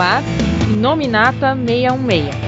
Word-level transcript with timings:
ar 0.00 0.22
Nominata 0.76 1.54
616. 1.54 2.47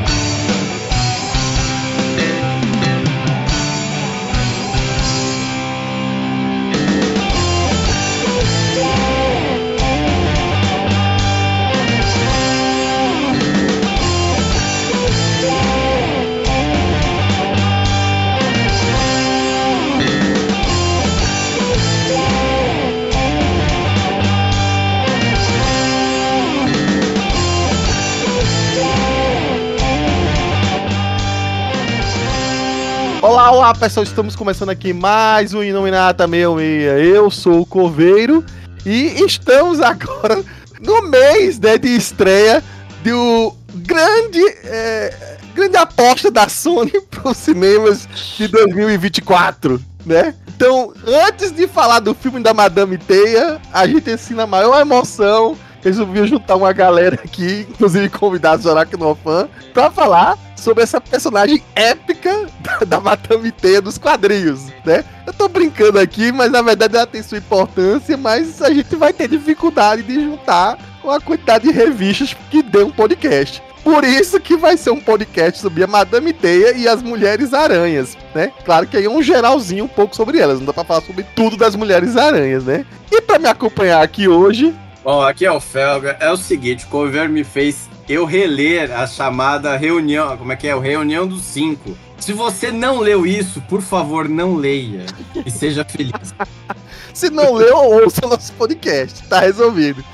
Olá, 33.30 33.52
olá 33.52 33.72
pessoal, 33.72 34.02
estamos 34.02 34.34
começando 34.34 34.70
aqui 34.70 34.92
mais 34.92 35.54
um 35.54 35.62
Inominata 35.62 36.26
66. 36.26 37.14
Eu 37.14 37.30
sou 37.30 37.60
o 37.60 37.64
Coveiro 37.64 38.44
e 38.84 39.24
estamos 39.24 39.80
agora 39.80 40.42
no 40.80 41.02
mês 41.02 41.56
né, 41.60 41.78
de 41.78 41.94
estreia 41.94 42.60
do 43.04 43.54
grande, 43.72 44.44
é, 44.64 45.38
grande 45.54 45.76
aposta 45.76 46.28
da 46.28 46.48
Sony 46.48 46.90
para 47.08 47.30
os 47.30 47.36
cinemas 47.36 48.08
de 48.36 48.48
2024, 48.48 49.80
né? 50.04 50.34
Então, 50.48 50.92
antes 51.06 51.52
de 51.52 51.68
falar 51.68 52.00
do 52.00 52.16
filme 52.16 52.40
da 52.40 52.52
Madame 52.52 52.98
Teia, 52.98 53.60
a 53.72 53.86
gente 53.86 54.10
ensina 54.10 54.42
a 54.42 54.46
maior 54.46 54.80
emoção 54.80 55.56
resolvi 55.82 56.26
juntar 56.26 56.56
uma 56.56 56.72
galera 56.72 57.14
aqui, 57.14 57.66
inclusive 57.70 58.08
convidados 58.10 58.64
do 58.64 58.70
Aracnofan, 58.70 59.48
pra 59.72 59.90
falar 59.90 60.36
sobre 60.60 60.82
essa 60.84 61.00
personagem 61.00 61.62
épica 61.74 62.46
da, 62.60 62.78
da 62.86 63.00
Madame 63.00 63.50
Teia 63.50 63.80
dos 63.80 63.98
quadrinhos, 63.98 64.66
né? 64.84 65.04
Eu 65.26 65.32
tô 65.32 65.48
brincando 65.48 65.98
aqui, 65.98 66.30
mas 66.30 66.50
na 66.50 66.62
verdade 66.62 66.96
ela 66.96 67.06
tem 67.06 67.22
sua 67.22 67.38
importância, 67.38 68.16
mas 68.16 68.60
a 68.62 68.72
gente 68.72 68.94
vai 68.96 69.12
ter 69.12 69.28
dificuldade 69.28 70.02
de 70.02 70.14
juntar 70.14 70.78
com 71.02 71.10
a 71.10 71.20
quantidade 71.20 71.68
de 71.68 71.72
revistas 71.72 72.36
que 72.50 72.62
deu 72.62 72.86
um 72.86 72.92
podcast. 72.92 73.62
Por 73.82 74.04
isso 74.04 74.38
que 74.38 74.56
vai 74.56 74.76
ser 74.76 74.90
um 74.90 75.00
podcast 75.00 75.58
sobre 75.58 75.82
a 75.82 75.86
Madame 75.86 76.34
Teia 76.34 76.76
e 76.76 76.86
as 76.86 77.02
Mulheres 77.02 77.54
Aranhas, 77.54 78.16
né? 78.34 78.52
Claro 78.64 78.86
que 78.86 78.96
aí 78.96 79.06
é 79.06 79.10
um 79.10 79.22
geralzinho 79.22 79.84
um 79.84 79.88
pouco 79.88 80.14
sobre 80.14 80.38
elas, 80.38 80.58
não 80.58 80.66
dá 80.66 80.72
pra 80.74 80.84
falar 80.84 81.00
sobre 81.00 81.24
tudo 81.34 81.56
das 81.56 81.74
Mulheres 81.74 82.16
Aranhas, 82.16 82.64
né? 82.64 82.84
E 83.10 83.22
para 83.22 83.38
me 83.38 83.48
acompanhar 83.48 84.02
aqui 84.02 84.28
hoje, 84.28 84.74
Bom, 85.02 85.22
aqui 85.22 85.46
é 85.46 85.52
o 85.52 85.60
Felga. 85.60 86.16
É 86.20 86.30
o 86.30 86.36
seguinte, 86.36 86.84
o 86.84 86.88
Cover 86.88 87.28
me 87.28 87.42
fez 87.42 87.88
eu 88.10 88.24
reler 88.24 88.90
a 88.90 89.06
chamada 89.06 89.76
reunião. 89.76 90.36
Como 90.36 90.50
é 90.50 90.56
que 90.56 90.66
é? 90.66 90.74
O 90.74 90.80
Reunião 90.80 91.28
dos 91.28 91.42
Cinco. 91.42 91.96
Se 92.18 92.32
você 92.32 92.72
não 92.72 92.98
leu 92.98 93.24
isso, 93.24 93.62
por 93.62 93.80
favor, 93.80 94.28
não 94.28 94.56
leia. 94.56 95.06
E 95.46 95.50
seja 95.50 95.84
feliz. 95.84 96.34
Se 97.14 97.30
não 97.30 97.54
leu, 97.54 97.76
ouça 97.76 98.26
nosso 98.26 98.52
podcast. 98.54 99.26
Tá 99.28 99.38
resolvido. 99.38 100.04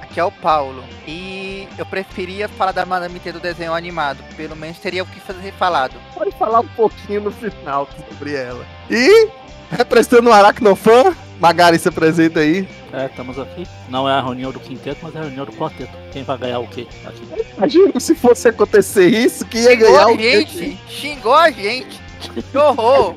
Aqui 0.00 0.20
é 0.20 0.24
o 0.24 0.30
Paulo. 0.30 0.84
E 1.06 1.66
eu 1.76 1.84
preferia 1.84 2.48
falar 2.48 2.70
da 2.70 2.86
Madame 2.86 3.18
T 3.18 3.32
do 3.32 3.40
desenho 3.40 3.74
animado. 3.74 4.22
Pelo 4.36 4.54
menos 4.54 4.78
teria 4.78 5.02
o 5.02 5.06
que 5.06 5.18
fazer 5.18 5.52
falado. 5.54 5.94
Pode 6.14 6.30
falar 6.38 6.60
um 6.60 6.68
pouquinho 6.68 7.22
no 7.22 7.32
final 7.32 7.88
sobre 8.08 8.34
ela. 8.34 8.64
E, 8.88 9.28
representando 9.72 10.28
o 10.28 10.32
Aracnofan, 10.32 11.16
Magari 11.42 11.76
se 11.76 11.88
apresenta 11.88 12.38
aí. 12.38 12.68
É, 12.92 13.06
estamos 13.06 13.36
aqui. 13.36 13.66
Não 13.88 14.08
é 14.08 14.12
a 14.12 14.22
reunião 14.22 14.52
do 14.52 14.60
quinteto, 14.60 15.00
mas 15.02 15.12
é 15.16 15.18
a 15.18 15.22
reunião 15.22 15.44
do 15.44 15.50
quarteto. 15.50 15.90
Quem 16.12 16.22
vai 16.22 16.38
ganhar 16.38 16.60
o 16.60 16.68
quê 16.68 16.86
aqui? 17.04 17.28
Imagina 17.56 17.98
se 17.98 18.14
fosse 18.14 18.46
acontecer 18.46 19.08
isso, 19.08 19.44
que 19.46 19.58
ia 19.58 19.74
ganhar 19.74 20.06
o 20.06 20.16
quê? 20.16 20.46
gente! 20.46 20.78
Xingou 20.88 21.34
a 21.34 21.50
gente! 21.50 22.00
Que 22.20 22.56
horror! 22.56 23.16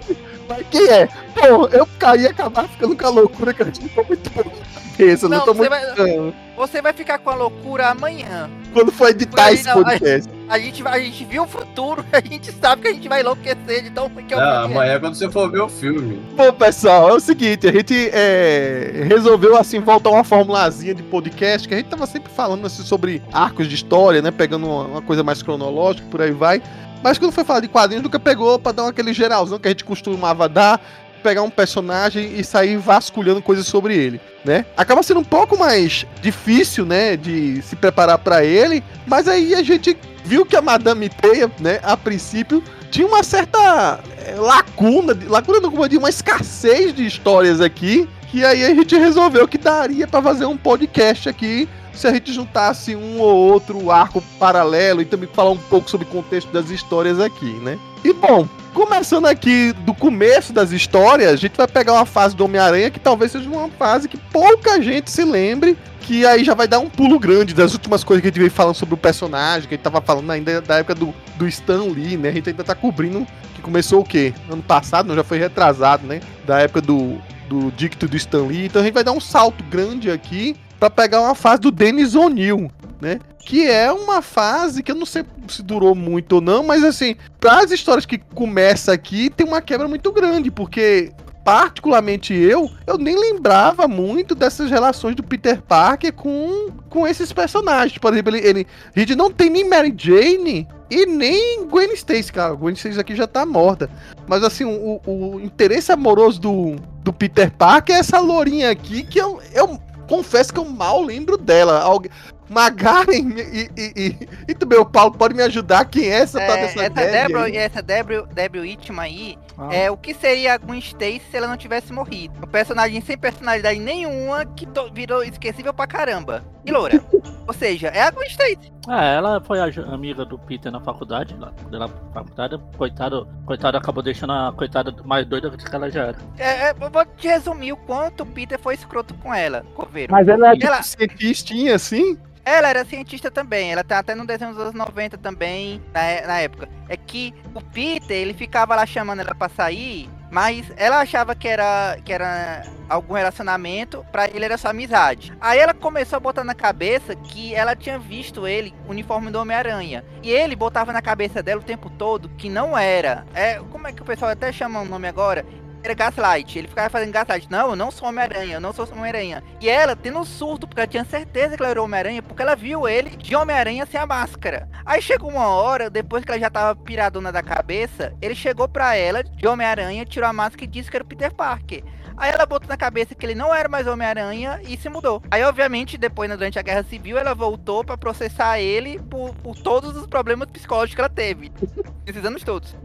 Mas 0.49 0.65
quem 0.71 0.87
é? 0.89 1.05
Pô, 1.35 1.67
eu 1.67 1.87
caí 1.99 2.21
e 2.23 2.27
acabar 2.27 2.67
ficando 2.67 2.97
com 2.97 3.05
a 3.05 3.09
loucura 3.09 3.53
que 3.53 3.61
a 3.61 3.65
gente 3.65 3.87
tô 3.89 4.03
muito 4.03 4.27
bom. 4.31 4.51
Não, 4.99 5.29
Não, 5.29 5.39
tô 5.45 5.53
você 5.53 5.69
muito. 5.69 5.95
vai- 5.95 6.15
não. 6.15 6.33
Você 6.55 6.81
vai 6.81 6.93
ficar 6.93 7.17
com 7.19 7.29
a 7.29 7.35
loucura 7.35 7.87
amanhã. 7.89 8.49
Quando 8.71 8.91
for 8.91 9.09
editar 9.09 9.51
esse 9.51 9.69
podcast. 9.71 10.29
A 10.47 10.57
gente, 10.57 10.87
a 10.87 10.99
gente 10.99 11.25
viu 11.25 11.43
o 11.43 11.47
futuro, 11.47 12.05
a 12.13 12.21
gente 12.21 12.51
sabe 12.53 12.83
que 12.83 12.87
a 12.87 12.93
gente 12.93 13.09
vai 13.09 13.19
enlouquecer 13.21 13.83
de 13.83 13.89
tão 13.89 14.09
que 14.09 14.33
é 14.33 14.37
o 14.37 14.39
Ah, 14.39 14.61
amanhã, 14.63 14.99
quando 14.99 15.15
você 15.15 15.29
for 15.29 15.51
ver 15.51 15.59
o 15.61 15.67
filme. 15.67 16.21
Bom, 16.35 16.53
pessoal, 16.53 17.09
é 17.09 17.13
o 17.13 17.19
seguinte, 17.19 17.67
a 17.67 17.71
gente 17.73 18.09
é, 18.13 19.03
resolveu, 19.07 19.57
assim, 19.57 19.79
voltar 19.79 20.11
uma 20.11 20.23
formulazinha 20.23 20.93
de 20.95 21.03
podcast, 21.03 21.67
que 21.67 21.73
a 21.73 21.77
gente 21.77 21.89
tava 21.89 22.05
sempre 22.07 22.31
falando, 22.31 22.65
assim, 22.65 22.83
sobre 22.83 23.21
arcos 23.33 23.67
de 23.67 23.75
história, 23.75 24.21
né, 24.21 24.31
pegando 24.31 24.65
uma, 24.67 24.83
uma 24.85 25.01
coisa 25.01 25.23
mais 25.23 25.41
cronológica, 25.41 26.07
por 26.09 26.21
aí 26.21 26.31
vai. 26.31 26.61
Mas 27.03 27.17
quando 27.19 27.31
foi 27.33 27.43
falar 27.43 27.59
de 27.59 27.67
quadrinhos, 27.67 28.03
nunca 28.03 28.19
pegou 28.19 28.57
pra 28.57 28.71
dar 28.71 28.87
aquele 28.87 29.13
geralzão 29.13 29.59
que 29.59 29.67
a 29.67 29.71
gente 29.71 29.83
costumava 29.85 30.47
dar, 30.49 30.81
pegar 31.25 31.41
um 31.41 31.49
personagem 31.49 32.39
e 32.39 32.43
sair 32.43 32.77
vasculhando 32.77 33.41
coisas 33.41 33.65
sobre 33.65 33.97
ele, 33.97 34.21
né? 34.43 34.63
Acaba 34.77 35.01
sendo 35.01 35.21
um 35.21 35.23
pouco 35.23 35.57
mais 35.57 36.05
difícil, 36.21 36.85
né, 36.85 37.17
de 37.17 37.63
se 37.63 37.75
preparar 37.75 38.19
pra 38.19 38.45
ele, 38.45 38.83
mas 39.07 39.27
aí 39.27 39.55
a 39.55 39.63
gente 39.63 39.97
viu 40.23 40.45
que 40.45 40.55
a 40.55 40.61
Madame 40.61 41.09
Teia, 41.09 41.51
né, 41.59 41.79
a 41.81 41.97
princípio, 41.97 42.63
tinha 42.91 43.07
uma 43.07 43.23
certa 43.23 43.99
é, 44.23 44.35
lacuna, 44.35 45.17
lacuna 45.27 45.59
não, 45.59 45.71
como 45.71 45.83
uma 45.97 46.09
escassez 46.09 46.93
de 46.93 47.07
histórias 47.07 47.59
aqui, 47.59 48.07
que 48.29 48.45
aí 48.45 48.63
a 48.63 48.75
gente 48.75 48.95
resolveu 48.95 49.47
que 49.47 49.57
daria 49.57 50.07
pra 50.07 50.21
fazer 50.21 50.45
um 50.45 50.55
podcast 50.55 51.27
aqui, 51.27 51.67
se 51.97 52.07
a 52.07 52.13
gente 52.13 52.31
juntasse 52.33 52.95
um 52.95 53.19
ou 53.19 53.35
outro 53.51 53.91
arco 53.91 54.21
paralelo 54.39 55.01
e 55.01 55.05
também 55.05 55.29
falar 55.31 55.51
um 55.51 55.57
pouco 55.57 55.89
sobre 55.89 56.07
o 56.07 56.09
contexto 56.09 56.51
das 56.51 56.69
histórias 56.69 57.19
aqui, 57.19 57.53
né? 57.61 57.77
E 58.03 58.13
bom, 58.13 58.47
começando 58.73 59.25
aqui 59.25 59.73
do 59.79 59.93
começo 59.93 60.53
das 60.53 60.71
histórias, 60.71 61.31
a 61.31 61.35
gente 61.35 61.55
vai 61.55 61.67
pegar 61.67 61.93
uma 61.93 62.05
fase 62.05 62.35
do 62.35 62.45
Homem-Aranha 62.45 62.91
que 62.91 62.99
talvez 62.99 63.31
seja 63.31 63.49
uma 63.49 63.69
fase 63.69 64.07
que 64.07 64.17
pouca 64.17 64.81
gente 64.81 65.09
se 65.09 65.23
lembre, 65.23 65.77
que 66.01 66.25
aí 66.25 66.43
já 66.43 66.53
vai 66.53 66.67
dar 66.67 66.79
um 66.79 66.89
pulo 66.89 67.17
grande 67.17 67.53
das 67.55 67.73
últimas 67.73 68.03
coisas 68.03 68.21
que 68.21 68.27
a 68.27 68.29
gente 68.29 68.39
veio 68.39 68.51
falando 68.51 68.75
sobre 68.75 68.93
o 68.93 68.97
personagem, 68.97 69.67
que 69.67 69.73
a 69.73 69.77
gente 69.77 69.83
tava 69.83 70.01
falando 70.01 70.29
ainda 70.29 70.61
da 70.61 70.75
época 70.75 70.93
do, 70.93 71.13
do 71.35 71.47
Stan 71.47 71.83
Lee, 71.83 72.15
né? 72.17 72.29
A 72.29 72.31
gente 72.33 72.49
ainda 72.49 72.63
tá 72.63 72.75
cobrindo 72.75 73.25
que 73.55 73.61
começou 73.61 74.01
o 74.01 74.03
quê? 74.03 74.33
Ano 74.49 74.61
passado, 74.61 75.07
não, 75.07 75.15
já 75.15 75.23
foi 75.23 75.39
retrasado, 75.39 76.05
né? 76.05 76.19
Da 76.45 76.59
época 76.59 76.81
do, 76.81 77.17
do 77.49 77.71
dicto 77.71 78.07
do 78.07 78.15
Stan 78.17 78.43
Lee. 78.43 78.65
Então 78.65 78.81
a 78.81 78.85
gente 78.85 78.93
vai 78.93 79.03
dar 79.03 79.13
um 79.13 79.21
salto 79.21 79.63
grande 79.63 80.11
aqui 80.11 80.55
pra 80.79 80.89
pegar 80.89 81.21
uma 81.21 81.35
fase 81.35 81.61
do 81.61 81.71
Dennis 81.71 82.15
O'Neill, 82.15 82.71
né? 83.01 83.19
Que 83.45 83.67
é 83.67 83.91
uma 83.91 84.21
fase 84.21 84.81
que 84.81 84.91
eu 84.91 84.95
não 84.95 85.05
sei 85.05 85.23
se 85.47 85.61
durou 85.61 85.93
muito 85.93 86.33
ou 86.33 86.41
não, 86.41 86.63
mas 86.63 86.83
assim, 86.83 87.15
para 87.39 87.59
as 87.59 87.71
histórias 87.71 88.05
que 88.05 88.17
começa 88.17 88.91
aqui, 88.91 89.29
tem 89.29 89.45
uma 89.45 89.61
quebra 89.61 89.87
muito 89.87 90.11
grande, 90.11 90.49
porque 90.49 91.11
particularmente 91.45 92.33
eu, 92.33 92.71
eu 92.87 92.97
nem 92.97 93.15
lembrava 93.15 93.87
muito 93.87 94.33
dessas 94.33 94.71
relações 94.71 95.15
do 95.15 95.21
Peter 95.21 95.61
Parker 95.61 96.11
com, 96.11 96.71
com 96.89 97.05
esses 97.05 97.31
personagens. 97.31 97.99
Por 97.99 98.11
exemplo, 98.11 98.35
ele, 98.35 98.47
ele, 98.47 98.67
a 98.95 98.99
gente 98.99 99.15
não 99.15 99.31
tem 99.31 99.51
nem 99.51 99.69
Mary 99.69 99.93
Jane 99.95 100.67
e 100.89 101.05
nem 101.05 101.67
Gwen 101.67 101.93
Stacy, 101.93 102.33
cara. 102.33 102.55
Gwen 102.55 102.73
Stacy 102.73 102.99
aqui 102.99 103.15
já 103.15 103.27
tá 103.27 103.45
morta. 103.45 103.87
Mas 104.27 104.43
assim, 104.43 104.65
o, 104.65 104.99
o 105.05 105.39
interesse 105.39 105.91
amoroso 105.91 106.41
do, 106.41 106.75
do 107.03 107.13
Peter 107.13 107.51
Parker 107.51 107.95
é 107.95 107.99
essa 107.99 108.19
lourinha 108.19 108.71
aqui 108.71 109.03
que 109.03 109.21
eu, 109.21 109.39
eu 109.53 109.79
confesso 110.05 110.53
que 110.53 110.59
eu 110.59 110.65
mal 110.65 111.01
lembro 111.01 111.37
dela. 111.37 111.79
Algu- 111.81 112.09
Magaren 112.47 113.33
e, 113.39 113.69
e, 113.75 113.93
e, 113.95 114.29
e 114.49 114.53
também 114.53 114.77
o 114.77 114.85
Paulo 114.85 115.11
pode 115.17 115.33
me 115.33 115.41
ajudar. 115.43 115.85
Quem 115.85 116.05
é 116.05 116.19
essa 116.19 116.39
tal 116.39 116.55
É, 116.55 116.61
dessa 116.61 116.81
essa 116.83 116.89
Débora, 116.93 117.55
essa 117.55 117.81
Débora, 117.81 118.27
Whitman 118.61 119.01
aí, 119.03 119.37
Ah, 119.57 119.73
é 119.73 119.89
o 119.89 119.95
que 119.97 120.13
seria 120.13 120.53
a 120.53 120.57
Gwen 120.57 120.79
Stacy 120.79 121.21
se 121.31 121.37
ela 121.37 121.47
não 121.47 121.55
tivesse 121.57 121.93
morrido. 121.93 122.33
Um 122.43 122.47
personagem 122.47 122.99
sem 123.01 123.17
personalidade 123.17 123.79
nenhuma 123.79 124.45
que 124.45 124.67
virou 124.93 125.23
esquecível 125.23 125.73
pra 125.73 125.87
caramba. 125.87 126.43
E 126.65 126.71
loura. 126.71 127.01
Ou 127.47 127.53
seja, 127.53 127.87
é 127.89 128.01
a 128.01 128.11
Gwen 128.11 128.27
Stacy. 128.27 128.73
É, 128.89 129.15
ela 129.15 129.39
foi 129.41 129.59
amiga 129.59 130.25
do 130.25 130.37
Peter 130.37 130.71
na 130.71 130.79
faculdade, 130.79 131.35
lá, 131.39 131.51
quando 131.61 131.75
ela 131.75 131.87
na 131.87 132.11
faculdade, 132.13 132.59
coitado, 132.77 133.27
coitado 133.45 133.77
acabou 133.77 134.03
deixando 134.03 134.33
a 134.33 134.53
coitada 134.55 134.93
mais 135.03 135.25
doida 135.25 135.49
do 135.49 135.57
que 135.57 135.75
ela 135.75 135.89
já 135.89 136.03
era. 136.07 136.17
É, 136.37 136.67
é, 136.67 136.75
eu 136.79 136.89
vou 136.89 137.05
te 137.05 137.27
resumir 137.27 137.71
o 137.73 137.77
quanto 137.77 138.21
o 138.23 138.25
Peter 138.25 138.59
foi 138.59 138.75
escroto 138.75 139.13
com 139.15 139.33
ela, 139.33 139.63
Coveiro. 139.73 140.11
Mas 140.11 140.27
ela 140.27 140.49
é 140.49 140.53
tipo 140.53 140.67
Ela- 140.67 140.83
cientistinha 140.83 141.75
assim? 141.75 142.17
Ela 142.45 142.69
era 142.69 142.85
cientista 142.85 143.31
também, 143.31 143.71
ela 143.71 143.83
tá 143.83 143.97
até 143.97 144.13
no 144.13 144.25
desenho 144.25 144.51
dos 144.51 144.61
anos 144.61 144.75
90 144.75 145.17
também, 145.17 145.81
na, 145.91 146.01
é- 146.03 146.27
na 146.27 146.39
época. 146.39 146.69
É 146.87 146.95
que 146.95 147.33
o 147.55 147.61
Peter, 147.61 148.15
ele 148.15 148.35
ficava 148.35 148.75
lá 148.75 148.85
chamando 148.85 149.21
ela 149.21 149.33
pra 149.33 149.49
sair, 149.49 150.07
mas 150.29 150.71
ela 150.77 150.99
achava 150.99 151.33
que 151.33 151.47
era, 151.47 151.97
que 152.05 152.13
era 152.13 152.63
algum 152.87 153.15
relacionamento, 153.15 154.05
pra 154.11 154.27
ele 154.29 154.45
era 154.45 154.59
só 154.59 154.67
amizade. 154.69 155.33
Aí 155.41 155.57
ela 155.57 155.73
começou 155.73 156.17
a 156.17 156.19
botar 156.19 156.43
na 156.43 156.53
cabeça 156.53 157.15
que 157.15 157.55
ela 157.55 157.75
tinha 157.75 157.97
visto 157.97 158.45
ele, 158.47 158.75
uniforme 158.87 159.31
do 159.31 159.39
Homem-Aranha. 159.39 160.03
E 160.21 160.29
ele 160.29 160.55
botava 160.55 160.93
na 160.93 161.01
cabeça 161.01 161.41
dela 161.41 161.61
o 161.61 161.63
tempo 161.63 161.89
todo 161.89 162.29
que 162.37 162.47
não 162.47 162.77
era. 162.77 163.25
É, 163.33 163.59
como 163.71 163.87
é 163.87 163.91
que 163.91 164.03
o 164.03 164.05
pessoal 164.05 164.29
até 164.29 164.51
chama 164.51 164.81
o 164.81 164.85
nome 164.85 165.07
agora? 165.07 165.43
Era 165.85 165.93
gaslight. 165.93 166.57
Ele 166.57 166.67
ficava 166.67 166.89
fazendo 166.89 167.11
gaslight. 167.11 167.49
Não, 167.49 167.71
eu 167.71 167.75
não 167.75 167.91
sou 167.91 168.07
Homem-Aranha, 168.07 168.55
eu 168.55 168.61
não 168.61 168.73
sou 168.73 168.87
Homem-Aranha. 168.91 169.43
E 169.61 169.69
ela 169.69 169.95
tendo 169.95 170.19
um 170.19 170.25
surto, 170.25 170.67
porque 170.67 170.81
ela 170.81 170.87
tinha 170.87 171.05
certeza 171.05 171.55
que 171.55 171.61
ela 171.61 171.71
era 171.71 171.81
Homem-Aranha, 171.81 172.21
porque 172.21 172.41
ela 172.41 172.55
viu 172.55 172.87
ele 172.87 173.11
de 173.11 173.35
Homem-Aranha 173.35 173.85
sem 173.85 173.99
a 173.99 174.05
máscara. 174.05 174.69
Aí 174.85 175.01
chegou 175.01 175.29
uma 175.29 175.47
hora, 175.47 175.89
depois 175.89 176.23
que 176.23 176.31
ela 176.31 176.39
já 176.39 176.49
tava 176.49 176.75
piradona 176.75 177.31
da 177.31 177.41
cabeça, 177.41 178.13
ele 178.21 178.35
chegou 178.35 178.67
pra 178.67 178.95
ela 178.95 179.23
de 179.23 179.47
Homem-Aranha, 179.47 180.05
tirou 180.05 180.29
a 180.29 180.33
máscara 180.33 180.65
e 180.65 180.67
disse 180.67 180.89
que 180.89 180.97
era 180.97 181.03
o 181.03 181.07
Peter 181.07 181.33
Parker. 181.33 181.83
Aí 182.17 182.31
ela 182.31 182.45
botou 182.45 182.67
na 182.67 182.77
cabeça 182.77 183.15
que 183.15 183.25
ele 183.25 183.35
não 183.35 183.53
era 183.53 183.69
mais 183.69 183.87
Homem-Aranha 183.87 184.59
e 184.67 184.77
se 184.77 184.89
mudou. 184.89 185.21
Aí, 185.29 185.43
obviamente, 185.43 185.97
depois, 185.97 186.29
né, 186.29 186.35
durante 186.35 186.59
a 186.59 186.61
Guerra 186.61 186.83
Civil, 186.83 187.17
ela 187.17 187.33
voltou 187.33 187.83
pra 187.83 187.97
processar 187.97 188.59
ele 188.59 188.99
por, 188.99 189.33
por 189.35 189.55
todos 189.55 189.95
os 189.95 190.07
problemas 190.07 190.49
psicológicos 190.49 190.95
que 190.95 191.01
ela 191.01 191.09
teve. 191.09 191.51
Esses 192.05 192.23
anos 192.23 192.43
todos. 192.43 192.75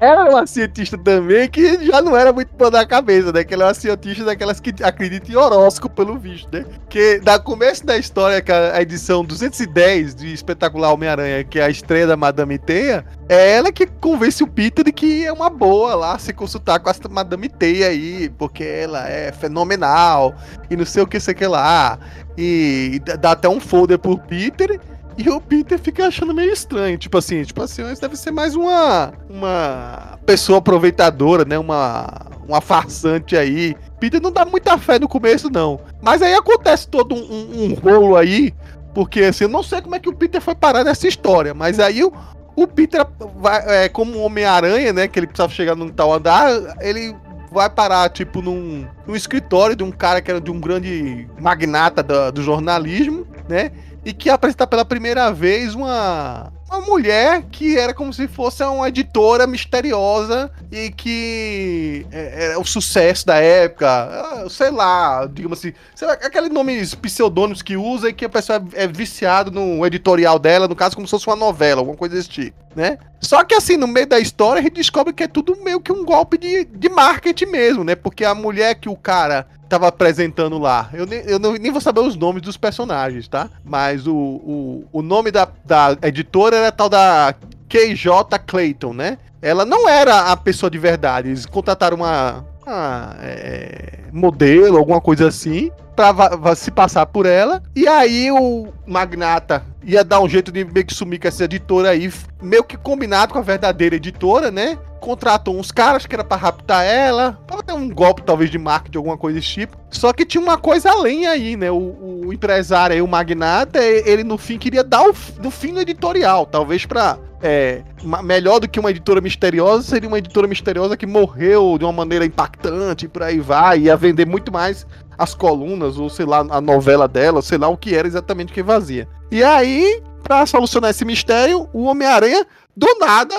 Ela 0.00 0.26
é 0.26 0.30
uma 0.30 0.46
cientista 0.46 0.98
também 0.98 1.48
que 1.48 1.84
já 1.86 2.02
não 2.02 2.16
era 2.16 2.32
muito 2.32 2.52
boa 2.56 2.70
da 2.70 2.84
cabeça, 2.84 3.32
né? 3.32 3.44
Que 3.44 3.54
ela 3.54 3.64
é 3.64 3.66
uma 3.68 3.74
cientista 3.74 4.24
daquelas 4.24 4.58
que 4.58 4.74
acreditam 4.82 5.30
em 5.30 5.36
horóscopo, 5.36 5.94
pelo 5.94 6.18
visto, 6.18 6.48
né? 6.52 6.64
Que 6.88 7.20
da 7.20 7.38
começo 7.38 7.86
da 7.86 7.96
história, 7.96 8.42
que 8.42 8.50
a 8.50 8.68
a 8.78 8.82
edição 8.82 9.24
210 9.24 10.14
de 10.14 10.32
Espetacular 10.32 10.92
Homem-Aranha, 10.92 11.44
que 11.44 11.58
é 11.58 11.64
a 11.64 11.70
estreia 11.70 12.06
da 12.06 12.16
Madame 12.16 12.58
Teia, 12.58 13.04
é 13.28 13.56
ela 13.56 13.72
que 13.72 13.86
convence 13.86 14.42
o 14.42 14.46
Peter 14.46 14.84
de 14.84 14.92
que 14.92 15.26
é 15.26 15.32
uma 15.32 15.50
boa 15.50 15.94
lá 15.94 16.18
se 16.18 16.32
consultar 16.32 16.78
com 16.80 16.88
essa 16.88 17.08
Madame 17.08 17.48
Teia 17.48 17.88
aí, 17.88 18.17
porque 18.26 18.64
ela 18.64 19.06
é 19.06 19.30
fenomenal 19.30 20.34
e 20.70 20.76
não 20.76 20.86
sei 20.86 21.02
o 21.02 21.06
que, 21.06 21.20
sei 21.20 21.34
que 21.34 21.46
lá. 21.46 21.98
E 22.36 23.02
dá 23.20 23.32
até 23.32 23.48
um 23.48 23.60
folder 23.60 23.98
pro 23.98 24.16
Peter. 24.16 24.80
E 25.18 25.28
o 25.28 25.40
Peter 25.40 25.76
fica 25.78 26.06
achando 26.06 26.32
meio 26.32 26.52
estranho. 26.52 26.96
Tipo 26.96 27.18
assim, 27.18 27.42
tipo 27.42 27.60
assim, 27.60 27.82
deve 28.00 28.16
ser 28.16 28.30
mais 28.30 28.54
uma, 28.54 29.12
uma 29.28 30.18
pessoa 30.24 30.58
aproveitadora, 30.58 31.44
né? 31.44 31.58
Uma, 31.58 32.06
uma 32.46 32.60
farsante 32.60 33.36
aí. 33.36 33.76
Peter 33.98 34.22
não 34.22 34.30
dá 34.30 34.44
muita 34.44 34.78
fé 34.78 34.96
no 34.98 35.08
começo, 35.08 35.50
não. 35.50 35.80
Mas 36.00 36.22
aí 36.22 36.34
acontece 36.34 36.86
todo 36.86 37.16
um, 37.16 37.18
um, 37.18 37.64
um 37.64 37.74
rolo 37.74 38.16
aí. 38.16 38.54
Porque 38.94 39.24
assim, 39.24 39.44
eu 39.44 39.50
não 39.50 39.62
sei 39.62 39.82
como 39.82 39.96
é 39.96 39.98
que 39.98 40.08
o 40.08 40.14
Peter 40.14 40.40
foi 40.40 40.54
parar 40.54 40.84
nessa 40.84 41.08
história. 41.08 41.52
Mas 41.52 41.80
aí 41.80 42.04
o, 42.04 42.12
o 42.54 42.66
Peter, 42.66 43.04
vai, 43.36 43.84
é, 43.84 43.88
como 43.88 44.18
um 44.18 44.22
Homem-Aranha, 44.22 44.92
né? 44.92 45.08
Que 45.08 45.18
ele 45.18 45.26
precisava 45.26 45.52
chegar 45.52 45.74
num 45.74 45.88
tal 45.88 46.12
andar, 46.12 46.76
ele 46.80 47.14
vai 47.50 47.68
parar, 47.70 48.08
tipo, 48.10 48.40
num, 48.42 48.86
num 49.06 49.16
escritório 49.16 49.74
de 49.76 49.82
um 49.84 49.90
cara 49.90 50.20
que 50.20 50.30
era 50.30 50.40
de 50.40 50.50
um 50.50 50.60
grande 50.60 51.28
magnata 51.40 52.02
da- 52.02 52.30
do 52.30 52.42
jornalismo, 52.42 53.26
né? 53.48 53.70
E 54.04 54.12
que 54.12 54.30
apresenta 54.30 54.66
pela 54.66 54.84
primeira 54.84 55.32
vez 55.32 55.74
uma, 55.74 56.52
uma 56.68 56.80
mulher 56.80 57.44
que 57.50 57.78
era 57.78 57.94
como 57.94 58.12
se 58.12 58.28
fosse 58.28 58.62
uma 58.62 58.88
editora 58.88 59.46
misteriosa 59.46 60.50
e 60.70 60.90
que 60.90 62.06
é, 62.12 62.44
era 62.44 62.60
o 62.60 62.64
sucesso 62.64 63.26
da 63.26 63.36
época, 63.36 63.88
ah, 63.88 64.46
sei 64.50 64.70
lá, 64.70 65.26
digamos 65.26 65.58
assim, 65.58 65.72
lá, 66.02 66.12
aqueles 66.12 66.50
nomes 66.50 66.94
pseudônimos 66.94 67.62
que 67.62 67.76
usa 67.76 68.10
e 68.10 68.12
que 68.12 68.24
a 68.24 68.28
pessoa 68.28 68.62
é 68.74 68.86
viciado 68.86 69.50
no 69.50 69.84
editorial 69.86 70.38
dela, 70.38 70.68
no 70.68 70.76
caso 70.76 70.94
como 70.94 71.06
se 71.06 71.12
fosse 71.12 71.26
uma 71.26 71.36
novela, 71.36 71.80
alguma 71.80 71.96
coisa 71.96 72.14
desse 72.14 72.28
tipo, 72.28 72.56
né? 72.76 72.98
Só 73.20 73.42
que 73.44 73.54
assim, 73.54 73.76
no 73.76 73.88
meio 73.88 74.06
da 74.06 74.18
história, 74.18 74.60
a 74.60 74.62
gente 74.62 74.74
descobre 74.74 75.12
que 75.12 75.22
é 75.22 75.28
tudo 75.28 75.56
meio 75.64 75.80
que 75.80 75.90
um 75.90 76.04
golpe 76.04 76.36
de, 76.36 76.64
de 76.64 76.88
marketing 76.88 77.46
mesmo, 77.46 77.82
né? 77.82 77.94
Porque 77.94 78.24
a 78.24 78.34
mulher 78.34 78.74
que 78.74 78.88
o 78.88 78.96
cara 78.96 79.46
tava 79.68 79.88
apresentando 79.88 80.58
lá, 80.58 80.88
eu, 80.92 81.04
nem, 81.06 81.20
eu 81.26 81.38
não- 81.38 81.52
nem 81.54 81.70
vou 81.70 81.80
saber 81.80 82.00
os 82.00 82.16
nomes 82.16 82.42
dos 82.42 82.56
personagens, 82.56 83.28
tá? 83.28 83.48
Mas 83.64 84.06
o, 84.06 84.14
o, 84.14 84.84
o 84.92 85.02
nome 85.02 85.30
da, 85.30 85.46
da 85.64 85.96
editora 86.02 86.56
era 86.56 86.72
tal 86.72 86.88
da 86.88 87.34
KJ 87.68 88.38
Clayton, 88.46 88.92
né? 88.94 89.18
Ela 89.40 89.64
não 89.64 89.88
era 89.88 90.32
a 90.32 90.36
pessoa 90.36 90.70
de 90.70 90.78
verdade. 90.78 91.28
Eles 91.28 91.46
contrataram 91.46 91.96
uma, 91.98 92.44
uma, 92.66 93.16
é, 93.20 94.00
modelo, 94.12 94.76
alguma 94.78 95.00
coisa 95.00 95.28
assim, 95.28 95.70
va- 95.96 96.54
se 96.56 96.70
passar 96.70 97.06
por 97.06 97.24
ela. 97.26 97.62
E 97.76 97.86
aí 97.86 98.30
o 98.32 98.68
magnata 98.86 99.62
ia 99.84 100.02
dar 100.02 100.20
um 100.20 100.28
jeito 100.28 100.50
de 100.50 100.64
meio 100.64 100.84
que 100.86 100.94
sumir 100.94 101.20
com 101.20 101.28
essa 101.28 101.44
editora 101.44 101.90
aí, 101.90 102.12
meio 102.42 102.64
que 102.64 102.76
combinado 102.76 103.32
com 103.32 103.38
a 103.38 103.42
verdadeira 103.42 103.96
editora, 103.96 104.50
né? 104.50 104.76
Contratou 105.00 105.58
uns 105.58 105.70
caras 105.70 106.06
que 106.06 106.14
era 106.14 106.24
pra 106.24 106.36
raptar 106.36 106.84
ela, 106.84 107.38
pra 107.46 107.62
ter 107.62 107.72
um 107.72 107.88
golpe 107.88 108.22
talvez 108.22 108.50
de 108.50 108.58
marketing, 108.58 108.98
alguma 108.98 109.16
coisa 109.16 109.38
desse 109.38 109.48
tipo. 109.48 109.76
Só 109.90 110.12
que 110.12 110.26
tinha 110.26 110.42
uma 110.42 110.58
coisa 110.58 110.90
além 110.90 111.26
aí, 111.26 111.56
né? 111.56 111.70
O, 111.70 112.26
o 112.26 112.32
empresário 112.32 112.94
aí, 112.94 113.02
o 113.02 113.08
magnata, 113.08 113.78
ele 113.82 114.24
no 114.24 114.36
fim 114.36 114.58
queria 114.58 114.84
dar 114.84 115.02
o, 115.02 115.14
no 115.42 115.50
fim 115.50 115.72
no 115.72 115.80
editorial, 115.80 116.46
talvez 116.46 116.84
pra 116.84 117.18
é, 117.42 117.82
melhor 118.22 118.58
do 118.58 118.68
que 118.68 118.80
uma 118.80 118.90
editora 118.90 119.20
misteriosa, 119.20 119.82
seria 119.82 120.08
uma 120.08 120.18
editora 120.18 120.46
misteriosa 120.46 120.96
que 120.96 121.06
morreu 121.06 121.76
de 121.78 121.84
uma 121.84 121.92
maneira 121.92 122.24
impactante, 122.24 123.06
e 123.06 123.08
por 123.08 123.22
aí 123.22 123.38
vai, 123.38 123.80
ia 123.80 123.96
vender 123.96 124.26
muito 124.26 124.52
mais 124.52 124.86
as 125.16 125.34
colunas, 125.34 125.98
ou 125.98 126.08
sei 126.08 126.26
lá, 126.26 126.46
a 126.50 126.60
novela 126.60 127.08
dela, 127.08 127.42
sei 127.42 127.58
lá 127.58 127.68
o 127.68 127.76
que 127.76 127.94
era 127.94 128.06
exatamente 128.06 128.52
que 128.52 128.62
vazia. 128.62 129.08
E 129.30 129.42
aí, 129.42 130.02
pra 130.22 130.46
solucionar 130.46 130.90
esse 130.90 131.04
mistério, 131.04 131.68
o 131.72 131.84
Homem-Aranha, 131.84 132.46
do 132.76 132.86
nada, 133.00 133.34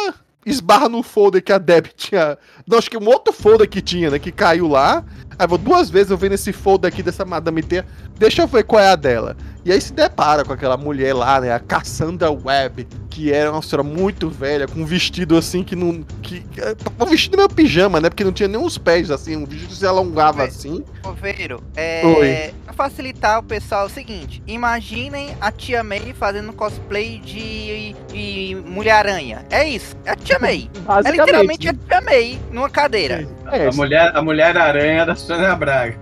esbarra 0.52 0.90
no 0.90 1.04
folder 1.04 1.42
que 1.42 1.52
a 1.52 1.58
Deb 1.58 1.88
tinha. 1.96 2.38
Não, 2.68 2.78
acho 2.78 2.90
que 2.90 2.98
um 2.98 3.08
outro 3.08 3.34
folder 3.34 3.68
que 3.68 3.82
tinha, 3.82 4.10
né? 4.10 4.20
Que 4.20 4.32
caiu 4.32 4.68
lá. 4.68 5.04
Aí 5.40 5.48
vou 5.48 5.58
duas 5.58 5.90
vezes 5.90 6.12
eu 6.12 6.18
vendo 6.18 6.34
esse 6.34 6.52
folder 6.52 6.92
aqui 6.92 7.02
dessa 7.02 7.24
Madame 7.24 7.64
T. 7.64 7.82
Deixa 8.18 8.42
eu 8.42 8.48
ver 8.48 8.64
qual 8.66 8.82
é 8.82 8.90
a 8.90 8.96
dela. 8.98 9.38
E 9.64 9.72
aí 9.72 9.80
se 9.80 9.94
depara 9.94 10.44
com 10.44 10.52
aquela 10.54 10.76
mulher 10.78 11.14
lá, 11.14 11.40
né? 11.40 11.52
A 11.54 11.60
Cassandra 11.60 12.30
Webb, 12.32 12.88
que 13.10 13.32
era 13.32 13.52
uma 13.52 13.62
senhora 13.62 13.84
muito 13.88 14.30
velha, 14.30 14.68
com 14.68 14.82
um 14.82 14.86
vestido 14.86 15.38
assim 15.38 15.64
que 15.64 15.76
não. 15.76 16.04
Que, 16.22 16.42
que- 16.42 16.62
um 17.00 17.06
vestido 17.06 17.38
meio 17.38 17.48
pijama, 17.50 18.00
né? 18.02 18.10
Porque 18.10 18.24
não 18.24 18.32
tinha 18.32 18.48
nem 18.50 18.62
os 18.62 18.78
pés, 18.78 19.10
assim. 19.12 19.36
Um 19.38 19.46
vestido 19.46 19.74
se 19.74 19.86
alongava 19.86 20.44
assim. 20.44 20.84
Coveiro, 21.02 21.62
é. 21.76 22.02
Oi. 22.06 22.54
Pra 22.66 22.74
facilitar 22.74 23.40
o 23.40 23.44
pessoal, 23.44 23.84
é 23.84 23.86
o 23.86 23.90
seguinte: 23.90 24.42
imaginem 24.48 25.36
a 25.42 25.52
tia 25.52 25.84
May 25.84 26.14
fazendo 26.18 26.52
cosplay 26.54 27.20
de, 27.20 27.96
de 28.12 28.58
Mulher-Aranha. 28.66 29.46
É 29.50 29.68
isso, 29.68 29.96
é 30.06 30.12
a 30.12 30.16
tia 30.16 30.40
May. 30.40 30.70
É 31.06 31.12
literalmente 31.12 31.68
a 31.68 31.74
tia 31.74 32.02
May 32.02 32.40
numa 32.52 32.70
cadeira. 32.70 33.28
É, 33.52 33.68
A 33.68 33.72
mulher, 33.72 34.12
a 34.16 34.22
mulher 34.22 34.56
aranha 34.58 35.06
da 35.06 35.16
Sônia 35.30 35.56
Braga. 35.56 35.96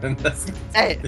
É, 0.74 0.98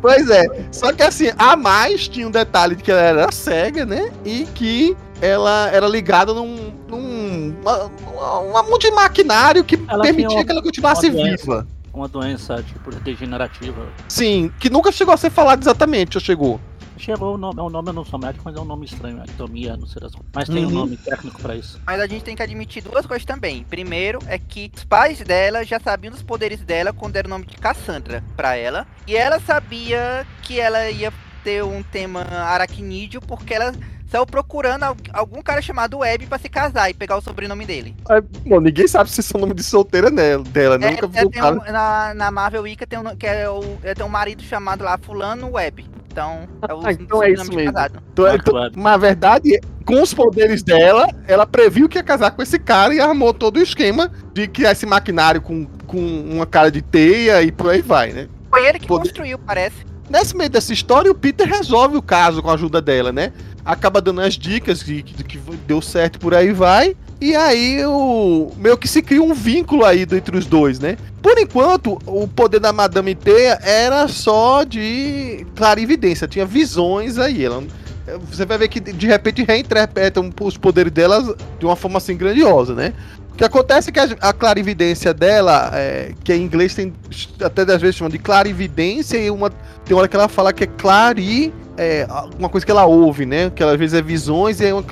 Pois 0.00 0.28
é. 0.30 0.44
Só 0.72 0.92
que 0.92 1.02
assim, 1.02 1.30
a 1.38 1.54
mais 1.56 2.08
tinha 2.08 2.26
um 2.26 2.30
detalhe 2.30 2.74
de 2.74 2.82
que 2.82 2.90
ela 2.90 3.00
era 3.00 3.30
cega, 3.32 3.86
né? 3.86 4.10
E 4.24 4.44
que 4.54 4.96
ela 5.20 5.68
era 5.72 5.86
ligada 5.86 6.34
num. 6.34 6.72
num 6.88 7.54
uma, 7.62 7.84
uma, 8.12 8.38
uma 8.40 8.62
mão 8.64 8.78
de 8.78 8.90
maquinário 8.90 9.62
que 9.62 9.78
Ela 9.88 10.02
permitia 10.02 10.36
uma- 10.38 10.44
que 10.44 10.50
ela 10.50 10.62
continuasse 10.62 11.06
uma 11.08 11.14
doença. 11.22 11.44
viva. 11.44 11.66
Uma 11.94 12.08
doença, 12.08 12.62
tipo, 12.66 12.90
degenerativa. 12.96 13.86
Sim, 14.08 14.50
que 14.58 14.68
nunca 14.70 14.90
chegou 14.90 15.12
a 15.14 15.16
ser 15.16 15.30
falado 15.30 15.60
exatamente, 15.62 16.16
ou 16.16 16.20
chegou. 16.22 16.58
Chegou 17.02 17.34
o 17.34 17.36
nome, 17.36 17.58
é 17.58 17.62
um 17.64 17.68
nome, 17.68 17.88
eu 17.88 17.92
não 17.92 18.04
sou 18.04 18.16
médico, 18.16 18.42
mas 18.44 18.54
é 18.54 18.60
um 18.60 18.64
nome 18.64 18.86
estranho, 18.86 19.20
ectomia, 19.24 19.76
não 19.76 19.88
sei 19.88 20.00
das 20.00 20.12
coisas. 20.12 20.30
Mas 20.32 20.48
tem 20.48 20.64
um 20.64 20.68
Uhum. 20.68 20.74
nome 20.74 20.96
técnico 20.96 21.42
pra 21.42 21.56
isso. 21.56 21.80
mas 21.84 22.00
a 22.00 22.06
gente 22.06 22.22
tem 22.22 22.36
que 22.36 22.42
admitir 22.44 22.80
duas 22.80 23.04
coisas 23.04 23.24
também. 23.26 23.64
Primeiro 23.64 24.20
é 24.28 24.38
que 24.38 24.70
os 24.72 24.84
pais 24.84 25.18
dela 25.18 25.64
já 25.64 25.80
sabiam 25.80 26.12
dos 26.12 26.22
poderes 26.22 26.60
dela 26.60 26.92
quando 26.92 27.16
era 27.16 27.26
o 27.26 27.30
nome 27.30 27.44
de 27.44 27.56
Cassandra 27.56 28.22
pra 28.36 28.54
ela. 28.56 28.86
E 29.04 29.16
ela 29.16 29.40
sabia 29.40 30.24
que 30.42 30.60
ela 30.60 30.88
ia 30.90 31.12
ter 31.42 31.64
um 31.64 31.82
tema 31.82 32.20
aracnídeo 32.22 33.20
porque 33.20 33.52
ela 33.52 33.72
saiu 34.08 34.24
procurando 34.24 34.84
al- 34.84 34.96
algum 35.12 35.42
cara 35.42 35.60
chamado 35.60 35.98
Web 35.98 36.26
pra 36.26 36.38
se 36.38 36.48
casar 36.48 36.88
e 36.88 36.94
pegar 36.94 37.16
o 37.16 37.20
sobrenome 37.20 37.66
dele. 37.66 37.96
Bom, 38.46 38.60
ninguém 38.60 38.86
sabe 38.86 39.10
se 39.10 39.18
esse 39.20 39.34
é 39.34 39.38
o 39.38 39.40
nome 39.40 39.54
de 39.54 39.64
solteira 39.64 40.08
nela, 40.08 40.44
dela, 40.44 40.78
né? 40.78 40.88
É, 40.88 40.90
Nunca 41.02 41.18
é, 41.18 41.24
viu 41.28 41.30
um- 41.46 41.72
na, 41.72 42.14
na 42.14 42.30
Marvel 42.30 42.62
Wicca 42.62 42.86
tem 42.86 42.98
um, 43.00 43.16
que 43.16 43.26
é 43.26 43.48
o, 43.50 43.60
é, 43.82 43.92
tem 43.92 44.06
um 44.06 44.08
marido 44.08 44.40
chamado 44.44 44.84
lá 44.84 44.96
Fulano 44.98 45.50
Web. 45.52 45.90
Então, 46.12 46.40
é 46.68 46.74
o 46.74 46.86
Ah, 46.86 46.92
então 46.92 47.22
é 47.22 47.30
isso 47.30 47.52
mesmo. 47.52 47.72
casado. 47.72 48.02
Então, 48.12 48.24
Mark 48.26 48.42
então, 48.72 48.82
na 48.82 48.96
verdade, 48.98 49.58
com 49.86 50.02
os 50.02 50.12
poderes 50.12 50.62
dela, 50.62 51.08
ela 51.26 51.46
previu 51.46 51.88
que 51.88 51.96
ia 51.98 52.02
casar 52.04 52.30
com 52.32 52.42
esse 52.42 52.58
cara 52.58 52.94
e 52.94 53.00
armou 53.00 53.32
todo 53.32 53.56
o 53.56 53.62
esquema 53.62 54.10
de 54.34 54.46
criar 54.46 54.72
esse 54.72 54.84
maquinário 54.84 55.40
com, 55.40 55.64
com 55.86 55.98
uma 55.98 56.44
cara 56.46 56.70
de 56.70 56.82
teia 56.82 57.42
e 57.42 57.50
por 57.50 57.70
aí 57.70 57.80
vai, 57.80 58.12
né? 58.12 58.28
Foi 58.50 58.66
ele 58.66 58.78
que 58.78 58.86
Poder- 58.86 59.08
construiu, 59.08 59.38
parece. 59.38 59.76
Nesse 60.10 60.36
meio 60.36 60.50
dessa 60.50 60.72
história, 60.74 61.10
o 61.10 61.14
Peter 61.14 61.48
resolve 61.48 61.96
o 61.96 62.02
caso 62.02 62.42
com 62.42 62.50
a 62.50 62.54
ajuda 62.54 62.82
dela, 62.82 63.10
né? 63.10 63.32
Acaba 63.64 64.00
dando 64.02 64.20
as 64.20 64.34
dicas 64.34 64.80
de 64.80 65.02
que, 65.02 65.14
de 65.14 65.24
que 65.24 65.38
deu 65.66 65.80
certo 65.80 66.18
por 66.18 66.34
aí 66.34 66.52
vai. 66.52 66.94
E 67.22 67.36
aí 67.36 67.86
o 67.86 68.50
meio 68.56 68.76
que 68.76 68.88
se 68.88 69.00
cria 69.00 69.22
um 69.22 69.32
vínculo 69.32 69.84
aí 69.84 70.02
entre 70.02 70.36
os 70.36 70.44
dois, 70.44 70.80
né? 70.80 70.96
Por 71.22 71.38
enquanto, 71.38 71.96
o 72.04 72.26
poder 72.26 72.58
da 72.58 72.72
Madame 72.72 73.14
Teia 73.14 73.60
era 73.62 74.08
só 74.08 74.64
de 74.64 75.46
clarividência, 75.54 76.26
tinha 76.26 76.44
visões 76.44 77.18
aí. 77.18 77.44
Ela, 77.44 77.62
você 78.28 78.44
vai 78.44 78.58
ver 78.58 78.66
que 78.66 78.80
de 78.80 79.06
repente 79.06 79.44
reinterpretam 79.44 80.32
os 80.40 80.56
poderes 80.56 80.90
dela 80.90 81.36
de 81.60 81.64
uma 81.64 81.76
forma 81.76 81.98
assim 81.98 82.16
grandiosa, 82.16 82.74
né? 82.74 82.92
O 83.32 83.36
que 83.36 83.44
acontece 83.44 83.90
é 83.90 83.92
que 83.92 84.00
a, 84.00 84.08
a 84.20 84.32
clarividência 84.32 85.14
dela, 85.14 85.70
é, 85.74 86.10
que 86.24 86.34
em 86.34 86.42
inglês 86.42 86.74
tem 86.74 86.92
até 87.40 87.62
às 87.62 87.80
vezes 87.80 87.94
chama 87.94 88.10
de 88.10 88.18
clarividência 88.18 89.16
e 89.16 89.30
uma 89.30 89.48
tem 89.84 89.96
hora 89.96 90.08
que 90.08 90.16
ela 90.16 90.28
fala 90.28 90.52
que 90.52 90.64
é 90.64 90.66
clari, 90.66 91.54
é, 91.76 92.06
uma 92.38 92.48
coisa 92.48 92.64
que 92.64 92.70
ela 92.70 92.84
ouve, 92.84 93.26
né? 93.26 93.50
Que 93.50 93.62
ela, 93.62 93.72
às 93.72 93.78
vezes 93.78 93.98
é 93.98 94.02
visões 94.02 94.60
e 94.60 94.66
é 94.66 94.74
uma 94.74 94.82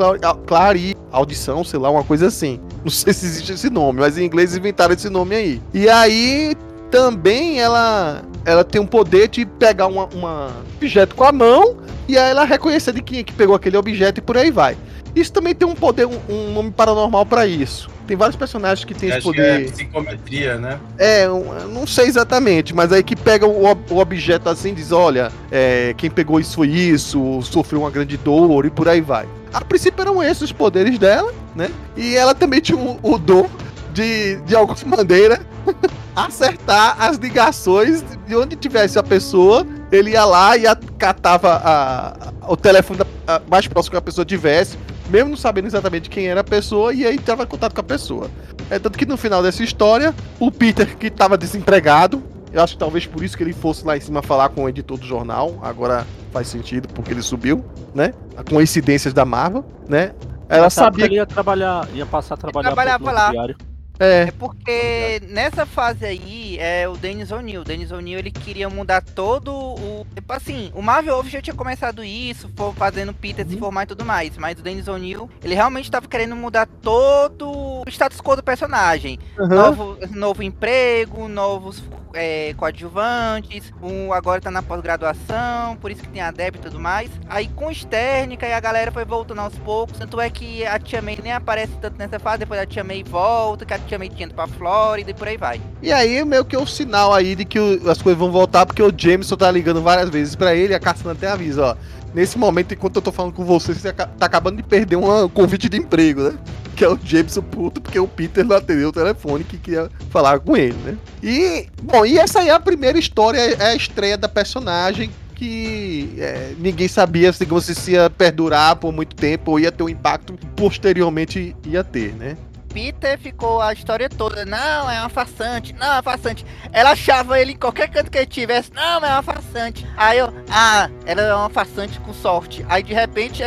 clari, 0.47 0.97
audição, 1.13 1.63
sei 1.65 1.79
lá, 1.79 1.91
uma 1.91 2.05
coisa 2.05 2.27
assim. 2.27 2.61
Não 2.83 2.91
sei 2.91 3.13
se 3.13 3.27
existe 3.27 3.53
esse 3.53 3.71
nome, 3.71 4.01
mas 4.01 4.17
em 4.17 4.25
inglês 4.25 4.57
inventaram 4.57 4.95
esse 4.95 5.09
nome 5.09 5.35
aí. 5.35 5.63
E 5.75 5.89
aí 5.89 6.55
também 6.91 7.61
ela 7.61 8.23
ela 8.45 8.65
tem 8.65 8.81
um 8.81 8.87
poder 8.87 9.29
de 9.29 9.45
pegar 9.45 9.87
uma 9.87 10.51
objeto 10.77 11.15
com 11.15 11.25
a 11.25 11.33
mão 11.33 11.77
e 12.09 12.17
aí 12.17 12.31
ela 12.31 12.45
reconhecer 12.45 12.93
de 12.93 13.03
quem 13.03 13.21
é 13.21 13.23
que 13.23 13.33
pegou 13.33 13.55
aquele 13.55 13.77
objeto 13.77 14.19
e 14.19 14.23
por 14.23 14.37
aí 14.37 14.51
vai. 14.51 14.77
Isso 15.15 15.33
também 15.33 15.55
tem 15.55 15.67
um 15.67 15.75
poder, 15.75 16.07
um, 16.07 16.19
um 16.29 16.53
nome 16.53 16.71
paranormal 16.71 17.27
para 17.27 17.47
isso. 17.47 17.91
Tem 18.11 18.17
vários 18.17 18.35
personagens 18.35 18.85
que 18.85 18.93
tem 18.93 19.09
esse 19.09 19.19
que 19.19 19.23
poder. 19.23 19.61
é 19.61 19.71
psicometria, 19.71 20.59
né? 20.59 20.81
É, 20.99 21.31
um- 21.31 21.69
não 21.69 21.87
sei 21.87 22.07
exatamente, 22.07 22.75
mas 22.75 22.91
aí 22.93 23.05
que 23.05 23.15
pega 23.15 23.47
o, 23.47 23.63
o 23.89 23.99
objeto 23.99 24.49
assim 24.49 24.71
e 24.71 24.73
diz: 24.73 24.91
olha, 24.91 25.31
é, 25.49 25.95
quem 25.97 26.11
pegou 26.11 26.41
isso 26.41 26.57
foi 26.57 26.67
isso, 26.67 27.41
sofreu 27.43 27.83
uma 27.83 27.91
grande 27.91 28.17
dor 28.17 28.67
e 28.67 28.71
por 28.71 28.89
aí 28.89 29.01
vai. 29.01 29.29
A 29.55 29.65
princípio 29.65 30.03
eram 30.03 30.21
esses 30.21 30.43
os 30.43 30.53
poderes 30.53 30.99
dela, 30.99 31.33
né? 31.55 31.71
E 31.97 32.17
ela 32.17 32.35
também 32.35 32.61
tinha 32.61 32.77
o, 32.77 32.99
o 33.01 33.17
dom 33.17 33.49
de, 33.95 34.41
de 34.41 34.57
alguma 34.57 34.77
maneira, 34.97 35.41
acertar 36.17 36.97
as 37.01 37.17
ligações 37.17 38.03
de 38.27 38.35
onde 38.35 38.57
tivesse 38.57 38.99
a 38.99 39.05
pessoa. 39.05 39.65
Ele 39.93 40.11
ia 40.11 40.25
lá 40.25 40.57
e 40.57 40.63
catava 40.99 41.53
a- 41.53 42.09
a- 42.43 42.53
o 42.53 42.57
telefone 42.57 42.99
da- 42.99 43.07
a- 43.37 43.41
mais 43.49 43.69
próximo 43.69 43.93
que 43.93 43.97
a 43.99 44.03
pessoa 44.03 44.25
tivesse, 44.25 44.77
mesmo 45.11 45.31
não 45.31 45.37
sabendo 45.37 45.67
exatamente 45.67 46.09
quem 46.09 46.27
era 46.27 46.41
a 46.41 46.45
pessoa, 46.45 46.93
e 46.95 47.07
aí 47.07 47.19
tava 47.19 47.43
em 47.43 47.47
contato 47.47 47.75
com 47.75 47.81
a 47.81 47.85
pessoa. 47.85 48.31
É 48.71 48.79
tanto 48.79 48.99
que 48.99 49.05
no 49.05 49.17
final 49.17 49.43
dessa 49.43 49.63
história, 49.63 50.15
o 50.39 50.51
Peter, 50.51 50.97
que 50.97 51.11
tava 51.11 51.37
desempregado, 51.37 52.23
eu 52.53 52.63
acho 52.63 52.75
que 52.75 52.79
talvez 52.79 53.07
por 53.07 53.23
isso 53.23 53.37
que 53.37 53.43
ele 53.43 53.53
fosse 53.53 53.85
lá 53.85 53.97
em 53.97 54.01
cima 54.01 54.23
falar 54.23 54.49
com 54.51 54.65
o 54.65 54.69
editor 54.69 54.99
do 54.99 55.07
jornal, 55.07 55.59
agora 55.63 56.07
faz 56.33 56.49
sentido, 56.49 56.89
porque 56.89 57.13
ele 57.13 57.23
subiu, 57.23 57.65
né? 57.95 58.13
Coincidências 58.49 59.13
da 59.13 59.25
Marvel, 59.25 59.65
né? 59.89 60.13
Ela 60.49 60.69
sabia 60.69 61.05
Ele 61.05 61.15
ia 61.15 61.27
trabalhar, 61.27 61.89
ia 61.95 62.05
passar 62.05 62.35
a 62.35 62.37
trabalhar 62.37 62.69
trabalhava 62.69 63.05
pro 63.05 63.15
lá. 63.15 63.31
Diário. 63.31 63.57
É, 64.01 64.23
É 64.23 64.31
porque 64.33 65.21
nessa 65.29 65.67
fase 65.67 66.05
aí, 66.07 66.59
é 66.59 66.89
o 66.89 66.97
Dennis 66.97 67.31
O'Neill. 67.31 67.61
O 67.61 67.65
Dennis 67.65 67.93
O'Neill 67.93 68.19
ele 68.19 68.31
queria 68.31 68.69
mudar 68.69 69.03
todo 69.03 69.55
o. 69.55 70.07
Tipo 70.15 70.33
assim, 70.33 70.73
o 70.75 70.81
Marvel 70.83 71.17
Over 71.17 71.31
já 71.31 71.43
tinha 71.43 71.55
começado 71.55 72.03
isso, 72.03 72.51
fazendo 72.77 73.13
Peter 73.13 73.47
se 73.47 73.59
formar 73.59 73.85
e 73.85 73.87
tudo 73.87 74.05
mais. 74.05 74.37
Mas 74.39 74.59
o 74.59 74.63
Dennis 74.63 74.89
O'Neill, 74.89 75.29
ele 75.45 75.55
realmente 75.55 75.85
estava 75.85 76.09
querendo 76.09 76.35
mudar 76.35 76.67
todo 76.67 77.51
o 77.51 77.85
status 77.89 78.21
quo 78.21 78.37
do 78.37 78.43
personagem. 78.43 79.19
Novo, 79.39 79.99
novo 80.11 80.43
emprego, 80.43 81.29
novos 81.29 81.83
é, 82.15 82.55
coadjuvantes, 82.57 83.73
um 83.83 84.13
agora 84.13 84.41
tá 84.41 84.51
na 84.51 84.63
pós-graduação, 84.63 85.77
por 85.81 85.91
isso 85.91 86.03
que 86.03 86.09
tem 86.09 86.21
a 86.23 86.31
Deb 86.31 86.57
e 86.57 86.59
tudo 86.59 86.79
mais. 86.79 87.11
Aí 87.29 87.49
com 87.49 87.71
Stérnica 87.71 88.47
e 88.47 88.53
a 88.53 88.61
galera 88.61 88.91
foi 88.93 89.05
voltando 89.05 89.41
aos 89.41 89.55
poucos, 89.59 89.99
tanto 89.99 90.21
é 90.21 90.29
que 90.31 90.65
a 90.67 90.79
Tia 90.79 91.01
May 91.03 91.19
nem 91.23 91.33
aparece 91.33 91.73
tanto 91.81 91.97
nessa 91.99 92.19
fase, 92.19 92.39
depois 92.39 92.61
a 92.61 92.67
Tia 92.67 92.83
May 92.85 93.03
volta, 93.03 93.65
que 93.65 93.75
a 93.75 93.79
Tia 93.79 93.99
May 93.99 94.09
tinha 94.09 94.27
ido 94.27 94.35
pra 94.35 94.47
Flórida 94.47 95.11
e 95.11 95.15
por 95.15 95.29
aí 95.29 95.37
vai. 95.37 95.61
E 95.83 95.93
aí, 95.93 96.25
meio 96.25 96.45
que 96.45 96.57
é 96.57 96.59
o 96.59 96.67
sinal 96.67 97.13
aí 97.15 97.35
de 97.35 97.45
que 97.45 97.59
o- 97.59 97.91
as 97.91 98.01
coisas 98.03 98.19
vão 98.19 98.31
voltar, 98.31 98.67
porque 98.67 98.83
o 98.83 98.93
Jameson 98.97 99.37
tá 99.37 99.51
ligando 99.51 99.83
várias 99.83 100.11
vezes 100.11 100.35
pra 100.35 100.55
ele 100.55 100.75
a 100.75 100.81
Cassandra 100.81 101.13
até 101.13 101.29
avisa, 101.29 101.65
ó. 101.65 101.77
Nesse 102.15 102.37
momento, 102.39 102.75
enquanto 102.75 102.97
eu 102.97 103.03
tô 103.03 103.13
falando 103.13 103.33
com 103.33 103.45
você, 103.45 103.73
você 103.73 103.93
tá 103.93 104.09
acabando 104.21 104.57
de 104.57 104.63
perder 104.63 104.97
um 104.97 105.29
convite 105.29 105.69
de 105.69 105.77
emprego, 105.77 106.23
né? 106.23 106.39
Que 106.75 106.85
é 106.85 106.89
o 106.89 106.99
Jameson 107.03 107.43
puto, 107.43 107.81
porque 107.81 107.99
o 107.99 108.09
Peter 108.09 108.45
não 108.45 108.57
atendeu 108.57 108.89
o 108.89 108.93
telefone 108.93 109.45
que 109.45 109.57
queria 109.57 109.89
falar 110.11 110.41
com 110.41 110.57
ele, 110.57 110.77
né? 110.85 110.97
E, 111.23 111.67
bom, 111.83 112.05
e 112.05 112.19
essa 112.19 112.41
aí 112.41 112.49
é 112.49 112.53
a 112.53 112.61
primeira 112.61 112.99
história, 112.99 113.39
é 113.39 113.67
a 113.67 113.75
estreia 113.75 114.19
da 114.19 114.29
personagem 114.29 115.11
que 115.41 116.17
é, 116.19 116.53
ninguém 116.59 116.87
sabia 116.87 117.33
digamos, 117.33 117.65
se 117.65 117.93
ia 117.93 118.11
perdurar 118.11 118.77
por 118.77 118.93
muito 118.93 119.17
tempo 119.17 119.53
ou 119.53 119.59
ia 119.59 119.73
ter 119.73 119.83
um 119.83 119.89
impacto 119.89 120.35
posteriormente 120.55 121.57
ia 121.65 121.83
ter, 121.83 122.13
né? 122.15 122.37
Peter 122.73 123.19
ficou 123.19 123.61
a 123.61 123.73
história 123.73 124.09
toda, 124.09 124.45
não, 124.45 124.91
é 124.91 125.01
uma 125.01 125.09
farsante, 125.09 125.73
não, 125.75 125.87
é 125.87 125.93
uma 125.93 126.03
farsante. 126.03 126.47
Ela 126.73 126.91
achava 126.93 127.41
ele 127.41 127.53
em 127.53 127.57
qualquer 127.57 127.89
canto 127.89 128.11
que 128.11 128.19
ele 128.19 128.27
tivesse, 128.27 128.73
não, 128.73 129.05
é 129.05 129.13
uma 129.13 129.23
farsante. 129.23 129.87
Aí 129.97 130.19
eu, 130.19 130.33
ah, 130.49 130.89
ela 131.05 131.23
é 131.23 131.35
uma 131.35 131.51
farsante 131.51 131.99
com 132.01 132.13
sorte. 132.13 132.65
Aí 132.69 132.83
de 132.83 132.95
repente 132.95 133.43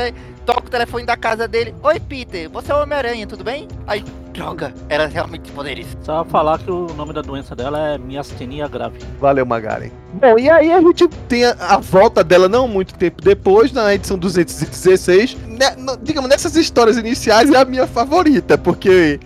toca 0.46 0.68
o 0.68 0.70
telefone 0.70 1.06
da 1.06 1.16
casa 1.16 1.48
dele, 1.48 1.74
oi 1.82 2.00
Peter, 2.00 2.50
você 2.50 2.72
é 2.72 2.76
o 2.76 2.82
Homem-Aranha, 2.82 3.26
tudo 3.26 3.44
bem? 3.44 3.68
Aí, 3.88 4.04
droga, 4.34 4.74
era 4.90 5.08
realmente 5.08 5.52
poderes. 5.52 5.86
Só 6.04 6.26
falar 6.26 6.60
que 6.60 6.70
o 6.72 6.88
nome 6.96 7.14
da 7.14 7.22
doença 7.22 7.56
dela 7.56 7.80
é 7.80 7.98
miastenia 7.98 8.68
grave. 8.68 8.98
Valeu, 9.20 9.46
Magaren. 9.46 9.92
Bom, 10.16 10.38
e 10.38 10.50
aí 10.50 10.72
a 10.72 10.82
gente 10.82 11.08
tem 11.28 11.46
a, 11.46 11.56
a 11.60 11.78
volta 11.78 12.24
dela 12.24 12.50
não 12.50 12.68
muito 12.68 12.94
tempo 12.96 13.22
depois, 13.22 13.72
na 13.72 13.94
edição 13.94 14.18
216. 14.18 15.38
Ne- 15.48 15.76
no- 15.78 15.98
digamos, 15.98 16.30
nessas 16.30 16.56
histórias 16.56 16.98
iniciais 16.98 17.50
é 17.52 17.58
a 17.58 17.66
minha 17.66 17.88
favorita, 17.88 18.58
porque 18.58 19.20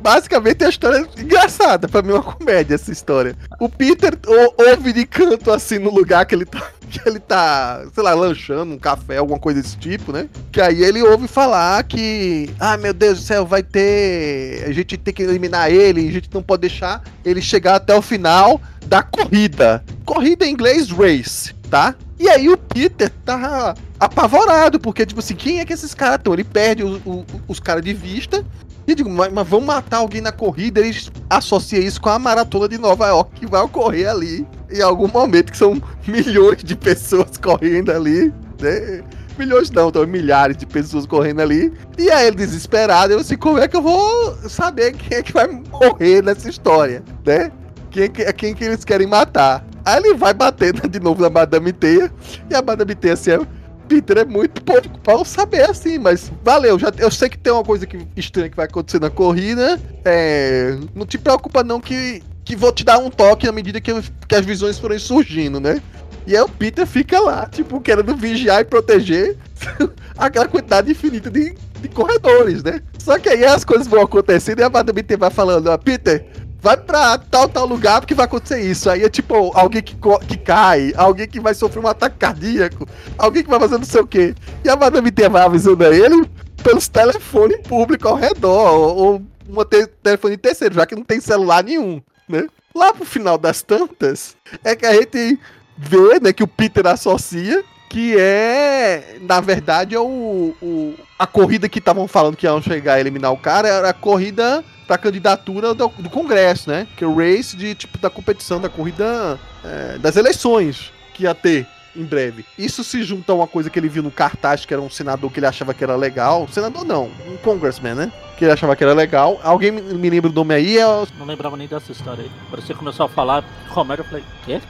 basicamente 0.00 0.62
é 0.62 0.66
uma 0.66 0.70
história 0.70 1.08
engraçada. 1.18 1.88
Pra 1.88 2.02
mim 2.02 2.10
é 2.10 2.14
uma 2.14 2.22
comédia 2.22 2.74
essa 2.74 2.90
história. 2.92 3.36
O 3.60 3.68
Peter 3.68 4.16
ou- 4.26 4.54
ouve 4.70 4.92
de 4.92 5.06
canto 5.06 5.50
assim 5.50 5.78
no 5.78 5.90
lugar 5.92 6.26
que 6.26 6.34
ele 6.34 6.44
tá. 6.44 6.62
Que 6.90 7.08
ele 7.08 7.20
tá, 7.20 7.84
sei 7.94 8.02
lá, 8.02 8.12
lanchando 8.14 8.74
um 8.74 8.76
café, 8.76 9.18
alguma 9.18 9.38
coisa 9.38 9.62
desse 9.62 9.76
tipo, 9.76 10.10
né? 10.10 10.28
Que 10.50 10.60
aí 10.60 10.82
ele 10.82 11.00
ouve 11.00 11.28
falar 11.28 11.80
que, 11.84 12.50
ah, 12.58 12.76
meu 12.76 12.92
Deus 12.92 13.20
do 13.20 13.24
céu, 13.24 13.46
vai 13.46 13.62
ter. 13.62 14.39
A 14.66 14.72
gente 14.72 14.96
tem 14.96 15.12
que 15.14 15.22
eliminar 15.22 15.70
ele, 15.70 16.08
a 16.08 16.12
gente 16.12 16.28
não 16.32 16.42
pode 16.42 16.62
deixar 16.62 17.02
ele 17.24 17.40
chegar 17.42 17.76
até 17.76 17.94
o 17.94 18.02
final 18.02 18.60
da 18.86 19.02
corrida. 19.02 19.82
Corrida 20.04 20.44
em 20.46 20.52
inglês, 20.52 20.90
race, 20.90 21.54
tá? 21.70 21.94
E 22.18 22.28
aí 22.28 22.48
o 22.48 22.56
Peter 22.56 23.10
tá 23.24 23.74
apavorado, 23.98 24.78
porque, 24.78 25.06
tipo 25.06 25.20
assim, 25.20 25.34
quem 25.34 25.60
é 25.60 25.64
que 25.64 25.72
esses 25.72 25.94
caras 25.94 26.16
estão? 26.16 26.32
Ele 26.32 26.44
perde 26.44 26.82
o- 26.82 27.00
o- 27.06 27.24
os 27.48 27.60
caras 27.60 27.82
de 27.84 27.94
vista. 27.94 28.44
E 28.86 28.94
digo, 28.94 29.08
mas, 29.08 29.32
mas 29.32 29.46
vamos 29.46 29.66
matar 29.66 29.98
alguém 29.98 30.20
na 30.20 30.32
corrida? 30.32 30.80
Eles 30.80 31.10
associam 31.28 31.82
isso 31.82 32.00
com 32.00 32.08
a 32.08 32.18
maratona 32.18 32.68
de 32.68 32.76
Nova 32.78 33.06
York 33.08 33.40
que 33.40 33.46
vai 33.46 33.60
ocorrer 33.62 34.08
ali 34.10 34.46
em 34.70 34.80
algum 34.82 35.06
momento, 35.08 35.52
que 35.52 35.56
são 35.58 35.80
milhões 36.08 36.64
de 36.64 36.74
pessoas 36.74 37.36
correndo 37.36 37.90
ali, 37.92 38.32
né? 38.60 39.02
Milhões 39.40 39.70
não, 39.70 39.88
então 39.88 40.06
milhares 40.06 40.54
de 40.56 40.66
pessoas 40.66 41.06
correndo 41.06 41.40
ali. 41.40 41.72
E 41.96 42.10
aí 42.10 42.26
ele 42.26 42.36
desesperado, 42.36 43.14
eu 43.14 43.20
assim, 43.20 43.38
como 43.38 43.58
é 43.58 43.66
que 43.66 43.74
eu 43.76 43.80
vou 43.80 44.36
saber 44.48 44.92
quem 44.92 45.16
é 45.18 45.22
que 45.22 45.32
vai 45.32 45.46
morrer 45.48 46.22
nessa 46.22 46.48
história, 46.50 47.02
né? 47.24 47.50
Quem, 47.90 48.10
que- 48.10 48.30
quem 48.34 48.54
que 48.54 48.64
eles 48.64 48.84
querem 48.84 49.06
matar? 49.06 49.64
Aí 49.82 49.96
ele 49.96 50.12
vai 50.14 50.34
batendo 50.34 50.86
de 50.88 51.00
novo 51.00 51.22
na 51.22 51.30
Madame 51.30 51.72
Teia, 51.72 52.12
e 52.50 52.54
a 52.54 52.60
Madame 52.60 52.94
Teia 52.94 53.14
assim, 53.14 53.30
é, 53.30 53.40
Peter 53.88 54.18
é 54.18 54.24
muito 54.26 54.62
pouco 54.62 54.88
pra 55.00 55.14
eu 55.14 55.24
saber 55.24 55.68
assim, 55.68 55.98
mas 55.98 56.30
valeu, 56.44 56.78
já, 56.78 56.92
eu 56.98 57.10
sei 57.10 57.30
que 57.30 57.38
tem 57.38 57.50
uma 57.52 57.64
coisa 57.64 57.86
que, 57.86 58.06
estranha 58.14 58.50
que 58.50 58.56
vai 58.56 58.66
acontecer 58.66 59.00
na 59.00 59.08
corrida, 59.10 59.80
é, 60.04 60.76
não 60.94 61.06
te 61.06 61.16
preocupa 61.16 61.64
não 61.64 61.80
que, 61.80 62.22
que 62.44 62.54
vou 62.54 62.72
te 62.72 62.84
dar 62.84 62.98
um 62.98 63.08
toque 63.10 63.48
à 63.48 63.52
medida 63.52 63.80
que, 63.80 63.90
que 64.28 64.34
as 64.36 64.44
visões 64.44 64.78
forem 64.78 64.98
surgindo, 64.98 65.58
né? 65.58 65.80
E 66.26 66.36
aí 66.36 66.42
o 66.42 66.48
Peter 66.48 66.86
fica 66.86 67.18
lá, 67.20 67.46
tipo, 67.46 67.80
querendo 67.80 68.14
vigiar 68.16 68.60
e 68.60 68.64
proteger 68.64 69.36
aquela 70.16 70.46
quantidade 70.46 70.90
infinita 70.90 71.30
de, 71.30 71.54
de 71.80 71.88
corredores, 71.88 72.62
né? 72.62 72.80
Só 72.98 73.18
que 73.18 73.28
aí 73.28 73.44
as 73.44 73.64
coisas 73.64 73.86
vão 73.86 74.02
acontecendo 74.02 74.60
e 74.60 74.62
a 74.62 74.70
Madame 74.70 75.02
Teia 75.02 75.18
vai 75.18 75.30
falando, 75.30 75.68
ó, 75.68 75.78
Peter, 75.78 76.26
vai 76.60 76.76
pra 76.76 77.16
tal, 77.18 77.48
tal 77.48 77.66
lugar 77.66 78.00
porque 78.00 78.14
vai 78.14 78.26
acontecer 78.26 78.60
isso. 78.60 78.90
Aí 78.90 79.02
é 79.02 79.08
tipo 79.08 79.34
alguém 79.54 79.82
que, 79.82 79.96
que 80.28 80.36
cai, 80.36 80.92
alguém 80.96 81.26
que 81.26 81.40
vai 81.40 81.54
sofrer 81.54 81.82
um 81.82 81.88
ataque 81.88 82.16
cardíaco, 82.18 82.86
alguém 83.16 83.42
que 83.42 83.50
vai 83.50 83.58
fazer 83.58 83.78
não 83.78 83.84
sei 83.84 84.00
o 84.02 84.06
quê. 84.06 84.34
E 84.64 84.68
a 84.68 84.76
Madame 84.76 85.10
Teia 85.10 85.30
vai 85.30 85.42
avisando 85.42 85.84
a 85.84 85.94
ele 85.94 86.28
pelos 86.62 86.86
telefones 86.88 87.58
públicos 87.66 88.10
ao 88.10 88.16
redor, 88.16 88.72
ou, 88.74 88.96
ou 88.96 89.22
um 89.48 89.64
te- 89.64 89.86
telefone 90.02 90.36
terceiro, 90.36 90.74
já 90.74 90.84
que 90.86 90.94
não 90.94 91.02
tem 91.02 91.20
celular 91.20 91.64
nenhum, 91.64 92.00
né? 92.28 92.46
Lá 92.74 92.92
pro 92.92 93.04
final 93.04 93.36
das 93.36 93.62
tantas, 93.62 94.36
é 94.62 94.76
que 94.76 94.86
a 94.86 94.92
gente 94.92 95.38
vê, 95.82 96.20
né, 96.20 96.32
que 96.32 96.42
o 96.42 96.46
Peter 96.46 96.86
associa 96.86 97.64
que 97.88 98.14
é, 98.18 99.16
na 99.22 99.40
verdade, 99.40 99.96
é 99.96 99.98
o, 99.98 100.54
o- 100.62 100.94
a 101.18 101.26
corrida 101.26 101.68
que 101.68 101.80
estavam 101.80 102.06
falando 102.06 102.36
que 102.36 102.46
iam 102.46 102.62
chegar 102.62 102.94
a 102.94 103.00
eliminar 103.00 103.32
o 103.32 103.36
cara, 103.36 103.66
era 103.66 103.88
a 103.88 103.92
corrida 103.92 104.62
pra 104.86 104.96
candidatura 104.96 105.74
do, 105.74 105.88
do 105.98 106.08
Congresso, 106.08 106.70
né? 106.70 106.86
Que 106.96 107.02
é 107.02 107.06
o 107.06 107.16
race 107.16 107.56
de 107.56 107.74
tipo 107.74 107.98
da 107.98 108.08
competição, 108.08 108.60
da 108.60 108.68
corrida 108.68 109.38
é, 109.64 109.98
das 109.98 110.16
eleições 110.16 110.92
que 111.14 111.24
ia 111.24 111.34
ter 111.34 111.66
em 111.96 112.04
breve. 112.04 112.44
Isso 112.56 112.84
se 112.84 113.02
junta 113.02 113.32
a 113.32 113.34
uma 113.34 113.46
coisa 113.48 113.68
que 113.68 113.76
ele 113.78 113.88
viu 113.88 114.04
no 114.04 114.10
cartaz, 114.12 114.64
que 114.64 114.72
era 114.72 114.80
um 114.80 114.88
senador 114.88 115.28
que 115.32 115.40
ele 115.40 115.46
achava 115.46 115.74
que 115.74 115.82
era 115.82 115.96
legal. 115.96 116.46
Senador 116.48 116.84
não, 116.84 117.10
um 117.28 117.36
congressman, 117.38 117.94
né? 117.96 118.12
Que 118.36 118.44
ele 118.44 118.52
achava 118.52 118.76
que 118.76 118.84
era 118.84 118.94
legal. 118.94 119.40
Alguém 119.42 119.72
me, 119.72 120.08
lembra 120.10 120.30
o 120.30 120.32
nome 120.32 120.54
aí? 120.54 120.78
É 120.78 120.86
o- 120.86 121.08
Não 121.18 121.26
lembrava 121.26 121.56
nem 121.56 121.66
dessa 121.66 121.90
história 121.90 122.22
aí. 122.22 122.30
Quando 122.48 122.62
você 122.64 122.72
começou 122.72 123.04
a 123.06 123.08
falar 123.08 123.44
Romero, 123.68 124.02
eu 124.02 124.06
falei, 124.06 124.24
quê? 124.46 124.60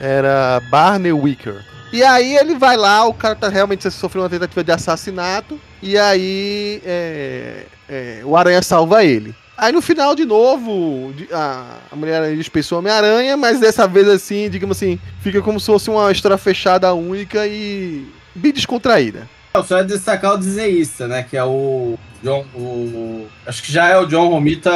Era 0.00 0.60
Barney 0.70 1.12
Wicker. 1.12 1.64
E 1.92 2.02
aí 2.02 2.36
ele 2.36 2.56
vai 2.56 2.76
lá, 2.76 3.06
o 3.06 3.14
cara 3.14 3.34
tá 3.34 3.48
realmente 3.48 3.90
sofrendo 3.90 4.24
uma 4.24 4.30
tentativa 4.30 4.62
de 4.62 4.72
assassinato. 4.72 5.58
E 5.82 5.96
aí 5.96 6.82
é, 6.84 7.66
é, 7.88 8.20
o 8.24 8.36
Aranha 8.36 8.62
salva 8.62 9.04
ele. 9.04 9.34
Aí 9.56 9.72
no 9.72 9.80
final, 9.80 10.14
de 10.14 10.26
novo, 10.26 11.14
a, 11.32 11.78
a 11.90 11.96
Mulher-Aranha 11.96 12.36
dispensou 12.36 12.76
o 12.76 12.78
Homem-Aranha, 12.80 13.36
mas 13.36 13.58
dessa 13.58 13.88
vez 13.88 14.06
assim, 14.08 14.50
digamos 14.50 14.76
assim, 14.76 14.98
fica 15.20 15.40
como 15.40 15.58
se 15.58 15.66
fosse 15.66 15.88
uma 15.88 16.12
história 16.12 16.36
fechada 16.36 16.92
única 16.92 17.46
e 17.46 18.06
bem 18.34 18.52
descontraída. 18.52 19.26
Não, 19.54 19.64
só 19.64 19.78
é 19.78 19.84
destacar 19.84 20.34
o 20.34 20.36
desenhista, 20.36 21.08
né? 21.08 21.22
Que 21.22 21.38
é 21.38 21.44
o 21.44 21.98
John, 22.22 22.44
o, 22.54 23.26
acho 23.46 23.62
que 23.62 23.72
já 23.72 23.88
é 23.88 23.96
o 23.96 24.04
John 24.04 24.28
Romita. 24.28 24.70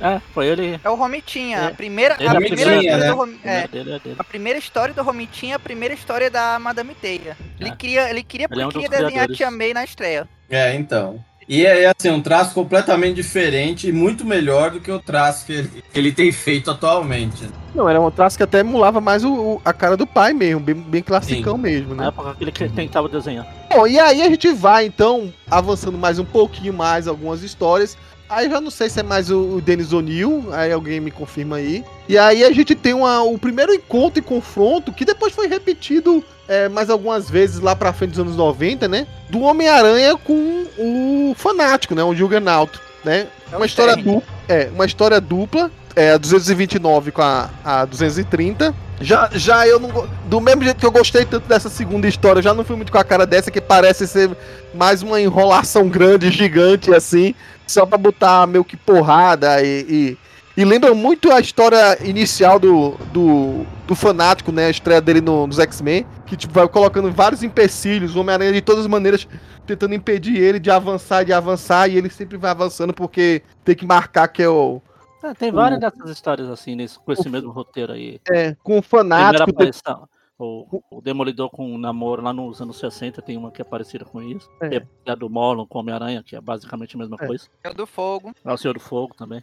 É, 0.00 0.20
foi 0.32 0.46
ele. 0.46 0.80
É 0.82 0.88
o 0.90 0.94
Romitinha. 0.94 1.58
É. 1.58 1.66
A 1.66 1.70
primeira, 1.72 2.14
Ele 2.18 2.28
a 2.28 2.32
é 2.32 2.36
a 2.36 2.40
primeira 2.40 2.76
história 2.76 2.96
né? 2.98 3.06
do 3.10 3.16
Rom- 3.16 3.34
é, 3.44 3.68
Dele, 3.68 3.92
é 3.92 3.98
dele. 3.98 4.16
a 4.18 4.24
primeira 4.24 4.58
história 4.58 4.94
do 4.94 5.02
Romitinha, 5.02 5.56
a 5.56 5.58
primeira 5.58 5.94
história 5.94 6.30
da 6.30 6.58
Madame 6.58 6.94
Teia. 6.94 7.36
Ele 7.58 7.70
É. 7.70 7.76
queria, 7.76 8.10
ele 8.10 8.22
queria 8.22 8.46
Ele 8.50 8.62
é 8.62 8.66
um 8.66 8.70
porque 8.70 8.88
queria 8.88 9.04
desenhar. 9.04 9.28
Tia 9.28 9.50
May 9.50 9.74
na 9.74 9.82
estreia. 9.84 10.28
É, 10.48 10.74
então. 10.74 11.22
E 11.48 11.64
é 11.64 11.90
assim, 11.98 12.10
um 12.10 12.20
traço 12.20 12.52
completamente 12.52 13.16
diferente 13.16 13.88
e 13.88 13.92
muito 13.92 14.22
melhor 14.22 14.70
do 14.70 14.80
que 14.80 14.92
o 14.92 14.98
traço 14.98 15.46
que 15.46 15.52
ele, 15.54 15.68
que 15.90 15.98
ele 15.98 16.12
tem 16.12 16.30
feito 16.30 16.70
atualmente. 16.70 17.48
Não, 17.74 17.88
era 17.88 17.98
um 17.98 18.10
traço 18.10 18.36
que 18.36 18.42
até 18.42 18.58
emulava 18.60 19.00
mais 19.00 19.24
o, 19.24 19.32
o- 19.32 19.62
a 19.64 19.72
cara 19.72 19.96
do 19.96 20.06
pai 20.06 20.34
mesmo, 20.34 20.60
bem, 20.60 20.74
bem 20.74 21.02
classicão 21.02 21.56
mesmo, 21.56 21.94
Na 21.94 22.02
né? 22.02 22.08
época 22.08 22.34
que 22.34 22.44
ele 22.44 22.52
que- 22.52 22.68
tentava 22.68 23.08
desenhar. 23.08 23.46
Bom, 23.74 23.86
e 23.86 23.98
aí 23.98 24.20
a 24.20 24.28
gente 24.28 24.52
vai, 24.52 24.84
então, 24.84 25.32
avançando 25.50 25.96
mais 25.96 26.18
um 26.18 26.24
pouquinho 26.24 26.74
mais 26.74 27.08
algumas 27.08 27.42
histórias. 27.42 27.96
Aí 28.28 28.46
eu 28.46 28.50
já 28.50 28.60
não 28.60 28.70
sei 28.70 28.88
se 28.90 29.00
é 29.00 29.02
mais 29.02 29.30
o, 29.30 29.56
o 29.56 29.60
Denis 29.60 29.92
O'Neill, 29.92 30.48
aí 30.52 30.70
alguém 30.72 31.00
me 31.00 31.10
confirma 31.10 31.56
aí. 31.56 31.84
E 32.08 32.18
aí 32.18 32.44
a 32.44 32.52
gente 32.52 32.74
tem 32.74 32.92
uma- 32.92 33.22
o 33.22 33.38
primeiro 33.38 33.72
encontro 33.72 34.18
e 34.18 34.22
confronto, 34.22 34.92
que 34.92 35.04
depois 35.04 35.32
foi 35.32 35.46
repetido 35.48 36.22
é, 36.46 36.66
mais 36.68 36.88
algumas 36.88 37.28
vezes 37.28 37.60
lá 37.60 37.76
pra 37.76 37.92
frente 37.92 38.10
dos 38.12 38.20
anos 38.20 38.34
90, 38.36 38.88
né? 38.88 39.06
Do 39.28 39.40
Homem-Aranha 39.40 40.16
com 40.16 40.64
o 40.78 41.34
Fanático, 41.36 41.94
né? 41.94 42.02
O 42.02 42.14
Juggernaut, 42.14 42.72
né? 43.04 43.26
É 43.52 43.56
Uma 43.56 43.66
história 43.66 43.94
dupla. 43.96 44.22
É, 44.48 44.70
uma 44.74 44.86
história 44.86 45.20
dupla. 45.20 45.70
É, 45.98 46.12
a 46.12 46.16
229 46.16 47.10
com 47.10 47.22
a, 47.22 47.50
a 47.64 47.84
230. 47.84 48.72
Já, 49.00 49.28
já 49.32 49.66
eu 49.66 49.80
não. 49.80 50.08
Do 50.26 50.40
mesmo 50.40 50.62
jeito 50.62 50.78
que 50.78 50.86
eu 50.86 50.92
gostei 50.92 51.24
tanto 51.24 51.48
dessa 51.48 51.68
segunda 51.68 52.06
história, 52.06 52.40
já 52.40 52.54
não 52.54 52.64
fui 52.64 52.76
muito 52.76 52.92
com 52.92 52.98
a 52.98 53.04
cara 53.04 53.26
dessa, 53.26 53.50
que 53.50 53.60
parece 53.60 54.06
ser 54.06 54.30
mais 54.72 55.02
uma 55.02 55.20
enrolação 55.20 55.88
grande, 55.90 56.30
gigante, 56.30 56.94
assim, 56.94 57.34
só 57.66 57.84
pra 57.84 57.98
botar 57.98 58.46
meio 58.46 58.64
que 58.64 58.76
porrada 58.76 59.60
e. 59.60 59.86
e, 59.88 60.18
e 60.56 60.64
lembra 60.64 60.94
muito 60.94 61.32
a 61.32 61.40
história 61.40 61.98
inicial 62.04 62.60
do, 62.60 62.96
do, 63.12 63.66
do 63.86 63.94
fanático, 63.96 64.52
né? 64.52 64.66
A 64.66 64.70
estreia 64.70 65.00
dele 65.00 65.20
no- 65.20 65.48
nos 65.48 65.58
X-Men, 65.58 66.06
que 66.26 66.36
tipo, 66.36 66.54
vai 66.54 66.66
colocando 66.68 67.10
vários 67.10 67.42
empecilhos, 67.42 68.14
o 68.14 68.20
Homem-Aranha 68.20 68.52
de 68.52 68.60
todas 68.60 68.82
as 68.82 68.90
maneiras 68.90 69.26
tentando 69.66 69.94
impedir 69.94 70.36
ele 70.36 70.58
de 70.58 70.70
avançar, 70.70 71.24
de 71.24 71.32
avançar, 71.32 71.88
e 71.88 71.96
ele 71.96 72.08
sempre 72.08 72.36
vai 72.36 72.50
avançando 72.50 72.92
porque 72.92 73.42
tem 73.64 73.74
que 73.74 73.84
marcar 73.86 74.28
que 74.28 74.42
é 74.42 74.48
o. 74.48 74.80
É, 75.22 75.34
tem 75.34 75.50
várias 75.50 75.80
dessas 75.80 76.10
histórias 76.10 76.48
assim, 76.48 76.74
nesse, 76.76 76.98
com 76.98 77.12
esse 77.12 77.28
mesmo 77.28 77.50
roteiro 77.50 77.92
aí. 77.92 78.20
É, 78.30 78.54
com 78.62 78.78
o 78.78 78.82
fanático. 78.82 79.50
aparição. 79.50 80.08
O, 80.40 80.80
o 80.88 81.00
Demolidor 81.00 81.50
com 81.50 81.74
o 81.74 81.78
namoro 81.78 82.22
lá 82.22 82.32
nos 82.32 82.60
anos 82.62 82.78
60 82.78 83.20
tem 83.22 83.36
uma 83.36 83.50
que 83.50 83.60
é 83.60 83.64
parecida 83.64 84.04
com 84.04 84.22
isso. 84.22 84.48
É. 84.60 84.68
Tem 84.78 84.82
a 85.08 85.14
do 85.16 85.28
Molon 85.28 85.66
com 85.66 85.78
o 85.78 85.80
Homem-Aranha, 85.80 86.22
que 86.22 86.36
é 86.36 86.40
basicamente 86.40 86.94
a 86.94 86.98
mesma 86.98 87.16
É. 87.20 87.26
coisa. 87.26 87.48
É 87.64 87.70
o 87.70 87.74
do 87.74 87.86
fogo. 87.86 88.32
É 88.44 88.52
o 88.52 88.56
Senhor 88.56 88.74
do 88.74 88.80
Fogo 88.80 89.14
também. 89.16 89.42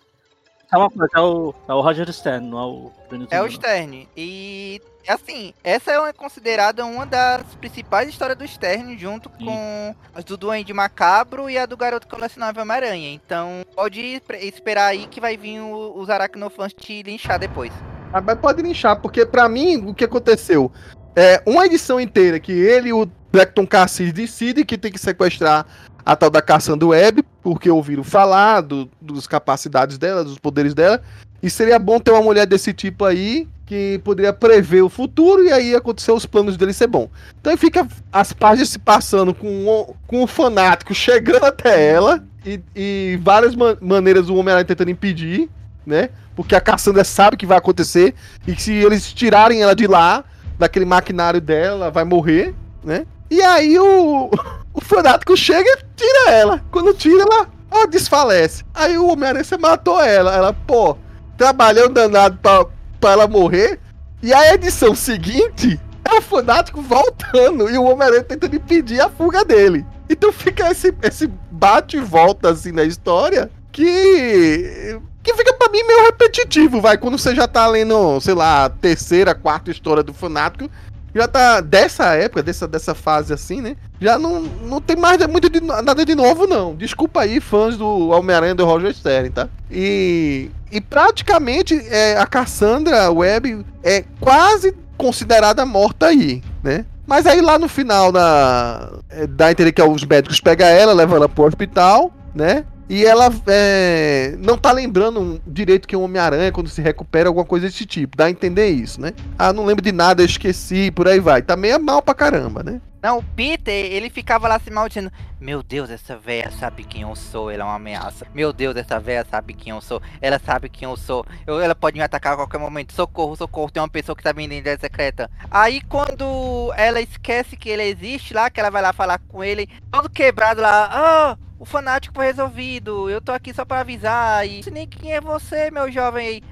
É 0.76 0.78
uma 0.78 0.90
coisa, 0.90 1.10
é 1.16 1.20
o, 1.22 1.54
é 1.70 1.74
o 1.74 1.80
Roger 1.82 2.12
Stern, 2.12 2.48
não 2.48 2.60
é 2.60 2.64
o 2.66 2.92
Benito 3.10 3.34
É 3.34 3.42
o. 3.42 3.50
Stern. 3.50 4.10
E 4.18 4.82
assim, 5.08 5.54
essa 5.64 5.92
é 5.92 6.12
considerada 6.14 6.84
uma 6.86 7.06
das 7.06 7.44
principais 7.62 8.10
histórias 8.10 8.38
do 8.38 8.46
Stern, 8.46 8.98
junto 8.98 9.32
Sim. 9.40 9.46
com 9.46 9.96
as 10.14 10.26
do 10.26 10.36
Duende 10.36 10.74
Macabro 10.74 11.50
e 11.50 11.58
a 11.58 11.66
do 11.66 11.78
Garoto 11.78 12.08
Colecionável 12.10 12.62
Homem-Aranha. 12.64 13.14
Então 13.14 13.64
pode 13.74 14.02
esp- 14.02 14.34
esperar 14.44 14.88
aí 14.88 15.08
que 15.08 15.22
vai 15.22 15.38
vir 15.38 15.62
o- 15.62 15.98
os 15.98 16.10
aracnofãs 16.10 16.74
te 16.74 17.02
linchar 17.04 17.40
depois. 17.40 17.72
Ah, 18.12 18.20
mas 18.20 18.38
pode 18.38 18.62
linchar, 18.62 19.00
porque 19.00 19.26
pra 19.26 19.48
mim, 19.48 19.78
o 19.88 19.94
que 19.94 20.04
aconteceu? 20.04 20.70
É 21.16 21.42
uma 21.46 21.66
edição 21.66 22.00
inteira 22.02 22.38
que 22.40 22.52
ele 22.52 22.90
e 22.90 22.94
o 22.94 23.10
Blackton 23.32 23.66
Cassis 23.66 24.12
decidem 24.12 24.66
que 24.66 24.78
tem 24.78 24.92
que 24.92 25.00
sequestrar 25.00 25.66
a 26.06 26.16
tal 26.16 26.30
da 26.30 26.42
Cassandra 26.42 26.88
Web, 26.88 27.26
porque 27.42 27.70
ouviram 27.70 28.04
falar 28.04 28.62
do, 28.62 28.88
dos 29.02 29.26
capacidades 29.26 29.98
dela, 29.98 30.24
dos 30.24 30.38
poderes 30.38 30.74
dela, 30.74 31.02
e 31.42 31.50
seria 31.50 31.80
bom 31.80 32.00
ter 32.00 32.12
uma 32.12 32.22
mulher 32.22 32.46
desse 32.46 32.74
tipo 32.74 33.04
aí, 33.04 33.48
que 33.66 34.00
poderia 34.04 34.32
prever 34.32 34.84
o 34.84 34.90
futuro, 34.90 35.44
e 35.44 35.52
aí 35.52 35.74
acontecer 35.74 36.12
os 36.12 36.26
planos 36.26 36.56
dele 36.56 36.74
ser 36.74 36.86
bom. 36.86 37.10
Então 37.42 37.58
fica 37.58 37.88
as 38.12 38.32
páginas 38.32 38.70
se 38.70 38.78
passando 38.78 39.34
com 39.34 39.66
o, 39.66 39.96
com 40.06 40.24
o 40.24 40.28
fanático 40.28 40.94
chegando 40.94 41.46
até 41.46 41.90
ela, 41.90 42.24
e, 42.46 42.62
e 42.76 43.20
várias 43.24 43.56
ma- 43.56 43.76
maneiras 43.82 44.30
o 44.30 44.36
Homem-Aranha 44.36 44.66
tentando 44.66 44.92
impedir, 44.92 45.50
né? 45.84 46.10
Porque 46.36 46.56
a 46.56 46.62
Cassandra 46.62 47.04
sabe 47.04 47.38
que 47.38 47.46
vai 47.46 47.58
acontecer 47.58 48.14
e 48.46 48.54
que 48.54 48.62
se 48.62 48.74
eles 48.74 49.12
tirarem 49.12 49.64
ela 49.64 49.76
de 49.76 49.88
lá, 49.88 50.24
daquele 50.60 50.86
maquinário 50.86 51.42
dela, 51.42 51.86
ela 51.86 51.92
vai 51.92 52.04
morrer, 52.04 52.54
né? 52.84 53.08
E 53.32 53.42
aí 53.42 53.80
o, 53.80 54.30
o 54.76 54.82
fanático 54.82 55.36
chega 55.38 55.70
e 55.70 55.84
tira 55.96 56.32
ela. 56.32 56.62
Quando 56.70 56.94
tira, 56.94 57.24
ela, 57.24 57.48
ela 57.72 57.88
desfalece. 57.88 58.64
Aí 58.74 58.98
o 58.98 59.08
Homem-Aranha 59.08 59.58
matou 59.58 60.02
ela. 60.02 60.36
Ela, 60.36 60.54
pô, 60.54 60.98
trabalhando 61.38 61.94
danado 61.94 62.38
pra, 62.42 62.66
pra 63.00 63.12
ela 63.12 63.28
morrer. 63.28 63.80
E 64.22 64.34
a 64.34 64.54
edição 64.54 64.94
seguinte 64.94 65.80
é 66.04 66.18
o 66.18 66.22
fanático 66.22 66.82
voltando 66.82 67.70
e 67.70 67.78
o 67.78 67.84
Homem-Aranha 67.84 68.24
tentando 68.24 68.56
impedir 68.56 69.00
a 69.00 69.10
fuga 69.10 69.46
dele. 69.46 69.86
Então 70.10 70.32
fica 70.32 70.70
esse, 70.70 70.94
esse 71.02 71.28
bate 71.50 71.98
e 71.98 72.02
volta 72.02 72.50
assim 72.50 72.72
na 72.72 72.84
história 72.84 73.50
que. 73.72 75.00
que 75.24 75.34
fica 75.34 75.54
pra 75.54 75.70
mim 75.70 75.84
meio 75.84 76.04
repetitivo, 76.04 76.82
vai. 76.82 76.98
Quando 76.98 77.18
você 77.18 77.34
já 77.34 77.48
tá 77.48 77.66
lendo, 77.66 78.20
sei 78.20 78.34
lá, 78.34 78.66
a 78.66 78.70
terceira, 78.70 79.34
quarta 79.34 79.72
história 79.72 80.04
do 80.04 80.14
fanático, 80.14 80.70
já 81.16 81.30
tá 81.30 81.62
dessa 81.62 82.14
época, 82.14 82.44
dessa, 82.44 82.68
dessa 82.68 82.94
fase 82.94 83.34
assim, 83.34 83.62
né? 83.62 83.78
Já 84.02 84.20
não, 84.20 84.42
não 84.42 84.82
tem 84.82 84.98
mais 84.98 85.26
muito 85.28 85.50
de, 85.50 85.62
nada 85.62 86.06
de 86.06 86.14
novo, 86.14 86.46
não. 86.46 86.76
Desculpa 86.76 87.22
aí, 87.22 87.40
fãs 87.40 87.78
do 87.78 88.10
Homem-Aranha 88.10 88.54
do 88.54 88.66
Roger 88.66 88.94
Stern, 88.94 89.30
tá? 89.30 89.48
E, 89.72 90.52
e 90.70 90.82
praticamente 90.82 91.74
é, 91.90 92.18
a 92.18 92.28
Cassandra 92.28 93.10
Webb 93.10 93.66
é 93.82 94.04
quase 94.20 94.76
considerada 94.98 95.66
morta 95.66 96.08
aí, 96.08 96.44
né? 96.62 96.86
Mas 97.08 97.26
aí 97.26 97.40
lá 97.40 97.58
no 97.58 97.70
final 97.70 98.12
da, 98.12 98.92
é, 99.10 99.26
dá 99.26 99.48
a 99.48 99.52
entender 99.52 99.72
que 99.72 99.82
os 99.82 100.04
médicos 100.04 100.42
pegam 100.42 100.68
ela, 100.68 100.92
levam 100.92 101.16
ela 101.16 101.30
pro 101.30 101.46
hospital, 101.46 102.12
né? 102.34 102.66
E 102.88 103.04
ela 103.06 103.30
é, 103.48 104.36
não 104.38 104.58
tá 104.58 104.72
lembrando 104.72 105.42
direito 105.46 105.88
que 105.88 105.96
é 105.96 105.98
um 105.98 106.04
Homem-Aranha 106.04 106.52
quando 106.52 106.70
se 106.70 106.82
recupera, 106.82 107.30
alguma 107.30 107.46
coisa 107.46 107.66
desse 107.66 107.86
tipo. 107.86 108.16
Dá 108.16 108.26
a 108.26 108.30
entender 108.30 108.68
isso, 108.68 109.02
né? 109.02 109.14
Ah, 109.40 109.52
não 109.52 109.66
lembro 109.66 109.84
de 109.84 109.92
nada, 109.92 110.24
esqueci, 110.24 110.92
por 110.92 111.08
aí 111.08 111.20
vai. 111.20 111.42
Tá 111.42 111.56
meio 111.56 111.80
mal 111.80 112.02
pra 112.02 112.14
caramba, 112.14 112.62
né? 112.64 112.80
Não, 113.02 113.20
o 113.20 113.24
Peter, 113.24 113.72
ele 113.72 114.10
ficava 114.10 114.48
lá 114.48 114.60
se 114.60 114.72
maldizendo. 114.72 115.12
Meu 115.40 115.62
Deus, 115.62 115.92
essa 115.92 116.18
véia 116.18 116.50
sabe 116.60 116.84
quem 116.84 117.04
eu 117.04 117.16
sou, 117.16 117.52
ela 117.52 117.64
é 117.64 117.66
uma 117.66 117.76
ameaça. 117.76 118.26
Meu 118.34 118.52
Deus, 118.52 118.76
essa 118.76 119.00
véia 119.00 119.24
sabe 119.30 119.54
quem 119.54 119.72
eu 119.72 119.80
sou, 119.82 120.02
ela 120.20 120.40
sabe 120.44 120.70
quem 120.70 120.90
eu 120.90 120.98
sou. 120.98 121.24
Eu- 121.46 121.60
ela 121.60 121.76
pode 121.76 121.98
me 122.00 122.04
atacar 122.04 122.34
a 122.34 122.38
qualquer 122.38 122.58
momento. 122.58 122.94
Socorro, 122.94 123.36
socorro, 123.36 123.70
tem 123.70 123.82
uma 123.82 123.90
pessoa 123.90 124.16
que 124.16 124.24
tá 124.24 124.32
vindo 124.32 124.52
em 124.54 124.58
identidade 124.58 124.82
secreta. 124.82 125.30
Aí 125.52 125.82
quando 125.82 126.74
ela 126.76 127.00
esquece 127.00 127.56
que 127.56 127.70
ele 127.70 127.84
existe 127.84 128.34
lá, 128.34 128.50
que 128.50 128.60
ela 128.60 128.72
vai 128.72 128.82
lá 128.82 128.92
falar 128.92 129.20
com 129.28 129.44
ele, 129.44 129.70
todo 129.92 130.10
quebrado 130.10 130.62
lá, 130.62 130.90
ah, 130.92 131.38
o 131.58 131.66
fanático 131.66 132.16
foi 132.16 132.26
resolvido, 132.26 133.10
eu 133.10 133.22
tô 133.22 133.32
aqui 133.32 133.54
só 133.54 133.64
pra 133.64 133.80
avisar. 133.80 134.46
E 134.48 134.58
não 134.58 134.64
sei 134.64 134.74
nem 134.74 134.88
quem 134.88 135.14
é 135.14 135.22
você, 135.22 135.72
meu 135.72 135.92
jovem 135.92 136.28
aí. 136.28 136.44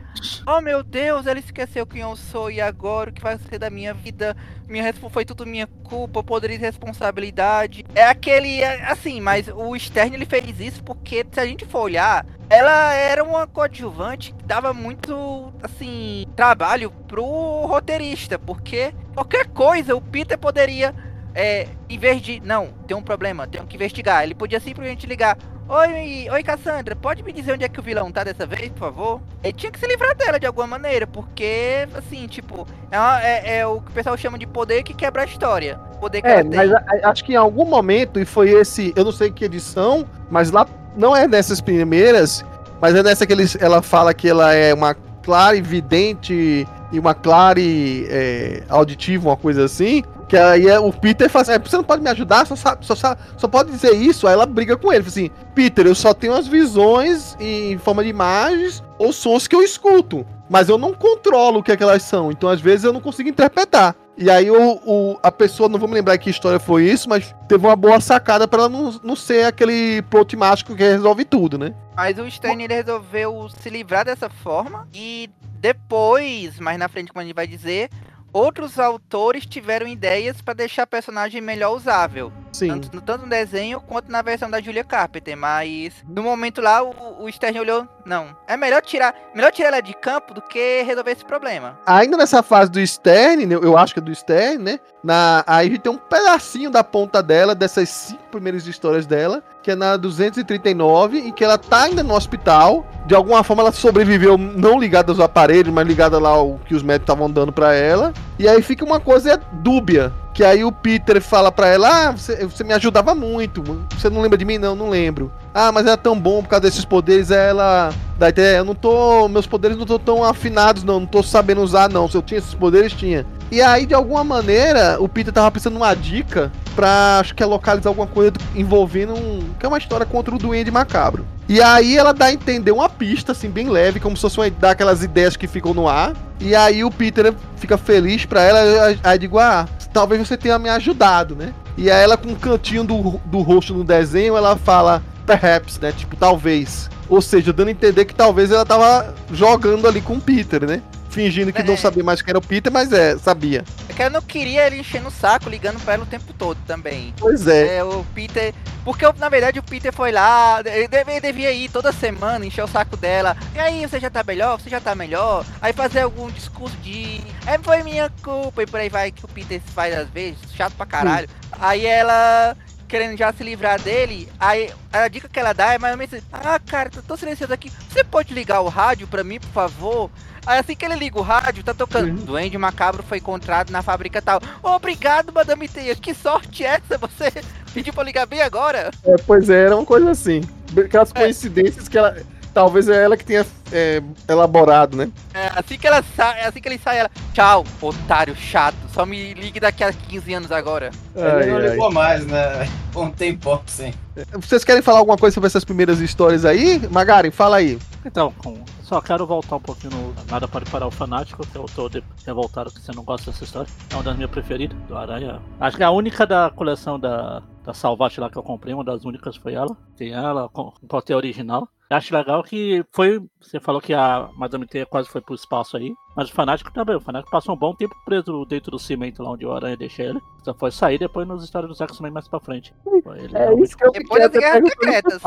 Oh 0.48 0.62
meu 0.62 0.84
Deus, 0.84 1.26
ela 1.26 1.39
esqueceu 1.39 1.86
quem 1.86 2.02
eu 2.02 2.16
sou 2.16 2.50
e 2.50 2.62
agora 2.62 3.10
o 3.10 3.13
que 3.13 3.22
vai 3.22 3.38
ser 3.38 3.58
da 3.58 3.70
minha 3.70 3.94
vida? 3.94 4.38
Minha 4.68 4.94
foi 4.94 5.26
tudo 5.26 5.46
minha 5.46 5.68
culpa, 5.84 6.24
poderia 6.24 6.58
de 6.58 6.63
responsabilidade. 6.63 7.86
É 7.96 8.06
aquele, 8.06 8.62
é, 8.62 8.86
assim, 8.86 9.20
mas 9.20 9.48
o 9.48 9.78
Stern 9.78 10.16
ele 10.16 10.26
fez 10.26 10.60
isso 10.60 10.84
porque 10.84 11.26
se 11.32 11.39
a 11.39 11.46
gente 11.46 11.66
for 11.66 11.82
olhar, 11.82 12.26
ela 12.50 12.94
era 12.94 13.24
uma 13.24 13.48
coadjuvante 13.48 14.34
que 14.34 14.46
dava 14.46 14.74
muito, 14.74 15.52
assim, 15.62 16.26
trabalho 16.36 16.92
pro 17.08 17.66
roteirista, 17.66 18.38
porque 18.38 18.94
qualquer 19.13 19.48
coisa 19.48 19.96
o 19.96 20.02
Peter 20.02 20.38
poderia, 20.38 20.94
é, 21.36 21.67
em 21.89 21.98
vez 21.98 22.22
de, 22.22 22.39
não, 22.43 22.67
tem 22.88 22.96
um 22.96 23.02
problema, 23.02 23.48
tenho 23.48 23.65
que 23.65 23.76
investigar, 23.76 24.24
ele 24.24 24.36
podia 24.36 24.60
simplesmente 24.60 25.08
ligar. 25.08 25.38
Oi, 25.67 26.28
oi 26.30 26.43
Cassandra, 26.43 26.93
pode 26.96 27.24
me 27.24 27.32
dizer 27.32 27.54
onde 27.54 27.63
é 27.63 27.69
que 27.69 27.80
o 27.80 27.84
vilão 27.84 28.12
tá 28.12 28.24
dessa 28.24 28.46
vez, 28.46 28.69
por 28.69 28.80
favor? 28.80 29.22
Ele 29.41 29.54
tinha 29.54 29.72
que 29.72 29.80
se 29.80 29.88
livrar 29.88 30.13
dela 30.15 30.38
de 30.38 30.46
alguma 30.46 30.67
maneira, 30.67 31.08
porque, 31.08 31.88
assim, 31.96 32.28
tipo, 32.28 32.67
é, 32.91 33.00
uma- 33.00 33.24
é- 33.24 33.58
é 33.60 33.67
o 33.67 33.80
que 33.80 33.89
o 33.89 33.93
pessoal 33.93 34.17
chama 34.17 34.38
de 34.38 34.46
poder 34.46 34.84
que 34.84 34.93
quebra 34.93 35.22
a 35.22 35.26
história. 35.26 35.78
Poder 36.02 36.22
que 36.22 36.28
É, 36.28 36.43
mas 36.43 36.72
a- 36.72 36.84
acho 37.06 37.24
que 37.24 37.32
em 37.34 37.38
algum 37.38 37.65
momento, 37.65 38.19
e 38.19 38.26
foi 38.26 38.50
esse, 38.50 38.93
eu 38.96 39.06
não 39.06 39.12
sei 39.13 39.32
que 39.32 39.46
edição, 39.46 40.06
mas 40.30 40.52
lá 40.52 40.67
não 40.98 41.15
é 41.15 41.28
nessas 41.28 41.62
primeiras, 41.62 42.43
mas 42.82 42.93
é 42.93 43.02
nessa 43.02 43.26
que 43.26 43.32
eles, 43.32 43.58
ela 43.60 43.82
fala 43.82 44.13
que 44.13 44.28
ela 44.28 44.54
é 44.54 44.74
uma 44.74 44.93
clara 45.24 45.60
vidente 45.62 46.67
e 46.91 47.00
uma 47.00 47.15
clara 47.15 47.60
é, 47.62 48.62
auditiva, 48.67 49.30
uma 49.30 49.38
coisa 49.38 49.63
assim. 49.63 50.04
Que 50.34 50.38
aí 50.39 50.67
é- 50.67 50.80
o 50.80 50.91
Peter 50.91 51.30
fala 51.30 51.43
assim: 51.43 51.52
"É, 51.52 51.60
você 51.60 51.78
não 51.78 51.84
pode 51.84 52.02
me 52.02 52.10
ajudar, 52.10 52.48
só, 52.48 52.56
só, 52.56 53.15
só 53.38 53.48
pode 53.48 53.69
dizer 53.69 53.93
isso. 53.93 54.26
Aí 54.26 54.34
ela 54.34 54.48
briga 54.48 54.76
com 54.76 54.91
ele, 54.91 55.06
assim: 55.08 55.30
Peter, 55.54 55.86
eu 55.86 55.93
só 55.93 56.12
tenho 56.12 56.34
as 56.34 56.48
visões 56.48 57.38
em 57.39 57.78
forma 57.78 58.04
de 58.04 58.10
imagens 58.10 58.84
ou 58.98 59.13
sons 59.13 59.48
que 59.48 59.56
eu 59.56 59.62
escuto. 59.62 60.26
Mas 60.50 60.69
eu 60.69 60.78
não 60.80 60.91
controlo 60.91 61.60
o 61.60 61.63
que, 61.63 61.72
é 61.72 61.78
que 61.78 61.84
elas 61.84 62.02
são. 62.02 62.32
Então, 62.32 62.50
às 62.50 62.60
vezes, 62.60 62.84
eu 62.84 62.91
não 62.91 63.00
consigo 63.00 63.30
interpretar. 63.30 63.96
E 64.17 64.28
aí 64.28 64.50
o, 64.50 64.80
o- 64.84 65.19
a 65.22 65.32
pessoa, 65.32 65.69
não 65.69 65.78
vou 65.78 65.88
me 65.88 65.93
lembrar 65.93 66.17
que 66.17 66.32
história 66.32 66.60
foi 66.60 66.86
isso, 66.86 67.08
mas 67.08 67.32
teve 67.48 67.63
uma 67.67 67.76
boa 67.76 68.02
sacada 68.02 68.48
pra 68.48 68.62
ela 68.62 68.69
não, 68.69 69.00
não 69.04 69.15
ser 69.15 69.46
aquele 69.46 70.02
plot 70.10 70.36
mágico 70.36 70.76
que 70.76 70.82
resolve 70.84 71.26
tudo, 71.26 71.60
né? 71.60 71.76
Mas 71.96 72.17
o 72.17 72.28
Stern 72.30 72.63
ele 72.63 72.74
resolveu 72.74 73.48
se 73.62 73.69
livrar 73.69 74.04
dessa 74.04 74.30
forma 74.32 74.88
e 74.91 75.30
depois, 75.60 76.60
mais 76.60 76.80
na 76.80 76.89
frente, 76.89 77.12
como 77.13 77.22
a 77.22 77.24
gente 77.24 77.36
vai 77.36 77.46
dizer, 77.48 77.89
outros 78.34 78.80
autores 78.80 79.46
tiveram 79.46 79.88
ideias 79.88 80.41
pra 80.41 80.54
deixar 80.54 80.84
a 80.84 80.88
personagem 80.88 81.39
melhor 81.39 81.76
usável. 81.76 82.34
Sim. 82.52 82.67
Tanto, 82.67 83.02
tanto 83.02 83.24
no 83.24 83.30
desenho 83.30 83.80
quanto 83.80 84.12
na 84.12 84.22
versão 84.22 84.50
da 84.50 84.60
Julia 84.60 84.84
Carpenter. 84.84 85.38
Mas 85.38 85.93
no 86.08 86.24
momento 86.24 86.62
lá, 86.62 86.84
o, 86.84 87.24
o 87.24 87.32
Stern 87.32 87.60
olhou. 87.60 87.88
Não, 88.06 88.36
é 88.48 88.58
melhor 88.58 88.82
tirar, 88.82 89.15
melhor 89.34 89.52
tirar 89.52 89.69
ela 89.69 89.82
de 89.82 89.93
campo 89.93 90.34
do 90.34 90.41
que 90.41 90.84
resolver 90.84 91.12
esse 91.12 91.24
problema. 91.24 91.80
Ainda 91.86 92.17
nessa 92.17 92.43
fase 92.43 92.69
do 92.69 92.86
Stern, 92.86 93.46
né, 93.46 93.56
eu 93.56 93.78
acho 93.78 93.93
que 93.93 94.00
é 94.00 94.04
do 94.04 94.13
Stern, 94.13 94.62
né? 94.63 94.80
Na, 95.04 95.43
aí 95.48 95.67
a 95.67 95.69
gente 95.69 95.82
tem 95.82 95.91
um 95.91 95.98
pedacinho 95.98 96.69
da 96.69 96.84
ponta 96.84 97.24
dela, 97.24 97.56
dessas 97.56 97.89
cinco 97.89 98.24
primeiras 98.32 98.67
histórias 98.67 99.06
dela, 99.06 99.43
que 99.63 99.71
é 99.71 99.76
na 99.76 99.95
239, 99.95 101.17
em 101.19 101.32
que 101.32 101.43
ela 101.43 101.58
tá 101.58 101.84
ainda 101.84 102.04
no 102.04 102.13
hospital. 102.13 102.86
De 103.06 103.15
alguma 103.15 103.43
forma 103.43 103.63
ela 103.63 103.71
sobreviveu, 103.71 104.38
não 104.38 104.80
ligada 104.80 105.12
aos 105.12 105.19
aparelhos, 105.19 105.73
mas 105.73 105.88
ligada 105.88 106.19
lá 106.19 106.30
ao 106.30 106.60
que 106.65 106.76
os 106.76 106.84
médicos 106.84 107.06
estavam 107.06 107.32
dando 107.32 107.52
pra 107.52 107.73
ela. 107.73 108.13
E 108.38 108.47
aí 108.47 108.62
fica 108.62 108.84
uma 108.84 108.99
coisa 108.99 109.41
dúbia. 109.54 110.12
Que 110.34 110.43
aí 110.43 110.63
o 110.63 110.72
Peter 110.72 111.22
fala 111.22 111.52
pra 111.52 111.67
ela: 111.67 112.08
Ah, 112.08 112.12
você, 112.12 112.46
você 112.46 112.63
me 112.63 112.74
ajudava 112.74 113.13
muito. 113.13 113.62
Você 113.98 114.10
não 114.10 114.19
lembra 114.22 114.38
de 114.38 114.43
mim? 114.46 114.58
Não, 114.58 114.76
não 114.76 114.89
lembro. 114.89 115.32
Ah, 115.54 115.72
mas 115.72 115.86
era 115.86 115.96
tão 115.96 116.19
bom 116.19 116.41
por 116.41 116.50
causa 116.50 116.62
desses 116.62 116.84
poderes. 116.84 117.30
Ela. 117.30 117.91
Daí 118.17 118.30
até, 118.30 118.58
eu 118.60 118.65
não 118.65 118.74
tô. 118.74 119.28
Meus 119.30 119.46
poderes 119.46 119.78
não 119.78 119.84
estão 119.84 120.00
tão 120.00 120.24
afinados, 120.24 120.84
não. 120.84 121.02
Não 121.02 121.06
tô 121.08 121.22
sabendo 121.22 121.62
usar, 121.62 121.88
não. 121.89 122.08
Se 122.08 122.17
eu 122.17 122.22
tinha 122.24 122.39
esses 122.39 122.54
poderes, 122.56 122.93
tinha. 122.93 123.26
E 123.52 123.62
aí, 123.62 123.86
de 123.86 123.93
alguma 123.93 124.24
maneira, 124.24 124.98
o 125.00 125.08
Peter 125.08 125.32
tava 125.32 125.52
pensando 125.52 125.74
numa 125.76 125.93
dica 125.93 126.52
pra, 126.76 127.19
acho 127.19 127.36
que 127.36 127.43
é 127.43 127.46
localizar 127.46 127.89
alguma 127.91 128.08
coisa 128.08 128.32
do- 128.32 128.39
envolvendo 128.56 129.13
um. 129.13 129.41
que 129.60 129.65
é 129.65 129.69
uma 129.69 129.78
história 129.78 130.06
contra 130.08 130.34
o 130.34 130.39
Duende 130.39 130.72
Macabro. 130.72 131.28
E 131.47 131.62
aí 131.62 131.97
ela 131.97 132.13
dá 132.13 132.25
a 132.25 132.34
entender 132.34 132.71
uma 132.71 132.89
pista, 132.89 133.34
assim, 133.34 133.49
bem 133.49 133.69
leve, 133.69 133.99
como 133.99 134.15
se 134.15 134.21
fosse 134.21 134.39
uma, 134.39 134.49
daquelas 134.49 135.03
ideias 135.03 135.36
que 135.36 135.47
ficam 135.47 135.73
no 135.73 135.88
ar. 135.88 136.13
E 136.39 136.56
aí 136.56 136.84
o 136.84 136.91
Peter 136.91 137.34
fica 137.58 137.77
feliz 137.77 138.25
pra 138.25 138.41
ela. 138.41 138.97
Aí 139.03 139.19
digo, 139.19 139.38
ah, 139.39 139.67
talvez 139.91 140.25
você 140.25 140.38
tenha 140.38 140.58
me 140.58 140.69
ajudado, 140.69 141.36
né? 141.36 141.53
E 141.77 141.91
aí 141.91 142.03
ela, 142.03 142.17
com 142.17 142.29
um 142.29 142.36
cantinho 142.36 142.84
do, 142.84 143.19
do 143.25 143.41
rosto 143.41 143.73
no 143.73 143.84
desenho, 143.84 144.38
ela 144.38 144.56
fala, 144.56 145.03
perhaps, 145.25 145.79
né? 145.79 145.91
Tipo, 145.91 146.15
talvez. 146.15 146.89
Ou 147.10 147.21
seja, 147.21 147.51
dando 147.51 147.67
a 147.67 147.71
entender 147.71 148.06
que 148.06 148.15
talvez 148.15 148.51
ela 148.51 148.65
tava 148.65 149.13
jogando 149.32 149.88
ali 149.88 150.01
com 150.01 150.15
o 150.15 150.21
Peter, 150.21 150.65
né? 150.65 150.82
Fingindo 151.13 151.54
que 151.54 151.62
não 151.62 151.76
É. 151.76 151.78
sabia 151.78 152.04
mais 152.04 152.21
quem 152.21 152.32
era 152.32 152.39
o 152.39 152.41
Peter, 152.41 152.71
mas 152.71 152.91
é, 152.91 153.15
sabia. 153.17 153.63
É 153.88 153.93
que 153.93 154.02
eu 154.02 154.10
não 154.10 154.21
queria 154.21 154.65
ele 154.65 154.80
enchendo 154.80 155.10
o 155.10 155.12
saco, 155.12 155.47
ligando 155.47 155.80
pra 155.82 155.93
ela 155.93 156.04
o 156.04 156.08
tempo 156.08 156.34
todo 156.34 156.58
também. 156.65 157.13
Pois 157.19 157.47
é. 157.47 157.78
É, 157.78 157.84
o 157.84 158.04
Peter. 158.15 158.54
Porque 158.84 159.06
na 159.17 159.30
verdade 159.30 159.60
o 159.60 159.63
Peter 159.63 159.93
foi 159.93 160.12
lá, 160.12 160.62
ele 160.65 161.21
devia 161.21 161.52
ir 161.52 161.69
toda 161.69 161.93
semana, 161.93 162.45
encher 162.45 162.63
o 162.63 162.67
saco 162.67 162.97
dela. 162.97 163.38
E 163.56 163.60
aí, 163.60 163.86
você 163.88 163.99
já 163.99 164.10
tá 164.10 164.23
melhor? 164.23 164.60
Você 164.60 164.69
já 164.69 164.82
tá 164.82 164.93
melhor? 164.95 165.45
Aí 165.62 165.71
fazer 165.71 166.02
algum 166.02 166.30
discurso 166.32 166.76
de. 166.78 167.21
É, 167.45 167.58
foi 167.60 167.84
minha 167.84 168.12
culpa, 168.23 168.63
e 168.63 168.65
por 168.65 168.80
aí 168.80 168.89
vai 168.89 169.12
que 169.12 169.23
o 169.23 169.28
Peter 169.28 169.62
faz 169.73 169.95
às 169.97 170.10
vezes, 170.10 170.38
chato 170.58 170.73
pra 170.73 170.86
caralho. 170.86 171.30
Aí 171.60 171.86
ela. 171.86 172.58
Querendo 172.88 173.17
já 173.17 173.34
se 173.34 173.43
livrar 173.43 173.82
dele, 173.82 174.30
aí 174.39 174.69
a 174.91 175.08
dica 175.08 175.28
que 175.28 175.39
ela 175.39 175.52
dá 175.52 175.73
é 175.73 175.80
mais 175.80 175.93
ou 175.93 175.97
menos 175.97 176.13
assim, 176.13 176.23
ah 176.32 176.60
cara, 176.60 176.91
tô, 176.91 177.02
tô 177.02 177.17
silencioso 177.17 177.52
aqui, 177.52 177.71
você 177.89 178.04
pode 178.04 178.32
ligar 178.36 178.62
o 178.62 178.67
rádio 178.69 179.08
pra 179.08 179.23
mim, 179.23 179.39
por 179.39 179.49
favor? 179.49 180.12
Aí 180.45 180.60
assim 180.60 180.75
que 180.75 180.86
ele 180.86 180.95
liga 180.95 181.17
o 181.17 181.21
rádio, 181.21 181.63
tá 181.63 181.73
tocando. 181.73 182.10
Uhum. 182.10 182.15
Duende 182.15 182.58
Macabro 182.58 183.03
foi 183.03 183.17
encontrado 183.17 183.71
na 183.71 183.82
fábrica 183.82 184.21
tal. 184.21 184.41
Obrigado, 184.62 185.32
Madame 185.32 185.67
Teia. 185.67 185.95
Que 185.95 186.13
sorte 186.13 186.63
é 186.65 186.79
essa? 186.82 186.97
Você 186.97 187.32
pediu 187.73 187.93
pra 187.93 188.03
ligar 188.03 188.25
bem 188.25 188.41
agora? 188.41 188.91
É, 189.06 189.15
pois 189.25 189.49
é, 189.49 189.65
era 189.65 189.75
uma 189.75 189.86
coisa 189.86 190.12
assim. 190.12 190.41
Aquelas 190.77 191.12
É. 191.15 191.19
coincidências 191.19 191.88
que 191.88 191.97
ela. 191.97 192.17
Talvez 192.54 192.88
é 192.88 193.04
ela 193.04 193.18
que 193.18 193.26
tenha 193.26 193.46
é, 193.72 194.02
elaborado, 194.30 194.96
né? 194.96 195.10
É, 195.34 195.48
assim 195.56 195.78
que 195.78 195.88
ela 195.88 196.04
sai, 196.16 196.42
assim 196.46 196.62
que 196.62 196.68
ele 196.68 196.78
sai, 196.78 197.00
ela. 197.00 197.10
Tchau, 197.34 197.63
otário 197.82 198.36
chato. 198.36 198.76
Só 198.94 199.06
me 199.06 199.34
ligue 199.34 199.60
daqui 199.60 199.84
a 199.84 199.92
15 199.92 200.34
anos 200.36 200.52
agora. 200.52 200.92
Ele 201.16 201.46
não 201.48 201.58
Ai, 201.58 201.63
ai. 201.66 201.70
ligou 201.72 201.92
mais, 201.92 202.26
né? 202.28 202.68
Um 202.96 203.10
tempo 203.10 203.60
sim. 203.66 203.92
Vocês 204.34 204.63
querem 204.63 204.84
falar 204.84 205.00
alguma 205.00 205.18
coisa 205.18 205.34
sobre 205.34 205.48
essas 205.48 205.66
primeiras 205.66 206.00
histórias 206.00 206.46
aí? 206.46 206.80
Magaren, 206.92 207.32
fala 207.32 207.58
aí. 207.58 207.80
Então, 208.06 208.32
com- 208.38 208.63
só 208.84 209.02
quero 209.02 209.26
voltar 209.26 209.56
um 209.56 209.60
pouquinho 209.60 209.94
no 209.94 210.13
Nada 210.30 210.48
Pode 210.48 210.70
Parar 210.70 210.86
o 210.86 210.92
Fanático, 210.92 211.44
que 211.48 211.56
eu 211.58 211.66
tô 211.76 211.89
de- 211.89 212.04
revoltado 212.24 212.70
que 212.70 212.80
você 212.80 212.92
não 212.96 213.04
gosta 213.04 213.32
dessa 213.32 213.44
história. 213.44 213.68
É 213.89 213.96
uma 213.96 214.04
das 214.04 214.16
minhas 214.16 214.30
preferidas, 214.30 214.78
do 214.88 214.96
Aranha. 214.96 215.42
Acho 215.60 215.76
que 215.78 215.82
é 215.82 215.88
a 215.88 215.89
única 215.89 216.28
da 216.28 216.52
coleção 216.56 217.00
da, 217.00 217.42
da 217.63 217.73
Salvate 217.73 218.19
lá 218.19 218.30
que 218.30 218.38
eu 218.38 218.43
comprei, 218.43 218.73
uma 218.73 218.84
das 218.84 219.06
únicas 219.06 219.36
foi 219.36 219.54
ela. 219.54 219.76
Tem 219.95 220.12
ela 220.12 220.49
com, 220.49 220.71
corte 220.88 221.13
original. 221.13 221.67
Eu 221.89 221.97
Acho 221.97 222.15
legal 222.15 222.43
que 222.43 222.84
foi. 222.91 223.21
Você 223.39 223.60
falou 223.60 223.80
que 223.80 223.93
a 223.93 224.30
Madame 224.36 224.65
Teia 224.65 224.86
quase 224.86 225.08
foi 225.10 225.21
pro 225.21 225.36
espaço 225.36 225.78
aí. 225.78 225.93
Mas 226.15 226.30
o 226.30 226.34
Fanático 226.34 226.71
também. 226.73 226.95
O 226.95 226.99
Fanático 227.02 227.30
passou 227.32 227.54
um 227.54 227.58
bom 227.58 227.73
tempo 227.76 227.93
preso 228.04 228.45
dentro 228.45 228.71
do 228.71 228.80
cimento 228.80 229.21
lá 229.21 229.32
onde 229.32 229.45
o 229.45 229.52
Aranha 229.54 229.78
deixa 229.78 230.02
ele. 230.04 230.19
Só 230.43 230.54
foi 230.54 230.71
sair 230.71 230.97
depois 230.97 231.28
nos 231.28 231.43
histórias 231.43 231.69
dos 231.69 231.80
X-Men 231.82 232.12
mais 232.12 232.28
pra 232.28 232.39
frente. 232.39 232.73
Ele 232.86 233.28
realmente- 233.28 233.78
que 233.78 233.86
eu 233.86 233.91
Depois 233.91 234.21
das 234.23 234.32
Guerras 234.32 234.69
Secretas. 234.69 235.21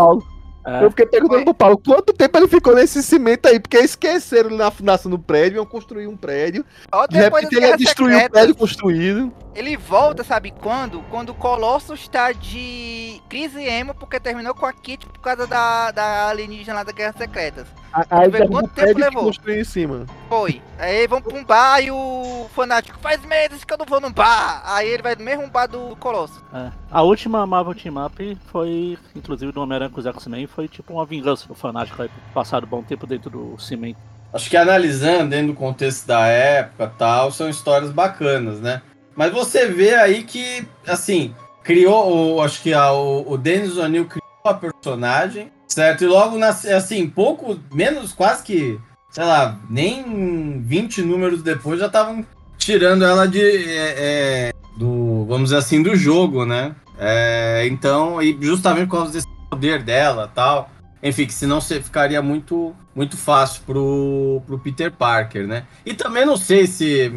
É, 0.67 0.85
Eu 0.85 0.91
fiquei 0.91 1.07
perguntando 1.07 1.45
pro 1.45 1.55
Paulo 1.55 1.79
quanto 1.79 2.13
tempo 2.13 2.37
ele 2.37 2.49
ficou 2.49 2.75
nesse 2.75 3.01
cimento 3.03 3.47
aí, 3.47 3.61
porque 3.61 3.79
esqueceram 3.79 4.51
ele 4.51 4.59
na 4.59 4.71
fundação 4.71 5.09
do 5.09 5.19
prédio, 5.19 5.59
iam 5.59 5.67
construir 5.67 6.09
um 6.09 6.17
prédio. 6.17 6.65
Ó, 6.91 7.07
De 7.07 7.17
repente 7.17 7.55
ele 7.55 7.67
ia 7.67 7.77
destruir 7.77 8.27
o 8.27 8.31
prédio 8.31 8.55
construído. 8.57 9.33
Ele 9.55 9.77
volta, 9.77 10.23
sabe 10.25 10.51
quando? 10.51 11.01
Quando 11.09 11.31
o 11.31 11.35
Colossus 11.35 12.09
tá 12.09 12.33
de 12.33 13.23
crise 13.29 13.63
emo 13.63 13.95
porque 13.95 14.21
terminou 14.21 14.55
com 14.55 14.67
a 14.67 14.73
Kit 14.73 15.07
por 15.07 15.19
causa 15.21 15.47
da, 15.47 15.91
da 15.93 16.29
alienígena 16.29 16.75
lá 16.79 16.83
da 16.83 16.93
Guerras 16.93 17.17
Secretas. 17.17 17.67
Aí 18.11 18.29
ver 18.29 18.47
quanto 18.49 18.67
o 18.67 18.69
prédio 18.69 18.95
tempo 18.97 19.25
levou. 19.25 19.33
em 19.49 19.65
cima. 19.65 20.05
Foi. 20.29 20.61
Aí 20.79 21.07
vão 21.07 21.23
pra 21.23 21.35
um 21.35 21.43
bar 21.43 21.81
e 21.81 21.91
o 21.91 22.47
fanático 22.55 22.99
faz 23.01 23.25
meses 23.25 23.65
que 23.65 23.73
eu 23.73 23.79
não 23.79 23.87
vou 23.87 24.01
num 24.01 24.13
bar. 24.13 24.63
Aí 24.67 24.89
ele 24.89 25.03
vai 25.03 25.15
no 25.15 25.25
mesmo 25.25 25.49
bar 25.49 25.67
do 25.67 25.97
Colossus. 25.97 26.43
É. 26.53 26.71
A 26.91 27.03
última 27.03 27.47
Marvel 27.47 27.75
Team 27.75 28.05
Up 28.05 28.39
foi, 28.53 28.99
inclusive, 29.15 29.51
do 29.53 29.63
Homem-Aranha 29.63 29.91
com 29.91 29.99
os 30.01 30.07
X-Men, 30.07 30.47
foi 30.57 30.67
tipo 30.67 30.95
uma 30.95 31.05
vingança 31.05 31.47
do 31.47 31.55
fanático 31.55 32.01
aí, 32.01 32.09
passado 32.33 32.67
bom 32.67 32.83
tempo 32.83 33.07
dentro 33.07 33.29
do 33.29 33.59
cimento. 33.61 33.99
Acho 34.33 34.49
que 34.49 34.57
analisando 34.57 35.31
dentro 35.31 35.49
do 35.49 35.55
contexto 35.55 36.07
da 36.07 36.27
época 36.27 36.91
tal, 36.99 37.31
são 37.31 37.49
histórias 37.51 37.91
bacanas, 37.91 38.59
né? 38.59 38.81
Mas 39.15 39.33
você 39.33 39.67
vê 39.67 39.95
aí 39.95 40.25
que, 40.25 40.67
assim, 40.87 41.35
criou, 41.63 42.43
acho 42.43 42.63
que 42.63 42.73
a, 42.73 42.91
o, 42.91 43.33
o 43.33 43.39
Dennis 43.39 43.77
O'Neill 43.77 44.07
criou 44.07 44.25
a 44.45 44.55
personagem, 44.55 45.53
certo? 45.69 46.05
E 46.05 46.07
logo, 46.07 46.39
nas, 46.39 46.65
assim, 46.65 47.07
pouco, 47.07 47.59
menos, 47.73 48.13
quase 48.13 48.43
que, 48.43 48.81
sei 49.11 49.25
lá, 49.25 49.59
nem 49.69 50.61
20 50.63 51.03
números 51.03 51.43
depois 51.43 51.79
já 51.79 51.87
estavam 51.87 52.25
tirando 52.57 53.05
ela 53.05 53.29
de, 53.29 53.41
é, 53.41 53.95
é, 53.99 54.53
do, 54.77 55.25
vamos 55.27 55.45
dizer 55.45 55.59
assim, 55.59 55.83
do 55.83 55.95
jogo, 55.95 56.47
né? 56.47 56.75
É, 56.99 57.67
então, 57.71 58.23
e 58.23 58.37
justamente 58.41 58.87
por 58.87 58.99
causa 58.99 59.13
desse 59.13 59.36
poder 59.51 59.83
dela 59.83 60.31
tal. 60.35 60.71
Enfim, 61.03 61.27
que 61.27 61.35
senão 61.35 61.61
ficaria 61.61 62.21
muito, 62.23 62.75
muito 62.95 63.17
fácil 63.17 63.63
pro, 63.65 64.43
pro 64.47 64.59
Peter 64.59 64.91
Parker, 64.91 65.47
né? 65.47 65.65
E 65.85 65.95
também 65.95 66.25
não 66.25 66.37
sei 66.37 66.67
se 66.67 67.13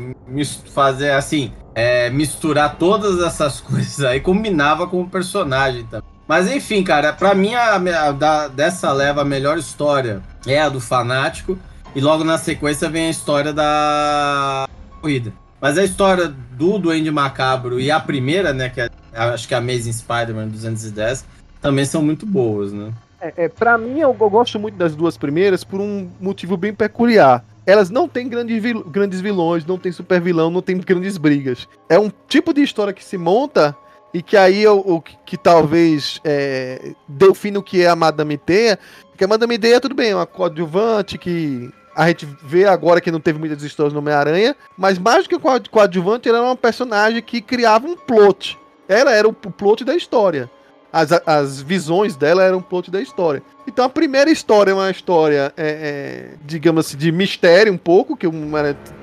fazer 0.74 1.12
assim, 1.12 1.54
é, 1.74 2.10
misturar 2.10 2.76
todas 2.76 3.22
essas 3.22 3.62
coisas 3.62 4.02
aí 4.04 4.20
combinava 4.20 4.86
com 4.86 5.02
o 5.02 5.10
personagem 5.10 5.86
também. 5.86 6.08
Mas 6.28 6.52
enfim, 6.52 6.84
cara, 6.84 7.12
pra 7.12 7.34
mim 7.34 7.56
a, 7.56 7.76
a 7.76 8.12
da, 8.12 8.48
dessa 8.48 8.92
leva 8.92 9.22
a 9.22 9.26
melhor 9.26 9.58
história 9.58 10.22
é 10.46 10.62
a 10.62 10.70
do 10.70 10.80
fanático 10.80 11.58
e 11.96 12.00
logo 12.00 12.24
na 12.24 12.38
sequência 12.38 12.88
vem 12.88 13.08
a 13.08 13.10
história 13.10 13.52
da 13.52 14.68
corrida. 15.02 15.34
Mas 15.60 15.78
a 15.78 15.84
história 15.84 16.28
do 16.28 16.78
Duende 16.78 17.10
Macabro 17.10 17.80
e 17.80 17.89
a 17.89 18.00
primeira, 18.00 18.54
né, 18.54 18.70
que 18.70 18.80
é, 18.80 18.89
acho 19.12 19.48
que 19.48 19.54
é 19.54 19.58
a 19.58 19.60
Amazing 19.60 19.92
Spider-Man 19.92 20.50
210, 20.50 21.26
também 21.62 21.86
são 21.86 22.02
muito 22.02 22.26
boas, 22.26 22.72
né? 22.74 22.91
É, 23.22 23.34
é, 23.45 23.50
pra 23.50 23.78
mim, 23.78 24.00
eu, 24.00 24.15
eu 24.19 24.30
gosto 24.30 24.58
muito 24.60 24.76
das 24.76 24.95
duas 24.95 25.17
primeiras 25.17 25.63
por 25.63 25.82
um 25.82 26.10
motivo 26.22 26.56
bem 26.56 26.74
peculiar. 26.74 27.43
Elas 27.65 27.89
não 27.89 28.08
têm 28.08 28.28
grandes, 28.30 28.62
vil- 28.63 28.84
grandes 28.86 29.19
vilões, 29.22 29.65
não 29.65 29.78
tem 29.78 29.91
super 29.91 30.22
vilão, 30.22 30.50
não 30.50 30.62
tem 30.62 30.78
grandes 30.78 31.17
brigas. 31.17 31.67
É 31.89 32.00
um 32.00 32.10
tipo 32.28 32.54
de 32.54 32.62
história 32.63 32.93
que 32.93 33.04
se 33.04 33.17
monta 33.17 33.76
e 34.13 34.22
que 34.24 34.38
aí 34.38 34.65
o, 34.65 35.02
que, 35.02 35.15
que 35.26 35.38
talvez 35.38 36.19
é, 36.24 36.93
define 37.08 37.58
o 37.58 37.62
que 37.63 37.84
é 37.84 37.89
a 37.89 37.95
Madame 37.95 38.38
Teia. 38.38 38.80
Porque 39.10 39.26
a 39.26 39.28
Madame 39.28 39.60
Teia, 39.60 39.82
tudo 39.82 39.93
bem, 39.93 40.12
é 40.12 40.15
uma 40.15 40.26
coadjuvante 40.26 41.17
que 41.17 41.69
a 41.95 42.08
gente 42.08 42.26
vê 42.41 42.65
agora 42.65 43.02
que 43.02 43.12
não 43.12 43.19
teve 43.19 43.38
muitas 43.38 43.62
histórias 43.62 43.91
no 43.93 44.00
Homem-Aranha, 44.00 44.56
mas 44.78 44.98
mais 44.98 45.26
do 45.26 45.30
que 45.30 45.38
coad- 45.38 45.69
coadjuvante, 45.69 46.30
ela 46.30 46.38
era 46.38 46.48
uma 46.48 46.56
personagem 46.56 47.22
que 47.22 47.41
criava 47.41 47.86
um 47.86 47.98
plot. 47.98 48.58
Ela 48.88 49.12
era 49.12 49.28
o 49.28 49.34
plot 49.34 49.84
da 49.84 49.93
história. 49.95 50.50
As, 50.91 51.12
as 51.25 51.62
visões 51.62 52.15
dela 52.15 52.43
eram 52.43 52.62
plot 52.62 52.89
da 52.89 53.02
história. 53.02 53.43
Então 53.67 53.86
a 53.86 53.89
primeira 53.89 54.32
história 54.32 54.71
é 54.71 54.73
uma 54.73 54.89
história, 54.89 55.54
é, 55.56 55.67
é, 55.67 56.36
digamos 56.43 56.88
assim, 56.88 56.97
de 56.97 57.12
mistério 57.12 57.71
um 57.71 57.78
pouco, 57.78 58.17
que 58.17 58.25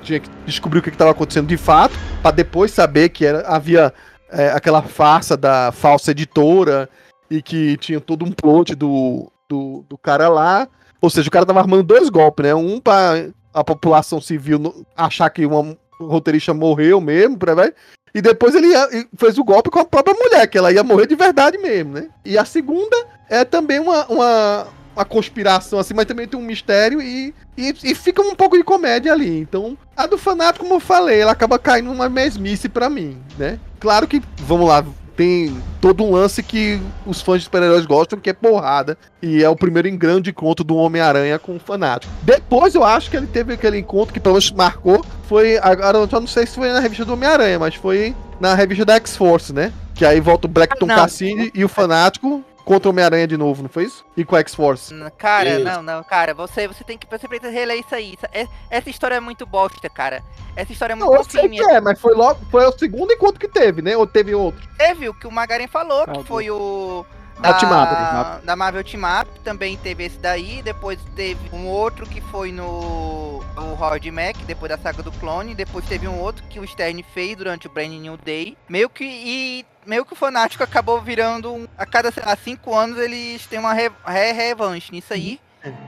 tinha 0.03 0.19
que 0.19 0.29
descobrir 0.45 0.81
o 0.81 0.83
que 0.83 0.89
estava 0.89 1.13
acontecendo 1.13 1.47
de 1.47 1.57
fato. 1.57 1.95
pra 2.21 2.33
depois 2.33 2.73
saber 2.73 3.11
que 3.11 3.25
era, 3.25 3.47
havia 3.47 3.95
é, 4.31 4.51
aquela 4.51 4.83
farsa 4.83 5.37
da 5.37 5.71
falsa 5.71 6.11
editora 6.11 6.89
e 7.31 7.41
que 7.41 7.77
tinha 7.77 8.01
todo 8.01 8.25
um 8.25 8.33
plot 8.33 8.75
do, 8.75 9.31
do, 9.49 9.85
do 9.89 9.97
cara 9.97 10.29
lá. 10.29 10.69
Ou 11.01 11.11
seja, 11.11 11.29
o 11.29 11.31
cara 11.31 11.47
tava 11.47 11.61
armando 11.61 11.83
dois 11.83 12.09
golpes, 12.09 12.45
né? 12.45 12.55
Um 12.55 12.81
pra 12.81 13.27
a 13.55 13.65
população 13.65 14.21
civil 14.21 14.87
achar 14.95 15.31
que 15.31 15.47
uma 15.47 15.77
roteirista 15.99 16.53
morreu 16.53 17.01
mesmo, 17.01 17.39
pra 17.39 17.55
vai. 17.55 17.73
E 18.17 18.23
depois 18.23 18.55
ele 18.55 18.69
ia- 18.69 18.89
fez 19.19 19.37
o 19.37 19.45
golpe 19.45 19.69
com 19.69 19.79
a 19.79 19.85
própria 19.85 20.17
mulher, 20.19 20.47
que 20.47 20.57
ela 20.57 20.73
ia 20.73 20.83
morrer 20.83 21.07
de 21.07 21.15
verdade 21.15 21.59
mesmo, 21.59 21.93
né? 21.93 22.09
E 22.25 22.39
a 22.39 22.47
segunda 22.47 22.97
é 23.29 23.45
também 23.45 23.79
uma, 23.79 24.07
uma, 24.07 24.67
uma 24.97 25.05
conspiração, 25.05 25.79
assim, 25.79 25.93
mas 25.93 26.07
também 26.07 26.27
tem 26.27 26.41
um 26.41 26.43
mistério 26.43 27.03
e, 27.03 27.35
e, 27.59 27.75
e 27.85 27.95
fica 27.95 28.23
um 28.23 28.35
pouco 28.35 28.57
de 28.57 28.65
comédia 28.65 29.13
ali. 29.13 29.39
Então, 29.39 29.77
a 29.95 30.07
do 30.07 30.17
fanático, 30.17 30.65
como 30.65 30.77
eu 30.77 30.81
falei, 30.81 31.21
ela 31.21 31.33
acaba 31.33 31.59
caindo 31.59 31.91
numa 31.91 32.09
mesmice 32.09 32.71
pra 32.71 32.89
mim, 32.89 33.21
né? 33.37 33.61
Claro 33.79 34.09
que, 34.09 34.23
vamos 34.39 34.67
lá, 34.67 34.83
tem 35.17 35.57
todo 35.81 36.05
um 36.05 36.13
lance 36.13 36.43
que 36.43 36.81
os 37.07 37.21
fãs 37.21 37.39
de 37.39 37.45
super-heróis 37.45 37.87
gostam, 37.87 38.19
que 38.19 38.31
é 38.31 38.33
porrada. 38.33 38.99
E 39.23 39.43
é 39.43 39.49
o 39.49 39.57
primeiro 39.57 39.89
em 39.89 39.97
grande 39.97 40.31
encontro 40.31 40.63
do 40.63 40.77
Homem-Aranha 40.77 41.39
com 41.39 41.57
o 41.57 41.59
fanático. 41.59 42.13
Depois 42.23 42.75
eu 42.75 42.85
acho 42.85 43.11
que 43.11 43.17
ele 43.17 43.27
teve 43.27 43.55
aquele 43.55 43.79
encontro 43.79 44.13
que 44.13 44.21
pelo 44.21 44.35
menos 44.35 44.51
marcou. 44.53 45.05
Foi. 45.27 45.59
Agora 45.59 45.99
eu 45.99 46.09
só 46.09 46.21
não 46.21 46.27
sei 46.27 46.47
se 46.47 46.55
foi 46.55 46.73
na 46.73 46.81
revista 46.81 47.05
do 47.05 47.15
Homem-Aranha, 47.15 47.59
mas 47.59 47.75
foi 47.75 48.15
na 48.39 48.55
revista 48.55 48.85
da 48.85 48.95
X-Force, 48.97 49.53
né? 49.53 49.73
Que 49.95 50.05
aí 50.05 50.21
volta 50.21 50.47
o 50.47 50.51
Blackton 50.51 50.87
Não. 50.87 50.95
Cassini 50.95 51.51
e 51.55 51.65
o 51.65 51.69
fanático 51.69 52.45
contra 52.67 52.89
o 52.89 52.91
Homem-Aranha 52.91 53.29
de 53.29 53.37
novo, 53.37 53.63
não 53.63 53.69
foi 53.69 53.85
isso? 53.85 54.05
E 54.17 54.25
com 54.25 54.35
a 54.35 54.41
X-Force. 54.41 54.93
Cara, 55.17 55.51
Isso. 55.51 55.65
não, 55.65 55.83
não, 55.83 56.03
cara, 56.03 56.35
você, 56.35 56.67
você 56.67 56.83
tem 56.83 56.99
que. 56.99 57.07
Você 57.09 57.29
precisa 57.29 57.51
reler 57.51 57.79
isso 57.79 57.95
aí. 57.95 58.19
É- 58.33 58.49
Essa 58.69 58.91
história 58.91 59.15
é 59.15 59.21
muito 59.21 59.47
bosta, 59.47 59.89
cara. 59.89 60.23
Essa 60.57 60.73
história 60.73 60.93
é 60.93 60.97
muito 60.97 61.09
Não, 61.09 61.17
eu 61.17 61.25
sei 61.25 61.49
que 61.49 61.63
é, 61.63 61.81
mas 61.81 62.01
foi 62.01 62.15
logo. 62.15 62.41
Foi 62.51 62.67
o 62.67 62.77
segundo 62.77 63.13
encontro 63.13 63.39
que 63.39 63.47
teve, 63.47 63.81
né? 63.83 63.97
Ou 63.97 64.05
teve 64.05 64.35
outro? 64.35 64.69
Teve 64.77 65.09
o 65.09 65.15
que 65.15 65.29
o 65.29 65.31
Magaren 65.31 65.69
falou, 65.69 66.05
Ah, 66.09 66.13
que 66.13 66.25
foi 66.25 66.51
o. 66.51 67.07
Da 67.39 67.53
Team 67.55 67.71
Up, 67.71 68.47
da, 68.47 68.57
Marvel 68.57 68.83
Team 68.83 69.03
Up, 69.21 69.41
também 69.41 69.77
teve 69.77 70.05
esse 70.05 70.19
daí, 70.19 70.63
depois 70.63 70.99
teve 71.15 71.39
um 71.55 71.67
outro 71.67 72.07
que 72.07 72.21
foi 72.21 72.51
no 72.51 73.45
o 73.57 73.75
Howard 73.79 74.11
Mac, 74.11 74.37
depois 74.47 74.71
da 74.71 74.79
saga 74.79 75.03
do 75.03 75.13
clone, 75.13 75.55
depois 75.55 75.85
teve 75.87 76.09
um 76.09 76.19
outro 76.19 76.43
que 76.45 76.59
o 76.59 76.67
Stern 76.67 77.03
fez 77.15 77.37
durante 77.37 77.67
o 77.67 77.71
Brand 77.71 77.91
New 77.91 78.17
Day, 78.17 78.57
meio 78.69 78.89
que 78.89 79.05
e 79.05 79.67
meio 79.85 80.05
que 80.05 80.15
o 80.15 80.17
fanático 80.17 80.65
acabou 80.65 81.01
virando 81.01 81.53
um, 81.53 81.69
a 81.77 81.85
cada 81.87 82.11
sei 82.11 82.23
lá, 82.25 82.37
cinco 82.37 82.75
anos 82.75 82.99
eles 82.99 83.47
têm 83.47 83.59
uma 83.59 83.73
re, 83.73 83.91
re- 84.07 84.33
revanche 84.33 84.91
nisso 84.93 85.13
aí, 85.13 85.39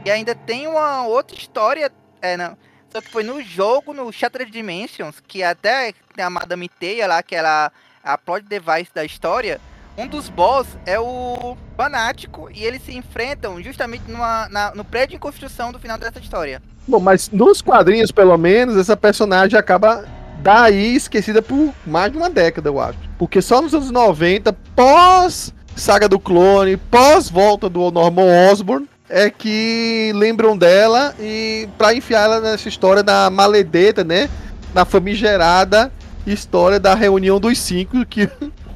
e 0.04 0.10
ainda 0.10 0.34
tem 0.34 0.66
uma 0.66 1.06
outra 1.06 1.36
história, 1.36 1.90
é, 2.20 2.36
não, 2.36 2.56
só 2.90 3.00
que 3.00 3.10
foi 3.10 3.22
no 3.22 3.42
jogo, 3.42 3.92
no 3.94 4.12
Shattered 4.12 4.50
Dimensions, 4.50 5.20
que 5.26 5.42
até 5.42 5.92
tem 6.14 6.24
a 6.24 6.30
Madame 6.30 6.68
Teia 6.68 7.06
lá, 7.06 7.22
que 7.22 7.34
ela 7.34 7.72
a 8.04 8.16
plot 8.16 8.44
device 8.46 8.90
da 8.94 9.04
história, 9.04 9.60
um 9.98 10.06
dos 10.06 10.28
boss 10.28 10.66
é 10.86 10.98
o 10.98 11.56
Fanático 11.76 12.48
e 12.54 12.64
eles 12.64 12.82
se 12.82 12.96
enfrentam 12.96 13.60
justamente 13.60 14.04
numa, 14.08 14.48
na- 14.48 14.72
no 14.74 14.84
prédio 14.84 15.16
em 15.16 15.18
construção 15.18 15.72
do 15.72 15.78
final 15.78 15.98
dessa 15.98 16.20
história. 16.20 16.62
Bom, 16.86 17.00
mas 17.00 17.28
nos 17.30 17.60
quadrinhos, 17.60 18.12
pelo 18.12 18.38
menos, 18.38 18.76
essa 18.76 18.96
personagem 18.96 19.58
acaba 19.58 20.04
daí 20.40 20.94
esquecida 20.94 21.42
por 21.42 21.74
mais 21.84 22.12
de 22.12 22.16
uma 22.16 22.30
década, 22.30 22.68
eu 22.68 22.80
acho. 22.80 22.98
Porque 23.18 23.42
só 23.42 23.60
nos 23.60 23.74
anos 23.74 23.90
90, 23.90 24.52
pós 24.74 25.52
saga 25.74 26.08
do 26.08 26.18
clone, 26.18 26.76
pós 26.76 27.28
volta 27.28 27.68
do 27.68 27.90
Norman 27.90 28.50
Osborn, 28.50 28.88
é 29.08 29.28
que 29.30 30.12
lembram 30.14 30.56
dela 30.56 31.14
e 31.18 31.68
pra 31.76 31.94
enfiar 31.94 32.24
ela 32.24 32.40
nessa 32.40 32.68
história 32.68 33.02
da 33.02 33.28
maledeta, 33.30 34.04
né? 34.04 34.28
Na 34.74 34.84
famigerada 34.84 35.92
história 36.26 36.78
da 36.78 36.94
reunião 36.94 37.40
dos 37.40 37.58
cinco 37.58 38.04
que 38.04 38.28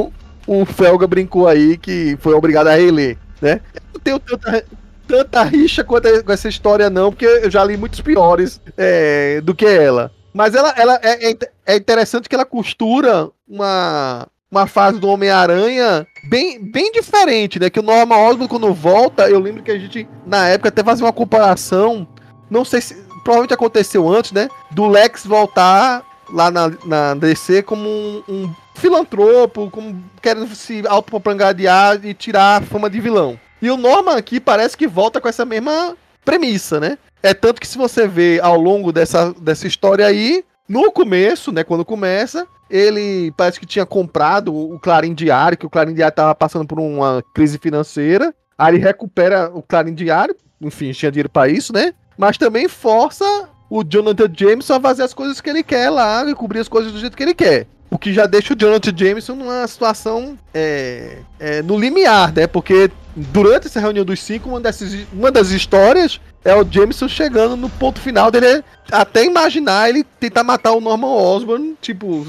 o, 0.47 0.65
Felga 0.65 1.07
brincou 1.07 1.47
aí 1.49 1.77
que 1.77 2.17
foi 2.21 2.35
obrigado 2.35 2.69
a 2.69 2.75
reler, 2.75 3.17
né? 3.41 3.61
Eu 3.75 3.81
não 3.95 4.01
tenho 4.01 4.19
tanta, 4.19 4.65
tanta 5.07 5.43
rixa 5.43 5.85
quanto 5.85 6.09
a- 6.09 6.23
com 6.23 6.33
essa 6.33 6.49
história, 6.49 6.89
não, 6.91 7.11
porque 7.11 7.27
eu 7.27 7.51
já 7.51 7.65
li 7.65 7.77
muitos 7.77 8.01
piores 8.01 8.61
é, 8.77 9.41
do 9.41 9.55
que 9.55 9.67
ela. 9.67 10.11
Mas 10.35 10.55
ela, 10.55 10.73
ela 10.77 10.99
é, 11.03 11.31
é 11.31 11.37
é 11.67 11.77
interessante 11.77 12.29
que 12.29 12.35
ela 12.35 12.45
costura 12.45 13.29
uma, 13.49 14.27
uma 14.51 14.67
fase 14.67 14.99
do 14.99 15.09
Homem-Aranha 15.09 16.07
bem, 16.29 16.59
bem 16.73 16.91
diferente, 16.91 17.61
né? 17.61 17.71
Que 17.71 17.81
o 17.81 17.83
Norman 17.83 18.17
Osborn, 18.17 18.49
quando 18.49 18.73
volta, 18.75 19.29
eu 19.29 19.39
lembro 19.39 19.63
que 19.63 19.71
a 19.71 19.79
gente, 19.79 20.09
na 20.27 20.49
época, 20.49 20.71
até 20.71 20.83
fazia 20.83 21.05
uma 21.05 21.13
comparação. 21.13 22.07
Não 22.51 22.65
sei 22.65 22.81
se. 22.81 22.95
Provavelmente 23.23 23.55
aconteceu 23.55 24.09
antes, 24.09 24.33
né? 24.33 24.49
Do 24.73 24.89
Lex 24.89 25.25
voltar 25.25 26.03
lá 26.33 26.51
na, 26.51 26.73
na 26.85 27.15
DC 27.15 27.63
como 27.63 27.89
um, 27.89 28.23
um 28.29 28.55
filantropo, 28.75 29.71
como 29.71 30.03
querendo 30.21 30.55
se 30.55 30.83
autopropagandear 30.87 32.05
e 32.05 32.15
tirar 32.15 32.63
a 32.63 32.65
fama 32.65 32.89
de 32.89 33.01
vilão. 33.01 33.39
E 33.61 33.71
o 33.71 33.77
Norman 33.77 34.17
aqui 34.17 34.41
parece 34.41 34.77
que 34.77 34.87
volta 34.87 35.21
com 35.21 35.29
essa 35.29 35.45
mesma 35.45 35.97
premissa, 36.25 36.81
né? 36.81 36.99
É 37.23 37.33
tanto 37.33 37.61
que 37.61 37.67
se 37.67 37.79
você 37.79 38.09
vê 38.09 38.41
ao 38.43 38.61
longo 38.61 38.93
dessa, 38.93 39.33
dessa 39.35 39.67
história 39.67 40.07
aí, 40.07 40.45
no 40.69 40.91
começo, 40.91 41.53
né, 41.53 41.63
quando 41.63 41.85
começa, 41.85 42.47
ele 42.69 43.33
parece 43.37 43.61
que 43.61 43.67
tinha 43.67 43.85
comprado 43.85 44.55
o 44.55 44.79
Clarim 44.81 45.15
Diário, 45.15 45.59
que 45.59 45.67
o 45.67 45.71
Clarim 45.71 45.95
Diário 45.95 46.15
tava 46.15 46.35
passando 46.35 46.67
por 46.67 46.81
uma 46.81 47.23
crise 47.35 47.59
financeira. 47.59 48.35
Aí 48.57 48.75
ele 48.75 48.83
recupera 48.83 49.51
o 49.53 49.63
Clarim 49.63 49.95
Diário, 49.95 50.35
enfim, 50.61 50.91
tinha 50.93 51.13
dinheiro 51.13 51.29
pra 51.29 51.49
isso, 51.49 51.73
né? 51.73 51.93
Mas 52.17 52.39
também 52.39 52.69
força 52.69 53.25
o 53.69 53.85
Jonathan 53.85 54.31
Jameson 54.35 54.75
a 54.75 54.81
fazer 54.81 55.03
as 55.03 55.15
coisas 55.15 55.41
que 55.41 55.51
ele 55.51 55.63
quer 55.63 55.91
lá 55.91 56.25
e 56.29 56.35
cobrir 56.35 56.61
as 56.61 56.69
coisas 56.69 56.93
do 56.93 56.99
jeito 56.99 57.17
que 57.17 57.23
ele 57.23 57.35
quer. 57.35 57.67
O 57.93 57.99
que 57.99 58.11
já 58.11 58.25
deixa 58.25 58.55
o 58.55 58.57
Jonathan 58.57 58.91
Jameson 58.97 59.35
numa 59.35 59.67
situação 59.67 60.39
é, 60.55 61.19
é, 61.39 61.61
no 61.63 61.79
limiar, 61.79 62.33
né? 62.33 62.47
Porque 62.47 62.91
durante 63.15 63.67
essa 63.67 63.79
reunião 63.79 64.03
dos 64.03 64.19
cinco, 64.19 64.49
uma, 64.49 64.59
dessas, 64.59 64.97
uma 65.13 65.31
das 65.31 65.51
histórias 65.51 66.19
é 66.43 66.55
o 66.55 66.67
Jameson 66.69 67.07
chegando 67.07 67.55
no 67.55 67.69
ponto 67.69 68.01
final 68.01 68.31
dele 68.31 68.65
até 68.91 69.25
imaginar 69.27 69.91
ele 69.91 70.05
tentar 70.19 70.43
matar 70.43 70.73
o 70.73 70.81
Norman 70.81 71.07
Osborn, 71.15 71.77
tipo, 71.83 72.27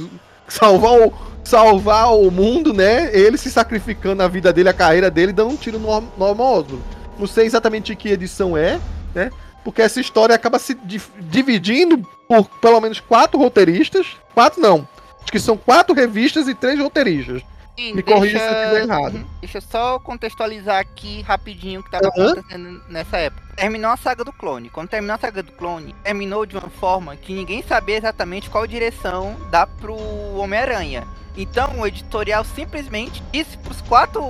salvar 0.50 1.00
o, 1.00 1.14
salvar 1.46 2.14
o 2.14 2.30
mundo, 2.30 2.74
né? 2.74 3.10
Ele 3.16 3.38
se 3.38 3.50
sacrificando 3.50 4.22
a 4.22 4.28
vida 4.28 4.52
dele, 4.52 4.68
a 4.68 4.74
carreira 4.74 5.10
dele, 5.10 5.32
dando 5.32 5.52
um 5.52 5.56
tiro 5.56 5.80
no 5.80 5.88
Norm- 5.88 6.08
Norman 6.18 6.44
Osborn. 6.44 6.84
Não 7.18 7.26
sei 7.26 7.46
exatamente 7.46 7.96
que 7.96 8.10
edição 8.10 8.58
é, 8.58 8.82
né? 9.16 9.32
Porque 9.64 9.82
essa 9.82 10.02
história 10.02 10.36
acaba 10.36 10.60
se 10.60 10.74
di- 10.84 11.02
dividindo 11.22 12.06
por 12.28 12.44
pelo 12.60 12.82
menos 12.82 13.00
quatro 13.00 13.40
roteiristas. 13.40 14.08
Quatro 14.34 14.62
não. 14.62 14.86
Acho 15.24 15.32
que 15.32 15.40
são 15.40 15.58
quatro 15.58 15.96
revistas 15.96 16.48
e 16.48 16.54
três 16.54 16.80
roteiristas. 16.80 17.42
Sim, 17.78 17.96
Me 17.96 18.04
corrija 18.04 18.38
se 18.38 18.46
eu 18.46 18.52
estiver 18.54 18.84
errado. 18.84 19.16
Uhum. 19.16 19.26
Deixa 19.42 19.58
eu 19.58 19.62
só 19.62 19.98
contextualizar 19.98 20.80
aqui 20.80 21.22
rapidinho 21.22 21.80
o 21.80 21.84
que 21.84 21.90
tava 21.90 22.08
Aham. 22.08 22.32
acontecendo 22.34 22.84
nessa 22.88 23.18
época. 23.18 23.42
Terminou 23.56 23.90
a 23.90 23.98
saga 23.98 24.24
do 24.24 24.32
clone. 24.32 24.70
Quando 24.70 24.90
terminou 24.90 25.16
a 25.16 25.20
saga 25.20 25.42
do 25.42 25.52
clone, 25.54 25.96
terminou 26.04 26.46
de 26.46 26.56
uma 26.56 26.70
forma 26.70 27.16
que 27.16 27.34
ninguém 27.34 27.64
sabia 27.64 27.98
exatamente 27.98 28.48
qual 28.50 28.68
direção 28.68 29.36
dá 29.50 29.66
pro 29.66 29.96
Homem-Aranha. 30.36 31.08
Então 31.36 31.80
o 31.80 31.88
editorial 31.88 32.44
simplesmente 32.44 33.24
disse 33.32 33.58
pros 33.58 33.82
quatro. 33.82 34.24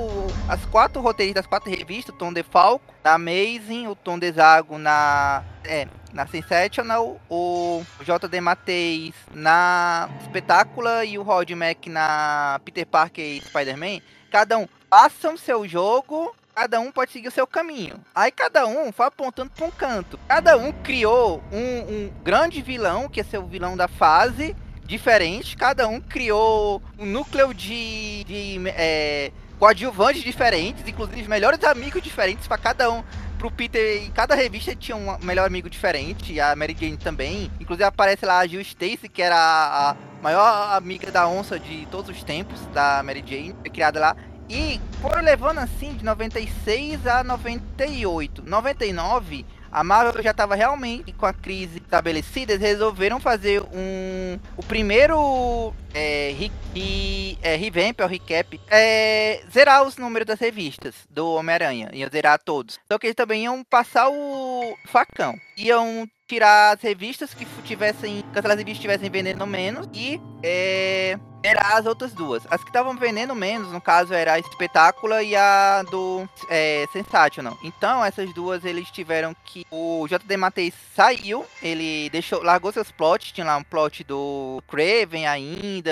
As 0.47 0.63
quatro 0.65 1.01
roteiristas 1.01 1.43
das 1.43 1.49
quatro 1.49 1.69
revistas, 1.69 2.13
o 2.13 2.17
Tom 2.17 2.31
DeFalco, 2.31 2.93
na 3.03 3.13
Amazing, 3.13 3.87
o 3.87 3.95
Tom 3.95 4.17
DeZago 4.17 4.77
na. 4.77 5.43
É, 5.65 5.87
na 6.13 6.27
Sensational, 6.27 7.19
o 7.29 7.83
J.D. 8.01 8.39
Mateis 8.39 9.15
na 9.33 10.09
Espetácula 10.21 11.03
e 11.03 11.17
o 11.17 11.23
Rod 11.23 11.49
Mack 11.51 11.89
na 11.89 12.61
Peter 12.63 12.85
Parker 12.85 13.25
e 13.25 13.41
Spider-Man, 13.41 13.99
cada 14.29 14.59
um 14.59 14.67
façam 14.89 15.35
seu 15.35 15.67
jogo, 15.67 16.35
cada 16.53 16.79
um 16.79 16.91
pode 16.91 17.11
seguir 17.11 17.29
o 17.29 17.31
seu 17.31 17.47
caminho. 17.47 17.95
Aí 18.13 18.31
cada 18.31 18.67
um 18.67 18.91
foi 18.91 19.07
apontando 19.07 19.49
para 19.49 19.65
um 19.65 19.71
canto. 19.71 20.19
Cada 20.27 20.55
um 20.55 20.71
criou 20.71 21.43
um, 21.51 21.57
um 21.57 22.13
grande 22.23 22.61
vilão, 22.61 23.09
que 23.09 23.19
é 23.19 23.23
seu 23.23 23.45
vilão 23.47 23.75
da 23.75 23.87
fase, 23.87 24.55
diferente. 24.85 25.55
Cada 25.55 25.87
um 25.87 25.99
criou 25.99 26.81
um 26.97 27.05
núcleo 27.05 27.53
de, 27.53 28.23
de 28.25 28.59
é, 28.67 29.31
coadjuvantes 29.59 30.23
diferentes, 30.23 30.87
inclusive 30.87 31.27
melhores 31.27 31.63
amigos 31.63 32.01
diferentes 32.01 32.47
para 32.47 32.57
cada 32.57 32.91
um 32.91 33.03
pro 33.37 33.51
Peter, 33.51 34.03
em 34.03 34.09
cada 34.09 34.35
revista 34.35 34.73
tinha 34.73 34.95
um 34.95 35.17
melhor 35.19 35.45
amigo 35.45 35.69
diferente, 35.69 36.39
a 36.39 36.55
Mary 36.55 36.75
Jane 36.79 36.95
também. 36.95 37.51
Inclusive 37.59 37.83
aparece 37.83 38.25
lá 38.25 38.39
a 38.39 38.47
Jill 38.47 38.61
Stacy, 38.61 39.09
que 39.09 39.21
era 39.21 39.35
a, 39.35 39.91
a 39.91 39.95
maior 40.21 40.77
amiga 40.77 41.11
da 41.11 41.27
onça 41.27 41.59
de 41.59 41.85
todos 41.87 42.09
os 42.09 42.23
tempos, 42.23 42.57
da 42.67 43.03
Mary 43.03 43.21
Jane, 43.25 43.53
criada 43.71 43.99
lá. 43.99 44.15
E 44.49 44.79
foram 45.01 45.21
levando 45.21 45.59
assim 45.59 45.93
de 45.93 46.05
96 46.05 47.05
a 47.05 47.23
98. 47.23 48.43
99, 48.45 49.45
a 49.73 49.83
Marvel 49.83 50.21
já 50.21 50.29
estava 50.29 50.53
realmente 50.53 51.11
com 51.13 51.25
a 51.25 51.33
crise 51.33 51.77
estabelecida, 51.77 52.53
eles 52.53 52.61
resolveram 52.61 53.19
fazer 53.19 53.63
um 53.73 54.39
o 54.55 54.61
primeiro 54.61 55.73
é, 55.93 56.33
re, 56.37 57.37
é, 57.41 57.55
revamp 57.55 57.99
ou 58.01 58.07
recap 58.07 58.59
é, 58.69 59.41
zerar 59.51 59.83
os 59.83 59.97
números 59.97 60.27
das 60.27 60.39
revistas 60.39 60.95
do 61.09 61.33
Homem-Aranha, 61.33 61.89
iam 61.93 62.09
zerar 62.09 62.39
todos. 62.39 62.79
Só 62.91 62.97
que 62.97 63.07
eles 63.07 63.15
também 63.15 63.43
iam 63.43 63.63
passar 63.63 64.09
o 64.09 64.75
facão, 64.85 65.35
iam 65.57 66.07
tirar 66.27 66.75
as 66.75 66.81
revistas 66.81 67.33
que 67.33 67.45
tivessem, 67.63 68.23
que 68.31 68.39
as 68.39 68.45
revistas 68.45 68.75
estivessem 68.75 69.09
vendendo 69.09 69.45
menos 69.45 69.87
e 69.93 70.19
é, 70.41 71.17
era 71.43 71.77
as 71.77 71.85
outras 71.85 72.13
duas. 72.13 72.43
As 72.49 72.61
que 72.61 72.69
estavam 72.69 72.95
vendendo 72.95 73.35
menos, 73.35 73.71
no 73.71 73.81
caso, 73.81 74.13
era 74.13 74.33
a 74.33 74.39
Espetácula 74.39 75.21
e 75.21 75.35
a 75.35 75.83
do 75.83 76.27
é, 76.49 76.85
Sensational. 76.93 77.57
Então, 77.61 78.03
essas 78.03 78.33
duas 78.33 78.63
eles 78.63 78.89
tiveram 78.89 79.35
que. 79.45 79.65
O 79.69 80.07
JD 80.07 80.37
Matei 80.37 80.73
saiu, 80.95 81.45
ele 81.61 82.09
deixou, 82.09 82.41
largou 82.41 82.71
seus 82.71 82.91
plots, 82.91 83.31
tinha 83.31 83.45
lá 83.45 83.57
um 83.57 83.63
plot 83.63 84.03
do 84.03 84.63
Craven 84.67 85.27
ainda, 85.27 85.82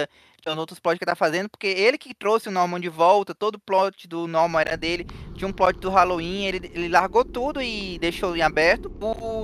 tinha 0.42 0.56
outros 0.56 0.80
plots 0.80 0.98
que 0.98 1.06
tá 1.06 1.16
fazendo, 1.16 1.50
porque 1.50 1.68
ele 1.68 1.98
que 1.98 2.16
trouxe 2.16 2.50
o 2.50 2.52
Norman 2.52 2.80
de 2.80 2.90
volta, 2.90 3.36
todo 3.36 3.56
o 3.56 3.60
plot 3.60 4.08
do 4.08 4.28
Norman 4.28 4.62
era 4.62 4.76
dele, 4.76 5.06
tinha 5.36 5.48
um 5.48 5.54
plot 5.54 5.80
do 5.80 5.90
Halloween, 5.90 6.46
ele, 6.46 6.72
ele 6.74 6.90
largou 6.90 7.24
tudo 7.24 7.62
e 7.62 8.00
deixou 8.00 8.36
em 8.36 8.42
aberto. 8.42 8.92
O, 9.00 9.44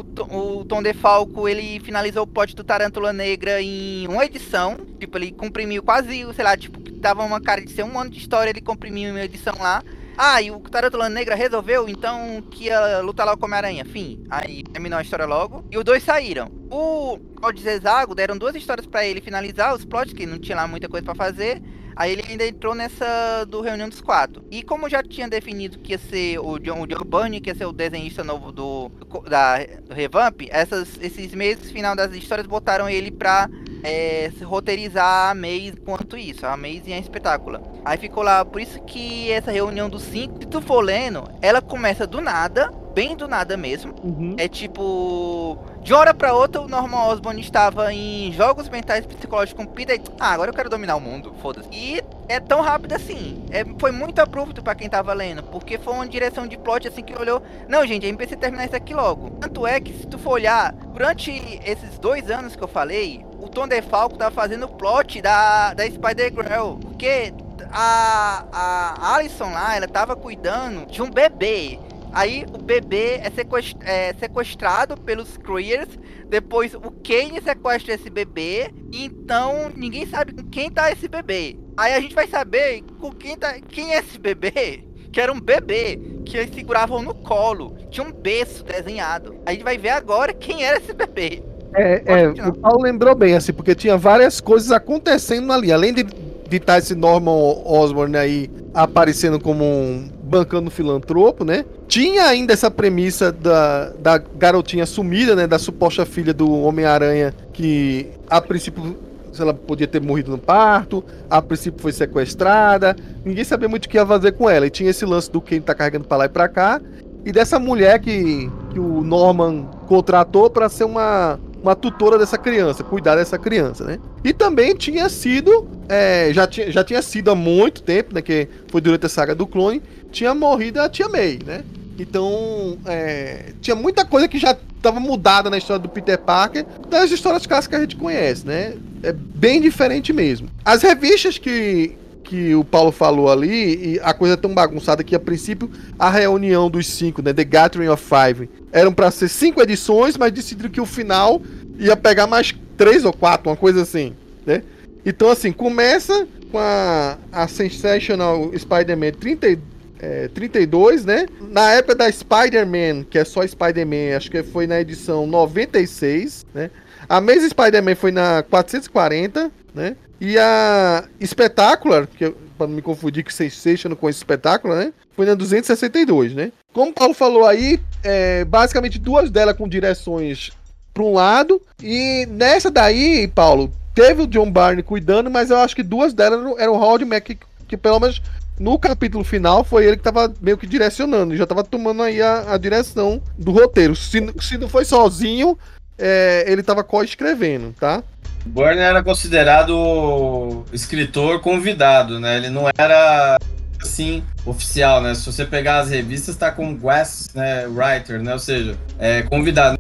o, 0.60 0.66
Tom 0.66 0.82
DeFalco, 0.82 1.48
ele 1.48 1.80
finalizou 1.82 2.24
o 2.24 2.28
plot 2.28 2.56
do 2.56 2.64
Tarântula 2.64 3.14
Negra 3.14 3.62
em 3.62 4.08
uma 4.08 4.26
edição, 4.26 4.78
tipo, 5.00 5.18
ele 5.18 5.32
comprimiu 5.32 5.84
quase, 5.84 6.26
sei 6.34 6.44
lá, 6.44 6.58
tipo, 6.58 6.80
tava 7.00 7.24
uma 7.24 7.40
cara 7.40 7.64
de 7.64 7.72
ser 7.72 7.84
um 7.84 8.00
ano 8.00 8.10
de 8.10 8.18
história, 8.18 8.50
ele 8.50 8.62
comprimiu 8.62 9.12
uma 9.12 9.24
edição 9.24 9.54
lá, 9.60 9.84
ah, 10.18 10.42
e 10.42 10.50
o 10.50 10.60
Tarântula 10.60 11.10
Negra 11.10 11.36
resolveu, 11.36 11.88
então, 11.88 12.42
que 12.50 12.66
ia 12.66 13.02
lutar 13.02 13.24
lá 13.24 13.38
com 13.38 13.46
Homem-Aranha. 13.46 13.86
Fim. 13.86 14.24
Aí 14.32 14.64
terminou 14.64 14.98
a 14.98 15.02
história 15.04 15.26
logo. 15.26 15.64
E 15.72 15.78
os 15.78 15.84
dois 15.84 16.02
saíram. 16.02 16.50
O 16.72 17.20
Código 17.36 18.16
deram 18.16 18.36
duas 18.36 18.56
histórias 18.56 18.88
para 18.88 19.06
ele 19.06 19.22
finalizar 19.22 19.76
os 19.76 19.86
plots, 19.86 20.14
que 20.14 20.26
não 20.26 20.40
tinha 20.40 20.56
lá 20.56 20.68
muita 20.68 20.90
coisa 20.90 21.06
para 21.06 21.14
fazer. 21.14 21.62
Aí 21.98 22.12
ele 22.12 22.24
ainda 22.30 22.46
entrou 22.46 22.76
nessa 22.76 23.44
do 23.46 23.60
Reunião 23.60 23.90
dos 23.90 24.02
Quatro. 24.02 24.46
E 24.52 24.62
como 24.62 24.88
já 24.88 25.02
tinha 25.02 25.28
definido 25.28 25.80
que 25.80 25.94
ia 25.94 25.98
ser 25.98 26.40
o 26.40 26.60
John, 26.60 26.82
o 26.82 26.88
John 26.88 27.04
Burney, 27.04 27.42
que 27.42 27.50
ia 27.50 27.56
ser 27.56 27.66
o 27.66 27.74
desenhista 27.74 28.24
novo 28.24 28.52
do, 28.52 28.92
da, 29.28 29.58
do 29.58 29.94
Revamp, 29.94 30.42
essas, 30.50 30.98
esses 31.02 31.34
meses 31.34 31.72
final 31.72 31.96
das 31.96 32.14
histórias 32.14 32.46
botaram 32.46 32.88
ele 32.88 33.10
pra 33.10 33.50
é, 33.84 34.32
roteirizar 34.44 35.32
a 35.32 35.36
Maze 35.36 35.74
enquanto 35.80 36.16
isso, 36.16 36.46
a 36.46 36.56
Maze 36.56 36.84
e 36.88 36.94
a 36.94 37.00
espetácula. 37.00 37.62
Aí 37.84 37.98
ficou 37.98 38.24
lá, 38.24 38.46
por 38.46 38.62
isso 38.62 38.80
que 38.84 39.32
essa 39.32 39.52
reunião 39.52 39.90
dos 39.90 40.04
cinco, 40.04 40.40
se 40.40 40.48
tu 40.48 40.62
for 40.62 40.82
lendo, 40.82 41.28
ela 41.42 41.62
começa 41.62 42.06
do 42.06 42.22
nada, 42.22 42.72
bem 42.98 43.16
do 43.16 43.28
nada 43.28 43.56
mesmo. 43.56 43.94
Uhum. 44.04 44.34
É 44.40 44.48
tipo. 44.48 45.56
De 45.84 45.94
hora 45.94 46.16
pra 46.16 46.34
outra, 46.34 46.60
o 46.60 46.68
Norman 46.68 47.06
Osborn 47.06 47.40
estava 47.40 47.94
em 47.94 48.34
jogos 48.34 48.68
mentais 48.68 49.06
psicológicos 49.06 49.64
com 49.64 49.72
Peter. 49.72 50.02
Ah, 50.20 50.34
agora 50.34 50.50
eu 50.50 50.56
quero 50.56 50.68
dominar 50.68 50.96
o 50.96 51.00
mundo, 51.00 51.34
foda-se. 51.40 51.70
E 51.72 52.02
é 52.28 52.40
tão 52.40 52.60
rápido 52.62 52.94
assim. 52.94 53.46
É, 53.52 53.64
foi 53.80 53.92
muito 53.92 54.20
abrupto 54.20 54.64
para 54.64 54.74
quem 54.74 54.90
tava 54.90 55.14
lendo, 55.14 55.44
porque 55.44 55.78
foi 55.78 55.94
uma 55.94 56.08
direção 56.08 56.48
de 56.48 56.58
plot 56.58 56.88
assim 56.88 57.04
que 57.04 57.16
olhou. 57.16 57.42
Não, 57.70 57.86
gente, 57.86 58.04
a 58.04 58.10
gente 58.10 58.18
precisa 58.18 58.40
terminar 58.40 58.66
isso 58.66 58.76
aqui 58.76 58.96
logo. 58.96 59.30
Tanto 59.40 59.68
é 59.68 59.80
que, 59.80 59.94
se 59.94 60.08
tu 60.08 60.18
for 60.18 60.32
olhar, 60.32 60.74
durante 60.74 61.32
esses 61.64 62.00
dois 62.00 62.32
anos 62.32 62.56
que 62.56 62.64
eu 62.64 62.68
falei, 62.68 63.24
o 63.40 63.48
Tom 63.48 63.68
DeFalco 63.68 64.18
tava 64.18 64.34
fazendo 64.34 64.66
o 64.66 64.70
plot 64.70 65.22
da, 65.22 65.76
da 65.76 65.86
Spider-Girl. 65.86 66.78
Porque 66.82 67.32
a, 67.72 68.44
a 68.52 69.16
Alison 69.16 69.52
lá, 69.52 69.76
ela 69.76 69.88
tava 69.88 70.16
cuidando 70.16 70.88
de 70.88 71.02
um 71.02 71.10
bebê. 71.12 71.80
Aí 72.12 72.46
o 72.54 72.58
bebê 72.58 73.20
é, 73.22 73.30
sequest 73.30 73.76
é 73.82 74.14
sequestrado 74.14 74.98
pelos 74.98 75.38
Creers. 75.38 75.90
Depois 76.28 76.74
o 76.74 76.92
Kane 76.92 77.42
sequestra 77.44 77.94
esse 77.94 78.10
bebê. 78.10 78.72
Então 78.92 79.72
ninguém 79.76 80.06
sabe 80.06 80.34
com 80.34 80.44
quem 80.44 80.70
tá 80.70 80.92
esse 80.92 81.08
bebê. 81.08 81.58
Aí 81.76 81.94
a 81.94 82.00
gente 82.00 82.16
vai 82.16 82.28
saber 82.28 82.84
com 83.00 83.12
quem 83.12 83.38
tá. 83.38 83.56
Quem 83.68 83.94
é 83.94 84.00
esse 84.00 84.20
bebê? 84.20 84.84
Que 85.12 85.22
era 85.22 85.32
um 85.32 85.40
bebê 85.40 86.00
que 86.26 86.38
eles 86.38 86.54
seguravam 86.54 87.02
no 87.02 87.14
colo. 87.14 87.76
Tinha 87.90 88.06
um 88.06 88.12
berço 88.12 88.64
desenhado. 88.64 89.36
A 89.46 89.52
gente 89.52 89.64
vai 89.64 89.78
ver 89.78 89.90
agora 89.90 90.34
quem 90.34 90.64
era 90.64 90.78
esse 90.78 90.94
bebê. 90.94 91.42
É, 91.74 92.02
é, 92.06 92.30
o 92.48 92.54
Paulo 92.54 92.82
lembrou 92.82 93.14
bem, 93.14 93.36
assim, 93.36 93.54
porque 93.54 93.76
tinha 93.76 93.98
várias 93.98 94.42
coisas 94.42 94.72
acontecendo 94.72 95.52
ali. 95.52 95.72
Além 95.72 95.94
de 95.94 96.04
de 96.48 96.58
estar 96.58 96.78
esse 96.78 96.96
Norman 96.96 97.32
Osborn 97.66 98.18
aí 98.18 98.50
aparecendo 98.74 99.40
como 99.40 99.64
um 99.64 100.10
bancando 100.28 100.70
filantropo, 100.70 101.44
né? 101.44 101.66
Tinha 101.88 102.26
ainda 102.26 102.54
essa 102.54 102.70
premissa 102.70 103.32
da, 103.32 103.92
da 104.00 104.18
garotinha 104.18 104.86
sumida, 104.86 105.36
né? 105.36 105.48
Da 105.48 105.58
suposta 105.58 106.06
filha 106.06 106.34
do 106.34 106.52
Homem-Aranha, 106.52 107.34
que 107.54 108.08
a 108.30 108.42
princípio 108.42 108.98
ela 109.40 109.54
podia 109.54 109.88
ter 109.88 110.02
morrido 110.02 110.32
no 110.32 110.38
parto, 110.38 111.04
a 111.30 111.40
princípio 111.40 111.80
foi 111.80 111.92
sequestrada, 111.92 112.96
ninguém 113.24 113.44
sabia 113.44 113.70
muito 113.70 113.86
o 113.86 113.90
que 113.90 113.96
ia 113.96 114.06
fazer 114.06 114.32
com 114.32 114.50
ela. 114.50 114.66
E 114.66 114.70
tinha 114.70 114.90
esse 114.90 115.06
lance 115.06 115.32
do 115.32 115.40
quem 115.40 115.62
tá 115.62 115.76
carregando 115.76 116.08
pra 116.08 116.18
lá 116.18 116.26
e 116.26 116.30
pra 116.30 116.48
cá, 116.48 116.82
e 117.24 117.32
dessa 117.32 117.60
mulher 117.60 118.00
que, 118.00 118.50
que 118.72 118.80
o 118.80 119.02
Norman 119.02 119.70
contratou 119.88 120.50
para 120.50 120.68
ser 120.70 120.86
uma 120.86 121.40
uma 121.62 121.76
tutora 121.76 122.18
dessa 122.18 122.38
criança, 122.38 122.84
cuidar 122.84 123.16
dessa 123.16 123.38
criança, 123.38 123.84
né? 123.84 124.00
E 124.24 124.32
também 124.32 124.76
tinha 124.76 125.10
sido, 125.10 125.68
é, 125.90 126.30
já, 126.32 126.48
tinha, 126.48 126.72
já 126.72 126.84
tinha 126.84 127.02
sido 127.02 127.32
há 127.32 127.36
muito 127.36 127.82
tempo, 127.84 128.14
né? 128.14 128.22
Que 128.22 128.48
foi 128.70 128.80
durante 128.80 129.06
a 129.06 129.10
saga 129.10 129.36
do 129.36 129.48
clone, 129.48 129.82
tinha 130.12 130.34
morrido 130.34 130.82
a 130.82 130.90
tia 130.90 131.08
May, 131.10 131.40
né? 131.46 131.64
Então, 132.00 132.78
é, 132.86 133.54
tinha 133.60 133.76
muita 133.76 134.06
coisa 134.06 134.28
que 134.28 134.38
já 134.38 134.56
estava 134.76 135.00
mudada 135.00 135.50
na 135.50 135.58
história 135.58 135.82
do 135.82 135.90
Peter 135.90 136.18
Parker 136.18 136.66
das 136.90 137.12
histórias 137.12 137.46
clássicas 137.46 137.68
que 137.68 137.76
a 137.76 137.80
gente 137.80 137.96
conhece, 137.96 138.46
né? 138.46 138.76
É 139.02 139.12
bem 139.12 139.60
diferente 139.60 140.14
mesmo. 140.14 140.48
As 140.64 140.84
revistas 140.84 141.38
que, 141.40 141.98
que 142.24 142.54
o 142.54 142.64
Paulo 142.64 142.92
falou 142.92 143.32
ali, 143.32 143.94
e 143.94 144.00
a 144.02 144.14
coisa 144.14 144.36
é 144.36 144.38
tão 144.38 144.54
bagunçada 144.54 145.04
que 145.04 145.16
a 145.16 145.20
princípio 145.20 145.72
a 145.98 146.10
reunião 146.10 146.70
dos 146.70 146.88
cinco, 146.88 147.22
né, 147.22 147.34
The 147.34 147.44
Gathering 147.44 147.88
of 147.88 148.04
Five, 148.04 148.50
eram 148.72 148.94
para 148.94 149.10
ser 149.10 149.28
cinco 149.28 149.62
edições, 149.62 150.16
mas 150.18 150.32
decidiram 150.32 150.70
que 150.70 150.82
o 150.82 150.86
final 150.86 151.42
ia 151.80 151.98
pegar 151.98 152.28
mais 152.28 152.56
três 152.78 153.06
ou 153.06 153.14
quatro, 153.14 153.50
uma 153.50 153.58
coisa 153.58 153.82
assim, 153.82 154.14
né? 154.46 154.62
Então 155.04 155.32
assim, 155.32 155.52
começa 155.52 156.28
com 156.52 156.60
a, 156.60 157.18
a 157.32 157.48
Sensational 157.48 158.52
Spider-Man 158.56 159.12
30, 159.14 159.60
é, 160.00 160.28
32, 160.30 161.06
né? 161.06 161.26
Na 161.42 161.74
época 161.74 161.96
da 161.96 162.12
Spider-Man, 162.12 163.04
que 163.10 163.18
é 163.18 163.26
só 163.26 163.46
Spider-Man, 163.46 164.16
acho 164.16 164.30
que 164.30 164.44
foi 164.44 164.68
na 164.68 164.80
edição 164.80 165.28
96, 165.28 166.46
né? 166.54 166.70
A 167.10 167.18
Amazing 167.18 167.50
Spider-Man 167.50 167.96
foi 167.96 168.12
na 168.12 168.44
440, 168.44 169.52
né? 169.74 169.96
E 170.20 170.38
a 170.38 171.06
Spectacular, 171.24 172.08
que 172.08 172.34
para 172.58 172.68
não 172.68 172.76
me 172.76 172.82
confundir 172.82 173.24
com 173.24 173.30
Sensation 173.30 173.96
com 173.96 174.10
esse 174.10 174.20
espetáculo, 174.20 174.76
né? 174.76 174.92
Foi 175.16 175.26
na 175.26 175.36
262, 175.36 176.34
né? 176.34 176.52
Como 176.74 176.92
o 176.92 176.94
Paulo 176.94 177.14
falou 177.14 177.46
aí, 177.46 177.80
é, 178.04 178.44
basicamente 178.46 179.00
duas 179.00 179.30
delas 179.30 179.56
com 179.56 179.68
direções 179.68 180.52
para 180.94 181.04
um 181.04 181.14
lado. 181.14 181.62
E 181.82 182.28
nessa 182.30 182.72
daí, 182.72 183.28
Paulo, 183.28 183.72
teve 183.94 184.24
o 184.24 184.28
John 184.28 184.52
Barney 184.52 184.84
cuidando, 184.84 185.30
mas 185.30 185.52
eu 185.52 185.58
acho 185.58 185.76
que 185.76 185.84
duas 185.84 186.14
delas 186.14 186.40
eram 186.58 186.74
o 186.74 186.78
Howard 186.78 187.06
Mack, 187.06 187.36
que, 187.36 187.40
que 187.68 187.78
pelo 187.78 188.00
menos 188.00 188.22
no 188.60 188.78
capítulo 188.80 189.24
final 189.24 189.64
foi 189.64 189.86
ele 189.86 189.98
que 189.98 190.04
tava 190.04 190.34
meio 190.42 190.58
que 190.58 190.68
direcionando, 190.68 191.36
já 191.36 191.46
tava 191.46 191.64
tomando 191.64 192.02
aí 192.04 192.22
a, 192.22 192.54
a 192.54 192.58
direção 192.58 193.22
do 193.38 193.52
roteiro. 193.52 193.96
Se, 193.96 194.34
se 194.40 194.58
não 194.58 194.68
foi 194.68 194.86
sozinho, 194.86 195.58
é, 195.98 196.46
ele 196.48 196.64
tava 196.64 196.84
co-escrevendo, 196.84 197.74
tá? 197.80 198.04
Burner 198.46 198.84
era 198.84 199.04
considerado 199.04 200.64
escritor 200.72 201.42
convidado, 201.42 202.20
né? 202.20 202.38
Ele 202.38 202.50
não 202.50 202.70
era 202.78 203.38
assim 203.82 204.24
oficial, 204.46 205.02
né? 205.02 205.14
Se 205.14 205.26
você 205.26 205.46
pegar 205.46 205.80
as 205.80 205.90
revistas, 205.90 206.36
tá 206.36 206.52
com 206.52 206.76
guest, 206.76 207.36
né, 207.36 207.68
writer, 207.68 208.22
né? 208.22 208.34
Ou 208.34 208.40
seja, 208.40 208.78
é 208.98 209.22
convidado. 209.24 209.78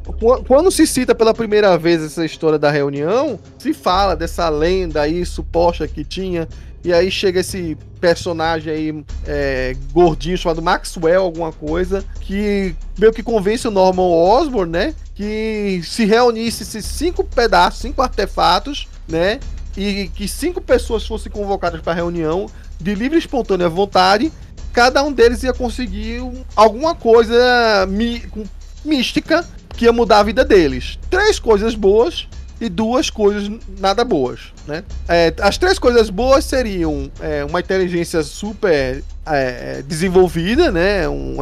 Quando 0.47 0.69
se 0.71 0.85
cita 0.85 1.15
pela 1.15 1.33
primeira 1.33 1.77
vez 1.77 2.03
essa 2.03 2.25
história 2.25 2.59
da 2.59 2.69
reunião, 2.69 3.39
se 3.57 3.73
fala 3.73 4.15
dessa 4.15 4.49
lenda 4.49 5.01
aí 5.01 5.25
suposta 5.25 5.87
que 5.87 6.03
tinha 6.03 6.47
e 6.87 6.93
aí 6.93 7.11
chega 7.11 7.41
esse 7.41 7.77
personagem 7.99 8.71
aí 8.71 9.05
é, 9.25 9.75
gordinho 9.91 10.37
chamado 10.37 10.61
Maxwell, 10.61 11.21
alguma 11.21 11.51
coisa, 11.51 12.01
que 12.21 12.73
meio 12.97 13.11
que 13.11 13.21
convence 13.21 13.67
o 13.67 13.71
Norman 13.71 14.03
Osborn, 14.03 14.71
né? 14.71 14.95
Que 15.13 15.81
se 15.83 16.05
reunisse 16.05 16.63
esses 16.63 16.85
cinco 16.85 17.25
pedaços, 17.25 17.81
cinco 17.81 18.01
artefatos, 18.01 18.87
né? 19.05 19.41
E 19.75 20.09
que 20.15 20.29
cinco 20.29 20.61
pessoas 20.61 21.05
fossem 21.05 21.29
convocadas 21.29 21.81
para 21.81 21.91
a 21.91 21.95
reunião 21.95 22.45
de 22.79 22.95
livre 22.95 23.17
e 23.17 23.19
espontânea 23.19 23.67
vontade, 23.67 24.31
cada 24.71 25.03
um 25.03 25.11
deles 25.11 25.43
ia 25.43 25.51
conseguir 25.51 26.21
alguma 26.55 26.95
coisa 26.95 27.85
mí 27.89 28.23
mística 28.85 29.45
que 29.75 29.83
ia 29.83 29.91
mudar 29.91 30.19
a 30.19 30.23
vida 30.23 30.45
deles. 30.45 30.97
Três 31.09 31.37
coisas 31.37 31.75
boas 31.75 32.29
e 32.59 32.69
duas 32.69 33.09
coisas 33.09 33.49
nada 33.79 34.03
boas, 34.03 34.51
né? 34.67 34.83
É, 35.07 35.33
as 35.41 35.57
três 35.57 35.77
coisas 35.77 36.09
boas 36.09 36.45
seriam 36.45 37.11
é, 37.19 37.45
uma 37.45 37.59
inteligência 37.59 38.23
super 38.23 39.03
é, 39.25 39.81
desenvolvida, 39.83 40.71
né? 40.71 41.07
Um, 41.07 41.37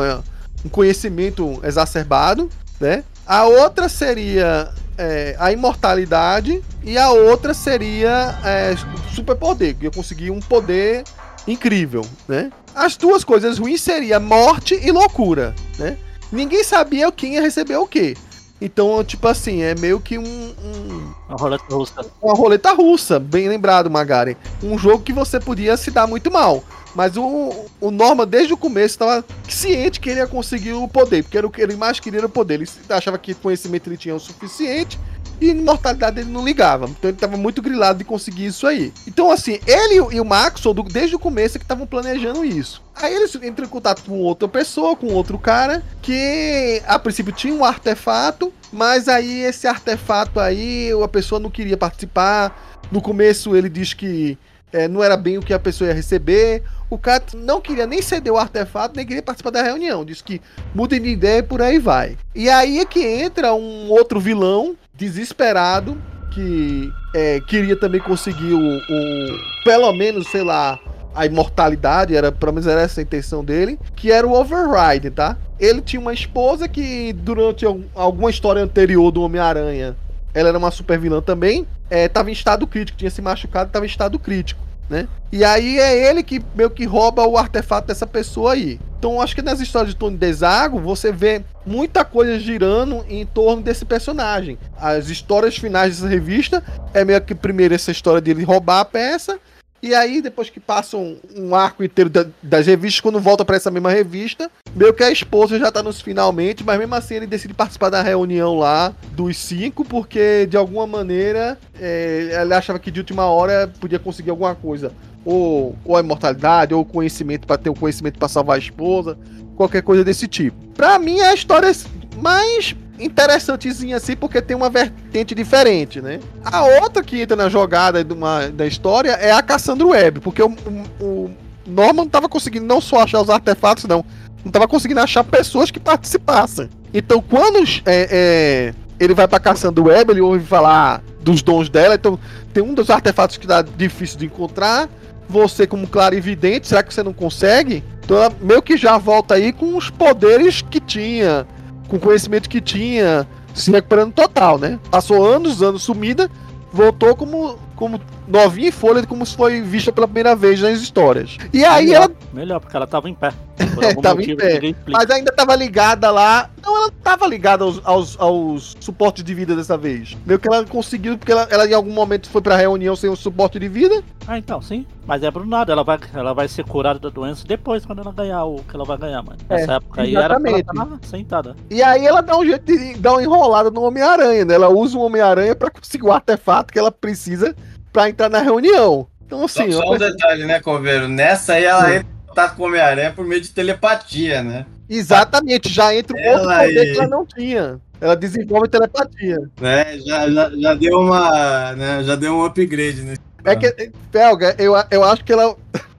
um 0.66 0.70
conhecimento 0.70 1.60
exacerbado. 1.64 2.50
né? 2.80 3.04
A 3.26 3.46
outra 3.46 3.88
seria 3.88 4.72
é, 4.98 5.36
a 5.40 5.52
imortalidade 5.52 6.62
e 6.84 6.98
a 6.98 7.10
outra 7.10 7.54
seria 7.54 8.38
é, 8.44 8.76
superpoder, 9.14 9.76
que 9.76 9.88
eu 9.88 9.92
consegui 9.92 10.30
um 10.30 10.40
poder 10.40 11.04
incrível, 11.48 12.06
né? 12.28 12.52
As 12.74 12.98
duas 12.98 13.24
coisas 13.24 13.58
ruins 13.58 13.82
seria 13.82 14.20
morte 14.20 14.78
e 14.82 14.92
loucura, 14.92 15.56
né? 15.80 15.98
Ninguém 16.32 16.64
sabia 16.64 17.12
quem 17.12 17.36
ia 17.36 17.42
receber 17.42 17.78
o 17.78 17.88
quê. 17.88 18.16
Então, 18.60 19.04
tipo 19.04 19.28
assim, 19.28 19.62
é 19.62 19.76
meio 19.76 20.00
que 20.00 20.18
um, 20.18 20.24
um 20.24 21.14
Uma 21.28 21.38
roleta 21.38 21.64
russa. 21.70 22.06
uma 22.22 22.34
roleta 22.34 22.72
russa, 22.74 23.20
bem 23.20 23.50
lembrado, 23.50 23.90
Magari. 23.92 24.38
Um 24.64 24.78
jogo 24.78 25.04
que 25.04 25.12
você 25.12 25.40
podia 25.40 25.76
se 25.76 25.92
dar 25.92 26.08
muito 26.08 26.32
mal. 26.32 26.64
Mas 26.96 27.18
o, 27.18 27.66
o 27.82 27.92
Norman, 27.92 28.26
desde 28.26 28.54
o 28.54 28.58
começo, 28.58 28.94
estava 28.94 29.26
ciente 29.50 30.00
que 30.00 30.10
ele 30.10 30.22
ia 30.22 30.28
conseguir 30.28 30.72
o 30.72 30.88
poder, 30.88 31.24
porque 31.24 31.38
era 31.38 31.46
o 31.46 31.52
que 31.52 31.62
ele 31.62 31.76
mais 31.76 32.00
queria 32.00 32.22
era 32.22 32.28
o 32.28 32.30
poder. 32.30 32.56
Ele 32.56 32.70
achava 32.90 33.18
que 33.18 33.34
conhecimento 33.34 33.90
ele 33.90 33.98
tinha 33.98 34.16
o 34.16 34.20
suficiente 34.20 34.98
e 35.40 35.50
imortalidade 35.50 36.22
ele 36.22 36.30
não 36.30 36.46
ligava. 36.46 36.86
Então 36.86 37.10
ele 37.10 37.18
estava 37.18 37.38
muito 37.38 37.62
grilado 37.62 38.00
de 38.00 38.04
conseguir 38.04 38.48
isso 38.48 38.66
aí. 38.68 38.94
Então, 39.08 39.32
assim, 39.32 39.60
ele 39.66 39.96
e 40.16 40.20
o 40.20 40.26
Maxwell, 40.26 40.74
desde 40.84 41.16
o 41.16 41.20
começo, 41.20 41.58
é 41.58 41.60
que 41.60 41.66
estavam 41.66 41.88
planejando 41.88 42.44
isso. 42.44 42.84
Aí 42.96 43.14
eles 43.14 43.36
entram 43.36 43.66
em 43.66 43.70
contato 43.70 44.04
com 44.04 44.20
outra 44.20 44.48
pessoa, 44.48 44.96
com 44.96 45.08
outro 45.08 45.38
cara, 45.38 45.84
que 46.02 46.82
a 46.88 46.98
princípio 46.98 47.34
tinha 47.34 47.54
um 47.54 47.66
artefato, 47.66 48.54
mas 48.72 49.08
aí 49.08 49.42
esse 49.42 49.68
artefato 49.68 50.40
aí, 50.40 50.92
a 51.04 51.08
pessoa 51.08 51.40
não 51.40 51.50
queria 51.50 51.78
participar. 51.78 52.80
No 52.92 53.02
começo 53.02 53.56
ele 53.56 53.70
diz 53.70 53.94
que 53.94 54.38
é, 54.72 54.88
não 54.88 55.04
era 55.04 55.16
bem 55.16 55.38
o 55.38 55.42
que 55.42 55.54
a 55.54 55.60
pessoa 55.60 55.88
ia 55.90 55.94
receber. 55.94 56.64
O 56.90 56.98
cara 56.98 57.24
não 57.34 57.62
queria 57.62 57.88
nem 57.88 58.02
ceder 58.02 58.32
o 58.32 58.38
artefato, 58.38 58.96
nem 58.96 59.06
queria 59.06 59.24
participar 59.24 59.50
da 59.50 59.64
reunião. 59.64 60.04
Disse 60.06 60.24
que 60.24 60.42
mudem 60.74 61.02
de 61.02 61.10
ideia 61.10 61.40
e 61.40 61.44
por 61.44 61.62
aí 61.62 61.80
vai. 61.80 62.18
E 62.34 62.50
aí 62.50 62.80
é 62.80 62.86
que 62.86 63.00
entra 63.00 63.54
um 63.54 63.90
outro 63.90 64.20
vilão 64.20 64.76
desesperado 64.98 65.98
que 66.32 66.92
é, 67.14 67.40
queria 67.42 67.76
também 67.76 68.02
conseguir 68.02 68.54
o, 68.54 68.60
o- 68.78 69.40
pelo 69.64 69.92
menos, 69.94 70.28
sei 70.28 70.44
lá, 70.44 70.78
a 71.14 71.26
imortalidade, 71.26 72.14
era, 72.16 72.30
pelo 72.32 72.52
menos 72.54 72.68
era 72.68 72.82
essa 72.82 73.00
a 73.00 73.04
intenção 73.04 73.44
dele, 73.44 73.80
que 73.96 74.12
era 74.12 74.28
o 74.28 74.34
Override, 74.34 75.10
tá? 75.12 75.38
Ele 75.58 75.82
tinha 75.82 76.00
uma 76.02 76.14
esposa 76.14 76.68
que 76.68 77.14
durante 77.14 77.66
algum- 77.66 77.86
alguma 77.96 78.30
história 78.30 78.62
anterior 78.62 79.12
do 79.12 79.22
Homem-Aranha, 79.22 79.96
ela 80.34 80.50
era 80.50 80.58
uma 80.58 80.72
super 80.72 81.00
vilã 81.00 81.22
também, 81.22 81.66
é, 81.90 82.10
tava 82.10 82.30
em 82.30 82.34
estado 82.34 82.68
crítico, 82.68 82.98
tinha 82.98 83.10
se 83.10 83.22
machucado, 83.22 83.72
tava 83.72 83.86
em 83.86 83.88
estado 83.88 84.20
crítico, 84.20 84.60
né? 84.90 85.08
E 85.32 85.44
aí 85.44 85.80
é 85.80 86.10
ele 86.10 86.24
que 86.24 86.42
meio 86.56 86.70
que 86.70 86.86
rouba 86.86 87.26
o 87.26 87.38
artefato 87.38 87.88
dessa 87.88 88.08
pessoa 88.08 88.54
aí. 88.54 88.80
Então 88.98 89.22
acho 89.22 89.36
que 89.36 89.42
nas 89.42 89.60
histórias 89.60 89.94
de 89.94 90.00
Tony 90.00 90.18
Desago 90.18 90.80
você 90.80 91.12
vê 91.12 91.44
muita 91.66 92.06
coisa 92.06 92.40
girando 92.40 93.06
em 93.10 93.26
torno 93.26 93.62
desse 93.62 93.86
personagem. 93.86 94.58
As 94.78 95.10
histórias 95.10 95.58
finais 95.58 95.96
dessa 95.96 96.08
revista 96.08 96.64
é 96.94 97.04
meio 97.04 97.22
que 97.22 97.36
primeiro 97.36 97.74
essa 97.74 97.92
história 97.92 98.22
dele 98.22 98.44
roubar 98.44 98.80
a 98.80 98.86
peça 98.86 99.40
e 99.86 99.96
aí, 99.96 100.22
depois 100.22 100.50
que 100.50 100.60
passa 100.60 100.98
um, 100.98 101.18
um 101.36 101.56
arco 101.56 101.84
inteiro 101.84 102.10
da- 102.10 102.26
das 102.42 102.66
revistas, 102.68 103.00
quando 103.02 103.20
volta 103.20 103.46
pra 103.46 103.56
essa 103.56 103.70
mesma 103.72 103.92
revista, 103.92 104.50
meio 104.76 104.94
que 104.94 105.04
a 105.04 105.12
esposa 105.12 105.60
já 105.60 105.72
tá 105.72 105.84
nos 105.84 106.02
finalmente, 106.02 106.64
mas 106.64 106.78
mesmo 106.80 106.96
assim 106.96 107.16
ele 107.16 107.28
decide 107.28 107.54
participar 107.54 107.90
da 107.90 108.02
reunião 108.02 108.58
lá 108.58 108.94
dos 109.12 109.38
cinco, 109.38 109.86
porque 109.86 110.46
de 110.48 110.58
alguma 110.58 110.88
maneira 110.88 111.58
é, 111.80 112.40
ele 112.42 112.54
achava 112.54 112.80
que 112.80 112.90
de 112.92 113.00
última 113.00 113.26
hora 113.26 113.72
podia 113.80 114.00
conseguir 114.00 114.30
alguma 114.32 114.56
coisa. 114.56 114.92
Ou, 115.24 115.76
ou 115.84 115.98
a 115.98 116.02
imortalidade, 116.02 116.74
ou 116.74 116.82
o 116.82 116.86
conhecimento 116.86 117.48
pra 117.48 117.58
ter 117.58 117.70
o 117.70 117.74
conhecimento 117.74 118.20
pra 118.20 118.28
salvar 118.28 118.58
a 118.58 118.60
esposa, 118.60 119.18
qualquer 119.56 119.82
coisa 119.82 120.04
desse 120.04 120.28
tipo. 120.28 120.56
Pra 120.76 121.00
mim 121.00 121.18
é 121.20 121.30
a 121.30 121.34
história 121.34 121.72
mais 122.18 122.76
interessantezinha 123.00 123.98
assim, 123.98 124.16
porque 124.16 124.42
tem 124.42 124.56
uma 124.56 124.70
vertente 124.70 125.34
diferente, 125.36 126.02
né? 126.02 126.20
A 126.44 126.64
outra 126.82 127.04
que 127.04 127.22
entra 127.22 127.36
na 127.36 127.50
jogada 127.50 128.04
de 128.04 128.14
uma- 128.14 128.48
da 128.50 128.66
história 128.66 129.12
é 129.12 129.32
a 129.32 129.42
Cassandra 129.42 129.88
Webb, 129.88 130.20
porque 130.20 130.42
o, 130.42 130.56
o- 131.02 131.30
Norman 131.68 132.04
não 132.04 132.10
tava 132.10 132.30
conseguindo 132.30 132.66
não 132.66 132.80
só 132.80 133.02
achar 133.02 133.22
os 133.22 133.30
artefatos, 133.30 133.86
não. 133.86 134.06
Não 134.44 134.52
tava 134.52 134.68
conseguindo 134.68 135.00
achar 135.00 135.24
pessoas 135.24 135.72
que 135.72 135.80
participassem. 135.80 136.70
Então, 136.94 137.20
quando 137.20 137.58
é, 137.86 138.08
é, 138.12 138.74
ele 139.00 139.16
vai 139.16 139.28
pra 139.28 139.40
Cassandra 139.40 139.84
Webb, 139.84 140.12
ele 140.12 140.22
ouve 140.22 140.46
falar 140.46 141.02
dos 141.22 141.42
dons 141.42 141.68
dela. 141.68 141.96
Então, 141.96 142.20
tem 142.54 142.62
um 142.62 142.76
dos 142.76 142.92
artefatos 142.92 143.38
que 143.38 143.48
dá 143.48 143.64
difícil 143.64 144.20
de 144.20 144.28
encontrar. 144.28 144.88
Você, 145.28 145.66
como 145.66 145.88
clarividente, 145.88 146.68
será 146.68 146.84
que 146.84 146.94
você 146.94 147.02
não 147.02 147.12
consegue? 147.14 147.84
Então, 148.04 148.16
ela 148.18 148.32
meio 148.40 148.62
que 148.62 148.78
já 148.78 149.00
volta 149.00 149.34
aí 149.34 149.52
com 149.52 149.76
os 149.76 149.90
poderes 149.90 150.62
que 150.62 150.80
tinha, 150.80 151.48
com 151.88 151.98
o 151.98 152.00
conhecimento 152.00 152.50
que 152.50 152.62
tinha, 152.62 153.28
se 153.54 153.72
recuperando 153.72 154.14
total, 154.14 154.58
né? 154.58 154.80
Passou 154.90 155.26
anos, 155.26 155.62
anos 155.62 155.84
sumida, 155.84 156.30
voltou 156.72 157.16
como, 157.16 157.58
como 157.76 158.00
novinha 158.28 158.70
em 158.70 158.72
folha, 158.72 159.06
como 159.06 159.26
se 159.26 159.36
foi 159.36 159.62
vista 159.62 159.92
pela 159.92 160.08
primeira 160.08 160.36
vez 160.36 160.62
nas 160.62 160.80
histórias. 160.80 161.38
E 161.54 161.64
aí 161.64 161.88
melhor, 161.88 162.04
ela 162.04 162.12
melhor, 162.34 162.60
porque 162.60 162.76
ela 162.76 162.88
tava 162.88 163.10
em 163.10 163.14
pé. 163.14 163.32
É, 163.76 163.94
tava 163.94 164.24
em 164.24 164.36
pé. 164.36 164.74
Mas 164.88 165.10
ainda 165.10 165.34
tava 165.34 165.54
ligada 165.54 166.10
lá. 166.10 166.50
Não, 166.64 166.78
ela 166.78 166.86
não 166.88 166.92
tava 166.92 167.28
ligada 167.28 167.64
aos, 167.66 167.82
aos, 167.84 168.20
aos 168.20 168.76
suportes 168.80 169.22
de 169.24 169.34
vida 169.34 169.54
dessa 169.54 169.78
vez. 169.78 170.16
Meio 170.26 170.40
que 170.40 170.48
ela 170.48 170.66
conseguiu, 170.66 171.18
porque 171.18 171.32
ela, 171.32 171.46
ela 171.52 171.68
em 171.68 171.74
algum 171.74 171.92
momento 171.92 172.30
foi 172.30 172.42
pra 172.42 172.56
reunião 172.56 172.96
sem 172.96 173.10
o 173.10 173.16
suporte 173.18 173.60
de 173.60 173.68
vida. 173.68 174.02
Ah, 174.28 174.38
então, 174.38 174.62
sim. 174.62 174.86
Mas 175.06 175.24
é 175.24 175.30
pro 175.30 175.46
nada, 175.46 175.72
ela 175.72 175.84
vai, 175.84 176.00
ela 176.14 176.34
vai 176.34 176.48
ser 176.48 176.64
curada 176.64 177.00
da 177.00 177.10
doença 177.10 177.46
depois, 177.46 177.86
quando 177.86 178.00
ela 178.00 178.12
ganhar 178.12 178.46
o 178.46 178.64
que 178.64 178.76
ela 178.76 178.86
vai 178.86 178.98
ganhar, 178.98 179.22
mano. 179.22 179.38
É, 179.50 179.56
Nessa 179.56 179.74
época 179.74 180.02
aí 180.02 180.16
era 180.16 180.40
lá, 180.74 181.00
sentada. 181.04 181.56
E 181.70 181.84
aí 181.84 182.06
ela 182.06 182.22
dá 182.22 182.38
um 182.38 182.46
jeito 182.46 182.66
de 182.66 182.96
dar 182.96 183.12
uma 183.12 183.24
enrolada 183.24 183.70
no 183.70 183.84
Homem-Aranha, 183.84 184.46
né? 184.46 184.56
Ela 184.56 184.70
usa 184.70 184.98
o 184.98 185.02
Homem-Aranha 185.02 185.56
pra 185.56 185.70
conseguir 185.70 186.06
o 186.06 186.12
artefato 186.12 186.74
que 186.74 186.80
ela 186.80 186.92
precisa 186.92 187.56
pra 187.96 188.10
entrar 188.10 188.30
na 188.30 188.42
reunião. 188.42 189.08
Então, 189.26 189.48
Só, 189.48 189.62
assim, 189.62 189.72
só 189.72 189.80
uma 189.86 189.96
um 189.96 189.98
detalhe, 189.98 190.44
né, 190.44 190.60
Coveiro? 190.60 191.08
Nessa 191.08 191.54
aí 191.54 191.64
ela 191.64 191.96
entra 191.96 192.08
em 192.10 192.28
contato 192.28 192.56
com 192.58 192.64
o 192.64 192.66
Homem-Aranha 192.66 193.14
por 193.14 193.26
meio 193.26 193.40
de 193.42 193.50
telepatia, 193.50 194.44
né? 194.44 194.66
exatamente, 194.88 195.68
já 195.74 195.96
entra 195.96 196.16
um 196.16 196.20
Ela 196.20 196.42
outro 196.42 196.68
poder 196.68 196.80
aí. 196.80 196.92
que 196.92 196.98
ela 197.00 197.08
não 197.08 197.26
tinha. 197.26 197.80
Ela 198.02 198.16
desenvolve 198.16 198.68
telepatia. 198.68 199.38
né? 199.60 199.98
Já, 200.00 200.30
já, 200.30 200.52
já 200.52 200.74
deu 200.76 201.00
uma. 201.00 201.74
Né? 201.74 202.04
Já 202.04 202.16
deu 202.16 202.34
um 202.34 202.44
upgrade 202.46 203.02
nesse. 203.02 203.22
É 203.46 203.56
que, 203.56 203.92
Pelga, 204.12 204.56
eu, 204.60 204.74
eu 204.92 205.04
acho 205.04 205.24
que 205.24 205.32
ela, 205.32 205.56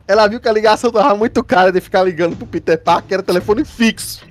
ela 0.06 0.26
viu 0.28 0.38
que 0.38 0.48
a 0.48 0.52
ligação 0.52 0.92
tava 0.92 1.16
muito 1.16 1.42
cara 1.42 1.72
de 1.72 1.80
ficar 1.80 2.02
ligando 2.02 2.36
pro 2.36 2.46
Peter 2.46 2.78
Parker, 2.78 3.14
era 3.14 3.22
telefone 3.22 3.64
fixo. 3.64 4.24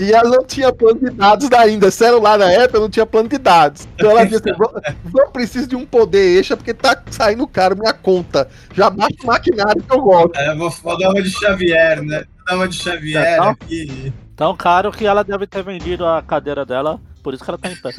E 0.00 0.12
ela 0.12 0.30
não 0.30 0.44
tinha 0.44 0.72
plano 0.72 0.98
de 1.00 1.10
dados 1.10 1.52
ainda. 1.52 1.90
Celular 1.90 2.38
na 2.38 2.50
época 2.50 2.80
não 2.80 2.88
tinha 2.88 3.04
plano 3.04 3.28
de 3.28 3.38
dados. 3.38 3.86
Então 3.94 4.10
ela 4.10 4.24
disse: 4.24 4.50
"Vou- 4.56 4.72
Eu 5.18 5.30
preciso 5.30 5.66
de 5.68 5.76
um 5.76 5.84
poder 5.84 6.38
extra 6.38 6.56
porque 6.56 6.72
tá 6.74 7.00
saindo 7.10 7.46
caro 7.46 7.76
minha 7.76 7.92
conta. 7.92 8.48
Já 8.74 8.88
baixa 8.88 9.16
o 9.22 9.26
maquinário 9.26 9.82
que 9.82 9.92
eu 9.92 10.00
gosto. 10.00 10.36
É, 10.36 10.54
vou, 10.56 10.70
vou 10.70 10.98
dar 10.98 11.10
uma 11.10 11.22
de 11.22 11.30
Xavier, 11.30 12.02
né? 12.02 12.24
Vou 12.36 12.44
dar 12.46 12.54
uma 12.56 12.68
de 12.68 12.76
Xavier 12.76 13.36
Tá, 13.36 13.44
tá. 13.44 13.50
aqui. 13.50 14.12
Tão 14.34 14.56
caro 14.56 14.90
que 14.90 15.06
ela 15.06 15.22
deve 15.22 15.46
ter 15.46 15.62
vendido 15.62 16.06
a 16.06 16.22
cadeira 16.22 16.64
dela, 16.64 16.98
por 17.22 17.34
isso 17.34 17.44
que 17.44 17.50
ela 17.50 17.58
tá 17.58 17.70
em 17.70 17.76
pé. 17.76 17.90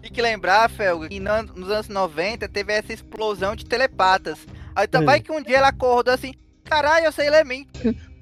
Tem 0.00 0.10
que 0.10 0.22
lembrar, 0.22 0.70
Felga, 0.70 1.08
que 1.08 1.20
nos 1.20 1.70
anos 1.70 1.88
90 1.88 2.48
teve 2.48 2.72
essa 2.72 2.92
explosão 2.94 3.54
de 3.54 3.66
telepatas. 3.66 4.38
Aí 4.74 4.86
então 4.86 5.02
É. 5.02 5.04
vai 5.04 5.20
que 5.20 5.30
um 5.30 5.42
dia 5.42 5.58
ela 5.58 5.68
acordou 5.68 6.14
assim, 6.14 6.32
caralho, 6.64 7.04
eu 7.04 7.12
sei 7.12 7.28
ler 7.28 7.44
mim. 7.44 7.66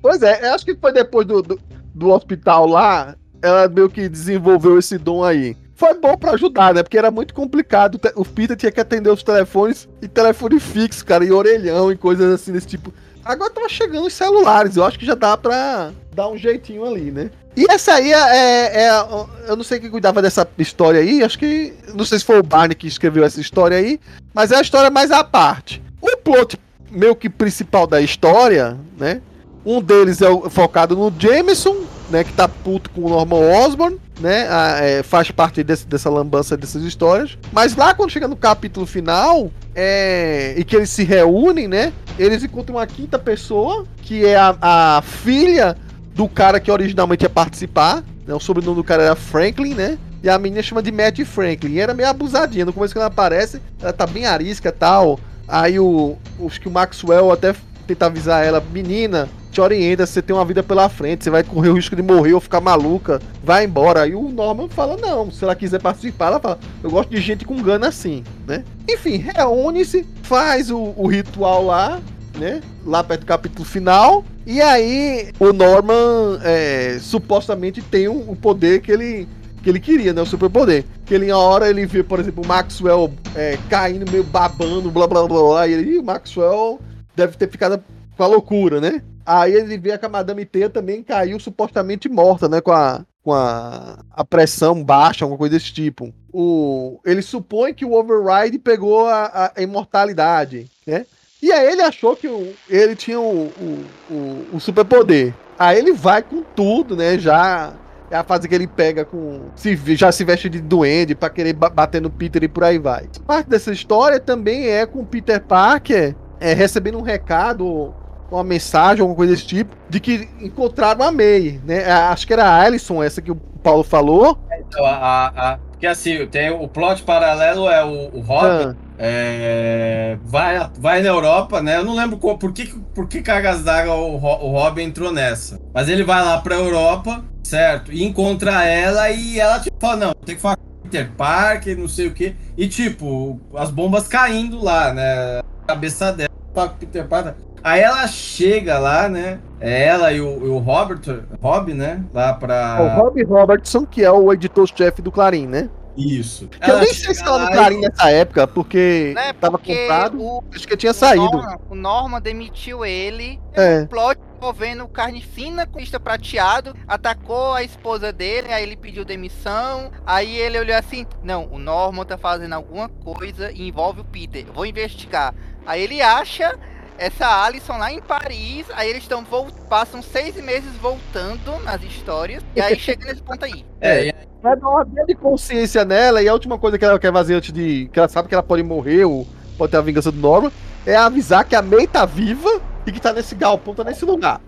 Pois 0.02 0.20
é, 0.20 0.48
eu 0.48 0.54
acho 0.54 0.64
que 0.64 0.74
foi 0.74 0.92
depois 0.92 1.24
do, 1.26 1.40
do, 1.42 1.60
do 1.94 2.10
hospital 2.10 2.66
lá, 2.66 3.14
ela 3.40 3.68
meio 3.68 3.88
que 3.88 4.08
desenvolveu 4.08 4.78
esse 4.78 4.98
dom 4.98 5.22
aí. 5.24 5.56
Foi 5.74 5.94
bom 5.94 6.16
pra 6.16 6.32
ajudar, 6.32 6.74
né? 6.74 6.82
Porque 6.82 6.96
era 6.98 7.10
muito 7.10 7.34
complicado. 7.34 7.98
O 8.14 8.24
Peter 8.24 8.56
tinha 8.56 8.70
que 8.70 8.80
atender 8.80 9.10
os 9.10 9.22
telefones 9.22 9.88
e 10.00 10.06
telefone 10.06 10.60
fixo, 10.60 11.04
cara, 11.04 11.24
e 11.24 11.32
orelhão 11.32 11.90
e 11.90 11.96
coisas 11.96 12.32
assim 12.32 12.52
desse 12.52 12.68
tipo. 12.68 12.92
Agora 13.24 13.50
tava 13.50 13.68
chegando 13.68 14.06
os 14.06 14.12
celulares, 14.12 14.76
eu 14.76 14.84
acho 14.84 14.98
que 14.98 15.06
já 15.06 15.14
dá 15.14 15.36
pra 15.36 15.90
dar 16.14 16.28
um 16.28 16.36
jeitinho 16.36 16.84
ali, 16.84 17.10
né? 17.10 17.30
E 17.56 17.66
essa 17.70 17.94
aí 17.94 18.12
é, 18.12 18.84
é- 18.86 19.06
Eu 19.46 19.56
não 19.56 19.62
sei 19.64 19.78
quem 19.78 19.90
cuidava 19.90 20.22
dessa 20.22 20.46
história 20.58 21.00
aí, 21.00 21.22
acho 21.22 21.38
que. 21.38 21.72
Não 21.94 22.04
sei 22.04 22.18
se 22.18 22.24
foi 22.24 22.38
o 22.38 22.42
Barney 22.42 22.74
que 22.74 22.86
escreveu 22.86 23.24
essa 23.24 23.40
história 23.40 23.76
aí, 23.76 24.00
mas 24.32 24.50
é 24.52 24.56
a 24.56 24.60
história 24.62 24.90
mais 24.90 25.10
à 25.10 25.22
parte. 25.22 25.82
O 26.00 26.16
plot 26.18 26.58
meio 26.90 27.14
que 27.16 27.28
principal 27.28 27.86
da 27.86 28.00
história, 28.00 28.76
né? 28.98 29.20
Um 29.64 29.80
deles 29.80 30.20
é 30.20 30.26
focado 30.50 30.96
no 30.96 31.12
Jameson, 31.18 31.76
né? 32.10 32.24
Que 32.24 32.32
tá 32.32 32.48
puto 32.48 32.90
com 32.90 33.02
o 33.02 33.08
Norman 33.08 33.38
Osborn, 33.64 33.96
né? 34.20 34.46
ah, 34.50 34.78
é, 34.80 35.02
faz 35.02 35.30
parte 35.30 35.62
desse- 35.62 35.86
dessa 35.86 36.10
lambança 36.10 36.56
dessas 36.56 36.82
histórias. 36.82 37.38
Mas 37.52 37.76
lá 37.76 37.94
quando 37.94 38.10
chega 38.10 38.26
no 38.26 38.36
capítulo 38.36 38.86
final, 38.86 39.50
é, 39.74 40.54
e 40.56 40.64
que 40.64 40.74
eles 40.76 40.90
se 40.90 41.04
reúnem, 41.04 41.68
né? 41.68 41.92
Eles 42.18 42.42
encontram 42.42 42.76
uma 42.76 42.86
quinta 42.86 43.18
pessoa, 43.18 43.84
que 44.02 44.26
é 44.26 44.36
a, 44.36 44.56
a 44.60 45.02
filha 45.02 45.76
do 46.14 46.28
cara 46.28 46.60
que 46.60 46.70
originalmente 46.70 47.24
ia 47.24 47.30
participar. 47.30 48.02
Né, 48.26 48.34
o 48.34 48.40
sobrenome 48.40 48.76
do 48.76 48.84
cara 48.84 49.02
era 49.02 49.16
Franklin, 49.16 49.74
né? 49.74 49.98
E 50.22 50.28
a 50.28 50.38
menina 50.38 50.62
chama 50.62 50.82
de 50.82 50.92
Matt 50.92 51.20
Franklin. 51.24 51.72
E 51.72 51.80
era 51.80 51.94
meio 51.94 52.08
abusadinha. 52.08 52.64
No 52.64 52.72
começo, 52.72 52.94
quando 52.94 53.02
ela 53.02 53.10
aparece, 53.12 53.60
ela 53.80 53.92
tá 53.92 54.06
bem 54.06 54.26
arisca 54.26 54.68
e 54.68 54.72
tal. 54.72 55.18
Aí 55.48 55.80
o. 55.80 56.16
Acho 56.46 56.60
que 56.60 56.68
o 56.68 56.70
Maxwell 56.70 57.32
até 57.32 57.54
tenta 57.86 58.06
avisar 58.06 58.44
ela, 58.44 58.62
menina, 58.72 59.28
te 59.52 59.60
orienta, 59.60 60.06
você 60.06 60.22
tem 60.22 60.34
uma 60.34 60.44
vida 60.44 60.62
pela 60.62 60.88
frente, 60.88 61.24
você 61.24 61.30
vai 61.30 61.44
correr 61.44 61.68
o 61.68 61.74
risco 61.74 61.94
de 61.94 62.02
morrer 62.02 62.32
ou 62.32 62.40
ficar 62.40 62.60
maluca, 62.60 63.20
vai 63.44 63.64
embora. 63.66 64.02
Aí 64.02 64.14
o 64.14 64.30
Norman 64.30 64.68
fala, 64.68 64.96
não, 64.96 65.30
se 65.30 65.44
ela 65.44 65.54
quiser 65.54 65.80
participar, 65.80 66.28
ela 66.28 66.40
fala, 66.40 66.58
eu 66.82 66.90
gosto 66.90 67.10
de 67.10 67.20
gente 67.20 67.44
com 67.44 67.62
gana 67.62 67.88
assim, 67.88 68.24
né? 68.46 68.64
Enfim, 68.88 69.18
reúne-se, 69.18 70.06
faz 70.22 70.70
o, 70.70 70.94
o 70.96 71.06
ritual 71.06 71.66
lá, 71.66 72.00
né? 72.38 72.62
Lá 72.84 73.04
perto 73.04 73.20
do 73.20 73.26
capítulo 73.26 73.64
final. 73.64 74.24
E 74.46 74.60
aí 74.60 75.30
o 75.38 75.52
Norman 75.52 76.40
é, 76.42 76.98
supostamente 77.00 77.82
tem 77.82 78.08
o, 78.08 78.30
o 78.30 78.34
poder 78.34 78.80
que 78.80 78.90
ele 78.90 79.28
que 79.62 79.70
ele 79.70 79.78
queria, 79.78 80.12
né? 80.12 80.20
O 80.20 80.26
superpoder. 80.26 80.84
Que 81.06 81.14
ele, 81.14 81.26
em 81.26 81.30
hora, 81.30 81.70
ele 81.70 81.86
vê, 81.86 82.02
por 82.02 82.18
exemplo, 82.18 82.42
o 82.42 82.46
Maxwell 82.48 83.12
é, 83.36 83.56
caindo, 83.70 84.10
meio 84.10 84.24
babando, 84.24 84.90
blá 84.90 85.06
blá 85.06 85.24
blá 85.28 85.40
blá. 85.40 85.68
E 85.68 85.72
ele, 85.72 85.98
o 85.98 86.02
Maxwell 86.02 86.80
deve 87.14 87.36
ter 87.36 87.48
ficado 87.48 87.80
com 88.22 88.24
a 88.24 88.28
loucura, 88.28 88.80
né? 88.80 89.02
Aí 89.26 89.52
ele 89.52 89.76
vê 89.76 89.98
que 89.98 90.06
a 90.06 90.08
Madame 90.08 90.44
T 90.44 90.68
também 90.68 91.02
caiu 91.02 91.40
supostamente 91.40 92.08
morta, 92.08 92.48
né? 92.48 92.60
Com 92.60 92.70
a, 92.70 93.04
com 93.22 93.32
a, 93.32 93.98
a 94.12 94.24
pressão 94.24 94.82
baixa, 94.82 95.24
alguma 95.24 95.38
coisa 95.38 95.56
desse 95.56 95.72
tipo. 95.72 96.12
O, 96.32 97.00
ele 97.04 97.20
supõe 97.20 97.74
que 97.74 97.84
o 97.84 97.92
Override 97.92 98.58
pegou 98.58 99.06
a, 99.08 99.52
a 99.56 99.62
imortalidade, 99.62 100.70
né? 100.86 101.04
E 101.42 101.50
aí 101.50 101.72
ele 101.72 101.82
achou 101.82 102.14
que 102.14 102.28
o, 102.28 102.54
ele 102.70 102.94
tinha 102.94 103.18
o, 103.18 103.46
o, 103.46 103.84
o, 104.08 104.46
o 104.54 104.60
superpoder. 104.60 105.34
Aí 105.58 105.78
ele 105.78 105.92
vai 105.92 106.22
com 106.22 106.42
tudo, 106.42 106.96
né? 106.96 107.18
Já 107.18 107.74
é 108.08 108.16
a 108.16 108.22
fase 108.22 108.48
que 108.48 108.54
ele 108.54 108.68
pega 108.68 109.04
com. 109.04 109.50
Se, 109.56 109.76
já 109.96 110.12
se 110.12 110.24
veste 110.24 110.48
de 110.48 110.60
duende 110.60 111.16
pra 111.16 111.28
querer 111.28 111.54
bater 111.54 112.00
no 112.00 112.10
Peter 112.10 112.44
e 112.44 112.48
por 112.48 112.62
aí 112.62 112.78
vai. 112.78 113.08
Parte 113.26 113.50
dessa 113.50 113.72
história 113.72 114.20
também 114.20 114.68
é 114.68 114.86
com 114.86 115.00
o 115.00 115.06
Peter 115.06 115.42
Parker 115.42 116.14
é, 116.42 116.52
recebendo 116.54 116.98
um 116.98 117.02
recado, 117.02 117.94
uma 118.36 118.44
mensagem, 118.44 119.00
alguma 119.00 119.16
coisa 119.16 119.32
desse 119.32 119.46
tipo, 119.46 119.76
de 119.88 120.00
que 120.00 120.28
encontraram 120.40 121.04
a 121.04 121.12
May, 121.12 121.60
né? 121.64 121.84
Acho 121.90 122.26
que 122.26 122.32
era 122.32 122.44
a 122.44 122.62
Alison, 122.62 123.02
essa 123.02 123.20
que 123.20 123.30
o 123.30 123.36
Paulo 123.36 123.84
falou. 123.84 124.38
Então, 124.58 124.84
a, 124.84 125.26
a, 125.26 125.58
porque 125.58 125.86
assim, 125.86 126.26
tem 126.26 126.50
o 126.50 126.66
plot 126.68 127.02
paralelo 127.02 127.68
é 127.68 127.84
o, 127.84 128.16
o 128.16 128.20
Robin. 128.20 128.70
Ah. 128.70 128.74
É, 129.04 130.16
vai, 130.24 130.70
vai 130.78 131.02
na 131.02 131.08
Europa, 131.08 131.60
né? 131.60 131.78
Eu 131.78 131.84
não 131.84 131.96
lembro 131.96 132.18
qual, 132.18 132.38
por 132.38 132.52
que, 132.52 132.66
por 132.94 133.08
que 133.08 133.20
cargas 133.20 133.64
d'água 133.64 133.94
o, 133.94 134.14
o 134.14 134.50
Robin 134.52 134.82
entrou 134.82 135.10
nessa. 135.10 135.60
Mas 135.74 135.88
ele 135.88 136.04
vai 136.04 136.24
lá 136.24 136.38
pra 136.38 136.54
Europa 136.54 137.24
certo? 137.42 137.92
E 137.92 138.02
encontra 138.02 138.64
ela 138.64 139.10
e 139.10 139.38
ela 139.38 139.60
tipo, 139.60 139.76
fala, 139.78 139.96
não, 139.96 140.14
tem 140.14 140.36
que 140.36 140.40
falar 140.40 140.56
com 140.56 140.88
Peter 140.88 141.10
Parker, 141.12 141.78
não 141.78 141.88
sei 141.88 142.06
o 142.06 142.14
que. 142.14 142.34
E 142.56 142.68
tipo, 142.68 143.40
as 143.54 143.70
bombas 143.70 144.08
caindo 144.08 144.62
lá, 144.62 144.92
né? 144.92 145.40
A 145.40 145.66
cabeça 145.66 146.12
dela, 146.12 146.30
com 146.54 146.68
Peter 146.68 147.06
Parker. 147.06 147.34
Aí 147.62 147.80
ela 147.80 148.06
chega 148.08 148.78
lá, 148.78 149.08
né? 149.08 149.38
É 149.60 149.84
ela 149.84 150.12
e 150.12 150.20
o, 150.20 150.46
e 150.46 150.48
o 150.48 150.58
Robert, 150.58 151.00
Rob, 151.40 151.72
né? 151.72 152.04
Lá 152.12 152.34
pra. 152.34 152.78
O 152.80 153.00
Rob 153.00 153.22
Robertson, 153.24 153.86
que 153.86 154.04
é 154.04 154.10
o 154.10 154.32
editor-chefe 154.32 155.00
do 155.00 155.12
Clarim, 155.12 155.46
né? 155.46 155.70
Isso. 155.96 156.48
Que 156.48 156.70
eu 156.70 156.78
nem 156.78 156.92
sei 156.92 157.14
se 157.14 157.20
estava 157.20 157.38
no 157.38 157.50
Clarim 157.50 157.78
e... 157.78 157.80
nessa 157.82 158.10
época, 158.10 158.46
porque 158.46 159.12
né, 159.14 159.32
tava 159.34 159.58
porque 159.58 159.76
comprado. 159.76 160.20
O, 160.20 160.42
acho 160.54 160.66
que 160.66 160.76
tinha 160.76 160.92
o 160.92 160.94
saído. 160.94 161.24
Norma, 161.24 161.60
o 161.70 161.74
Norma 161.74 162.20
demitiu 162.20 162.84
ele. 162.84 163.38
É. 163.52 163.80
Um 163.80 163.86
plot 163.86 164.18
envolvendo 164.36 164.88
carne 164.88 165.20
fina 165.20 165.66
com 165.66 165.78
lista 165.78 166.00
prateado, 166.00 166.74
atacou 166.88 167.52
a 167.52 167.62
esposa 167.62 168.12
dele, 168.12 168.52
aí 168.52 168.62
ele 168.62 168.76
pediu 168.76 169.04
demissão. 169.04 169.90
Aí 170.06 170.36
ele 170.36 170.58
olhou 170.58 170.76
assim: 170.76 171.06
Não, 171.22 171.46
o 171.46 171.58
Norman 171.58 172.04
tá 172.04 172.16
fazendo 172.16 172.54
alguma 172.54 172.88
coisa 172.88 173.52
e 173.52 173.68
envolve 173.68 174.00
o 174.00 174.04
Peter. 174.04 174.46
Eu 174.46 174.54
vou 174.54 174.66
investigar. 174.66 175.34
Aí 175.66 175.82
ele 175.82 176.00
acha 176.00 176.58
essa 177.02 177.44
Alison 177.44 177.76
lá 177.78 177.92
em 177.92 178.00
Paris, 178.00 178.64
aí 178.74 178.88
eles 178.88 179.02
estão 179.02 179.24
passam 179.68 180.00
seis 180.00 180.36
meses 180.36 180.72
voltando 180.80 181.58
nas 181.64 181.82
histórias, 181.82 182.44
e 182.54 182.60
aí 182.60 182.78
chega 182.78 183.06
nesse 183.06 183.20
ponto 183.20 183.44
aí. 183.44 183.64
É, 183.80 184.14
vai 184.40 184.56
dar 184.56 184.68
uma 184.68 184.84
de 184.84 185.14
consciência 185.16 185.84
nela, 185.84 186.22
e 186.22 186.28
a 186.28 186.32
última 186.32 186.56
coisa 186.56 186.78
que 186.78 186.84
ela 186.84 187.00
quer 187.00 187.12
fazer 187.12 187.34
antes 187.34 187.52
de. 187.52 187.90
que 187.92 187.98
ela 187.98 188.08
sabe 188.08 188.28
que 188.28 188.34
ela 188.34 188.42
pode 188.42 188.62
morrer, 188.62 189.04
ou 189.04 189.26
pode 189.58 189.72
ter 189.72 189.78
a 189.78 189.82
vingança 189.82 190.12
do 190.12 190.18
Norman, 190.20 190.52
é 190.86 190.94
avisar 190.94 191.44
que 191.44 191.56
a 191.56 191.62
May 191.62 191.88
tá 191.88 192.06
viva 192.06 192.60
e 192.86 192.92
que 192.92 193.00
tá 193.00 193.12
nesse 193.12 193.34
galpão, 193.34 193.74
tá 193.74 193.82
nesse 193.82 194.04
lugar. 194.04 194.40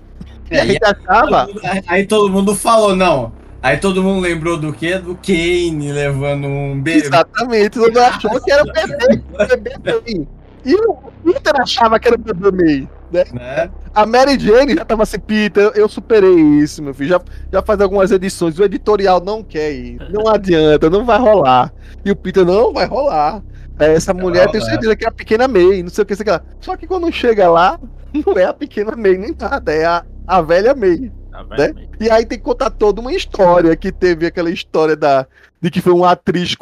É, 0.49 0.57
e 0.57 0.61
aí, 0.61 0.79
achava... 0.81 1.47
todo 1.47 1.55
mundo, 1.55 1.85
aí 1.89 2.07
todo 2.07 2.33
mundo 2.33 2.55
falou, 2.55 2.95
não. 2.95 3.33
Aí 3.61 3.79
todo 3.79 4.03
mundo 4.03 4.21
lembrou 4.21 4.59
do 4.59 4.73
quê? 4.75 4.99
Do 4.99 5.17
Kane 5.17 5.91
levando 5.91 6.47
um 6.47 6.81
bebê. 6.81 7.07
Exatamente, 7.07 7.71
todo 7.71 7.87
mundo 7.87 7.99
achou 7.99 8.41
que 8.41 8.53
era 8.53 8.63
o 8.63 8.67
bebê. 8.67 9.23
bebê 9.49 10.27
e 10.65 10.75
o 10.75 10.95
Peter 11.25 11.55
achava 11.61 11.99
que 11.99 12.09
era 12.09 12.17
o 12.17 12.19
bebê 12.19 12.51
May. 12.51 12.89
Né? 13.13 13.25
né? 13.33 13.71
A 13.95 14.07
Mary 14.07 14.39
Jane 14.39 14.75
já 14.75 14.85
tava 14.85 15.03
assim, 15.03 15.19
Peter, 15.19 15.71
eu 15.75 15.89
superei 15.89 16.35
isso, 16.35 16.83
meu 16.83 16.95
filho. 16.95 17.11
Já, 17.11 17.21
já 17.53 17.63
faz 17.63 17.81
algumas 17.81 18.11
edições. 18.11 18.59
O 18.59 18.65
editorial 18.65 19.23
não 19.23 19.43
quer 19.43 19.73
ir. 19.73 19.99
Não 20.11 20.27
adianta, 20.27 20.91
não 20.91 21.05
vai 21.05 21.19
rolar. 21.19 21.73
E 22.05 22.11
o 22.11 22.17
Peter, 22.17 22.45
não, 22.45 22.73
vai 22.73 22.87
rolar. 22.87 23.43
É, 23.79 23.93
essa 23.95 24.15
mulher, 24.15 24.51
tem 24.51 24.61
certeza 24.61 24.97
que 24.97 25.05
é 25.05 25.09
a 25.09 25.13
pequena 25.13 25.49
May, 25.49 25.83
não 25.83 25.91
sei 25.91 26.03
o 26.03 26.07
que, 26.07 26.15
sei 26.15 26.27
lá. 26.27 26.41
Só 26.61 26.77
que 26.77 26.87
quando 26.87 27.11
chega 27.13 27.51
lá, 27.51 27.79
não 28.13 28.39
é 28.39 28.45
a 28.45 28.55
pequena 28.55 28.97
May 28.97 29.19
nem 29.19 29.35
nada, 29.39 29.73
é 29.73 29.85
a, 29.85 30.05
a 30.27 30.41
velha 30.41 30.75
May. 30.75 31.13
né? 31.59 31.75
E 32.01 32.11
aí 32.11 32.25
tem 32.25 32.39
que 32.39 32.45
contar 32.45 32.71
toda 32.71 33.01
uma 33.01 33.13
história 33.13 33.75
que 33.77 33.91
teve 33.91 34.27
aquela 34.27 34.51
história 34.51 34.97
da 34.97 35.27
de 35.61 35.71
que 35.71 35.81
foi 35.81 35.93
uma 35.95 36.11
atriz 36.11 36.55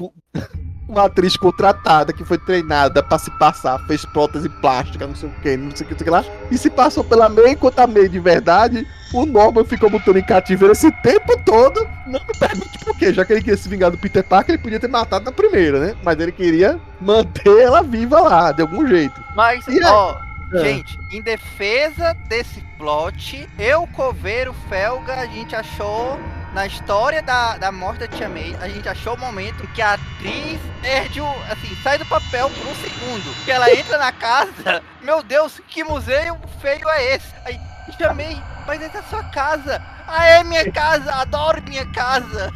uma 0.92 1.06
atriz 1.06 1.36
contratada 1.36 2.12
que 2.12 2.24
foi 2.24 2.38
treinada 2.38 3.02
pra 3.02 3.18
se 3.18 3.30
passar, 3.38 3.78
fez 3.86 4.04
prótese 4.04 4.48
plástica, 4.48 5.06
não 5.06 5.14
sei 5.14 5.28
o 5.28 5.32
que, 5.42 5.56
não 5.56 5.74
sei 5.74 5.86
o 5.86 5.88
que, 5.88 5.94
não 5.94 5.98
sei 5.98 6.02
o 6.02 6.04
que 6.04 6.10
lá, 6.10 6.24
e 6.50 6.58
se 6.58 6.70
passou 6.70 7.02
pela 7.02 7.28
May, 7.28 7.52
enquanto 7.52 7.78
a 7.78 7.86
May 7.86 8.08
de 8.08 8.20
verdade, 8.20 8.86
o 9.12 9.26
Norman 9.26 9.64
ficou 9.64 9.90
botando 9.90 10.16
em 10.16 10.22
cativeiro 10.22 10.72
esse 10.72 10.90
tempo 11.02 11.38
todo. 11.44 11.86
Não 12.06 12.20
me 12.20 12.38
pergunte 12.38 12.78
por 12.84 12.96
quê, 12.96 13.12
já 13.12 13.24
que 13.24 13.32
ele 13.32 13.42
queria 13.42 13.56
se 13.56 13.68
vingar 13.68 13.90
do 13.90 13.98
Peter 13.98 14.24
Parker, 14.24 14.54
ele 14.54 14.62
podia 14.62 14.80
ter 14.80 14.88
matado 14.88 15.24
na 15.24 15.32
primeira, 15.32 15.78
né? 15.78 15.94
Mas 16.02 16.18
ele 16.18 16.32
queria 16.32 16.80
manter 17.00 17.60
ela 17.60 17.82
viva 17.82 18.20
lá, 18.20 18.52
de 18.52 18.62
algum 18.62 18.86
jeito. 18.86 19.22
Mas, 19.34 19.66
e 19.68 19.82
ó, 19.84 20.12
é. 20.12 20.31
Gente, 20.60 20.98
em 21.10 21.20
defesa 21.20 22.14
desse 22.28 22.60
plot, 22.76 23.48
eu, 23.58 23.86
Coveiro, 23.88 24.54
Felga, 24.68 25.14
a 25.14 25.26
gente 25.26 25.54
achou 25.54 26.18
na 26.52 26.66
história 26.66 27.22
da, 27.22 27.56
da 27.56 27.72
morte 27.72 28.00
da 28.00 28.08
Tia 28.08 28.28
May, 28.28 28.54
a 28.60 28.68
gente 28.68 28.88
achou 28.88 29.14
o 29.14 29.18
momento 29.18 29.66
que 29.68 29.80
a 29.80 29.94
atriz 29.94 30.60
perde 30.82 31.20
o. 31.20 31.26
assim, 31.50 31.74
sai 31.82 31.98
do 31.98 32.06
papel 32.06 32.50
por 32.50 32.66
um 32.66 32.74
segundo. 32.74 33.44
Que 33.44 33.50
ela 33.50 33.70
entra 33.72 33.98
na 33.98 34.12
casa. 34.12 34.82
Meu 35.00 35.22
Deus, 35.22 35.60
que 35.68 35.82
museu 35.82 36.38
feio 36.60 36.88
é 36.88 37.16
esse? 37.16 37.32
Aí, 37.44 37.58
Tia 37.96 38.12
May, 38.12 38.42
mas 38.66 38.82
essa 38.82 38.98
é 38.98 39.00
a 39.00 39.04
sua 39.04 39.24
casa. 39.24 39.82
Ah, 40.06 40.26
é 40.26 40.44
minha 40.44 40.70
casa, 40.70 41.10
adoro 41.14 41.62
minha 41.62 41.86
casa. 41.86 42.52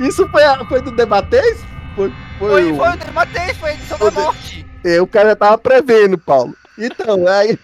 Isso 0.00 0.28
foi, 0.30 0.44
a, 0.44 0.64
foi 0.64 0.80
do 0.80 0.92
Debatês? 0.92 1.60
Foi, 1.94 2.12
foi, 2.38 2.48
foi, 2.48 2.72
o... 2.72 2.76
foi 2.76 2.88
o 2.88 2.96
Debatês, 2.96 3.56
foi 3.58 3.70
a 3.70 3.74
edição 3.74 3.98
da 3.98 4.10
morte. 4.10 4.66
É, 4.84 5.00
o 5.00 5.06
cara 5.06 5.30
já 5.30 5.36
tava 5.36 5.58
prevendo, 5.58 6.16
Paulo. 6.16 6.54
Então, 6.78 7.24
aí, 7.26 7.58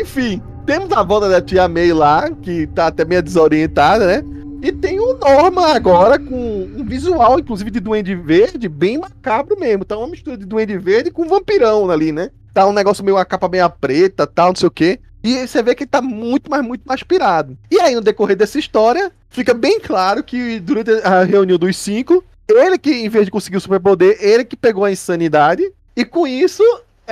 enfim, 0.00 0.42
temos 0.66 0.90
a 0.92 1.02
volta 1.02 1.28
da 1.28 1.40
tia 1.40 1.68
May 1.68 1.92
lá, 1.92 2.30
que 2.30 2.66
tá 2.68 2.88
até 2.88 3.04
meio 3.04 3.22
desorientada, 3.22 4.06
né? 4.06 4.24
E 4.62 4.72
tem 4.72 5.00
o 5.00 5.14
Norma 5.14 5.68
agora 5.68 6.18
com 6.18 6.68
um 6.76 6.84
visual, 6.84 7.38
inclusive, 7.38 7.70
de 7.70 7.80
Duende 7.80 8.14
Verde, 8.14 8.68
bem 8.68 8.98
macabro 8.98 9.58
mesmo. 9.58 9.84
Tá 9.84 9.96
uma 9.96 10.08
mistura 10.08 10.36
de 10.36 10.44
Duende 10.44 10.76
Verde 10.76 11.10
com 11.10 11.26
vampirão 11.26 11.88
ali, 11.90 12.12
né? 12.12 12.30
Tá 12.52 12.66
um 12.66 12.72
negócio 12.72 13.04
meio 13.04 13.16
a 13.16 13.24
capa 13.24 13.48
meio 13.48 13.70
preta, 13.70 14.26
tal, 14.26 14.48
não 14.48 14.56
sei 14.56 14.68
o 14.68 14.70
quê. 14.70 15.00
E 15.22 15.46
você 15.46 15.62
vê 15.62 15.74
que 15.74 15.84
ele 15.84 15.90
tá 15.90 16.02
muito, 16.02 16.50
mas 16.50 16.62
muito 16.62 16.82
mais 16.84 17.02
pirado. 17.02 17.56
E 17.70 17.80
aí, 17.80 17.94
no 17.94 18.00
decorrer 18.00 18.36
dessa 18.36 18.58
história, 18.58 19.12
fica 19.28 19.54
bem 19.54 19.78
claro 19.80 20.22
que 20.22 20.58
durante 20.60 20.90
a 21.04 21.22
reunião 21.22 21.56
dos 21.56 21.76
cinco, 21.76 22.22
ele 22.48 22.76
que, 22.78 22.90
em 22.90 23.08
vez 23.08 23.26
de 23.26 23.30
conseguir 23.30 23.56
o 23.56 23.60
superpoder, 23.60 24.18
ele 24.20 24.44
que 24.44 24.56
pegou 24.56 24.84
a 24.84 24.92
insanidade. 24.92 25.62
E 25.96 26.04
com 26.04 26.26
isso, 26.26 26.62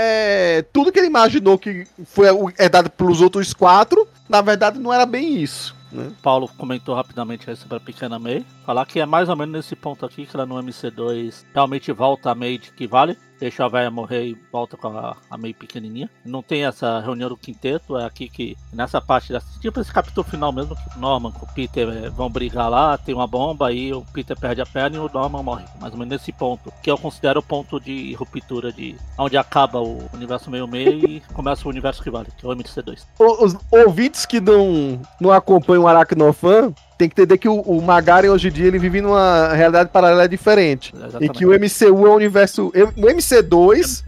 é, 0.00 0.64
tudo 0.72 0.92
que 0.92 0.98
ele 1.00 1.08
imaginou 1.08 1.58
que 1.58 1.84
foi 2.04 2.28
é 2.56 2.68
dado 2.68 2.88
pelos 2.88 3.20
outros 3.20 3.52
quatro, 3.52 4.06
na 4.28 4.40
verdade 4.40 4.78
não 4.78 4.94
era 4.94 5.04
bem 5.04 5.42
isso. 5.42 5.74
Né? 5.90 6.12
Paulo 6.22 6.48
comentou 6.56 6.94
rapidamente 6.94 7.50
aí 7.50 7.56
sobre 7.56 7.78
a 7.78 7.80
pequena 7.80 8.16
May. 8.16 8.46
Falar 8.64 8.86
que 8.86 9.00
é 9.00 9.06
mais 9.06 9.28
ou 9.28 9.34
menos 9.34 9.52
nesse 9.52 9.74
ponto 9.74 10.06
aqui 10.06 10.24
que 10.24 10.36
ela 10.36 10.46
no 10.46 10.54
MC2 10.54 11.44
realmente 11.52 11.90
volta 11.90 12.30
a 12.30 12.34
May 12.34 12.58
de 12.58 12.70
que 12.70 12.86
vale 12.86 13.18
deixa 13.38 13.64
a 13.64 13.68
velha 13.68 13.90
morrer 13.90 14.26
e 14.26 14.38
volta 14.52 14.76
com 14.76 14.88
a, 14.88 15.16
a 15.30 15.38
meio 15.38 15.54
pequenininha. 15.54 16.10
Não 16.24 16.42
tem 16.42 16.64
essa 16.64 17.00
reunião 17.00 17.28
do 17.28 17.36
quinteto, 17.36 17.96
é 17.96 18.04
aqui 18.04 18.28
que, 18.28 18.56
nessa 18.72 19.00
parte, 19.00 19.32
dessa, 19.32 19.46
tipo 19.60 19.80
esse 19.80 19.92
capítulo 19.92 20.26
final 20.26 20.52
mesmo, 20.52 20.76
que 20.76 20.98
Norman 20.98 21.32
com 21.32 21.46
o 21.46 21.52
Peter 21.52 21.88
é, 21.88 22.10
vão 22.10 22.28
brigar 22.28 22.70
lá, 22.70 22.98
tem 22.98 23.14
uma 23.14 23.26
bomba, 23.26 23.68
aí 23.68 23.92
o 23.92 24.02
Peter 24.12 24.38
perde 24.38 24.60
a 24.60 24.66
perna 24.66 24.96
e 24.96 25.00
o 25.00 25.10
Norman 25.12 25.42
morre. 25.42 25.64
Mais 25.80 25.92
ou 25.92 25.98
menos 25.98 26.12
nesse 26.12 26.32
ponto, 26.32 26.72
que 26.82 26.90
eu 26.90 26.98
considero 26.98 27.40
o 27.40 27.42
ponto 27.42 27.80
de 27.80 28.14
ruptura 28.14 28.72
de 28.72 28.96
onde 29.16 29.36
acaba 29.36 29.80
o 29.80 30.08
universo 30.12 30.50
meio-meio 30.50 31.08
e 31.08 31.20
começa 31.32 31.66
o 31.66 31.70
universo 31.70 32.02
rival, 32.02 32.24
que 32.24 32.46
é 32.46 32.48
o 32.48 32.52
MTC2. 32.52 33.06
Os 33.18 33.56
ouvintes 33.70 34.26
que 34.26 34.40
não, 34.40 35.00
não 35.20 35.30
acompanham 35.30 35.84
o 35.84 35.88
Aracnofan 35.88 36.74
tem 36.98 37.08
que 37.08 37.14
entender 37.20 37.38
que 37.38 37.48
o, 37.48 37.60
o 37.60 37.80
Magaren 37.80 38.28
hoje 38.28 38.48
em 38.48 38.50
dia 38.52 38.66
ele 38.66 38.78
vive 38.78 39.00
numa 39.00 39.52
realidade 39.54 39.88
paralela 39.90 40.28
diferente. 40.28 40.92
Exatamente. 40.94 41.24
Em 41.30 41.32
que 41.32 41.46
o 41.46 41.50
MCU 41.50 42.06
é 42.06 42.10
o 42.10 42.14
universo. 42.16 42.66
O 42.68 42.72
MC2. 43.00 44.02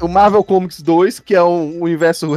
o 0.00 0.08
Marvel 0.08 0.44
Comics 0.44 0.80
2, 0.82 1.20
que 1.20 1.34
é 1.34 1.42
um 1.42 1.80
universo. 1.82 2.32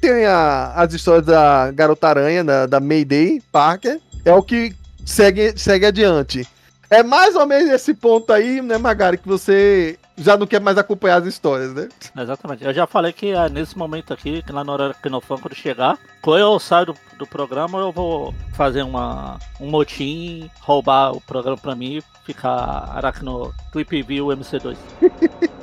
tem 0.00 0.24
a- 0.26 0.72
as 0.76 0.92
histórias 0.94 1.26
da 1.26 1.70
Garota 1.72 2.08
Aranha, 2.08 2.42
da, 2.44 2.66
da 2.66 2.80
Mayday 2.80 3.42
Parker. 3.52 3.98
É 4.24 4.32
o 4.32 4.42
que 4.42 4.74
segue, 5.04 5.52
segue 5.56 5.86
adiante. 5.86 6.46
É 6.90 7.02
mais 7.02 7.34
ou 7.34 7.46
menos 7.46 7.70
esse 7.70 7.92
ponto 7.94 8.32
aí, 8.32 8.62
né, 8.62 8.78
Magari, 8.78 9.18
que 9.18 9.26
você 9.28 9.98
já 10.16 10.36
não 10.36 10.46
quer 10.46 10.60
mais 10.60 10.78
acompanhar 10.78 11.20
as 11.20 11.26
histórias, 11.26 11.72
né? 11.74 11.88
Exatamente. 12.16 12.64
Eu 12.64 12.72
já 12.72 12.86
falei 12.86 13.12
que 13.12 13.30
é 13.30 13.48
nesse 13.48 13.76
momento 13.76 14.12
aqui, 14.12 14.42
que 14.42 14.52
lá 14.52 14.62
na 14.62 14.72
hora 14.72 14.94
que 14.94 15.08
no 15.08 15.20
fã, 15.20 15.36
quando 15.36 15.54
chegar, 15.54 15.98
quando 16.22 16.40
eu 16.40 16.58
saio 16.58 16.86
do, 16.86 16.96
do 17.18 17.26
programa, 17.26 17.78
eu 17.78 17.92
vou 17.92 18.34
fazer 18.52 18.82
uma, 18.82 19.38
um 19.60 19.70
motim, 19.70 20.50
roubar 20.60 21.12
o 21.12 21.20
programa 21.20 21.56
pra 21.56 21.74
mim 21.74 21.98
e 21.98 22.02
ficar 22.24 22.90
Aracno 22.94 23.52
Clip 23.72 24.02
View 24.02 24.26
MC2. 24.26 24.76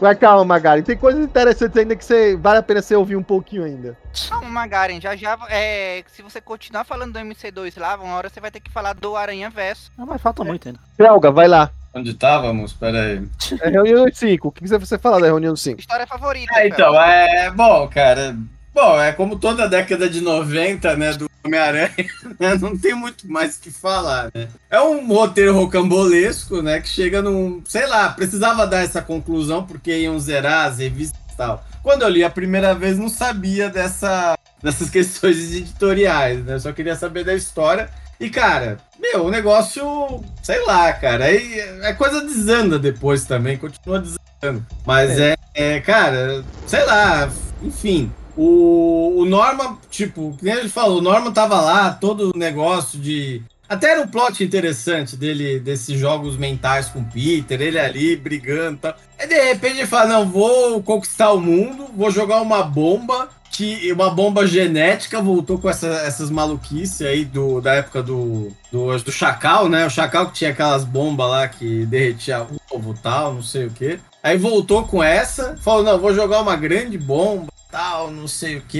Mas 0.00 0.18
calma, 0.18 0.44
Magari. 0.44 0.82
Tem 0.82 0.96
coisas 0.96 1.22
interessantes 1.22 1.76
ainda 1.76 1.94
que 1.94 2.02
você, 2.02 2.34
vale 2.34 2.58
a 2.58 2.62
pena 2.62 2.80
você 2.80 2.96
ouvir 2.96 3.16
um 3.16 3.22
pouquinho 3.22 3.64
ainda. 3.64 3.98
Calma, 4.30 4.48
Magaren, 4.48 4.98
já 4.98 5.14
já. 5.14 5.38
É, 5.50 6.02
se 6.06 6.22
você 6.22 6.40
continuar 6.40 6.84
falando 6.84 7.12
do 7.12 7.18
MC2 7.18 7.78
lá, 7.78 7.96
uma 7.96 8.16
hora 8.16 8.30
você 8.30 8.40
vai 8.40 8.50
ter 8.50 8.60
que 8.60 8.70
falar 8.70 8.94
do 8.94 9.14
Aranha 9.14 9.50
Verso. 9.50 9.92
Não, 9.98 10.06
mas 10.06 10.22
falta 10.22 10.42
muito 10.42 10.68
ainda. 10.68 10.80
Helga, 10.98 11.30
vai 11.30 11.46
lá. 11.46 11.70
Onde 11.92 12.10
estávamos? 12.10 12.72
Pera 12.72 13.02
aí. 13.02 13.22
É 13.60 13.68
reunião 13.68 14.06
dos 14.06 14.18
5. 14.18 14.48
O 14.48 14.52
que 14.52 14.66
você 14.66 14.78
você 14.78 14.98
fala 14.98 15.20
da 15.20 15.26
reunião 15.26 15.52
dos 15.52 15.62
5? 15.62 15.80
História 15.80 16.06
favorita. 16.06 16.52
É, 16.54 16.62
Fel. 16.62 16.66
então, 16.68 17.02
é. 17.02 17.50
Bom, 17.50 17.88
cara. 17.88 18.36
Bom, 18.72 19.00
é 19.00 19.12
como 19.12 19.36
toda 19.36 19.64
a 19.64 19.66
década 19.66 20.08
de 20.08 20.20
90, 20.20 20.96
né, 20.96 21.12
do 21.14 21.28
Homem-Aranha, 21.44 21.90
né, 22.38 22.54
não 22.60 22.78
tem 22.78 22.94
muito 22.94 23.30
mais 23.30 23.56
o 23.56 23.60
que 23.60 23.70
falar, 23.70 24.30
né? 24.32 24.48
É 24.70 24.80
um 24.80 25.06
roteiro 25.08 25.52
rocambolesco, 25.52 26.62
né, 26.62 26.80
que 26.80 26.88
chega 26.88 27.20
num. 27.20 27.62
Sei 27.66 27.86
lá, 27.86 28.10
precisava 28.10 28.66
dar 28.66 28.84
essa 28.84 29.02
conclusão 29.02 29.66
porque 29.66 29.98
iam 29.98 30.18
zerar 30.20 30.68
as 30.68 30.78
revistas 30.78 31.20
e 31.32 31.36
tal. 31.36 31.64
Quando 31.82 32.02
eu 32.02 32.08
li 32.08 32.22
a 32.22 32.30
primeira 32.30 32.72
vez, 32.72 32.96
não 32.96 33.08
sabia 33.08 33.68
dessa, 33.68 34.38
dessas 34.62 34.88
questões 34.90 35.52
editoriais, 35.52 36.44
né? 36.44 36.54
Eu 36.54 36.60
só 36.60 36.72
queria 36.72 36.94
saber 36.94 37.24
da 37.24 37.34
história. 37.34 37.90
E, 38.20 38.30
cara, 38.30 38.78
meu, 39.00 39.24
o 39.24 39.30
negócio, 39.30 40.22
sei 40.42 40.64
lá, 40.66 40.92
cara, 40.92 41.24
aí 41.24 41.58
é 41.82 41.92
coisa 41.94 42.20
desanda 42.20 42.78
depois 42.78 43.24
também, 43.24 43.56
continua 43.56 43.98
desandando. 43.98 44.66
Mas 44.86 45.18
é, 45.18 45.36
é, 45.54 45.80
cara, 45.80 46.44
sei 46.66 46.84
lá, 46.84 47.30
enfim. 47.62 48.12
O, 48.36 49.20
o 49.20 49.24
Norman, 49.24 49.76
tipo, 49.90 50.36
nem 50.40 50.54
ele 50.54 50.68
falou, 50.68 50.98
o 50.98 51.02
Norman 51.02 51.32
tava 51.32 51.60
lá, 51.60 51.92
todo 51.92 52.32
o 52.34 52.38
negócio 52.38 52.98
de. 52.98 53.42
Até 53.68 53.92
era 53.92 54.02
um 54.02 54.08
plot 54.08 54.42
interessante 54.42 55.16
dele, 55.16 55.60
desses 55.60 55.98
jogos 55.98 56.36
mentais 56.36 56.88
com 56.88 57.00
o 57.00 57.04
Peter, 57.04 57.60
ele 57.60 57.78
ali 57.78 58.16
brigando 58.16 58.76
e 58.76 58.78
tal. 58.78 58.94
Aí 59.18 59.28
de 59.28 59.34
repente 59.34 59.78
ele 59.78 59.86
fala: 59.86 60.08
Não, 60.08 60.28
vou 60.28 60.82
conquistar 60.82 61.32
o 61.32 61.40
mundo, 61.40 61.86
vou 61.94 62.10
jogar 62.10 62.40
uma 62.40 62.62
bomba, 62.62 63.28
que 63.50 63.92
uma 63.92 64.10
bomba 64.10 64.46
genética, 64.46 65.20
voltou 65.20 65.58
com 65.58 65.68
essa- 65.68 66.02
essas 66.06 66.30
maluquices 66.30 67.02
aí 67.02 67.24
do, 67.24 67.60
da 67.60 67.74
época 67.74 68.02
do, 68.02 68.52
do, 68.70 68.96
do 68.98 69.12
Chacal, 69.12 69.68
né? 69.68 69.84
O 69.84 69.90
Chacal 69.90 70.26
que 70.26 70.34
tinha 70.34 70.50
aquelas 70.50 70.84
bombas 70.84 71.28
lá 71.28 71.48
que 71.48 71.84
derretia 71.86 72.46
ovo 72.70 72.94
tal, 73.02 73.34
não 73.34 73.42
sei 73.42 73.66
o 73.66 73.70
quê. 73.70 73.98
Aí 74.22 74.38
voltou 74.38 74.84
com 74.84 75.02
essa, 75.02 75.56
falou: 75.60 75.82
Não, 75.82 75.98
vou 75.98 76.14
jogar 76.14 76.40
uma 76.40 76.54
grande 76.56 76.96
bomba 76.96 77.48
tal, 77.70 78.10
não 78.10 78.28
sei 78.28 78.56
o 78.58 78.62
que 78.62 78.78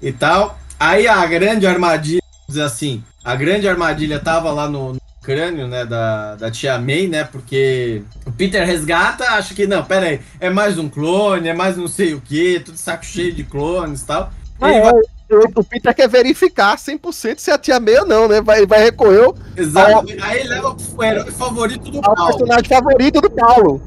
e, 0.00 0.08
e 0.08 0.12
tal. 0.12 0.58
Aí 0.78 1.06
a 1.08 1.24
grande 1.26 1.66
armadilha, 1.66 2.20
dizer 2.48 2.62
assim, 2.62 3.02
a 3.24 3.34
grande 3.34 3.68
armadilha 3.68 4.18
tava 4.18 4.50
lá 4.52 4.68
no, 4.68 4.92
no 4.94 5.00
crânio, 5.24 5.66
né, 5.66 5.84
da, 5.84 6.34
da 6.36 6.50
tia 6.50 6.78
May, 6.78 7.06
né, 7.08 7.24
porque 7.24 8.02
o 8.26 8.32
Peter 8.32 8.64
resgata, 8.66 9.24
acha 9.30 9.54
que, 9.54 9.66
não, 9.66 9.82
pera 9.84 10.06
aí, 10.06 10.20
é 10.38 10.50
mais 10.50 10.78
um 10.78 10.88
clone, 10.88 11.48
é 11.48 11.54
mais 11.54 11.76
não 11.76 11.88
sei 11.88 12.14
o 12.14 12.20
que, 12.20 12.60
tudo 12.60 12.76
saco 12.76 13.04
cheio 13.04 13.32
de 13.32 13.42
clones 13.42 14.02
e 14.02 14.06
tal. 14.06 14.30
Ele 14.62 14.80
vai- 14.80 14.92
O 15.56 15.64
Peter 15.64 15.94
quer 15.94 16.08
verificar 16.08 16.76
100% 16.76 17.38
se 17.40 17.50
a 17.50 17.56
tia 17.58 17.80
May 17.80 17.96
ou 17.96 18.06
não, 18.06 18.28
né? 18.28 18.42
Vai, 18.42 18.66
vai 18.66 18.84
recorrer 18.84 19.24
ao 19.24 19.34
Exatamente. 19.56 20.22
Aí 20.22 20.40
ele 20.40 20.48
leva 20.50 20.76
o 20.96 21.02
herói 21.02 21.30
favorito 21.32 21.90
do 21.90 22.00
Paulo. 22.02 22.26
personagem 22.26 22.68
favorito 22.68 23.20
do 23.22 23.30
Paulo. 23.30 23.82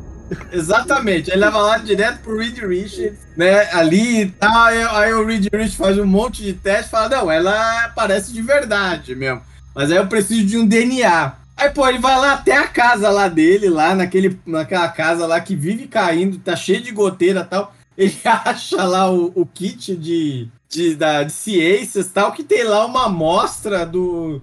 Exatamente, 0.52 1.30
ele 1.30 1.40
leva 1.40 1.58
lá 1.60 1.78
direto 1.78 2.20
pro 2.20 2.38
Reed 2.38 2.58
Richards, 2.58 3.20
né? 3.38 3.70
Ali 3.72 4.22
e 4.24 4.26
tal. 4.32 4.64
Aí, 4.64 4.84
aí 4.84 5.14
o 5.14 5.26
Reed 5.26 5.46
Richards 5.46 5.76
faz 5.76 5.98
um 5.98 6.06
monte 6.06 6.44
de 6.44 6.54
teste 6.54 6.88
e 6.88 6.90
fala: 6.90 7.08
Não, 7.10 7.32
ela 7.32 7.90
parece 7.96 8.34
de 8.34 8.42
verdade 8.42 9.16
mesmo. 9.16 9.42
Mas 9.78 9.92
aí 9.92 9.98
eu 10.00 10.08
preciso 10.08 10.44
de 10.44 10.58
um 10.58 10.66
DNA. 10.66 11.34
Aí, 11.56 11.70
pô, 11.70 11.88
ele 11.88 12.00
vai 12.00 12.20
lá 12.20 12.34
até 12.34 12.58
a 12.58 12.68
casa 12.68 13.12
lá 13.12 13.28
dele, 13.28 13.70
lá 13.70 13.94
naquele, 13.94 14.40
naquela 14.44 14.88
casa 14.88 15.28
lá 15.28 15.40
que 15.40 15.56
vive 15.56 15.88
caindo, 15.88 16.40
tá 16.40 16.56
cheio 16.56 16.82
de 16.82 16.92
goteira 16.92 17.42
e 17.42 17.44
tal. 17.44 17.76
Ele 17.96 18.16
acha 18.26 18.84
lá 18.84 19.12
o, 19.12 19.32
o 19.36 19.46
kit 19.46 19.96
de, 19.96 20.48
de, 20.68 20.96
da, 20.96 21.22
de 21.22 21.32
ciências 21.32 22.08
tal, 22.08 22.32
que 22.32 22.44
tem 22.44 22.64
lá 22.64 22.88
uma 22.88 23.06
amostra 23.06 23.86
do. 23.86 24.42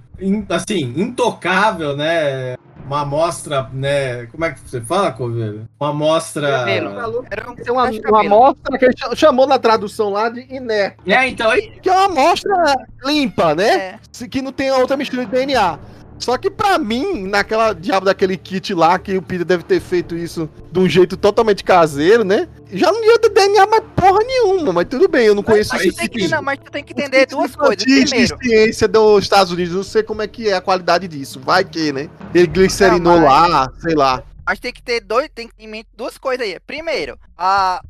assim, 0.50 0.94
intocável, 0.96 1.96
né? 1.96 2.54
Uma 2.86 3.00
amostra, 3.00 3.68
né? 3.72 4.26
Como 4.26 4.44
é 4.44 4.52
que 4.52 4.60
você 4.60 4.80
fala, 4.80 5.10
Coveiro? 5.10 5.66
Uma 5.80 5.90
amostra. 5.90 6.48
Era 6.70 7.50
um 7.50 7.54
Tem 7.54 7.72
uma, 7.72 7.90
uma 7.90 8.20
amostra 8.20 8.78
que 8.78 8.84
ele 8.84 8.94
cha- 8.96 9.14
chamou 9.16 9.46
na 9.46 9.58
tradução 9.58 10.10
lá 10.10 10.28
de 10.28 10.40
inerte. 10.54 10.96
É, 11.06 11.26
então 11.28 11.50
aí. 11.50 11.70
Que 11.80 11.88
é 11.88 11.92
uma 11.92 12.04
amostra 12.06 12.54
limpa, 13.04 13.54
né? 13.54 13.98
É. 14.20 14.26
Que 14.28 14.42
não 14.42 14.52
tem 14.52 14.70
outra 14.70 14.96
mistura 14.96 15.24
de 15.24 15.30
DNA. 15.32 15.78
Só 16.18 16.38
que 16.38 16.48
pra 16.50 16.78
mim, 16.78 17.26
naquela 17.26 17.72
diabo 17.72 18.06
daquele 18.06 18.36
kit 18.36 18.72
lá, 18.72 18.98
que 18.98 19.16
o 19.16 19.22
Peter 19.22 19.44
deve 19.44 19.62
ter 19.64 19.80
feito 19.80 20.16
isso 20.16 20.48
de 20.72 20.78
um 20.80 20.88
jeito 20.88 21.16
totalmente 21.16 21.62
caseiro, 21.64 22.24
né? 22.24 22.48
Já 22.72 22.90
não 22.90 23.04
ia 23.04 23.18
ter 23.18 23.28
DNA 23.30 23.66
mais 23.66 23.82
porra 23.94 24.20
nenhuma, 24.24 24.72
mas 24.72 24.86
tudo 24.88 25.08
bem, 25.08 25.26
eu 25.26 25.34
não 25.34 25.42
conheço 25.42 25.72
Mas, 25.74 25.84
esse 25.86 25.96
tem 25.96 26.08
que, 26.08 26.28
não, 26.28 26.40
mas 26.42 26.58
tu 26.58 26.70
tem 26.70 26.82
que 26.82 26.92
entender 26.92 27.26
duas 27.26 27.54
coisas. 27.54 27.84
Primeiro, 27.84 28.38
ciência 28.42 28.88
dos 28.88 29.22
Estados 29.24 29.52
Unidos, 29.52 29.74
não 29.74 29.82
sei 29.82 30.02
como 30.02 30.22
é 30.22 30.26
que 30.28 30.48
é 30.48 30.54
a 30.54 30.60
qualidade 30.60 31.06
disso. 31.08 31.40
Vai 31.40 31.64
que, 31.64 31.92
né? 31.92 32.08
Ele 32.34 32.46
glicerinou 32.46 33.20
Não, 33.20 33.26
mas- 33.28 33.50
lá, 33.50 33.72
sei 33.80 33.94
lá. 33.94 34.22
mas 34.46 34.58
tem 34.60 34.72
que 34.72 34.82
ter 34.82 35.00
dois, 35.00 35.28
tem 35.34 35.48
que 35.48 35.54
ter 35.54 35.64
em 35.64 35.68
mente 35.68 35.88
duas 35.96 36.16
coisas 36.16 36.46
aí. 36.46 36.58
Primeiro, 36.66 37.18
a, 37.36 37.80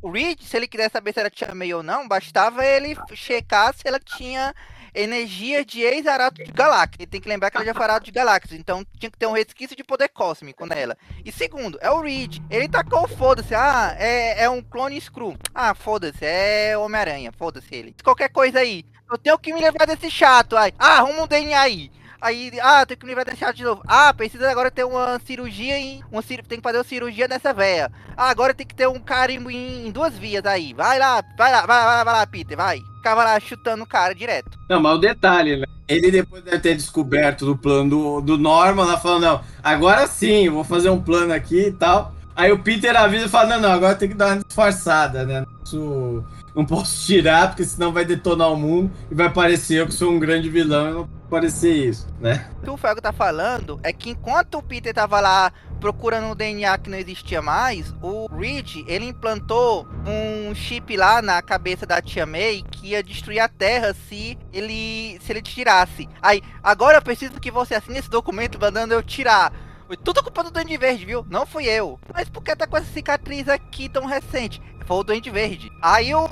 o 0.00 0.10
Reed, 0.10 0.40
se 0.42 0.56
ele 0.56 0.68
quiser 0.68 0.90
saber 0.90 1.12
se 1.14 1.20
ela 1.20 1.30
tinha 1.30 1.54
meio 1.54 1.78
ou 1.78 1.82
não, 1.82 2.06
bastava 2.06 2.64
ele 2.64 2.96
checar 3.14 3.74
se 3.74 3.82
ela 3.86 3.98
tinha 3.98 4.54
energia 4.94 5.64
de 5.64 5.80
ex-arato 5.80 6.42
de 6.42 6.52
galáxia. 6.52 6.96
Ele 6.98 7.06
tem 7.06 7.20
que 7.20 7.28
lembrar 7.28 7.50
que 7.50 7.56
ela 7.56 7.66
já 7.66 7.74
foi 7.74 7.84
arato 7.84 8.04
de 8.04 8.10
galáxias, 8.10 8.58
então 8.58 8.84
tinha 8.98 9.10
que 9.10 9.18
ter 9.18 9.26
um 9.26 9.32
resquício 9.32 9.76
de 9.76 9.84
poder 9.84 10.08
cósmico 10.08 10.66
nela. 10.66 10.96
E 11.24 11.32
segundo, 11.32 11.78
é 11.80 11.90
o 11.90 12.00
Reed. 12.00 12.38
Ele 12.50 12.68
tacou 12.68 13.08
foda-se. 13.08 13.54
Ah, 13.54 13.94
é, 13.98 14.44
é 14.44 14.50
um 14.50 14.62
clone 14.62 15.00
Screw. 15.00 15.36
Ah, 15.54 15.74
foda-se, 15.74 16.24
é 16.24 16.76
Homem-Aranha. 16.76 17.32
Foda-se 17.32 17.74
ele. 17.74 17.94
Qualquer 18.02 18.28
coisa 18.28 18.60
aí. 18.60 18.84
Eu 19.10 19.18
tenho 19.18 19.38
que 19.38 19.52
me 19.52 19.60
livrar 19.60 19.86
desse 19.86 20.10
chato. 20.10 20.56
Aí. 20.56 20.72
Ah, 20.78 20.98
arruma 20.98 21.22
um 21.22 21.26
DNA 21.26 21.60
aí. 21.60 21.90
Aí, 22.20 22.52
ah, 22.62 22.86
tem 22.86 22.96
que 22.96 23.04
me 23.04 23.10
livrar 23.10 23.26
desse 23.26 23.38
chato 23.38 23.56
de 23.56 23.64
novo. 23.64 23.82
Ah, 23.86 24.14
precisa 24.14 24.48
agora 24.50 24.70
ter 24.70 24.84
uma 24.84 25.20
cirurgia 25.26 25.76
em. 25.76 26.04
Uma, 26.10 26.22
tem 26.22 26.38
que 26.38 26.62
fazer 26.62 26.78
uma 26.78 26.84
cirurgia 26.84 27.26
nessa 27.26 27.52
véia. 27.52 27.90
Ah, 28.16 28.30
agora 28.30 28.54
tem 28.54 28.66
que 28.66 28.74
ter 28.74 28.86
um 28.88 29.00
carimbo 29.00 29.50
em, 29.50 29.88
em 29.88 29.90
duas 29.90 30.16
vias 30.16 30.44
aí. 30.46 30.72
Vai 30.72 30.98
lá, 30.98 31.22
vai 31.36 31.50
lá, 31.50 31.66
vai 31.66 31.84
lá, 31.84 32.04
vai 32.04 32.14
lá, 32.14 32.26
Peter, 32.26 32.56
vai. 32.56 32.80
Ficava 33.02 33.24
lá 33.24 33.40
chutando 33.40 33.82
o 33.82 33.86
cara 33.86 34.14
direto. 34.14 34.56
Não, 34.70 34.80
mas 34.80 34.94
o 34.94 34.98
detalhe, 34.98 35.56
né? 35.56 35.66
Ele 35.88 36.08
depois 36.08 36.40
deve 36.44 36.60
ter 36.60 36.76
descoberto 36.76 37.44
do 37.44 37.56
plano 37.56 37.90
do, 37.90 38.20
do 38.20 38.38
Norman, 38.38 38.84
lá 38.84 38.96
falando, 38.96 39.22
não, 39.22 39.40
agora 39.60 40.06
sim, 40.06 40.48
vou 40.48 40.62
fazer 40.62 40.88
um 40.88 41.02
plano 41.02 41.32
aqui 41.32 41.66
e 41.66 41.72
tal. 41.72 42.14
Aí 42.36 42.52
o 42.52 42.60
Peter 42.60 42.96
avisa 42.96 43.26
e 43.26 43.28
fala, 43.28 43.56
não, 43.56 43.62
não, 43.62 43.72
agora 43.72 43.96
tem 43.96 44.08
que 44.08 44.14
dar 44.14 44.28
uma 44.28 44.44
disfarçada, 44.44 45.24
né? 45.24 45.44
Posso, 45.58 46.24
não 46.54 46.64
posso 46.64 47.04
tirar, 47.04 47.48
porque 47.48 47.64
senão 47.64 47.92
vai 47.92 48.04
detonar 48.04 48.52
o 48.52 48.56
mundo 48.56 48.88
e 49.10 49.14
vai 49.16 49.28
parecer 49.28 49.80
eu 49.80 49.86
que 49.88 49.94
sou 49.94 50.12
um 50.12 50.20
grande 50.20 50.48
vilão 50.48 51.08
parecer 51.32 51.72
isso, 51.72 52.06
né? 52.20 52.46
O 52.58 52.64
que 52.64 52.70
o 52.70 52.76
Felgo 52.76 53.00
tá 53.00 53.10
falando 53.10 53.80
é 53.82 53.90
que 53.90 54.10
enquanto 54.10 54.58
o 54.58 54.62
Peter 54.62 54.92
tava 54.92 55.18
lá 55.18 55.50
procurando 55.80 56.26
um 56.26 56.36
DNA 56.36 56.76
que 56.76 56.90
não 56.90 56.98
existia 56.98 57.40
mais, 57.40 57.94
o 58.02 58.26
Reed, 58.26 58.84
ele 58.86 59.06
implantou 59.06 59.88
um 60.06 60.54
chip 60.54 60.94
lá 60.94 61.22
na 61.22 61.40
cabeça 61.40 61.86
da 61.86 62.02
tia 62.02 62.26
May 62.26 62.62
que 62.70 62.88
ia 62.88 63.02
destruir 63.02 63.40
a 63.40 63.48
Terra 63.48 63.94
se 63.94 64.38
ele 64.52 65.18
se 65.22 65.32
ele 65.32 65.40
tirasse. 65.40 66.06
Aí, 66.20 66.42
agora 66.62 66.98
eu 66.98 67.02
preciso 67.02 67.40
que 67.40 67.50
você 67.50 67.76
assine 67.76 67.98
esse 67.98 68.10
documento 68.10 68.60
mandando 68.60 68.92
eu 68.92 69.02
tirar. 69.02 69.54
Foi 69.86 69.96
tudo 69.96 70.22
culpa 70.22 70.44
do 70.44 70.50
Duende 70.50 70.76
Verde, 70.76 71.04
viu? 71.04 71.26
Não 71.28 71.44
fui 71.46 71.64
eu. 71.64 71.98
Mas 72.14 72.28
por 72.28 72.42
que 72.42 72.54
tá 72.54 72.66
com 72.66 72.76
essa 72.76 72.90
cicatriz 72.92 73.48
aqui 73.48 73.88
tão 73.88 74.06
recente? 74.06 74.60
Foi 74.84 74.96
o 74.96 75.04
Duende 75.04 75.30
Verde. 75.30 75.72
Aí 75.80 76.14
o, 76.14 76.28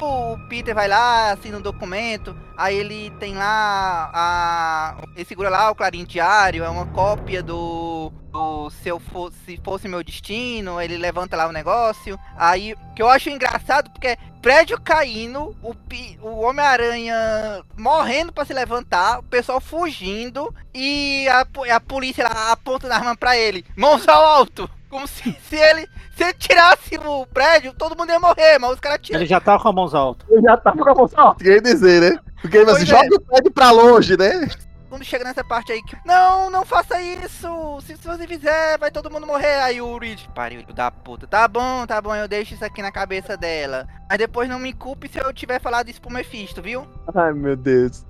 Peter 0.48 0.74
vai 0.74 0.88
lá, 0.88 1.32
assina 1.32 1.58
um 1.58 1.62
documento. 1.62 2.36
Aí 2.56 2.76
ele 2.76 3.10
tem 3.18 3.34
lá 3.34 4.10
a. 4.12 4.96
Ele 5.14 5.24
segura 5.24 5.48
lá 5.48 5.70
o 5.70 5.74
Clarim 5.74 6.04
Diário, 6.04 6.64
é 6.64 6.68
uma 6.68 6.86
cópia 6.86 7.42
do. 7.42 8.12
do 8.30 8.70
Se 8.70 8.88
eu 8.88 8.98
fosse, 9.00 9.36
se 9.44 9.60
fosse 9.64 9.88
meu 9.88 10.02
destino, 10.02 10.80
ele 10.80 10.96
levanta 10.96 11.36
lá 11.36 11.48
o 11.48 11.52
negócio. 11.52 12.18
Aí, 12.36 12.74
que 12.94 13.02
eu 13.02 13.08
acho 13.08 13.30
engraçado, 13.30 13.90
porque 13.90 14.18
prédio 14.40 14.80
caindo, 14.80 15.56
o, 15.62 15.74
o 16.22 16.40
Homem-Aranha 16.40 17.62
morrendo 17.76 18.32
pra 18.32 18.44
se 18.44 18.52
levantar, 18.52 19.18
o 19.18 19.22
pessoal 19.22 19.60
fugindo 19.60 20.54
e 20.74 21.28
a, 21.28 21.46
a 21.74 21.80
polícia 21.80 22.24
lá 22.24 22.52
apontando 22.52 22.92
a 22.92 22.96
arma 22.96 23.16
pra 23.16 23.36
ele, 23.36 23.64
mãos 23.76 24.08
ao 24.08 24.24
alto, 24.24 24.68
como 24.88 25.06
se, 25.06 25.36
se 25.48 25.56
ele 25.56 25.86
Se 26.20 26.24
ele 26.24 26.34
tirasse 26.34 26.98
o 27.02 27.24
prédio, 27.24 27.72
todo 27.72 27.96
mundo 27.96 28.10
ia 28.10 28.20
morrer, 28.20 28.58
mas 28.58 28.72
os 28.72 28.80
caras 28.80 29.00
tiram. 29.00 29.20
Ele 29.20 29.26
já 29.26 29.40
tava 29.40 29.62
com 29.62 29.70
a 29.70 29.72
mãos 29.72 29.94
altas. 29.94 30.28
Eu 30.28 30.42
já 30.42 30.54
tava 30.54 30.76
com 30.76 30.90
a 30.90 30.94
moça, 30.94 31.14
ó, 31.16 31.34
queria 31.34 31.62
dizer, 31.62 32.02
né? 32.02 32.20
Porque 32.42 32.58
ele 32.58 32.70
assim, 32.70 32.82
é. 32.82 32.86
joga 32.86 33.16
o 33.16 33.20
prédio 33.22 33.50
pra 33.50 33.70
longe, 33.70 34.18
né? 34.18 34.46
Quando 34.90 35.02
chega 35.02 35.24
nessa 35.24 35.42
parte 35.42 35.72
aí 35.72 35.82
que. 35.82 35.96
Não, 36.04 36.50
não 36.50 36.66
faça 36.66 37.00
isso! 37.00 37.80
Se, 37.86 37.96
se 37.96 38.06
você 38.06 38.26
fizer, 38.26 38.76
vai 38.76 38.90
todo 38.90 39.10
mundo 39.10 39.26
morrer. 39.26 39.62
Aí 39.62 39.80
o 39.80 39.96
Reed, 39.96 40.20
pariu 40.34 40.60
filho 40.60 40.74
da 40.74 40.90
puta. 40.90 41.26
Tá 41.26 41.48
bom, 41.48 41.86
tá 41.86 42.02
bom, 42.02 42.14
eu 42.14 42.28
deixo 42.28 42.52
isso 42.52 42.66
aqui 42.66 42.82
na 42.82 42.92
cabeça 42.92 43.34
dela. 43.34 43.88
Mas 44.06 44.18
depois 44.18 44.46
não 44.46 44.58
me 44.58 44.74
culpe 44.74 45.08
se 45.08 45.18
eu 45.18 45.32
tiver 45.32 45.58
falado 45.58 45.88
isso 45.88 46.02
pro 46.02 46.12
Mephisto, 46.12 46.60
viu? 46.60 46.86
Ai, 47.14 47.32
meu 47.32 47.56
Deus. 47.56 48.04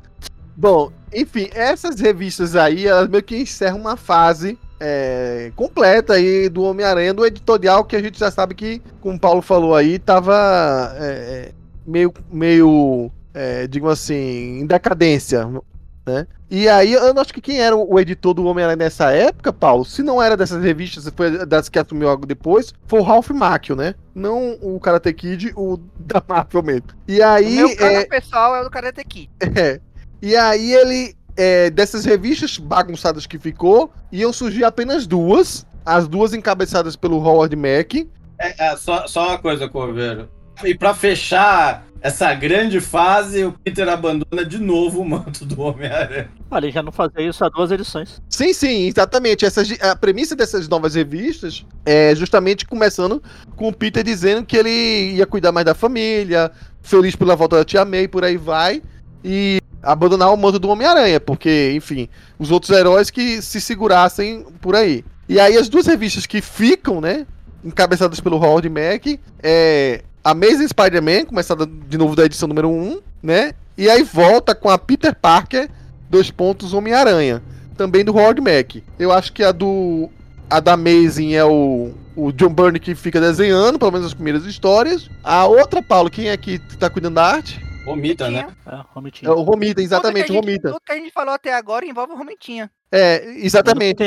Bom, 0.56 0.90
enfim, 1.14 1.48
essas 1.52 2.00
revistas 2.00 2.56
aí, 2.56 2.88
elas 2.88 3.08
meio 3.08 3.22
que 3.22 3.36
encerram 3.36 3.78
uma 3.78 3.96
fase 3.96 4.58
é, 4.80 5.52
completa 5.54 6.14
aí 6.14 6.48
do 6.48 6.62
Homem-Aranha, 6.62 7.12
do 7.12 7.26
editorial, 7.26 7.84
que 7.84 7.94
a 7.94 8.02
gente 8.02 8.18
já 8.18 8.30
sabe 8.30 8.54
que, 8.54 8.82
como 9.00 9.16
o 9.16 9.20
Paulo 9.20 9.42
falou 9.42 9.74
aí, 9.74 9.98
tava 9.98 10.94
é, 10.98 11.52
meio, 11.86 12.12
meio 12.32 13.10
é, 13.34 13.66
digamos 13.66 14.00
assim, 14.00 14.60
em 14.60 14.66
decadência, 14.66 15.46
né? 16.06 16.26
E 16.50 16.68
aí, 16.68 16.94
eu 16.94 17.14
acho 17.20 17.32
que 17.32 17.40
quem 17.40 17.60
era 17.60 17.76
o 17.76 18.00
editor 18.00 18.34
do 18.34 18.44
Homem-Aranha 18.44 18.76
nessa 18.76 19.12
época, 19.12 19.52
Paulo, 19.52 19.84
se 19.84 20.02
não 20.02 20.20
era 20.20 20.36
dessas 20.36 20.60
revistas, 20.60 21.04
se 21.04 21.12
foi 21.12 21.46
das 21.46 21.68
que 21.68 21.78
assumiu 21.78 22.08
algo 22.08 22.26
depois, 22.26 22.74
foi 22.88 22.98
o 22.98 23.04
Ralph 23.04 23.30
Macchio, 23.30 23.76
né? 23.76 23.94
Não 24.12 24.58
o 24.60 24.80
Karate 24.80 25.12
Kid, 25.12 25.52
o 25.54 25.78
da 25.96 26.20
Marvel 26.26 26.62
mesmo. 26.64 26.88
E 27.06 27.20
o 27.20 27.26
aí, 27.26 27.54
meu 27.54 27.76
cara 27.76 27.92
é, 27.92 28.04
pessoal 28.04 28.56
é 28.56 28.60
o 28.62 28.64
do 28.64 28.70
Karate 28.70 29.04
Kid. 29.04 29.30
é. 29.56 29.80
E 30.20 30.34
aí 30.34 30.74
ele, 30.74 31.14
é, 31.40 31.70
dessas 31.70 32.04
revistas 32.04 32.58
bagunçadas 32.58 33.26
que 33.26 33.38
ficou, 33.38 33.90
iam 34.12 34.30
surgir 34.30 34.62
apenas 34.62 35.06
duas. 35.06 35.66
As 35.86 36.06
duas 36.06 36.34
encabeçadas 36.34 36.96
pelo 36.96 37.16
Howard 37.16 37.56
Mack. 37.56 38.06
É, 38.38 38.66
é, 38.66 38.76
só, 38.76 39.06
só 39.06 39.28
uma 39.28 39.38
coisa, 39.38 39.66
Coveiro. 39.66 40.28
E 40.62 40.74
pra 40.74 40.92
fechar 40.92 41.86
essa 42.02 42.34
grande 42.34 42.78
fase, 42.78 43.42
o 43.46 43.52
Peter 43.52 43.88
abandona 43.88 44.44
de 44.44 44.58
novo 44.58 45.00
o 45.00 45.08
manto 45.08 45.46
do 45.46 45.62
Homem-Aranha. 45.62 46.30
Olha, 46.50 46.66
ele 46.66 46.72
já 46.72 46.82
não 46.82 46.92
fazia 46.92 47.26
isso 47.26 47.42
há 47.42 47.48
duas 47.48 47.70
edições. 47.70 48.20
Sim, 48.28 48.52
sim, 48.52 48.86
exatamente. 48.86 49.46
Essas, 49.46 49.70
a 49.80 49.96
premissa 49.96 50.36
dessas 50.36 50.68
novas 50.68 50.94
revistas 50.94 51.64
é 51.86 52.14
justamente 52.14 52.66
começando 52.66 53.22
com 53.56 53.68
o 53.68 53.72
Peter 53.72 54.04
dizendo 54.04 54.44
que 54.44 54.58
ele 54.58 55.14
ia 55.14 55.24
cuidar 55.24 55.52
mais 55.52 55.64
da 55.64 55.74
família, 55.74 56.52
feliz 56.82 57.16
pela 57.16 57.34
volta 57.34 57.56
da 57.56 57.64
Tia 57.64 57.86
May, 57.86 58.06
por 58.06 58.24
aí 58.24 58.36
vai. 58.36 58.82
E 59.24 59.60
abandonar 59.82 60.32
o 60.32 60.36
manto 60.36 60.58
do 60.58 60.68
Homem-Aranha, 60.68 61.20
porque, 61.20 61.72
enfim, 61.74 62.08
os 62.38 62.50
outros 62.50 62.76
heróis 62.76 63.10
que 63.10 63.40
se 63.40 63.60
segurassem 63.60 64.44
por 64.60 64.74
aí. 64.74 65.04
E 65.28 65.38
aí 65.38 65.56
as 65.56 65.68
duas 65.68 65.86
revistas 65.86 66.26
que 66.26 66.40
ficam, 66.40 67.00
né, 67.00 67.26
encabeçadas 67.64 68.20
pelo 68.20 68.36
Howard 68.36 68.68
Mack, 68.68 69.18
é 69.42 70.02
Amazing 70.24 70.68
Spider-Man, 70.68 71.24
começada 71.24 71.66
de 71.66 71.96
novo 71.96 72.14
da 72.14 72.24
edição 72.24 72.48
número 72.48 72.68
1, 72.68 73.00
né, 73.22 73.54
e 73.76 73.88
aí 73.88 74.02
volta 74.02 74.54
com 74.54 74.68
a 74.68 74.78
Peter 74.78 75.14
Parker, 75.14 75.70
dois 76.08 76.30
pontos 76.30 76.74
Homem-Aranha, 76.74 77.42
também 77.76 78.04
do 78.04 78.14
Howard 78.14 78.40
Mack. 78.40 78.82
Eu 78.98 79.12
acho 79.12 79.32
que 79.32 79.42
a 79.42 79.52
do 79.52 80.10
a 80.50 80.58
da 80.58 80.72
Amazing 80.72 81.34
é 81.34 81.44
o, 81.44 81.92
o 82.16 82.32
John 82.32 82.52
Byrne 82.52 82.80
que 82.80 82.94
fica 82.96 83.20
desenhando, 83.20 83.78
pelo 83.78 83.92
menos 83.92 84.08
as 84.08 84.14
primeiras 84.14 84.44
histórias. 84.44 85.08
A 85.22 85.46
outra, 85.46 85.80
Paulo, 85.80 86.10
quem 86.10 86.28
é 86.28 86.36
que 86.36 86.58
tá 86.76 86.90
cuidando 86.90 87.14
da 87.14 87.24
arte? 87.24 87.69
Vomita, 87.84 88.30
né? 88.30 88.46
É, 88.66 88.80
É 89.24 89.30
o 89.30 89.42
Romita, 89.42 89.80
exatamente, 89.82 90.26
tudo 90.26 90.38
o 90.38 90.42
que 90.42 90.48
a 90.48 90.52
gente- 90.52 90.60
Romita. 90.60 90.68
Tudo 90.70 90.80
que 90.86 90.92
a 90.92 90.96
gente 90.96 91.10
falou 91.12 91.34
até 91.34 91.54
agora 91.54 91.84
envolve 91.86 92.12
o 92.12 92.16
Romitinha. 92.16 92.70
É, 92.92 93.24
exatamente. 93.38 94.02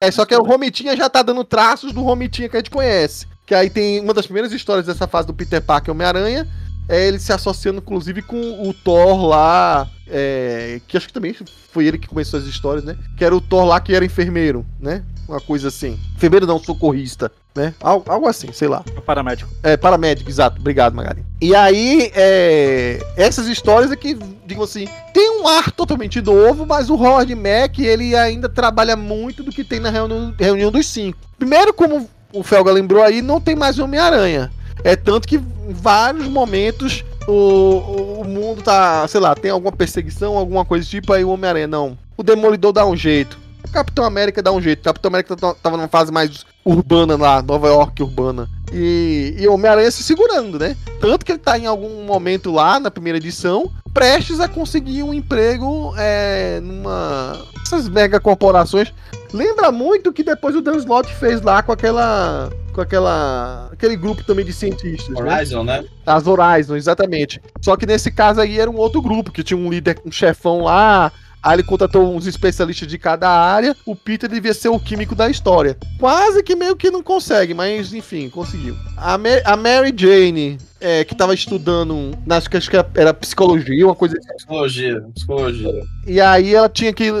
É 0.00 0.10
só 0.10 0.24
que 0.26 0.34
o 0.34 0.42
Romitinha 0.42 0.96
já 0.96 1.08
tá 1.08 1.22
dando 1.22 1.44
traços 1.44 1.92
do 1.92 2.02
Romitinha 2.02 2.48
que 2.48 2.56
a 2.56 2.60
gente 2.60 2.70
conhece. 2.70 3.26
Que 3.46 3.54
aí 3.54 3.68
tem 3.70 4.00
uma 4.00 4.14
das 4.14 4.26
primeiras 4.26 4.52
histórias 4.52 4.86
dessa 4.86 5.06
fase 5.06 5.26
do 5.26 5.34
Peter 5.34 5.60
Parker 5.62 5.92
Homem-Aranha. 5.92 6.46
É 6.88 7.06
ele 7.08 7.18
se 7.18 7.32
associando, 7.32 7.78
inclusive, 7.78 8.22
com 8.22 8.68
o 8.68 8.74
Thor 8.74 9.26
lá. 9.26 9.88
é, 10.06 10.80
que 10.86 10.96
acho 10.96 11.06
que 11.06 11.12
também 11.12 11.34
foi 11.72 11.86
ele 11.86 11.98
que 11.98 12.06
começou 12.06 12.38
as 12.38 12.46
histórias, 12.46 12.84
né? 12.84 12.96
Que 13.16 13.24
era 13.24 13.34
o 13.34 13.40
Thor 13.40 13.64
lá 13.64 13.80
que 13.80 13.94
era 13.94 14.04
enfermeiro, 14.04 14.64
né? 14.78 15.02
Uma 15.26 15.40
coisa 15.40 15.68
assim. 15.68 15.98
Enfermeiro 16.14 16.46
não, 16.46 16.58
socorrista, 16.58 17.32
né? 17.54 17.72
Algo, 17.80 18.10
algo 18.10 18.28
assim, 18.28 18.52
sei 18.52 18.68
lá. 18.68 18.84
O 18.96 19.00
paramédico. 19.00 19.50
É, 19.62 19.76
paramédico, 19.76 20.28
exato. 20.28 20.60
Obrigado, 20.60 20.94
Magali. 20.94 21.24
E 21.40 21.54
aí, 21.54 22.10
é, 22.14 23.00
essas 23.16 23.46
histórias 23.46 23.90
aqui, 23.90 24.18
digo 24.46 24.62
assim, 24.62 24.86
tem 25.14 25.40
um 25.40 25.48
ar 25.48 25.70
totalmente 25.72 26.20
novo, 26.20 26.66
mas 26.66 26.90
o 26.90 26.94
Howard 26.94 27.34
Mack, 27.34 27.78
ele 27.78 28.14
ainda 28.14 28.48
trabalha 28.48 28.96
muito 28.96 29.42
do 29.42 29.50
que 29.50 29.64
tem 29.64 29.80
na 29.80 29.88
reunião, 29.88 30.34
reunião 30.38 30.70
dos 30.70 30.86
cinco. 30.86 31.18
Primeiro, 31.38 31.72
como 31.72 32.08
o 32.32 32.42
Felga 32.42 32.70
lembrou 32.70 33.02
aí, 33.02 33.22
não 33.22 33.40
tem 33.40 33.54
mais 33.54 33.78
Homem-Aranha. 33.78 34.52
É 34.84 34.94
tanto 34.94 35.26
que 35.26 35.36
em 35.36 35.72
vários 35.72 36.28
momentos 36.28 37.02
o, 37.26 38.20
o, 38.20 38.24
mundo 38.24 38.62
tá, 38.62 39.08
sei 39.08 39.18
lá, 39.18 39.34
tem 39.34 39.50
alguma 39.50 39.72
perseguição, 39.72 40.36
alguma 40.36 40.64
coisa 40.64 40.86
tipo, 40.86 41.12
aí 41.12 41.24
o 41.24 41.30
Homem-Aranha, 41.30 41.66
não. 41.66 41.98
O 42.16 42.22
Demolidor 42.22 42.72
dá 42.72 42.86
um 42.86 42.94
jeito. 42.94 43.38
O 43.66 43.70
Capitão 43.72 44.04
América 44.04 44.42
dá 44.42 44.52
um 44.52 44.60
jeito. 44.60 44.80
O 44.80 44.84
Capitão 44.84 45.08
América 45.08 45.34
tá- 45.36 45.54
tava 45.54 45.76
numa 45.76 45.88
fase 45.88 46.12
mais 46.12 46.44
urbana 46.64 47.16
lá, 47.16 47.42
Nova 47.42 47.68
York 47.68 48.02
urbana. 48.02 48.48
E, 48.72 49.34
e 49.38 49.46
o 49.48 49.54
Homem-Aranha 49.54 49.90
se 49.90 50.02
segurando, 50.02 50.58
né? 50.58 50.76
Tanto 51.00 51.24
que 51.24 51.32
ele 51.32 51.38
tá 51.38 51.58
em 51.58 51.66
algum 51.66 52.04
momento 52.04 52.50
lá, 52.52 52.78
na 52.80 52.90
primeira 52.90 53.18
edição, 53.18 53.70
prestes 53.92 54.40
a 54.40 54.48
conseguir 54.48 55.02
um 55.02 55.14
emprego 55.14 55.94
é, 55.96 56.60
numa. 56.60 57.38
Essas 57.64 57.88
mega 57.88 58.20
corporações. 58.20 58.92
Lembra 59.32 59.72
muito 59.72 60.10
o 60.10 60.12
que 60.12 60.22
depois 60.22 60.54
o 60.54 60.60
Dan 60.60 60.76
Slott 60.76 61.12
fez 61.14 61.40
lá 61.42 61.62
com 61.62 61.72
aquela. 61.72 62.50
Com 62.72 62.80
aquela. 62.80 63.68
aquele 63.72 63.96
grupo 63.96 64.22
também 64.24 64.44
de 64.44 64.52
cientistas. 64.52 65.08
né? 65.08 65.20
Horizon, 65.34 65.64
né? 65.64 65.84
As 66.06 66.26
Horizon, 66.26 66.76
exatamente. 66.76 67.40
Só 67.60 67.76
que 67.76 67.86
nesse 67.86 68.10
caso 68.12 68.40
aí 68.40 68.58
era 68.60 68.70
um 68.70 68.76
outro 68.76 69.00
grupo, 69.02 69.32
que 69.32 69.42
tinha 69.42 69.58
um 69.58 69.68
líder, 69.70 70.00
um 70.04 70.12
chefão 70.12 70.62
lá. 70.62 71.10
Aí 71.44 71.56
ele 71.56 71.62
contratou 71.62 72.16
uns 72.16 72.26
especialistas 72.26 72.88
de 72.88 72.96
cada 72.96 73.28
área. 73.28 73.76
O 73.84 73.94
Peter 73.94 74.30
devia 74.30 74.54
ser 74.54 74.70
o 74.70 74.80
químico 74.80 75.14
da 75.14 75.28
história. 75.28 75.76
Quase 76.00 76.42
que 76.42 76.56
meio 76.56 76.74
que 76.74 76.90
não 76.90 77.02
consegue, 77.02 77.52
mas 77.52 77.92
enfim, 77.92 78.30
conseguiu. 78.30 78.74
A, 78.96 79.18
Ma- 79.18 79.28
a 79.44 79.54
Mary 79.54 79.92
Jane, 79.94 80.56
é, 80.80 81.04
que 81.04 81.14
tava 81.14 81.34
estudando, 81.34 82.16
acho 82.30 82.48
que, 82.48 82.56
acho 82.56 82.70
que 82.70 82.76
era 82.96 83.12
psicologia, 83.12 83.84
uma 83.86 83.94
coisa 83.94 84.16
assim. 84.18 84.36
Psicologia, 84.36 85.04
psicologia. 85.14 85.82
E 86.06 86.18
aí 86.18 86.54
ela 86.54 86.68
tinha 86.70 86.94
que. 86.94 87.12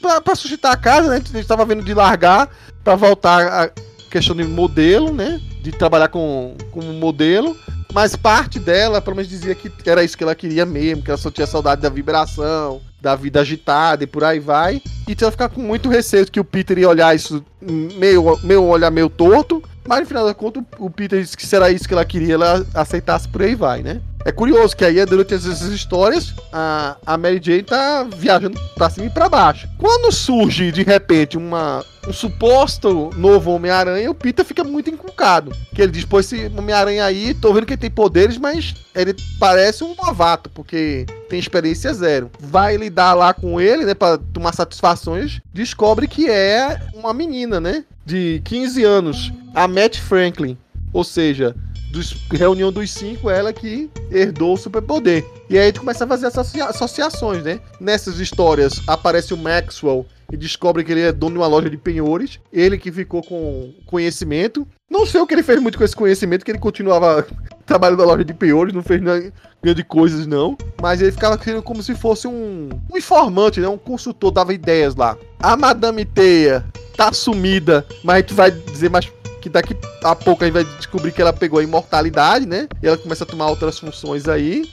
Pra, 0.00 0.20
pra 0.22 0.34
suscitar 0.34 0.72
a 0.72 0.76
casa, 0.76 1.08
né? 1.10 1.16
A 1.22 1.36
gente 1.36 1.46
tava 1.46 1.64
vendo 1.66 1.84
de 1.84 1.92
largar 1.92 2.48
pra 2.82 2.96
voltar 2.96 3.46
a 3.66 3.70
questão 4.12 4.36
de 4.36 4.44
modelo, 4.44 5.12
né? 5.12 5.40
De 5.62 5.72
trabalhar 5.72 6.08
com, 6.08 6.54
como 6.70 6.92
modelo. 6.92 7.56
Mas 7.92 8.14
parte 8.14 8.58
dela, 8.58 9.00
pelo 9.00 9.16
menos, 9.16 9.30
dizia 9.30 9.54
que 9.54 9.70
era 9.88 10.04
isso 10.04 10.16
que 10.16 10.22
ela 10.22 10.34
queria 10.34 10.64
mesmo, 10.64 11.02
que 11.02 11.10
ela 11.10 11.18
só 11.18 11.30
tinha 11.30 11.46
saudade 11.46 11.82
da 11.82 11.88
vibração, 11.88 12.80
da 13.00 13.16
vida 13.16 13.40
agitada 13.40 14.04
e 14.04 14.06
por 14.06 14.22
aí 14.22 14.38
vai. 14.38 14.82
E 15.08 15.14
tinha 15.14 15.28
que 15.28 15.32
ficar 15.32 15.48
com 15.48 15.60
muito 15.60 15.88
receio 15.88 16.30
que 16.30 16.40
o 16.40 16.44
Peter 16.44 16.78
ia 16.78 16.88
olhar 16.88 17.14
isso 17.14 17.44
meio, 17.60 18.38
meio 18.42 18.64
olhar 18.64 18.90
meio 18.90 19.10
torto. 19.10 19.62
Mas 19.86 20.00
no 20.00 20.06
final 20.06 20.24
da 20.24 20.32
conta, 20.32 20.64
o 20.78 20.88
Peter 20.88 21.20
disse 21.20 21.36
que 21.36 21.44
será 21.44 21.70
isso 21.70 21.88
que 21.88 21.94
ela 21.94 22.04
queria, 22.04 22.34
ela 22.34 22.64
aceitasse 22.72 23.26
por 23.28 23.42
aí 23.42 23.54
vai, 23.54 23.82
né? 23.82 24.00
É 24.24 24.30
curioso 24.30 24.76
que 24.76 24.84
aí, 24.84 25.04
durante 25.04 25.34
essas 25.34 25.62
histórias, 25.62 26.34
a, 26.52 26.96
a 27.04 27.18
Mary 27.18 27.40
Jane 27.42 27.62
tá 27.62 28.04
viajando 28.04 28.58
pra 28.74 28.88
cima 28.88 29.06
e 29.06 29.10
pra 29.10 29.28
baixo. 29.28 29.68
Quando 29.78 30.12
surge, 30.12 30.70
de 30.70 30.82
repente, 30.82 31.36
uma, 31.36 31.84
um 32.06 32.12
suposto 32.12 33.10
novo 33.16 33.50
Homem-Aranha, 33.50 34.10
o 34.10 34.14
Peter 34.14 34.44
fica 34.44 34.62
muito 34.62 34.90
encucado. 34.90 35.52
Que 35.74 35.82
ele 35.82 35.92
diz, 35.92 36.04
pô, 36.04 36.20
esse 36.20 36.50
Homem-Aranha 36.56 37.04
aí, 37.04 37.34
tô 37.34 37.52
vendo 37.52 37.66
que 37.66 37.72
ele 37.72 37.80
tem 37.80 37.90
poderes, 37.90 38.38
mas 38.38 38.74
ele 38.94 39.14
parece 39.40 39.82
um 39.82 39.94
novato, 39.94 40.48
porque 40.50 41.04
tem 41.28 41.38
experiência 41.38 41.92
zero. 41.92 42.30
Vai 42.38 42.76
lidar 42.76 43.14
lá 43.14 43.34
com 43.34 43.60
ele, 43.60 43.84
né, 43.84 43.94
pra 43.94 44.18
tomar 44.18 44.54
satisfações, 44.54 45.40
descobre 45.52 46.06
que 46.06 46.30
é 46.30 46.80
uma 46.94 47.12
menina, 47.12 47.60
né, 47.60 47.84
de 48.06 48.40
15 48.44 48.84
anos, 48.84 49.32
a 49.54 49.66
Matt 49.66 49.98
Franklin. 49.98 50.56
Ou 50.92 51.02
seja, 51.02 51.56
dos, 51.92 52.16
reunião 52.30 52.72
dos 52.72 52.90
cinco, 52.90 53.28
ela 53.28 53.52
que 53.52 53.90
herdou 54.10 54.54
o 54.54 54.56
superpoder. 54.56 55.24
E 55.48 55.58
aí 55.58 55.64
a 55.64 55.66
gente 55.66 55.80
começa 55.80 56.04
a 56.04 56.08
fazer 56.08 56.26
associa- 56.26 56.64
associações, 56.64 57.44
né? 57.44 57.60
Nessas 57.78 58.18
histórias 58.18 58.80
aparece 58.86 59.34
o 59.34 59.36
Maxwell 59.36 60.06
e 60.32 60.36
descobre 60.36 60.82
que 60.82 60.90
ele 60.90 61.02
é 61.02 61.12
dono 61.12 61.32
de 61.34 61.38
uma 61.38 61.46
loja 61.46 61.68
de 61.68 61.76
penhores. 61.76 62.40
Ele 62.50 62.78
que 62.78 62.90
ficou 62.90 63.22
com 63.22 63.74
conhecimento. 63.84 64.66
Não 64.90 65.04
sei 65.04 65.20
o 65.20 65.26
que 65.26 65.34
ele 65.34 65.42
fez 65.42 65.60
muito 65.60 65.76
com 65.76 65.84
esse 65.84 65.94
conhecimento, 65.94 66.44
que 66.44 66.50
ele 66.50 66.58
continuava 66.58 67.26
trabalhando 67.66 67.98
na 67.98 68.06
loja 68.06 68.24
de 68.24 68.32
penhores, 68.32 68.72
não 68.74 68.82
fez 68.82 69.00
grande 69.62 69.84
coisas 69.84 70.26
não. 70.26 70.56
Mas 70.80 71.02
ele 71.02 71.12
ficava 71.12 71.38
sendo 71.42 71.62
como 71.62 71.82
se 71.82 71.94
fosse 71.94 72.26
um, 72.26 72.70
um 72.90 72.96
informante, 72.96 73.60
né? 73.60 73.68
Um 73.68 73.76
consultor, 73.76 74.30
dava 74.30 74.54
ideias 74.54 74.94
lá. 74.96 75.16
A 75.38 75.56
Madame 75.58 76.06
Teia 76.06 76.64
tá 76.96 77.12
sumida, 77.12 77.86
mas 78.02 78.24
tu 78.24 78.34
vai 78.34 78.50
dizer 78.50 78.88
mais 78.88 79.06
que 79.42 79.48
daqui 79.48 79.76
a 80.04 80.14
pouco 80.14 80.44
a 80.44 80.46
gente 80.46 80.54
vai 80.54 80.64
descobrir 80.76 81.12
que 81.12 81.20
ela 81.20 81.32
pegou 81.32 81.58
a 81.58 81.64
imortalidade, 81.64 82.46
né? 82.46 82.68
E 82.82 82.86
ela 82.86 82.96
começa 82.96 83.24
a 83.24 83.26
tomar 83.26 83.48
outras 83.48 83.78
funções 83.78 84.28
aí. 84.28 84.70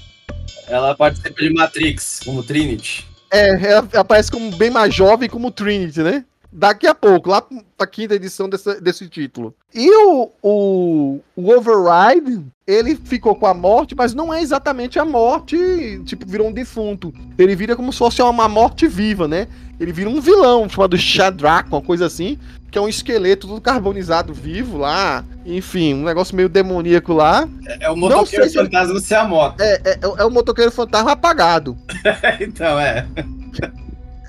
Ela 0.67 0.95
participa 0.95 1.41
de 1.41 1.51
Matrix, 1.51 2.21
como 2.23 2.43
Trinity. 2.43 3.07
É, 3.31 3.71
ela 3.71 3.87
aparece 3.95 4.31
como 4.31 4.55
bem 4.55 4.69
mais 4.69 4.93
jovem 4.93 5.27
como 5.27 5.51
Trinity, 5.51 6.01
né? 6.01 6.23
daqui 6.51 6.87
a 6.87 6.95
pouco, 6.95 7.29
lá 7.29 7.43
pra 7.77 7.87
quinta 7.87 8.15
edição 8.15 8.49
desse, 8.49 8.81
desse 8.81 9.07
título. 9.07 9.53
E 9.73 9.89
o, 9.89 10.31
o, 10.41 11.19
o 11.35 11.51
Override, 11.51 12.43
ele 12.65 12.95
ficou 12.95 13.35
com 13.35 13.45
a 13.45 13.53
morte, 13.53 13.95
mas 13.95 14.13
não 14.13 14.33
é 14.33 14.41
exatamente 14.41 14.97
a 14.97 15.05
morte, 15.05 16.01
tipo, 16.05 16.27
virou 16.27 16.47
um 16.47 16.51
defunto. 16.51 17.13
Ele 17.37 17.55
vira 17.55 17.75
como 17.75 17.93
se 17.93 17.99
fosse 17.99 18.21
uma 18.21 18.49
morte 18.49 18.87
viva, 18.87 19.27
né? 19.27 19.47
Ele 19.79 19.93
vira 19.93 20.09
um 20.09 20.19
vilão 20.19 20.67
chamado 20.67 20.97
Shadrach, 20.97 21.69
uma 21.69 21.81
coisa 21.81 22.05
assim, 22.05 22.37
que 22.71 22.77
é 22.77 22.81
um 22.81 22.87
esqueleto 22.89 23.47
tudo 23.47 23.59
carbonizado 23.61 24.33
vivo 24.33 24.77
lá. 24.77 25.23
Enfim, 25.45 25.95
um 25.95 26.03
negócio 26.03 26.35
meio 26.35 26.47
demoníaco 26.49 27.13
lá. 27.13 27.47
É, 27.65 27.85
é 27.85 27.89
o 27.89 27.95
motoqueiro 27.97 28.47
se- 28.49 28.53
fantasma 28.57 28.99
ser 28.99 29.15
a 29.15 29.23
moto. 29.27 29.59
É, 29.61 29.81
é, 29.85 29.99
é 30.19 30.25
o 30.25 30.29
motoqueiro 30.29 30.71
fantasma 30.71 31.11
apagado. 31.13 31.77
então, 32.39 32.79
é. 32.79 33.05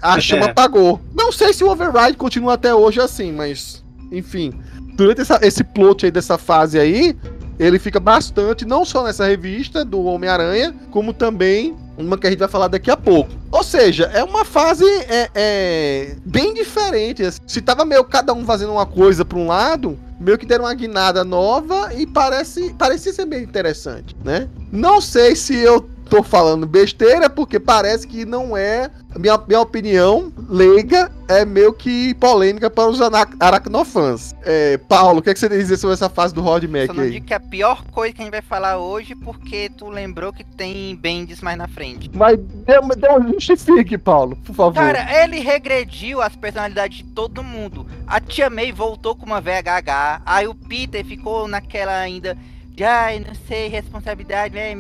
A 0.03 0.19
chama 0.19 0.47
É. 0.47 0.51
apagou. 0.51 1.01
Não 1.15 1.31
sei 1.31 1.53
se 1.53 1.63
o 1.63 1.71
Override 1.71 2.17
continua 2.17 2.55
até 2.55 2.75
hoje 2.75 3.01
assim, 3.01 3.33
mas. 3.33 3.85
Enfim. 4.11 4.53
Durante 4.95 5.21
essa- 5.21 5.39
esse 5.43 5.63
plot 5.63 6.07
aí 6.07 6.11
dessa 6.11 6.39
fase 6.39 6.79
aí, 6.79 7.15
ele 7.59 7.79
fica 7.79 8.01
bastante, 8.01 8.65
não 8.65 8.85
só 8.85 9.05
nessa 9.05 9.27
revista 9.27 9.85
do 9.85 10.03
Homem-Aranha, 10.05 10.75
como 10.91 11.13
também 11.13 11.77
uma 12.01 12.19
que 12.19 12.27
a 12.27 12.31
gente 12.31 12.39
vai 12.39 12.49
falar 12.49 12.69
daqui 12.69 12.91
a 12.91 12.97
pouco. 12.97 13.31
Ou 13.51 13.63
seja, 13.63 14.11
é 14.15 14.23
uma 14.23 14.45
fase 14.45 14.85
é, 14.85 15.31
é, 15.35 16.17
bem 16.25 16.55
diferente. 16.55 17.23
assim. 17.23 17.41
Se 17.47 17.61
tava 17.61 17.85
meio 17.85 18.05
cada 18.05 18.33
um 18.33 18.45
fazendo 18.45 18.73
uma 18.73 18.87
coisa 18.87 19.25
para 19.25 19.39
um 19.39 19.47
lado, 19.47 19.99
meio 20.21 20.39
que 20.39 20.47
deram 20.47 20.65
uma 20.65 20.75
guinada 20.75 21.25
nova 21.25 21.93
e 21.95 22.07
parece, 22.07 22.75
parece 22.79 23.13
ser 23.13 23.27
bem 23.27 23.43
interessante, 23.43 24.17
né? 24.25 24.49
Não 24.71 25.01
sei 25.01 25.35
se 25.35 25.57
eu 25.57 25.89
tô 26.11 26.25
falando 26.25 26.67
besteira, 26.67 27.31
porque 27.31 27.61
parece 27.61 28.07
que 28.07 28.25
não 28.25 28.57
é. 28.57 28.91
Minha, 29.17 29.39
minha 29.47 29.61
opinião 29.61 30.33
leiga 30.49 31.11
é 31.29 31.45
meio 31.45 31.73
que 31.73 32.15
polêmica 32.15 32.69
para 32.69 32.89
os 32.89 33.01
aracnofãs. 33.39 34.35
É, 34.43 34.77
Paulo, 34.77 35.21
o 35.21 35.23
que, 35.23 35.31
é 35.31 35.35
que 35.35 35.41
você 35.41 35.49
tem 35.49 35.59
a 35.59 35.61
dizer 35.61 35.77
sobre 35.77 35.95
essa 35.95 36.09
fase 36.09 36.35
do 36.35 36.41
Rod 36.41 36.65
Mac 36.65 36.87
Só 36.87 36.95
não 36.95 37.05
aí? 37.05 37.13
digo 37.13 37.27
que 37.27 37.33
é 37.33 37.37
a 37.37 37.41
pior 37.41 37.85
coisa 37.87 38.13
que 38.13 38.21
a 38.21 38.25
gente 38.25 38.33
vai 38.33 38.43
falar 38.43 38.79
hoje, 38.79 39.15
porque 39.15 39.71
tu 39.71 39.89
lembrou 39.89 40.33
que 40.33 40.45
tem 40.45 40.97
Bendis 40.97 41.41
mais 41.41 41.57
na 41.57 41.69
frente. 41.69 42.11
Mas 42.13 42.39
dê, 42.39 42.79
um 42.79 43.33
justifique, 43.33 43.97
Paulo, 43.97 44.37
por 44.45 44.55
favor. 44.55 44.75
Cara, 44.75 45.23
ele 45.23 45.39
regrediu 45.39 46.21
as 46.21 46.35
personalidades 46.35 46.99
de 46.99 47.05
todo 47.05 47.43
mundo. 47.43 47.87
A 48.07 48.21
Tia 48.21 48.51
May 48.51 48.73
voltou 48.73 49.15
com 49.15 49.27
uma 49.27 49.41
VHH. 49.41 50.23
Aí 50.27 50.49
o 50.49 50.55
Peter 50.55 51.05
ficou 51.05 51.47
naquela 51.47 51.97
ainda 51.99 52.37
de 52.75 52.85
ai, 52.85 53.21
não 53.21 53.35
sei, 53.47 53.69
responsabilidade, 53.69 54.55
né. 54.55 54.73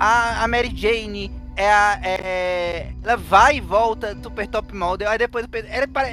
A, 0.00 0.42
a 0.42 0.48
Mary 0.48 0.72
Jane 0.74 1.30
é 1.54 1.70
a, 1.70 2.00
é, 2.02 2.92
ela 3.04 3.18
vai 3.18 3.58
e 3.58 3.60
volta 3.60 4.16
super 4.22 4.46
top 4.46 4.74
model. 4.74 5.10
Aí 5.10 5.18
depois 5.18 5.46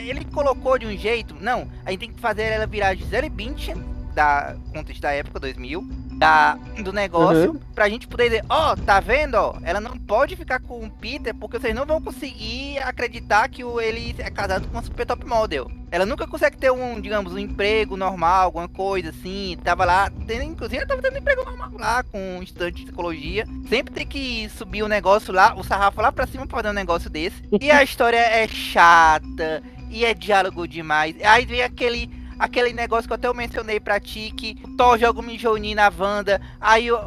ele, 0.05 0.25
colocou 0.25 0.77
de 0.77 0.85
um 0.85 0.97
jeito. 0.97 1.33
Não, 1.39 1.69
a 1.85 1.91
gente 1.91 2.01
tem 2.01 2.11
que 2.11 2.19
fazer 2.19 2.43
ela 2.43 2.67
virar 2.67 2.93
Gisele 2.95 3.29
Bündchen 3.29 3.81
da 4.13 4.57
contexto 4.73 5.01
da 5.01 5.11
época 5.13 5.39
2000, 5.39 5.87
da 6.17 6.57
do 6.81 6.91
negócio, 6.91 7.59
pra 7.73 7.89
gente 7.89 8.07
poder 8.07 8.29
dizer, 8.29 8.45
ó, 8.49 8.75
tá 8.75 8.99
vendo, 8.99 9.35
ó, 9.35 9.55
ela 9.63 9.79
não 9.79 9.97
pode 9.97 10.35
ficar 10.35 10.59
com 10.59 10.85
o 10.85 10.89
Peter 10.89 11.33
porque 11.33 11.59
vocês 11.59 11.75
não 11.75 11.85
vão 11.85 12.01
conseguir 12.01 12.79
acreditar 12.79 13.47
que 13.49 13.63
o, 13.63 13.79
ele 13.79 14.15
é 14.17 14.29
casado 14.29 14.67
com 14.67 14.73
uma 14.73 14.83
super 14.83 15.05
top 15.05 15.25
model. 15.25 15.69
Ela 15.89 16.05
nunca 16.05 16.27
consegue 16.27 16.57
ter 16.57 16.71
um, 16.71 16.99
digamos, 16.99 17.33
um 17.33 17.37
emprego 17.37 17.95
normal, 17.95 18.45
alguma 18.45 18.67
coisa 18.67 19.09
assim. 19.09 19.57
Tava 19.63 19.85
lá, 19.85 20.11
tendo, 20.27 20.43
inclusive 20.43 20.77
ela 20.77 20.87
tava 20.87 21.01
tendo 21.01 21.17
emprego 21.17 21.45
normal 21.45 21.71
lá 21.75 22.03
com 22.03 22.37
um 22.37 22.43
estudante 22.43 22.77
de 22.77 22.83
psicologia. 22.83 23.45
Sempre 23.69 23.93
tem 23.93 24.05
que 24.05 24.49
subir 24.49 24.83
o 24.83 24.87
negócio 24.87 25.33
lá, 25.33 25.55
o 25.55 25.63
sarrafo 25.63 26.01
lá 26.01 26.11
pra 26.11 26.27
cima 26.27 26.45
pra 26.45 26.57
fazer 26.57 26.69
um 26.69 26.73
negócio 26.73 27.09
desse. 27.09 27.41
E 27.61 27.71
a 27.71 27.81
história 27.83 28.17
é 28.17 28.47
chata, 28.47 29.63
e 29.89 30.03
é 30.03 30.13
diálogo 30.13 30.67
demais. 30.67 31.15
Aí 31.23 31.45
vem 31.45 31.61
aquele 31.61 32.07
aquele 32.39 32.73
negócio 32.73 33.07
que 33.07 33.13
eu 33.13 33.15
até 33.15 33.33
mencionei 33.33 33.79
pra 33.79 33.99
ti, 33.99 34.33
que 34.35 34.55
Thor 34.77 34.97
joga 34.97 35.19
o 35.19 35.23
Mijoni 35.23 35.75
na 35.75 35.91
Wanda, 35.95 36.41
aí 36.59 36.91
o, 36.91 36.97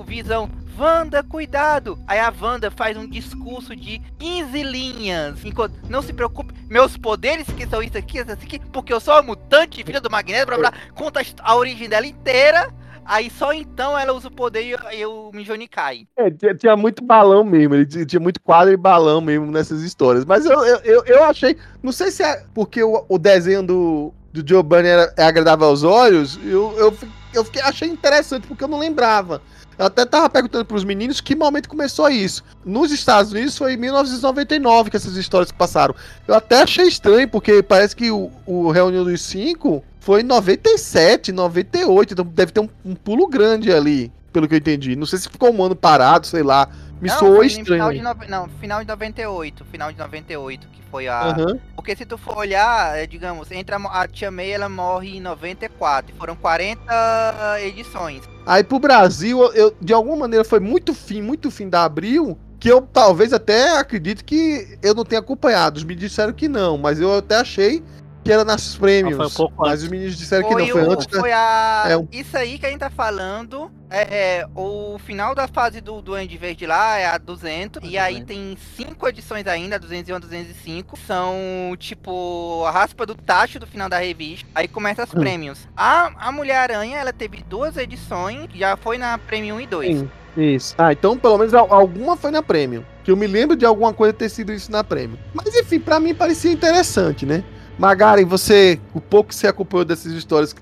o 0.00 0.04
Visão, 0.04 0.50
Wanda, 0.78 1.24
cuidado! 1.24 1.98
Aí 2.06 2.20
a 2.20 2.32
Wanda 2.40 2.70
faz 2.70 2.96
um 2.96 3.08
discurso 3.08 3.74
de 3.74 4.00
15 4.18 4.62
linhas, 4.62 5.44
enquanto, 5.44 5.74
não 5.88 6.00
se 6.00 6.12
preocupe, 6.12 6.54
meus 6.68 6.96
poderes 6.96 7.46
que 7.48 7.66
são 7.66 7.82
isso 7.82 7.98
aqui, 7.98 8.18
isso 8.18 8.30
aqui, 8.30 8.60
porque 8.72 8.92
eu 8.92 9.00
sou 9.00 9.14
uma 9.14 9.22
mutante, 9.22 9.82
filha 9.82 10.00
do 10.00 10.10
Magneto, 10.10 10.46
blá 10.46 10.58
blá, 10.58 10.72
conta 10.94 11.20
a 11.40 11.56
origem 11.56 11.88
dela 11.88 12.06
inteira, 12.06 12.72
aí 13.04 13.28
só 13.28 13.52
então 13.52 13.98
ela 13.98 14.12
usa 14.12 14.28
o 14.28 14.30
poder 14.30 14.62
e, 14.62 15.00
e 15.00 15.04
o 15.04 15.32
Mijoni 15.34 15.66
cai. 15.66 16.06
É, 16.16 16.30
tinha, 16.30 16.54
tinha 16.54 16.76
muito 16.76 17.02
balão 17.02 17.42
mesmo, 17.42 17.74
ele 17.74 17.86
tinha, 17.86 18.06
tinha 18.06 18.20
muito 18.20 18.40
quadro 18.40 18.72
e 18.72 18.76
balão 18.76 19.20
mesmo 19.20 19.50
nessas 19.50 19.82
histórias. 19.82 20.24
Mas 20.24 20.46
eu, 20.46 20.64
eu, 20.64 20.78
eu, 20.84 21.04
eu 21.06 21.24
achei. 21.24 21.56
Não 21.82 21.90
sei 21.90 22.12
se 22.12 22.22
é 22.22 22.44
porque 22.54 22.84
o, 22.84 23.04
o 23.08 23.18
desenho 23.18 23.64
do, 23.64 24.14
do 24.32 24.46
Giovanni 24.46 24.88
era, 24.88 25.12
é 25.16 25.24
agradável 25.24 25.66
aos 25.66 25.82
olhos, 25.82 26.38
eu, 26.44 26.74
eu, 26.76 26.96
eu 27.32 27.44
fiquei, 27.44 27.62
achei 27.62 27.88
interessante, 27.88 28.46
porque 28.46 28.64
eu 28.64 28.68
não 28.68 28.78
lembrava. 28.78 29.42
Eu 29.78 29.86
até 29.86 30.04
tava 30.04 30.28
perguntando 30.28 30.64
pros 30.64 30.82
meninos 30.82 31.20
que 31.20 31.36
momento 31.36 31.68
começou 31.68 32.08
isso. 32.10 32.42
Nos 32.64 32.90
Estados 32.90 33.30
Unidos 33.30 33.56
foi 33.56 33.74
em 33.74 33.76
1999 33.76 34.90
que 34.90 34.96
essas 34.96 35.16
histórias 35.16 35.52
passaram. 35.52 35.94
Eu 36.26 36.34
até 36.34 36.62
achei 36.62 36.86
estranho, 36.86 37.28
porque 37.28 37.62
parece 37.62 37.94
que 37.94 38.10
o, 38.10 38.30
o 38.44 38.70
Reunião 38.72 39.04
dos 39.04 39.22
Cinco 39.22 39.84
foi 40.00 40.22
em 40.22 40.24
97, 40.24 41.30
98, 41.30 42.12
então 42.12 42.24
deve 42.24 42.50
ter 42.50 42.60
um, 42.60 42.68
um 42.84 42.94
pulo 42.94 43.28
grande 43.28 43.72
ali, 43.72 44.10
pelo 44.32 44.48
que 44.48 44.54
eu 44.54 44.58
entendi. 44.58 44.96
Não 44.96 45.06
sei 45.06 45.20
se 45.20 45.28
ficou 45.28 45.54
um 45.54 45.62
ano 45.62 45.76
parado, 45.76 46.26
sei 46.26 46.42
lá. 46.42 46.68
Me 47.00 47.08
não, 47.08 47.18
soou 47.18 47.34
no 47.36 47.44
estranho. 47.44 47.66
Final 47.66 47.92
de 47.92 48.00
nove- 48.02 48.26
não, 48.28 48.48
final 48.60 48.80
de 48.80 48.86
98, 48.88 49.64
final 49.66 49.92
de 49.92 49.98
98, 49.98 50.68
que 50.72 50.82
foi 50.90 51.06
a... 51.08 51.20
Aham. 51.20 51.58
Porque 51.76 51.94
se 51.94 52.04
tu 52.04 52.18
for 52.18 52.36
olhar, 52.36 52.98
é, 52.98 53.06
digamos, 53.06 53.50
entre 53.50 53.74
a, 53.74 53.78
a 53.78 54.08
Tia 54.08 54.30
May, 54.30 54.50
ela 54.50 54.68
morre 54.68 55.16
em 55.16 55.20
94. 55.20 56.14
e 56.14 56.18
Foram 56.18 56.34
40 56.36 57.60
edições. 57.60 58.22
Aí 58.46 58.64
pro 58.64 58.78
Brasil, 58.78 59.40
eu, 59.52 59.74
de 59.80 59.92
alguma 59.92 60.16
maneira 60.16 60.44
foi 60.44 60.60
muito 60.60 60.94
fim, 60.94 61.22
muito 61.22 61.50
fim 61.50 61.68
da 61.68 61.84
Abril, 61.84 62.36
que 62.58 62.68
eu 62.68 62.80
talvez 62.82 63.32
até 63.32 63.78
acredito 63.78 64.24
que 64.24 64.78
eu 64.82 64.94
não 64.94 65.04
tenha 65.04 65.20
acompanhado. 65.20 65.80
Meninos 65.80 66.10
disseram 66.10 66.32
que 66.32 66.48
não, 66.48 66.76
mas 66.78 66.98
eu 67.00 67.16
até 67.16 67.36
achei 67.36 67.82
que 68.28 68.32
era 68.32 68.44
nas 68.44 68.76
prêmios. 68.76 69.16
foi 69.16 69.26
um 69.26 69.30
pouco 69.30 69.54
mas 69.56 69.70
antes. 69.72 69.82
os 69.84 69.88
meninos 69.88 70.18
disseram 70.18 70.46
que 70.46 70.54
não, 70.54 70.66
foi 70.68 70.82
o- 70.84 70.90
antes 70.92 71.06
da... 71.06 71.18
foi 71.20 71.32
a. 71.32 71.84
é, 71.88 71.96
um- 71.96 72.06
Isso 72.12 72.36
aí 72.36 72.58
que 72.58 72.66
a 72.66 72.68
gente 72.68 72.78
tá 72.80 72.90
falando. 72.90 73.70
É, 73.90 74.40
é, 74.40 74.46
o 74.54 74.98
final 74.98 75.34
da 75.34 75.48
fase 75.48 75.80
do 75.80 76.02
Duende 76.02 76.36
Verde 76.36 76.66
lá 76.66 76.98
é 76.98 77.06
a 77.06 77.16
200. 77.16 77.90
E 77.90 77.96
aí 77.96 78.20
200. 78.22 78.26
tem 78.26 78.58
cinco 78.76 79.08
edições 79.08 79.46
ainda, 79.46 79.76
a 79.76 79.78
201 79.78 80.16
a 80.16 80.18
205. 80.18 80.98
São 81.06 81.34
tipo 81.78 82.64
a 82.66 82.70
raspa 82.70 83.06
do 83.06 83.14
tacho 83.14 83.58
do 83.58 83.66
final 83.66 83.88
da 83.88 83.98
revista. 83.98 84.46
Aí 84.54 84.68
começa 84.68 85.04
as 85.04 85.14
Hum. 85.14 85.20
prêmios. 85.20 85.66
A, 85.74 86.28
a 86.28 86.30
Mulher-Aranha, 86.30 86.98
ela 86.98 87.14
teve 87.14 87.42
duas 87.48 87.78
edições. 87.78 88.50
Já 88.54 88.76
foi 88.76 88.98
na 88.98 89.16
Prêmio 89.16 89.54
1 89.54 89.60
e 89.62 89.66
2. 89.66 89.98
Sim, 90.00 90.10
isso. 90.36 90.74
Ah, 90.76 90.92
então 90.92 91.16
pelo 91.16 91.38
menos 91.38 91.54
al- 91.54 91.72
alguma 91.72 92.14
foi 92.14 92.30
na 92.30 92.42
Premium. 92.42 92.84
Que 93.02 93.10
eu 93.10 93.16
me 93.16 93.26
lembro 93.26 93.56
de 93.56 93.64
alguma 93.64 93.94
coisa 93.94 94.12
ter 94.12 94.28
sido 94.28 94.52
isso 94.52 94.70
na 94.70 94.84
Premium. 94.84 95.16
Mas 95.32 95.54
enfim, 95.56 95.80
pra 95.80 95.98
mim 95.98 96.14
parecia 96.14 96.52
interessante, 96.52 97.24
né? 97.24 97.42
Magaren, 97.78 98.24
você, 98.24 98.80
o 98.92 99.00
pouco 99.00 99.28
que 99.28 99.36
você 99.36 99.46
acompanhou 99.46 99.84
dessas 99.84 100.12
histórias, 100.12 100.54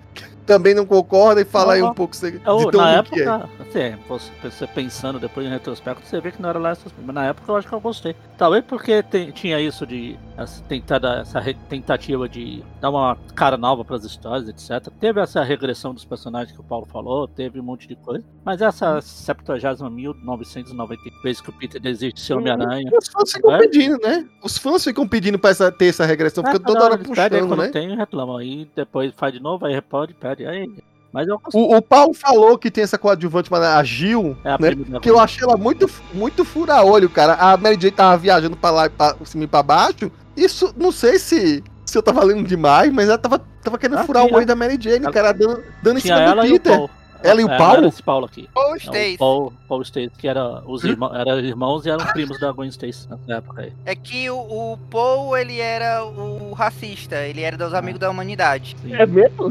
também 0.46 0.74
não 0.74 0.86
concorda 0.86 1.40
e 1.40 1.44
fala 1.44 1.74
aí 1.74 1.82
um 1.82 1.92
pouco 1.92 2.14
você, 2.16 2.30
de 2.32 2.36
Eu, 2.46 2.70
tão 2.70 2.80
na 2.80 2.94
ruim 3.00 3.02
que 3.04 3.20
é. 3.20 3.24
época, 3.24 3.48
assim, 3.60 3.96
você- 4.08 4.30
você 4.50 4.66
pensando 4.66 5.18
depois 5.18 5.46
em 5.46 5.50
retrospecto, 5.50 6.06
você 6.06 6.20
vê 6.20 6.30
que 6.30 6.40
não 6.40 6.48
era 6.48 6.58
lá 6.58 6.70
essas 6.70 6.92
mas 7.04 7.14
na 7.14 7.26
época 7.26 7.50
eu 7.52 7.56
acho 7.56 7.66
que 7.68 7.74
eu 7.74 7.80
gostei. 7.80 8.14
Talvez 8.38 8.64
porque 8.64 9.02
tem- 9.02 9.30
tinha 9.32 9.60
isso 9.60 9.86
de 9.86 10.16
tentar 10.68 10.98
dar 10.98 11.20
essa 11.22 11.40
re- 11.40 11.56
tentativa 11.68 12.28
de 12.28 12.62
dar 12.80 12.90
uma 12.90 13.16
cara 13.34 13.56
nova 13.56 13.84
para 13.84 13.96
as 13.96 14.04
histórias, 14.04 14.48
etc. 14.48 14.90
Teve 15.00 15.20
essa 15.20 15.42
regressão 15.42 15.92
dos 15.94 16.04
personagens 16.04 16.52
que 16.54 16.60
o 16.60 16.64
Paulo 16.64 16.86
falou, 16.86 17.26
teve 17.26 17.58
um 17.58 17.62
monte 17.62 17.88
de 17.88 17.96
coisa. 17.96 18.22
Mas 18.44 18.60
essa 18.62 19.00
70.990 19.00 20.96
vezes 21.22 21.40
que 21.40 21.50
o 21.50 21.52
Peter 21.52 21.80
desiste 21.80 22.14
de 22.14 22.20
ser 22.20 22.34
Homem-Aranha. 22.34 22.90
Os 22.96 23.08
fãs 23.08 23.32
ficam 23.32 23.54
É? 23.54 23.58
pedindo, 23.58 23.98
né? 24.02 24.26
Os 24.42 24.58
fãs 24.58 24.84
ficam 24.84 25.06
pedindo 25.08 25.38
pra 25.38 25.50
essa- 25.50 25.72
ter 25.72 25.86
essa 25.86 26.04
regressão, 26.04 26.42
É, 26.44 26.52
cada 26.52 26.60
toda 26.60 26.84
hora 26.84 26.94
aí 26.96 27.04
puxando, 27.04 27.48
quando 27.48 27.56
né? 27.62 27.68
tem, 27.68 27.96
reclamam. 27.96 28.36
Aí 28.36 28.68
depois 28.74 29.12
faz 29.16 29.32
de 29.32 29.40
novo, 29.40 29.64
aí 29.66 29.80
pode, 29.80 30.14
pede. 30.14 30.35
Aí. 30.44 30.70
Mas 31.12 31.28
eu. 31.28 31.40
O, 31.54 31.76
o 31.76 31.80
Paulo 31.82 32.12
falou 32.12 32.58
que 32.58 32.70
tem 32.70 32.84
essa 32.84 32.98
coadjuvante, 32.98 33.50
mas 33.50 33.62
a 33.62 33.82
Gil, 33.82 34.36
É 34.44 34.50
a 34.50 34.58
né? 34.58 35.00
Que 35.00 35.08
eu 35.08 35.18
achei 35.18 35.42
ela 35.44 35.56
muito, 35.56 35.88
muito 36.12 36.44
fura-olho, 36.44 37.08
cara. 37.08 37.34
A 37.34 37.56
Mary 37.56 37.76
Jane 37.80 37.92
tava 37.92 38.16
viajando 38.18 38.56
pra 38.56 38.70
lá 38.70 38.86
e 38.86 38.90
pra 38.90 39.16
cima 39.24 39.44
e 39.44 39.46
pra 39.46 39.62
baixo. 39.62 40.10
Isso, 40.36 40.74
não 40.76 40.92
sei 40.92 41.18
se, 41.18 41.64
se 41.86 41.96
eu 41.96 42.02
tava 42.02 42.22
lendo 42.22 42.46
demais, 42.46 42.92
mas 42.92 43.08
ela 43.08 43.16
tava, 43.16 43.38
tava 43.62 43.78
querendo 43.78 43.98
Ah, 44.00 44.04
furar 44.04 44.24
tinha. 44.24 44.34
o 44.34 44.36
olho 44.36 44.46
da 44.46 44.54
Mary 44.54 44.76
Jane, 44.78 45.04
Ela- 45.04 45.12
cara, 45.12 45.32
dando, 45.32 45.62
dando 45.82 45.96
em 45.98 46.00
cima 46.02 46.16
do 46.16 46.22
ela 46.22 46.46
e 46.46 46.50
o 46.50 46.52
Peter. 46.52 46.76
Paul. 46.76 46.90
Ela 47.22 47.40
e 47.40 47.44
o 47.44 47.50
É, 47.50 47.56
Paulo? 47.56 47.76
Era 47.78 47.88
esse 47.88 48.02
Paulo 48.02 48.26
aqui. 48.26 48.46
É, 48.54 48.60
o 48.72 48.76
Stacy. 48.76 49.16
Paul, 49.18 49.52
Paul 49.66 49.82
Stacy, 49.82 50.10
que 50.18 50.28
era 50.28 50.62
os 50.66 50.84
irmãos, 50.84 51.14
eram 51.14 51.38
irmãos 51.40 51.86
e 51.86 51.90
eram 51.90 52.04
primos 52.08 52.38
da 52.38 52.52
Gwen 52.52 52.68
Stacy 52.68 53.08
nessa 53.08 53.38
época 53.38 53.62
aí. 53.62 53.72
É 53.86 53.94
que 53.96 54.28
o, 54.30 54.36
o 54.36 54.78
Paul, 54.90 55.34
ele 55.34 55.58
era 55.58 56.04
o 56.04 56.52
racista. 56.52 57.16
Ele 57.26 57.40
era 57.40 57.56
dos 57.56 57.72
amigos 57.72 57.98
da 57.98 58.10
humanidade. 58.10 58.76
Sim. 58.82 58.94
É 58.94 59.06
mesmo? 59.06 59.50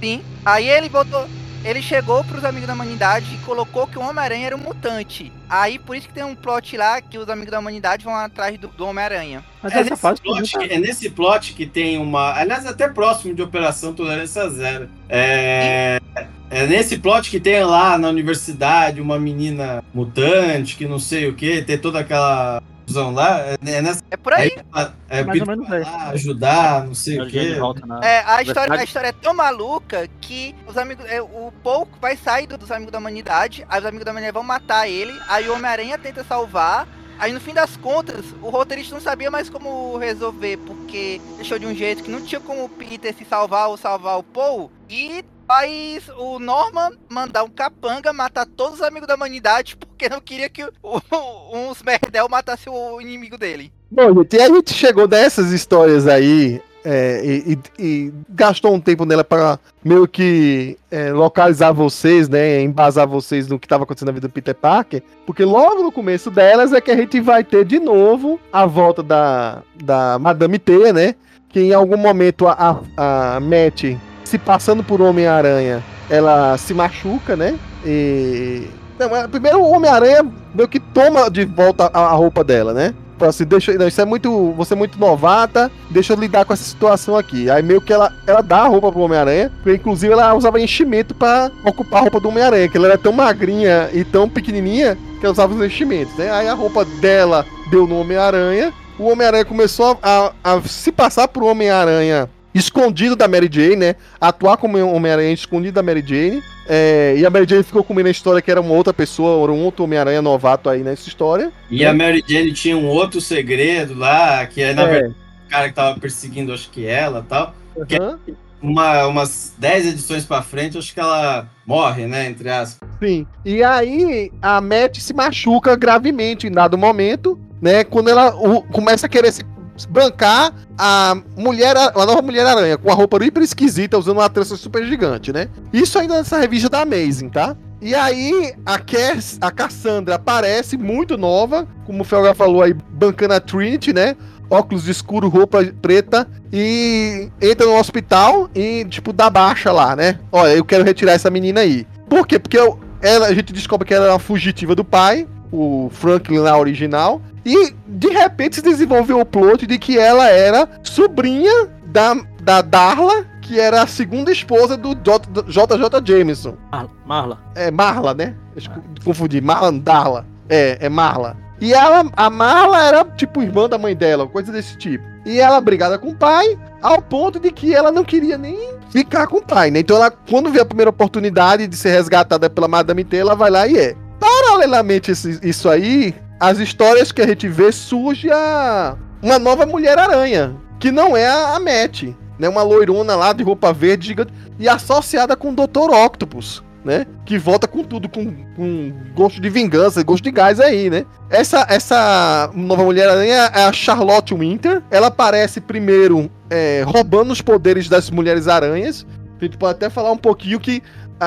Sim. 0.00 0.22
Aí 0.44 0.68
ele 0.68 0.88
botou. 0.88 1.26
ele 1.64 1.82
chegou 1.82 2.22
pros 2.24 2.44
amigos 2.44 2.66
da 2.66 2.74
humanidade 2.74 3.34
e 3.34 3.38
colocou 3.38 3.86
que 3.86 3.98
o 3.98 4.02
Homem-Aranha 4.02 4.46
era 4.46 4.56
um 4.56 4.60
mutante. 4.60 5.32
Aí 5.48 5.78
por 5.78 5.96
isso 5.96 6.08
que 6.08 6.14
tem 6.14 6.24
um 6.24 6.34
plot 6.34 6.76
lá 6.76 7.00
que 7.00 7.18
os 7.18 7.28
amigos 7.28 7.50
da 7.50 7.58
humanidade 7.58 8.04
vão 8.04 8.14
atrás 8.14 8.58
do, 8.58 8.68
do 8.68 8.86
Homem-Aranha. 8.86 9.44
Mas 9.62 9.72
É 9.72 9.84
nesse, 9.84 10.22
plot, 10.22 10.56
é 10.70 10.78
nesse 10.78 11.10
plot 11.10 11.52
que 11.54 11.66
tem 11.66 11.98
uma. 11.98 12.32
Aliás, 12.34 12.66
até 12.66 12.88
próximo 12.88 13.34
de 13.34 13.42
Operação 13.42 13.92
Tolerância 13.92 14.48
Zero. 14.48 14.88
É. 15.08 16.00
É 16.48 16.64
nesse 16.66 16.98
plot 16.98 17.28
que 17.28 17.40
tem 17.40 17.64
lá 17.64 17.98
na 17.98 18.08
universidade 18.08 19.00
uma 19.00 19.18
menina 19.18 19.82
mutante 19.92 20.76
que 20.76 20.86
não 20.86 20.98
sei 20.98 21.28
o 21.28 21.34
que, 21.34 21.60
ter 21.62 21.78
toda 21.78 21.98
aquela 21.98 22.62
fusão 22.86 23.12
lá. 23.12 23.40
É, 23.40 23.56
é 23.64 23.82
nessa. 23.82 24.02
É 24.10 24.16
por 24.16 24.32
aí. 24.32 24.52
Aí, 24.72 24.88
é, 25.08 25.24
Mais 25.24 25.40
ou 25.40 25.46
menos 25.46 25.68
lá 25.68 26.08
ajudar, 26.10 26.84
não 26.86 26.94
sei 26.94 27.20
o 27.20 27.58
volta 27.58 27.84
na. 27.86 28.00
É, 28.04 28.22
a 28.26 28.42
história, 28.42 28.74
a 28.74 28.84
história 28.84 29.08
é 29.08 29.12
tão 29.12 29.34
maluca 29.34 30.08
que 30.20 30.54
os 30.66 30.76
amigos. 30.76 31.04
é, 31.06 31.20
o 31.20 31.52
Paul 31.62 31.88
vai 32.00 32.16
sair 32.16 32.46
do- 32.46 32.56
dos 32.58 32.70
amigos 32.70 32.92
da 32.92 32.98
humanidade, 32.98 33.66
aí 33.68 33.80
os 33.80 33.86
amigos 33.86 34.04
da 34.04 34.10
humanidade 34.12 34.34
vão 34.34 34.42
matar 34.42 34.88
ele, 34.88 35.12
aí 35.28 35.48
o 35.48 35.54
Homem-Aranha 35.54 35.98
tenta 35.98 36.24
salvar. 36.24 36.86
Aí 37.18 37.32
no 37.32 37.40
fim 37.40 37.54
das 37.54 37.76
contas, 37.76 38.24
o 38.42 38.50
roteirista 38.50 38.94
não 38.94 39.00
sabia 39.00 39.30
mais 39.30 39.48
como 39.48 39.96
resolver, 39.96 40.58
porque 40.58 41.20
deixou 41.36 41.58
de 41.58 41.66
um 41.66 41.74
jeito 41.74 42.02
que 42.02 42.10
não 42.10 42.20
tinha 42.20 42.40
como 42.40 42.64
o 42.64 42.68
Peter 42.68 43.14
se 43.16 43.24
salvar 43.24 43.68
ou 43.68 43.76
salvar 43.76 44.18
o 44.18 44.22
Paul. 44.22 44.70
E 44.88 45.24
faz 45.46 46.08
o 46.16 46.38
Norman 46.38 46.90
mandar 47.08 47.44
um 47.44 47.48
capanga 47.48 48.12
matar 48.12 48.44
todos 48.46 48.76
os 48.80 48.82
amigos 48.82 49.06
da 49.08 49.14
humanidade, 49.14 49.76
porque 49.76 50.08
não 50.08 50.20
queria 50.20 50.48
que 50.50 50.64
o- 50.64 50.70
uns 51.54 51.82
merdel 51.82 52.28
matasse 52.28 52.68
o 52.68 53.00
inimigo 53.00 53.38
dele. 53.38 53.72
Bom, 53.90 54.12
gente, 54.14 54.36
e 54.36 54.42
a 54.42 54.48
gente 54.48 54.74
chegou 54.74 55.06
nessas 55.06 55.52
histórias 55.52 56.06
aí 56.08 56.60
é, 56.88 57.20
e, 57.24 57.52
e- 57.52 57.84
e 57.84 58.12
gastou 58.30 58.72
um 58.72 58.80
tempo 58.80 59.04
nela 59.04 59.24
para 59.24 59.58
meio 59.84 60.06
que 60.06 60.78
é, 60.88 61.10
localizar 61.12 61.72
vocês, 61.72 62.28
né? 62.28 62.60
Embasar 62.62 63.08
vocês 63.08 63.48
no 63.48 63.58
que 63.58 63.66
estava 63.66 63.82
acontecendo 63.82 64.06
na 64.08 64.12
vida 64.14 64.28
do 64.28 64.32
Peter 64.32 64.54
Parker. 64.54 65.02
Porque 65.26 65.44
logo 65.44 65.82
no 65.82 65.90
começo 65.90 66.30
delas 66.30 66.72
é 66.72 66.80
que 66.80 66.92
a 66.92 66.96
gente 66.96 67.20
vai 67.20 67.42
ter 67.42 67.64
de 67.64 67.80
novo 67.80 68.38
a 68.52 68.64
volta 68.66 69.02
da, 69.02 69.62
da 69.82 70.16
Madame 70.20 70.60
T, 70.60 70.92
né? 70.92 71.16
Que 71.48 71.58
em 71.60 71.72
algum 71.74 71.96
momento 71.96 72.46
a, 72.46 72.80
a, 72.96 73.36
a 73.36 73.40
Matt, 73.40 73.96
se 74.24 74.38
passando 74.38 74.84
por 74.84 75.00
Homem-Aranha, 75.02 75.82
ela 76.08 76.56
se 76.56 76.72
machuca, 76.72 77.34
né? 77.34 77.58
E. 77.84 78.68
Não, 78.98 79.28
primeiro 79.28 79.58
o 79.60 79.70
Homem-Aranha 79.72 80.24
meio 80.54 80.68
que 80.68 80.78
toma 80.80 81.28
de 81.30 81.44
volta 81.44 81.90
a, 81.92 82.00
a 82.06 82.12
roupa 82.12 82.44
dela, 82.44 82.72
né? 82.72 82.94
Fala 83.18 83.30
assim, 83.30 83.44
deixa, 83.44 83.72
não, 83.74 83.88
isso 83.88 84.00
é 84.00 84.04
muito. 84.04 84.52
Você 84.52 84.74
é 84.74 84.76
muito 84.76 84.98
novata, 84.98 85.70
deixa 85.90 86.12
eu 86.12 86.18
lidar 86.18 86.44
com 86.44 86.52
essa 86.52 86.64
situação 86.64 87.16
aqui. 87.16 87.48
Aí 87.50 87.62
meio 87.62 87.80
que 87.80 87.92
ela, 87.92 88.12
ela 88.26 88.42
dá 88.42 88.58
a 88.58 88.68
roupa 88.68 88.92
pro 88.92 89.00
Homem-Aranha, 89.00 89.50
inclusive 89.66 90.12
ela 90.12 90.34
usava 90.34 90.60
enchimento 90.60 91.14
pra 91.14 91.50
ocupar 91.64 92.00
a 92.00 92.02
roupa 92.02 92.20
do 92.20 92.28
Homem-Aranha, 92.28 92.68
que 92.68 92.76
ela 92.76 92.88
era 92.88 92.98
tão 92.98 93.12
magrinha 93.12 93.88
e 93.92 94.04
tão 94.04 94.28
pequenininha 94.28 94.98
que 95.18 95.24
ela 95.24 95.32
usava 95.32 95.54
os 95.54 95.64
enchimentos, 95.64 96.14
né? 96.16 96.30
Aí 96.30 96.46
a 96.46 96.54
roupa 96.54 96.84
dela 96.84 97.46
deu 97.70 97.86
no 97.86 98.00
Homem-Aranha, 98.00 98.72
o 98.98 99.08
Homem-Aranha 99.10 99.44
começou 99.44 99.98
a, 100.02 100.32
a 100.44 100.60
se 100.62 100.92
passar 100.92 101.28
por 101.28 101.42
Homem-Aranha 101.42 102.28
escondido 102.56 103.14
da 103.16 103.28
Mary 103.28 103.48
Jane, 103.50 103.76
né? 103.76 103.96
Atuar 104.20 104.56
como 104.56 104.78
Homem-Aranha 104.78 105.32
escondido 105.32 105.74
da 105.74 105.82
Mary 105.82 106.04
Jane. 106.06 106.42
É, 106.68 107.14
e 107.16 107.24
a 107.24 107.30
Mary 107.30 107.46
Jane 107.48 107.62
ficou 107.62 107.84
comendo 107.84 108.08
a 108.08 108.10
história 108.10 108.42
que 108.42 108.50
era 108.50 108.60
uma 108.60 108.72
outra 108.74 108.92
pessoa, 108.92 109.42
era 109.42 109.52
um 109.52 109.62
outro 109.64 109.84
Homem-Aranha 109.84 110.20
novato 110.22 110.68
aí 110.68 110.82
nessa 110.82 111.08
história. 111.08 111.52
E 111.70 111.84
a 111.84 111.92
Mary 111.94 112.24
Jane 112.26 112.52
tinha 112.52 112.76
um 112.76 112.86
outro 112.86 113.20
segredo 113.20 113.94
lá, 113.94 114.44
que 114.46 114.60
é 114.62 114.74
na 114.74 114.82
É. 114.82 114.86
verdade 114.86 115.14
o 115.46 115.48
cara 115.48 115.68
que 115.68 115.74
tava 115.74 116.00
perseguindo, 116.00 116.52
acho 116.52 116.68
que 116.70 116.86
ela 116.86 117.20
e 117.24 117.28
tal. 117.28 117.54
Aham. 117.78 118.18
Uma, 118.60 119.06
umas 119.06 119.52
10 119.58 119.86
edições 119.88 120.24
pra 120.24 120.42
frente, 120.42 120.76
acho 120.78 120.92
que 120.92 120.98
ela 120.98 121.46
morre, 121.64 122.06
né? 122.06 122.26
Entre 122.26 122.48
aspas. 122.48 122.88
Sim. 123.00 123.26
E 123.44 123.62
aí 123.62 124.32
a 124.42 124.60
Matt 124.60 124.98
se 124.98 125.12
machuca 125.14 125.76
gravemente 125.76 126.46
em 126.48 126.50
dado 126.50 126.76
momento, 126.76 127.38
né? 127.62 127.84
Quando 127.84 128.08
ela 128.08 128.34
o- 128.34 128.62
começa 128.62 129.06
a 129.06 129.08
querer 129.08 129.30
se 129.30 129.44
bancar 129.84 130.52
a 130.78 131.16
mulher, 131.36 131.76
a 131.76 132.06
nova 132.06 132.22
Mulher 132.22 132.46
Aranha, 132.46 132.78
com 132.78 132.90
a 132.90 132.94
roupa 132.94 133.22
hiper 133.24 133.42
esquisita, 133.42 133.98
usando 133.98 134.18
uma 134.18 134.30
trança 134.30 134.56
super 134.56 134.84
gigante, 134.86 135.32
né? 135.32 135.48
Isso 135.72 135.98
ainda 135.98 136.14
nessa 136.14 136.38
revista 136.38 136.68
da 136.68 136.82
Amazing, 136.82 137.28
tá? 137.28 137.56
E 137.82 137.94
aí 137.94 138.54
a, 138.64 138.78
Cass, 138.78 139.36
a 139.40 139.50
Cassandra 139.50 140.14
aparece 140.14 140.78
muito 140.78 141.18
nova, 141.18 141.68
como 141.84 142.00
o 142.00 142.04
Felga 142.04 142.34
falou 142.34 142.62
aí, 142.62 142.72
bancando 142.90 143.34
a 143.34 143.40
Trinity, 143.40 143.92
né? 143.92 144.16
Óculos 144.48 144.88
escuro, 144.88 145.28
roupa 145.28 145.58
preta 145.82 146.26
e 146.52 147.28
entra 147.42 147.66
no 147.66 147.76
hospital 147.76 148.48
e, 148.54 148.84
tipo, 148.88 149.12
dá 149.12 149.28
baixa 149.28 149.72
lá, 149.72 149.94
né? 149.96 150.18
Olha, 150.30 150.54
eu 150.54 150.64
quero 150.64 150.84
retirar 150.84 151.12
essa 151.12 151.28
menina 151.28 151.60
aí. 151.60 151.86
Por 152.08 152.26
quê? 152.26 152.38
Porque 152.38 152.58
eu- 152.58 152.78
ela, 153.02 153.26
a 153.26 153.34
gente 153.34 153.52
descobre 153.52 153.86
que 153.86 153.92
ela 153.92 154.04
era 154.06 154.14
uma 154.14 154.18
fugitiva 154.20 154.74
do 154.74 154.84
pai, 154.84 155.26
o 155.52 155.88
Franklin 155.92 156.38
lá 156.38 156.58
original, 156.58 157.20
e 157.44 157.72
de 157.86 158.08
repente 158.08 158.56
se 158.56 158.62
desenvolveu 158.62 159.20
o 159.20 159.24
plot 159.24 159.66
de 159.66 159.78
que 159.78 159.98
ela 159.98 160.28
era 160.28 160.68
sobrinha 160.82 161.68
da, 161.86 162.14
da 162.42 162.62
Darla, 162.62 163.24
que 163.40 163.60
era 163.60 163.82
a 163.82 163.86
segunda 163.86 164.32
esposa 164.32 164.76
do 164.76 164.94
J- 164.94 165.28
JJ 165.46 166.00
Jameson. 166.04 166.54
Marla. 166.72 166.90
Marla. 167.06 167.38
É 167.54 167.70
Marla, 167.70 168.14
né? 168.14 168.34
Deixa 168.54 168.70
eu 168.72 168.82
confundir. 169.04 169.40
Marla, 169.42 169.70
Darla. 169.72 170.26
É, 170.48 170.78
é 170.80 170.88
Marla. 170.88 171.36
E 171.60 171.72
ela, 171.72 172.04
a 172.16 172.28
Marla 172.28 172.82
era 172.82 173.04
tipo 173.04 173.40
irmã 173.42 173.68
da 173.68 173.78
mãe 173.78 173.94
dela, 173.96 174.26
coisa 174.26 174.52
desse 174.52 174.76
tipo. 174.76 175.04
E 175.24 175.40
ela 175.40 175.60
brigada 175.60 175.98
com 175.98 176.10
o 176.10 176.14
pai, 176.14 176.58
ao 176.82 177.00
ponto 177.00 177.40
de 177.40 177.50
que 177.50 177.74
ela 177.74 177.90
não 177.90 178.04
queria 178.04 178.36
nem 178.36 178.74
ficar 178.90 179.26
com 179.26 179.38
o 179.38 179.42
pai, 179.42 179.70
né? 179.70 179.78
Então 179.80 179.96
ela, 179.96 180.10
quando 180.10 180.50
vê 180.50 180.60
a 180.60 180.64
primeira 180.66 180.90
oportunidade 180.90 181.66
de 181.66 181.76
ser 181.76 181.90
resgatada 181.90 182.50
pela 182.50 182.68
Madame 182.68 183.02
T, 183.04 183.16
ela 183.16 183.34
vai 183.34 183.50
lá 183.50 183.66
e 183.66 183.76
é. 183.78 183.96
Paralelamente 184.18 185.12
isso 185.42 185.68
aí, 185.68 186.14
as 186.38 186.58
histórias 186.58 187.12
que 187.12 187.22
a 187.22 187.26
gente 187.26 187.48
vê 187.48 187.72
surge 187.72 188.30
a 188.30 188.96
uma 189.22 189.38
nova 189.38 189.66
Mulher-Aranha, 189.66 190.54
que 190.78 190.90
não 190.90 191.16
é 191.16 191.26
a, 191.26 191.58
Matt, 191.58 192.04
né? 192.38 192.48
Uma 192.48 192.62
loirona 192.62 193.16
lá 193.16 193.32
de 193.32 193.42
roupa 193.42 193.72
verde 193.72 194.08
gigante 194.08 194.32
e 194.58 194.68
associada 194.68 195.34
com 195.36 195.50
o 195.50 195.54
Dr. 195.54 195.90
Octopus, 195.90 196.62
né? 196.84 197.06
Que 197.24 197.38
volta 197.38 197.66
com 197.66 197.82
tudo, 197.82 198.08
com, 198.08 198.26
com 198.54 198.92
gosto 199.14 199.40
de 199.40 199.48
vingança, 199.48 200.02
gosto 200.02 200.22
de 200.22 200.30
gás 200.30 200.60
aí, 200.60 200.90
né? 200.90 201.04
Essa, 201.30 201.66
essa 201.68 202.50
nova 202.54 202.84
Mulher-Aranha 202.84 203.50
é 203.54 203.64
a 203.64 203.72
Charlotte 203.72 204.34
Winter. 204.34 204.82
Ela 204.90 205.08
aparece 205.08 205.60
primeiro 205.60 206.30
é, 206.50 206.84
roubando 206.86 207.32
os 207.32 207.40
poderes 207.40 207.88
das 207.88 208.10
Mulheres-Aranhas. 208.10 209.06
A 209.40 209.44
gente 209.44 209.58
pode 209.58 209.72
até 209.72 209.90
falar 209.90 210.12
um 210.12 210.16
pouquinho 210.16 210.60
que 210.60 210.82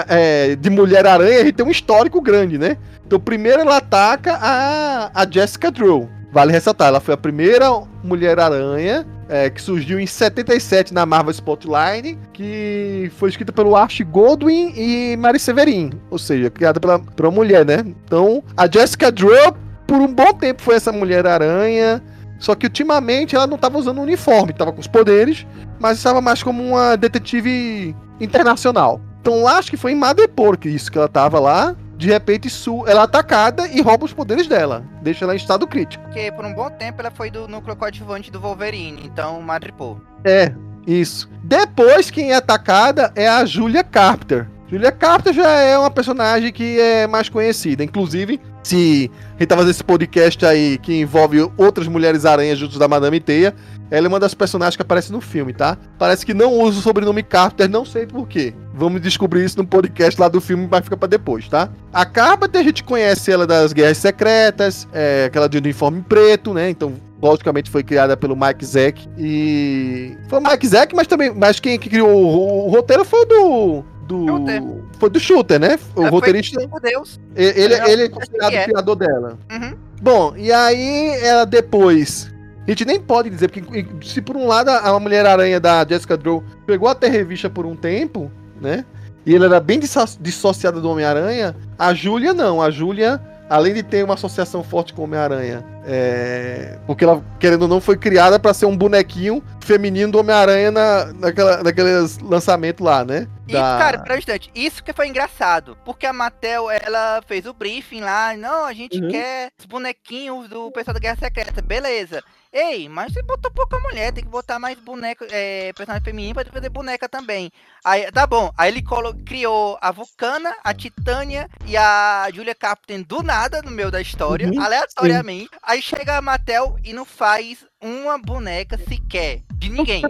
é, 0.08 0.56
de 0.56 0.70
Mulher-Aranha 0.70 1.42
a 1.42 1.44
gente 1.44 1.54
tem 1.54 1.66
um 1.66 1.72
histórico 1.72 2.22
grande, 2.22 2.58
né? 2.58 2.78
Então, 3.06 3.20
primeiro 3.20 3.62
ela 3.62 3.78
ataca 3.78 4.38
a, 4.40 5.12
a 5.14 5.30
Jessica 5.30 5.72
Drew. 5.72 6.10
Vale 6.32 6.52
ressaltar, 6.52 6.90
ela 6.90 7.00
foi 7.00 7.16
a 7.16 7.18
primeira 7.18 7.68
Mulher-Aranha 8.04 9.06
é, 9.30 9.50
que 9.50 9.62
surgiu 9.62 10.00
em 10.00 10.08
77 10.08 10.94
na 10.94 11.06
Marvel 11.06 11.32
Spotlight, 11.32 12.18
que 12.34 13.12
foi 13.18 13.30
escrita 13.30 13.52
pelo 13.52 13.76
Ash 13.76 14.02
Goldwyn 14.02 14.74
e 14.76 15.16
Mary 15.18 15.40
Severin, 15.40 15.92
ou 16.10 16.18
seja, 16.18 16.50
criada 16.50 16.80
pela, 16.80 17.02
uma 17.20 17.32
mulher, 17.32 17.66
né? 17.66 17.86
Então, 18.06 18.44
a 18.58 18.68
Jessica 18.70 19.12
Drew, 19.12 19.54
por 19.86 19.98
um 19.98 20.14
bom 20.14 20.34
tempo, 20.34 20.62
foi 20.62 20.76
essa 20.76 20.92
Mulher-Aranha, 20.92 22.02
só 22.40 22.56
que 22.56 22.66
ultimamente 22.66 23.36
ela 23.36 23.46
não 23.46 23.56
estava 23.56 23.78
usando 23.78 24.02
uniforme, 24.02 24.52
estava 24.52 24.72
com 24.72 24.82
os 24.82 24.88
poderes, 24.88 25.46
mas 25.80 25.98
estava 25.98 26.22
mais 26.22 26.42
como 26.42 26.64
uma 26.64 26.96
detetive 26.96 27.96
internacional. 28.20 29.00
Então, 29.22 29.43
lá 29.43 29.57
acho 29.57 29.70
que 29.70 29.78
foi 29.78 29.91
em 29.91 29.95
Madripoor 29.95 30.57
que 30.57 30.70
isso 30.70 30.91
que 30.91 30.97
ela 30.97 31.07
estava 31.07 31.39
lá. 31.39 31.76
De 31.97 32.07
repente, 32.07 32.49
su- 32.49 32.86
ela 32.88 33.01
é 33.01 33.03
atacada 33.03 33.67
e 33.67 33.82
rouba 33.82 34.05
os 34.05 34.13
poderes 34.13 34.47
dela. 34.47 34.84
Deixa 35.01 35.26
ela 35.26 35.34
em 35.34 35.38
estado 35.38 35.67
crítico. 35.67 36.01
Porque 36.05 36.32
por 36.32 36.45
um 36.45 36.53
bom 36.53 36.70
tempo 36.70 37.01
ela 37.01 37.11
foi 37.11 37.30
do 37.30 37.45
núcleo 37.47 37.76
coadjuvante 37.76 38.32
do 38.32 38.39
Wolverine, 38.39 39.01
então 39.03 39.41
Madripoor. 39.41 39.97
É, 40.24 40.53
isso. 40.88 41.30
Depois, 41.43 42.09
quem 42.09 42.32
é 42.32 42.36
atacada 42.36 43.11
é 43.15 43.28
a 43.28 43.43
Julia 43.43 43.84
Carpenter. 43.84 44.47
Julia 44.70 44.91
Carpenter 44.91 45.34
já 45.34 45.49
é 45.49 45.76
uma 45.78 45.89
personagem 45.89 46.53
que 46.53 46.80
é 46.80 47.07
mais 47.07 47.28
conhecida. 47.28 47.84
Inclusive, 47.84 48.39
se 48.61 49.09
a 49.36 49.39
gente 49.39 49.47
tá 49.47 49.55
fazendo 49.55 49.72
esse 49.72 49.84
podcast 49.84 50.45
aí 50.45 50.78
que 50.78 50.93
envolve 50.93 51.49
outras 51.57 51.88
mulheres 51.88 52.24
aranhas 52.24 52.59
juntos 52.59 52.78
da 52.78 52.88
Madame 52.88 53.20
Teia, 53.20 53.55
ela 53.89 54.05
é 54.05 54.07
uma 54.07 54.20
das 54.20 54.36
personagens 54.36 54.76
que 54.76 54.82
aparece 54.84 55.11
no 55.11 55.20
filme, 55.22 55.53
tá? 55.53 55.76
Parece 55.97 56.24
que 56.24 56.36
não 56.36 56.53
usa 56.53 56.78
o 56.78 56.82
sobrenome 56.84 57.24
Carpenter, 57.24 57.67
não 57.67 57.84
sei 57.84 58.05
porquê. 58.05 58.53
Vamos 58.76 59.01
descobrir 59.01 59.43
isso 59.43 59.57
no 59.57 59.65
podcast 59.65 60.22
lá 60.22 60.28
do 60.28 60.39
filme, 60.39 60.67
mas 60.70 60.84
fica 60.84 60.95
pra 60.95 61.07
depois, 61.07 61.49
tá? 61.49 61.70
A 61.91 62.05
Carpenter, 62.05 62.61
a 62.61 62.63
gente 62.63 62.84
conhece 62.84 63.32
ela 63.32 63.47
das 63.47 63.74
Guerras 63.74 63.97
Secretas, 63.97 64.88
é, 64.93 65.26
aquela 65.26 65.49
de 65.49 65.57
uniforme 65.57 66.03
preto, 66.07 66.53
né? 66.53 66.70
Então, 66.70 66.93
logicamente 67.20 67.72
foi 67.72 67.82
criada 67.82 68.15
pelo 68.15 68.36
Mike 68.36 68.63
Zack 68.63 69.09
e 69.17 70.15
foi 70.30 70.39
o 70.39 70.43
Mike 70.43 70.67
Zack, 70.67 70.95
mas 70.95 71.07
também, 71.07 71.34
mas 71.34 71.59
quem 71.59 71.80
que 71.80 71.89
criou 71.89 72.07
o, 72.07 72.67
o 72.67 72.70
roteiro 72.70 73.03
foi 73.03 73.26
do 73.26 73.84
do 74.10 74.26
Shooter. 74.28 74.64
foi 74.99 75.10
do 75.10 75.20
Shooter, 75.20 75.60
né? 75.60 75.80
O 75.95 76.01
Ela 76.01 76.10
foi 76.10 76.10
roteirista, 76.10 76.68
por 76.68 76.82
Deus. 76.82 77.20
ele, 77.36 77.62
ele, 77.62 77.74
É, 77.76 77.91
ele 77.91 78.03
é 78.03 78.07
que 78.10 78.16
considerado 78.16 78.53
é. 78.53 78.62
o 78.62 78.66
criador 78.66 78.95
dela. 78.95 79.38
Uhum. 79.51 79.74
Bom, 80.01 80.34
e 80.36 80.51
aí 80.51 81.10
ela 81.22 81.45
depois. 81.45 82.32
A 82.68 82.70
gente 82.72 82.86
nem 82.86 82.99
pode 82.99 83.30
dizer, 83.30 83.49
porque 83.49 83.86
se 84.03 84.22
por 84.22 84.36
um 84.38 84.45
lado 84.45 84.70
a 84.70 84.99
Mulher-Aranha 84.99 85.60
da 85.60 85.86
Jessica 85.88 86.16
Drew 86.16 86.43
pegou 86.68 86.88
até 86.88 87.07
revista 87.07 87.49
por 87.49 87.66
um 87.66 87.76
tempo, 87.76 88.32
né? 88.62 88.86
e 89.26 89.34
ele 89.36 89.45
era 89.45 89.60
bem 89.60 89.80
disso- 89.80 90.18
dissociado 90.22 90.80
do 90.82 90.89
Homem-Aranha, 90.89 91.55
a 91.78 91.93
Júlia 91.93 92.34
não. 92.34 92.62
A 92.62 92.70
Júlia, 92.72 93.20
além 93.50 93.74
de 93.74 93.82
ter 93.84 94.04
uma 94.06 94.14
associação 94.14 94.64
forte 94.64 94.93
com 94.93 95.02
o 95.02 95.06
Homem-Aranha, 95.06 95.66
é, 95.86 96.78
porque 96.86 97.04
ela, 97.04 97.24
querendo 97.39 97.64
ou 97.64 97.68
não, 97.68 97.82
foi 97.82 97.97
criada 97.97 98.39
pra 98.39 98.54
ser 98.54 98.66
um 98.68 98.78
bonequinho 98.78 99.43
feminino 99.60 100.12
do 100.12 100.20
Homem-Aranha 100.20 100.72
na, 100.72 101.06
naquela, 101.14 101.64
naqueles 101.64 102.18
lançamentos 102.20 102.86
lá, 102.86 103.04
né? 103.04 103.28
E, 103.47 103.54
cara, 103.54 104.00
pra 104.00 104.14
um 104.16 104.18
instante, 104.18 104.52
isso 104.54 104.84
que 104.84 104.93
foi 104.93 105.08
engraçado. 105.08 105.76
Porque 105.84 106.06
a 106.06 106.14
Mattel, 106.14 106.70
ela 106.70 107.22
fez 107.28 107.45
o 107.47 107.54
briefing 107.54 108.02
lá. 108.02 108.36
Não, 108.38 108.66
a 108.66 108.74
gente 108.74 109.02
Uhum. 109.02 109.10
quer 109.10 109.50
os 109.60 109.66
bonequinhos 109.66 110.47
do 110.47 110.72
pessoal 110.72 110.93
da 110.93 111.00
Guerra 111.00 111.18
Secreta. 111.20 111.62
Beleza. 111.62 112.24
Ei, 112.52 112.89
mas 112.89 113.14
você 113.14 113.22
botou 113.22 113.52
pouca 113.52 113.78
mulher, 113.80 114.12
tem 114.12 114.24
que 114.24 114.30
botar 114.30 114.58
mais 114.58 114.76
boneco, 114.80 115.24
é, 115.30 115.72
personagem 115.74 116.04
feminino 116.04 116.34
pra 116.34 116.43
fazer 116.45 116.70
boneca 116.70 117.08
também. 117.08 117.52
Aí, 117.86 118.12
tá 118.12 118.26
bom. 118.26 118.52
Aí 118.58 118.72
ele 118.72 118.82
colo- 118.82 119.14
criou 119.24 119.78
a 119.80 119.91
Vulcana, 119.91 120.52
a 120.64 120.74
Titânia 120.74 121.47
e 121.68 121.78
a 121.78 122.28
Julia 122.34 122.56
Captain 122.56 123.04
do 123.04 123.22
nada 123.22 123.62
no 123.62 123.70
meio 123.70 123.91
da 123.91 124.02
história, 124.02 124.47
Uhum, 124.47 124.60
aleatoriamente. 124.60 125.52
Aí 125.62 125.80
chega 125.80 126.18
a 126.18 126.22
Mattel 126.24 126.76
e 126.84 126.91
não 126.91 127.06
faz 127.06 127.60
uma 127.80 128.18
boneca 128.18 128.80
sequer. 128.80 129.41
De 129.54 129.70
ninguém. 129.70 130.02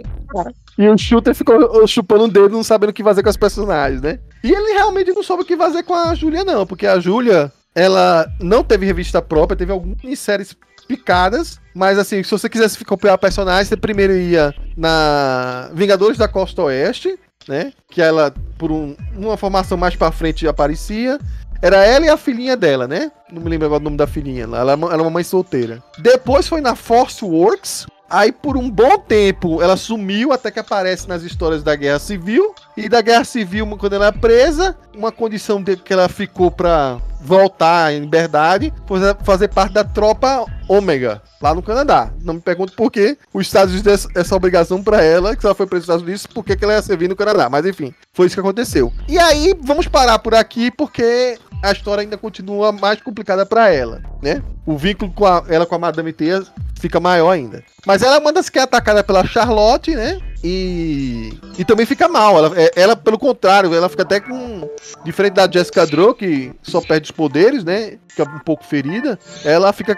E 0.78 0.88
o 0.88 0.96
Shooter 0.96 1.34
ficou 1.34 1.86
chupando 1.86 2.24
o 2.24 2.28
dedo, 2.28 2.50
não 2.50 2.62
sabendo 2.64 2.90
o 2.90 2.92
que 2.92 3.02
fazer 3.04 3.22
com 3.22 3.28
as 3.28 3.36
personagens, 3.36 4.00
né? 4.00 4.18
E 4.42 4.50
ele 4.50 4.72
realmente 4.72 5.12
não 5.12 5.22
soube 5.22 5.42
o 5.42 5.46
que 5.46 5.56
fazer 5.56 5.82
com 5.82 5.92
a 5.94 6.14
Júlia, 6.14 6.42
não, 6.44 6.64
porque 6.64 6.86
a 6.86 6.98
Júlia, 7.00 7.52
ela 7.74 8.26
não 8.40 8.62
teve 8.64 8.86
revista 8.86 9.20
própria, 9.20 9.56
teve 9.58 9.72
algumas 9.72 9.98
minisséries 10.02 10.56
picadas, 10.96 11.60
mas 11.72 11.98
assim, 11.98 12.20
se 12.24 12.30
você 12.32 12.48
quisesse 12.48 12.84
copiar 12.84 13.14
a 13.14 13.18
personagem, 13.18 13.64
você 13.64 13.76
primeiro 13.76 14.12
ia 14.12 14.52
na 14.76 15.70
Vingadores 15.72 16.18
da 16.18 16.26
Costa 16.26 16.62
Oeste, 16.62 17.16
né? 17.46 17.72
Que 17.88 18.02
ela, 18.02 18.34
por 18.58 18.72
um- 18.72 18.96
uma 19.16 19.36
formação 19.36 19.78
mais 19.78 19.94
pra 19.94 20.10
frente, 20.10 20.48
aparecia. 20.48 21.18
Era 21.62 21.84
ela 21.86 22.06
e 22.06 22.08
a 22.08 22.16
filhinha 22.16 22.56
dela, 22.56 22.88
né? 22.88 23.12
Não 23.30 23.40
me 23.42 23.48
lembro 23.50 23.66
agora 23.66 23.80
o 23.80 23.84
nome 23.84 23.96
da 23.96 24.06
filhinha. 24.06 24.44
Ela 24.44 24.58
ela 24.60 24.72
era 24.72 25.02
uma 25.02 25.10
mãe 25.10 25.22
solteira. 25.22 25.82
Depois 25.98 26.48
foi 26.48 26.60
na 26.60 26.74
Force 26.74 27.24
Works. 27.24 27.86
Aí, 28.10 28.32
por 28.32 28.56
um 28.56 28.68
bom 28.68 28.98
tempo, 28.98 29.62
ela 29.62 29.76
sumiu 29.76 30.32
até 30.32 30.50
que 30.50 30.58
aparece 30.58 31.08
nas 31.08 31.22
histórias 31.22 31.62
da 31.62 31.76
Guerra 31.76 32.00
Civil. 32.00 32.52
E 32.76 32.88
da 32.88 33.00
Guerra 33.00 33.22
Civil, 33.22 33.64
quando 33.78 33.92
ela 33.92 34.06
é 34.06 34.12
presa, 34.12 34.76
uma 34.96 35.12
condição 35.12 35.62
de 35.62 35.76
que 35.76 35.92
ela 35.92 36.08
ficou 36.08 36.50
pra 36.50 36.98
voltar 37.20 37.92
em 37.92 38.00
liberdade 38.00 38.72
foi 38.86 38.98
fazer 39.22 39.48
parte 39.48 39.74
da 39.74 39.84
tropa 39.84 40.46
Ômega, 40.66 41.22
lá 41.40 41.54
no 41.54 41.62
Canadá. 41.62 42.10
Não 42.22 42.34
me 42.34 42.40
pergunte 42.40 42.72
por 42.72 42.90
quê. 42.90 43.16
Os 43.32 43.46
Estados 43.46 43.74
Unidos 43.74 44.06
deu 44.06 44.20
essa 44.20 44.34
obrigação 44.34 44.82
pra 44.82 45.02
ela, 45.02 45.36
que 45.36 45.44
ela 45.44 45.54
foi 45.54 45.66
para 45.66 45.76
os 45.76 45.84
Estados 45.84 46.02
Unidos, 46.02 46.26
por 46.26 46.44
que 46.44 46.56
que 46.56 46.64
ela 46.64 46.74
ia 46.74 46.82
servir 46.82 47.08
no 47.08 47.16
Canadá. 47.16 47.48
Mas 47.48 47.66
enfim, 47.66 47.94
foi 48.12 48.26
isso 48.26 48.34
que 48.34 48.40
aconteceu. 48.40 48.92
E 49.08 49.18
aí, 49.18 49.54
vamos 49.60 49.86
parar 49.86 50.18
por 50.18 50.34
aqui, 50.34 50.70
porque 50.70 51.38
a 51.62 51.72
história 51.72 52.02
ainda 52.02 52.16
continua 52.16 52.72
mais 52.72 53.00
complicada 53.00 53.44
pra 53.44 53.68
ela, 53.70 54.00
né? 54.22 54.42
O 54.66 54.76
vínculo 54.76 55.10
com 55.12 55.26
a- 55.26 55.44
ela 55.48 55.66
com 55.66 55.74
a 55.74 55.78
Madame 55.78 56.12
Teia 56.12 56.42
fica 56.80 56.98
maior 57.00 57.30
ainda. 57.30 57.62
Mas 57.86 58.02
ela 58.02 58.18
manda 58.20 58.42
se 58.42 58.50
que 58.50 58.58
é 58.58 58.62
atacada 58.62 59.04
pela 59.04 59.26
Charlotte, 59.26 59.94
né? 59.94 60.18
E, 60.42 61.34
e 61.58 61.64
também 61.66 61.84
fica 61.84 62.08
mal. 62.08 62.38
Ela, 62.38 62.52
é- 62.60 62.70
ela, 62.74 62.96
pelo 62.96 63.18
contrário, 63.18 63.74
ela 63.74 63.88
fica 63.90 64.02
até 64.02 64.20
com. 64.20 64.68
Diferente 65.04 65.34
da 65.34 65.50
Jessica 65.50 65.86
Drew, 65.86 66.14
que 66.14 66.52
só 66.62 66.80
perde 66.80 67.04
os 67.06 67.10
poderes, 67.10 67.62
né? 67.62 67.98
Fica 68.24 68.36
um 68.36 68.38
pouco 68.40 68.64
ferida. 68.64 69.18
Ela 69.44 69.72
fica 69.72 69.96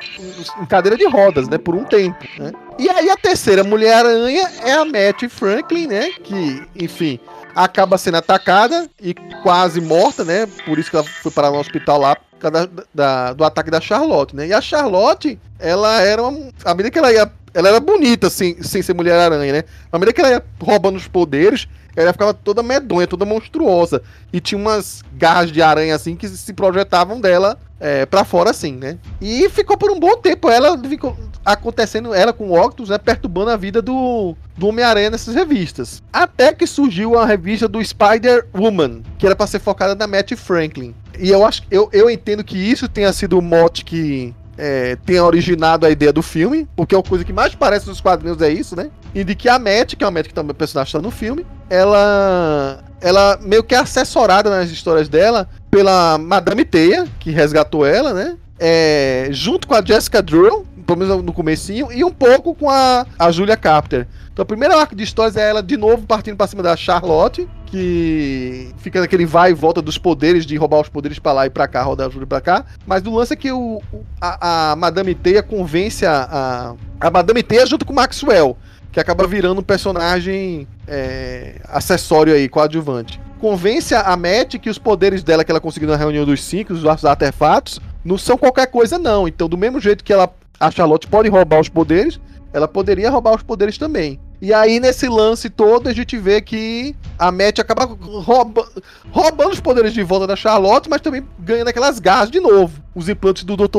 em 0.61 0.66
cadeira 0.66 0.97
de 0.97 1.07
rodas, 1.07 1.49
né? 1.49 1.59
Por 1.59 1.75
um 1.75 1.85
tempo, 1.85 2.25
né? 2.39 2.53
E 2.79 2.89
aí 2.89 3.11
a 3.11 3.16
terceira 3.16 3.64
Mulher-Aranha 3.64 4.49
é 4.64 4.73
a 4.73 4.85
Matt 4.85 5.29
Franklin, 5.29 5.87
né? 5.89 6.11
Que, 6.23 6.62
enfim, 6.77 7.18
acaba 7.55 7.99
sendo 7.99 8.16
atacada 8.18 8.89
e 9.01 9.14
quase 9.43 9.81
morta, 9.81 10.25
né? 10.25 10.47
Por 10.64 10.79
isso 10.79 10.91
que 10.91 10.97
ela 10.97 11.05
foi 11.05 11.31
parar 11.33 11.51
no 11.51 11.59
hospital 11.59 11.99
lá 12.01 12.16
da, 12.41 12.68
da- 12.95 13.33
do 13.33 13.45
ataque 13.45 13.70
da 13.70 13.81
Charlotte, 13.81 14.35
né? 14.35 14.47
E 14.49 14.53
a 14.53 14.61
Charlotte, 14.61 15.39
ela 15.59 16.01
era 16.01 16.23
uma. 16.23 16.51
À 16.64 16.75
medida 16.75 16.91
que 16.91 16.99
ela 16.99 17.12
ia. 17.12 17.31
Ela 17.55 17.68
era 17.68 17.80
bonita, 17.80 18.28
assim, 18.28 18.57
sem 18.62 18.82
ser 18.82 18.94
Mulher-Aranha, 18.94 19.53
né? 19.53 19.64
À 19.90 19.98
medida 19.98 20.12
que 20.12 20.20
ela 20.20 20.30
ia 20.30 20.44
roubando 20.61 20.96
os 20.96 21.07
poderes, 21.07 21.68
ela 21.94 22.12
ficava 22.12 22.32
toda 22.32 22.62
medonha, 22.62 23.07
toda 23.07 23.24
monstruosa. 23.24 24.03
E 24.32 24.40
tinha 24.40 24.59
umas 24.59 25.03
garras 25.14 25.53
de 25.53 25.61
aranha, 25.61 25.94
assim, 25.94 26.16
que 26.16 26.28
se 26.28 26.53
projetavam 26.53 27.20
dela 27.20 27.59
é, 27.78 28.07
pra 28.07 28.24
fora, 28.24 28.50
assim, 28.50 28.72
né? 28.72 28.98
E 29.20 29.48
ficou 29.50 29.76
por 29.76 29.90
um 29.90 29.98
bom 29.98 30.16
tempo 30.16 30.48
ela 30.48 30.78
ficou 30.78 31.16
acontecendo, 31.44 32.14
ela 32.14 32.32
com 32.32 32.48
o 32.48 32.59
Octus, 32.59 32.88
né? 32.88 32.98
Perturbando 32.98 33.50
a 33.50 33.57
vida 33.57 33.82
do, 33.82 34.36
do 34.57 34.68
Homem-Aranha 34.68 35.11
nessas 35.11 35.34
revistas. 35.34 36.03
Até 36.12 36.53
que 36.53 36.66
surgiu 36.66 37.18
a 37.18 37.26
revista 37.26 37.68
do 37.68 37.84
Spider-Woman, 37.84 39.03
que 39.18 39.26
era 39.26 39.36
pra 39.36 39.46
ser 39.46 39.59
focada 39.59 39.94
na 39.94 40.07
Matt 40.07 40.32
Franklin. 40.34 40.94
E 41.18 41.28
eu 41.28 41.44
acho 41.44 41.62
eu, 41.70 41.90
eu 41.92 42.09
entendo 42.09 42.42
que 42.42 42.57
isso 42.57 42.88
tenha 42.88 43.12
sido 43.12 43.38
o 43.38 43.42
mote 43.42 43.84
que 43.84 44.34
é, 44.64 44.96
tenha 45.04 45.24
originado 45.24 45.84
a 45.84 45.90
ideia 45.90 46.12
do 46.12 46.22
filme, 46.22 46.68
porque 46.76 46.94
a 46.94 47.02
coisa 47.02 47.24
que 47.24 47.32
mais 47.32 47.52
parece 47.52 47.88
nos 47.88 48.00
quadrinhos 48.00 48.40
é 48.40 48.48
isso, 48.48 48.76
né? 48.76 48.90
E 49.12 49.24
de 49.24 49.34
que 49.34 49.48
a 49.48 49.58
Matt, 49.58 49.96
que 49.96 50.04
é 50.04 50.06
uma 50.06 50.12
Matt 50.12 50.28
que 50.28 50.34
também 50.34 50.52
é 50.52 50.54
personagem 50.54 50.92
que 50.92 50.96
tá 50.96 51.02
no 51.02 51.10
filme, 51.10 51.44
ela 51.68 52.78
ela 53.00 53.40
meio 53.42 53.64
que 53.64 53.74
é 53.74 53.78
assessorada 53.78 54.48
nas 54.48 54.70
histórias 54.70 55.08
dela 55.08 55.48
pela 55.68 56.16
Madame 56.16 56.64
Teia, 56.64 57.08
que 57.18 57.32
resgatou 57.32 57.84
ela, 57.84 58.14
né? 58.14 58.36
É, 58.56 59.26
junto 59.32 59.66
com 59.66 59.74
a 59.74 59.84
Jessica 59.84 60.22
Drew, 60.22 60.64
pelo 60.86 60.98
menos 61.00 61.24
no 61.24 61.32
comecinho, 61.32 61.90
e 61.90 62.04
um 62.04 62.12
pouco 62.12 62.54
com 62.54 62.70
a, 62.70 63.04
a 63.18 63.32
Julia 63.32 63.56
Carpenter. 63.56 64.06
Então, 64.32 64.44
o 64.44 64.46
primeiro 64.46 64.78
arco 64.78 64.94
de 64.94 65.02
histórias 65.02 65.36
é 65.36 65.50
ela 65.50 65.60
de 65.60 65.76
novo 65.76 66.06
partindo 66.06 66.36
pra 66.36 66.46
cima 66.46 66.62
da 66.62 66.76
Charlotte, 66.76 67.48
que 67.73 68.68
fica 68.77 69.01
naquele 69.01 69.25
vai 69.25 69.51
e 69.51 69.55
volta 69.55 69.81
dos 69.81 69.97
poderes, 69.97 70.45
de 70.45 70.55
roubar 70.57 70.83
os 70.83 70.91
poderes 70.91 71.18
pra 71.18 71.33
lá 71.33 71.47
e 71.47 71.51
pra 71.51 71.66
cá, 71.66 71.83
rodar 71.83 72.07
a 72.07 72.11
Júlia 72.11 72.27
pra 72.27 72.39
cá. 72.41 72.66
Mas 72.87 73.03
o 73.07 73.11
lance 73.14 73.33
é 73.33 73.37
que 73.37 73.51
o- 73.51 73.81
a, 74.20 74.73
a 74.73 74.77
Madame 74.77 75.14
Teia 75.14 75.43
convence 75.43 76.05
a, 76.05 76.77
a, 77.01 77.07
a 77.07 77.11
Madame 77.11 77.43
Teia 77.43 77.64
junto 77.66 77.87
com 77.87 77.93
o 77.95 77.97
Maxwell, 77.97 78.59
que 78.93 79.01
acaba 79.01 79.27
virando 79.27 79.61
um 79.61 79.64
personagem 79.64 80.68
é, 80.87 81.62
acessório 81.66 82.35
aí, 82.35 82.47
coadjuvante. 82.47 83.18
Convence 83.41 83.95
a 83.95 84.14
Matt 84.16 84.59
que 84.59 84.68
os 84.68 84.79
poderes 84.79 85.23
dela 85.25 85.43
que 85.43 85.51
ela 85.51 85.61
conseguiu 85.61 85.89
na 85.89 85.97
reunião 85.97 86.27
dos 86.27 86.45
cinco, 86.45 86.75
os 86.75 86.85
artefatos, 87.07 87.81
não 88.05 88.18
são 88.18 88.37
qualquer 88.37 88.66
coisa, 88.66 88.99
não. 88.99 89.27
Então, 89.27 89.49
do 89.49 89.57
mesmo 89.57 89.81
jeito 89.81 90.05
que 90.05 90.12
ela, 90.12 90.29
a 90.61 90.70
Charlotte 90.70 91.07
pode 91.09 91.31
roubar 91.31 91.59
os 91.59 91.70
poderes, 91.70 92.20
ela 92.53 92.68
poderia 92.68 93.11
roubar 93.11 93.35
os 93.35 93.43
poderes 93.43 93.79
também. 93.79 94.20
E 94.43 94.53
aí, 94.53 94.80
nesse 94.80 95.09
lance 95.09 95.49
todo, 95.49 95.88
a 95.88 95.93
gente 95.93 96.18
vê 96.18 96.40
que 96.40 96.97
a 97.16 97.30
Matt 97.30 97.61
acaba 97.61 97.84
rouba, 97.84 98.66
roubando 99.12 99.53
os 99.53 99.61
poderes 99.61 99.95
de 99.95 100.03
volta 100.03 100.26
da 100.26 100.34
Charlotte, 100.34 100.90
mas 100.90 101.01
também 101.01 101.22
ganhando 101.38 101.68
aquelas 101.68 102.01
garras 102.01 102.28
de 102.28 102.40
novo. 102.40 102.82
Os 102.93 103.09
implantes 103.09 103.45
do 103.45 103.57
Dr. 103.57 103.78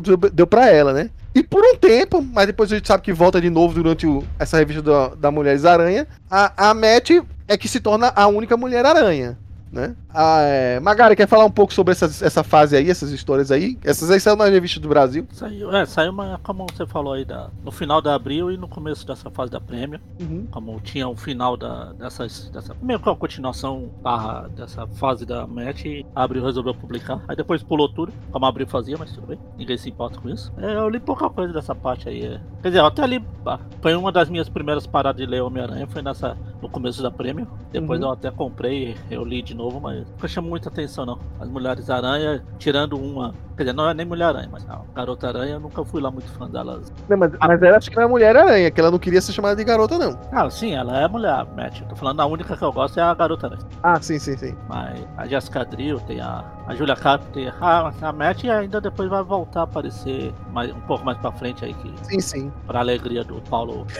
Deu, 0.00 0.16
deu 0.16 0.46
pra 0.46 0.70
ela, 0.70 0.92
né? 0.92 1.10
E 1.34 1.42
por 1.42 1.60
um 1.64 1.76
tempo, 1.76 2.22
mas 2.22 2.46
depois 2.46 2.70
a 2.70 2.76
gente 2.76 2.86
sabe 2.86 3.02
que 3.02 3.12
volta 3.12 3.40
de 3.40 3.50
novo 3.50 3.74
durante 3.74 4.06
o- 4.06 4.22
essa 4.38 4.56
revista 4.56 4.80
da, 4.80 5.08
da 5.08 5.30
Mulheres 5.32 5.64
Aranha, 5.64 6.06
a, 6.30 6.70
a 6.70 6.74
Matt 6.74 7.10
é 7.48 7.56
que 7.56 7.66
se 7.68 7.80
torna 7.80 8.12
a 8.14 8.28
única 8.28 8.56
Mulher 8.56 8.86
Aranha. 8.86 9.36
Né? 9.72 9.94
Ah, 10.20 10.40
é, 10.40 10.80
Magari, 10.80 11.14
quer 11.14 11.28
falar 11.28 11.44
um 11.44 11.50
pouco 11.50 11.72
sobre 11.72 11.92
essas- 11.92 12.20
essa 12.22 12.42
fase 12.42 12.74
aí, 12.76 12.90
essas 12.90 13.12
histórias 13.12 13.52
aí? 13.52 13.78
Essas 13.84 14.10
aí 14.10 14.18
saíram 14.18 14.36
na 14.44 14.50
revista 14.50 14.80
do 14.80 14.88
Brasil. 14.88 15.24
Saiu, 15.30 15.70
é, 15.72 15.86
saiu 15.86 16.10
uma, 16.10 16.40
como 16.42 16.66
você 16.74 16.84
falou 16.84 17.12
aí, 17.12 17.24
da, 17.24 17.50
no 17.64 17.70
final 17.70 18.02
da 18.02 18.16
abril 18.16 18.50
e 18.50 18.56
no 18.56 18.66
começo 18.66 19.06
dessa 19.06 19.30
fase 19.30 19.52
da 19.52 19.60
prêmio. 19.60 20.00
Como 20.50 20.80
tinha 20.80 21.06
o 21.08 21.14
final 21.14 21.56
da, 21.56 21.92
dessas, 21.92 22.50
dessa. 22.50 22.74
Meio 22.82 22.98
que 22.98 23.08
a 23.08 23.14
continuação 23.14 23.90
barra 24.02 24.48
dessa 24.48 24.88
fase 24.88 25.24
da 25.24 25.46
match, 25.46 25.84
a 26.16 26.24
Abril 26.24 26.44
resolveu 26.44 26.74
publicar. 26.74 27.20
Aí 27.28 27.36
depois 27.36 27.62
pulou 27.62 27.88
tudo, 27.88 28.12
como 28.32 28.44
a 28.44 28.48
Abril 28.48 28.66
fazia, 28.66 28.96
mas 28.98 29.12
tudo 29.12 29.28
bem. 29.28 29.38
Ninguém 29.56 29.78
se 29.78 29.88
importa 29.88 30.18
com 30.18 30.28
isso. 30.28 30.52
É, 30.58 30.74
eu 30.74 30.88
li 30.88 30.98
pouca 30.98 31.30
coisa 31.30 31.52
dessa 31.52 31.76
parte 31.76 32.08
aí. 32.08 32.24
é. 32.24 32.40
Quer 32.60 32.70
dizer, 32.70 32.80
eu 32.80 32.86
até 32.86 33.06
li. 33.06 33.24
ah, 33.46 33.60
Foi 33.80 33.94
uma 33.94 34.10
das 34.10 34.28
minhas 34.28 34.48
primeiras 34.48 34.84
paradas 34.84 35.20
de 35.24 35.30
ler 35.30 35.42
Homem-Aranha, 35.42 35.86
foi 35.86 36.02
nessa. 36.02 36.36
no 36.60 36.68
começo 36.68 37.00
da 37.04 37.10
prêmio. 37.10 37.46
Depois 37.70 38.00
Uhum. 38.00 38.06
eu 38.08 38.12
até 38.12 38.32
comprei, 38.32 38.96
eu 39.08 39.24
li 39.24 39.42
de 39.42 39.54
novo, 39.54 39.78
mas 39.80 40.07
chamou 40.26 40.50
muita 40.50 40.68
atenção 40.68 41.06
não. 41.06 41.18
As 41.40 41.48
Mulheres 41.48 41.88
Aranha, 41.90 42.42
tirando 42.58 42.98
uma. 42.98 43.34
Quer 43.58 43.64
dizer, 43.64 43.72
não 43.74 43.90
é 43.90 43.92
nem 43.92 44.06
Mulher 44.06 44.26
Aranha, 44.26 44.48
mas 44.52 44.64
a 44.70 44.80
Garota 44.94 45.26
Aranha, 45.26 45.54
eu 45.54 45.60
nunca 45.60 45.84
fui 45.84 46.00
lá 46.00 46.12
muito 46.12 46.30
fã 46.34 46.48
delas. 46.48 46.92
Não, 47.08 47.16
mas, 47.16 47.32
mas 47.40 47.60
ela 47.60 47.76
acho 47.76 47.90
que 47.90 47.98
era 47.98 48.06
a 48.06 48.08
Mulher 48.08 48.36
Aranha, 48.36 48.70
que 48.70 48.80
ela 48.80 48.88
não 48.88 49.00
queria 49.00 49.20
ser 49.20 49.32
chamada 49.32 49.56
de 49.56 49.64
garota, 49.64 49.98
não. 49.98 50.16
Ah, 50.30 50.48
sim, 50.48 50.74
ela 50.76 51.00
é 51.00 51.08
mulher, 51.08 51.44
Matt. 51.56 51.80
Eu 51.80 51.88
tô 51.88 51.96
falando, 51.96 52.20
a 52.20 52.26
única 52.26 52.56
que 52.56 52.62
eu 52.62 52.72
gosto 52.72 53.00
é 53.00 53.02
a 53.02 53.12
Garota 53.12 53.48
Aranha. 53.48 53.62
Ah, 53.82 54.00
sim, 54.00 54.16
sim, 54.20 54.36
sim. 54.36 54.54
Mas 54.68 55.00
a 55.16 55.26
Jessica 55.26 55.64
Drill, 55.64 55.98
tem 56.00 56.20
a, 56.20 56.44
a 56.68 56.74
Julia 56.76 56.94
Carpenter, 56.94 57.32
tem 57.32 57.48
a, 57.60 57.92
a 58.00 58.12
Matt 58.12 58.44
e 58.44 58.50
ainda 58.50 58.80
depois 58.80 59.08
vai 59.10 59.24
voltar 59.24 59.60
a 59.60 59.64
aparecer 59.64 60.32
mais, 60.52 60.70
um 60.70 60.80
pouco 60.82 61.04
mais 61.04 61.18
pra 61.18 61.32
frente 61.32 61.64
aí, 61.64 61.74
que, 61.74 61.92
Sim, 62.04 62.20
sim. 62.20 62.52
pra 62.64 62.78
alegria 62.78 63.24
do 63.24 63.40
Paulo. 63.42 63.84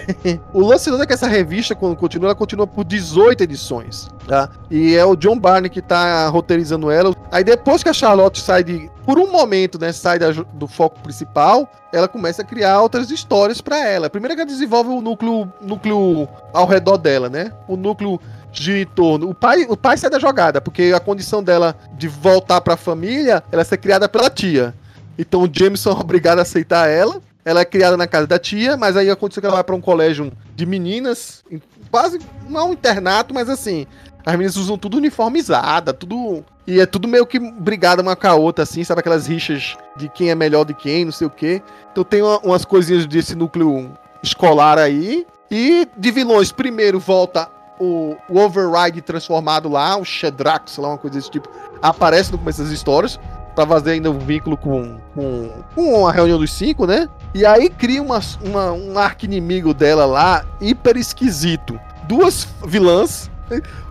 O 0.55 0.65
lance 0.65 0.89
é 0.95 1.07
que 1.07 1.13
essa 1.13 1.27
revista, 1.27 1.75
quando 1.75 1.97
continua, 1.97 2.29
ela 2.29 2.35
continua 2.35 2.67
por 2.67 2.85
18 2.85 3.43
edições, 3.43 4.09
tá? 4.27 4.49
E 4.71 4.95
é 4.95 5.05
o 5.05 5.17
John 5.17 5.39
Barney 5.39 5.69
que 5.69 5.83
tá 5.83 6.29
roteirizando 6.29 6.91
ela. 6.91 7.13
Aí 7.33 7.43
depois 7.43 7.83
que 7.83 7.89
a 7.89 7.93
Charlotte 7.93 8.41
sai 8.41 8.63
de... 8.63 8.91
Por 9.05 9.19
um 9.19 9.31
momento, 9.31 9.48
né, 9.79 9.93
sai 9.93 10.19
da 10.19 10.31
do 10.31 10.67
foco 10.67 11.01
principal, 11.01 11.71
ela 11.93 12.07
começa 12.07 12.43
a 12.43 12.45
criar 12.45 12.81
outras 12.81 13.11
histórias 13.11 13.61
pra 13.61 13.79
ela. 13.79 14.11
Primeiro 14.11 14.35
que 14.35 14.43
ela 14.43 14.51
desenvolve 14.51 14.91
o 14.91 15.01
núcleo, 15.01 15.53
núcleo 15.61 16.29
ao 16.53 16.67
redor 16.67 16.99
dela, 16.99 17.29
né? 17.29 17.53
O 17.67 17.77
núcleo 17.77 18.21
em 18.67 18.87
torno. 18.87 19.29
O 19.29 19.35
pai, 19.35 19.67
o 19.69 19.77
pai 19.77 19.97
sai 19.97 20.11
da 20.11 20.19
jogada, 20.19 20.61
porque 20.61 20.93
a 20.95 21.01
condição 21.01 21.43
dela 21.43 21.77
de 21.97 22.09
voltar 22.09 22.61
pra 22.61 22.77
família, 22.77 23.43
ela 23.53 23.63
é 23.63 23.65
ser 23.65 23.79
criada 23.79 24.09
pela 24.09 24.29
tia. 24.29 24.75
Então 25.19 25.43
o 25.43 25.51
Jameson 25.51 25.91
é 25.91 25.95
obrigado 25.95 26.39
a 26.39 26.43
aceitar 26.43 26.89
ela. 26.89 27.21
Ela 27.45 27.61
é 27.61 27.65
criada 27.65 27.97
na 27.97 28.07
casa 28.07 28.27
da 28.27 28.39
tia, 28.39 28.77
mas 28.77 28.97
aí 28.97 29.09
aconteceu 29.09 29.41
que 29.41 29.47
ela 29.47 29.57
vai 29.57 29.65
pra 29.65 29.75
um 29.75 29.81
colégio 29.81 30.31
de 30.55 30.67
meninas, 30.67 31.43
quase 31.91 32.19
não 32.49 32.71
um 32.71 32.73
internato, 32.75 33.33
mas 33.33 33.49
assim, 33.49 33.87
as 34.27 34.33
meninas 34.33 34.57
usam 34.57 34.77
tudo 34.77 34.99
uniformizada, 34.99 35.95
tudo. 35.95 36.45
E 36.71 36.81
é 36.81 36.85
tudo 36.85 37.09
meio 37.09 37.25
que 37.27 37.39
brigada 37.39 38.03
uma 38.03 38.15
com 38.15 38.27
a 38.27 38.35
outra, 38.35 38.63
assim, 38.63 38.85
sabe? 38.85 39.01
Aquelas 39.01 39.27
rixas 39.27 39.75
de 39.97 40.07
quem 40.11 40.29
é 40.31 40.35
melhor 40.35 40.65
de 40.67 40.75
quem, 40.75 41.07
não 41.07 41.13
sei 41.13 41.27
o 41.27 41.31
quê. 41.31 41.63
Então 41.91 42.05
tem 42.05 42.21
uma- 42.21 42.39
umas 42.41 42.63
coisinhas 42.67 43.07
desse 43.07 43.35
núcleo 43.35 43.91
escolar 44.23 44.77
aí. 44.79 45.27
E 45.51 45.89
de 45.97 46.11
vilões, 46.11 46.53
primeiro 46.53 47.01
volta 47.01 47.49
o, 47.81 48.15
o 48.29 48.39
Override 48.39 49.01
transformado 49.01 49.67
lá, 49.67 49.97
o 49.97 50.05
Shedrax, 50.05 50.73
sei 50.73 50.83
lá, 50.83 50.91
uma 50.91 50.99
coisa 50.99 51.17
desse 51.17 51.31
tipo. 51.31 51.49
Aparece 51.81 52.31
no 52.33 52.37
começo 52.37 52.63
das 52.63 52.71
histórias. 52.71 53.19
Pra 53.55 53.67
fazer 53.67 53.93
ainda 53.93 54.09
um 54.09 54.19
vínculo 54.19 54.57
com, 54.57 54.99
com, 55.15 55.51
com 55.75 56.07
a 56.07 56.13
reunião 56.13 56.39
dos 56.39 56.53
cinco, 56.53 56.87
né? 56.87 57.09
E 57.35 57.45
aí 57.45 57.69
cria 57.69 58.01
uma, 58.01 58.21
uma, 58.45 58.71
um 58.73 58.97
arqui-inimigo 58.97 59.75
dela 59.75 60.05
lá, 60.07 60.45
hiper 60.61 60.97
esquisito. 60.97 61.81
Duas 62.07 62.47
vilãs. 62.65 63.29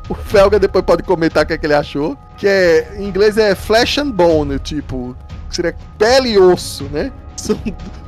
O 0.09 0.15
Felga 0.15 0.57
depois 0.59 0.85
pode 0.85 1.03
comentar 1.03 1.43
o 1.43 1.47
que, 1.47 1.53
é 1.53 1.57
que 1.57 1.65
ele 1.65 1.73
achou. 1.73 2.17
Que 2.37 2.47
é, 2.47 2.95
em 2.97 3.05
inglês 3.05 3.37
é 3.37 3.53
flesh 3.55 3.97
and 3.97 4.11
bone, 4.11 4.57
tipo, 4.59 5.15
seria 5.49 5.75
pele 5.97 6.29
e 6.29 6.37
osso, 6.39 6.85
né? 6.85 7.11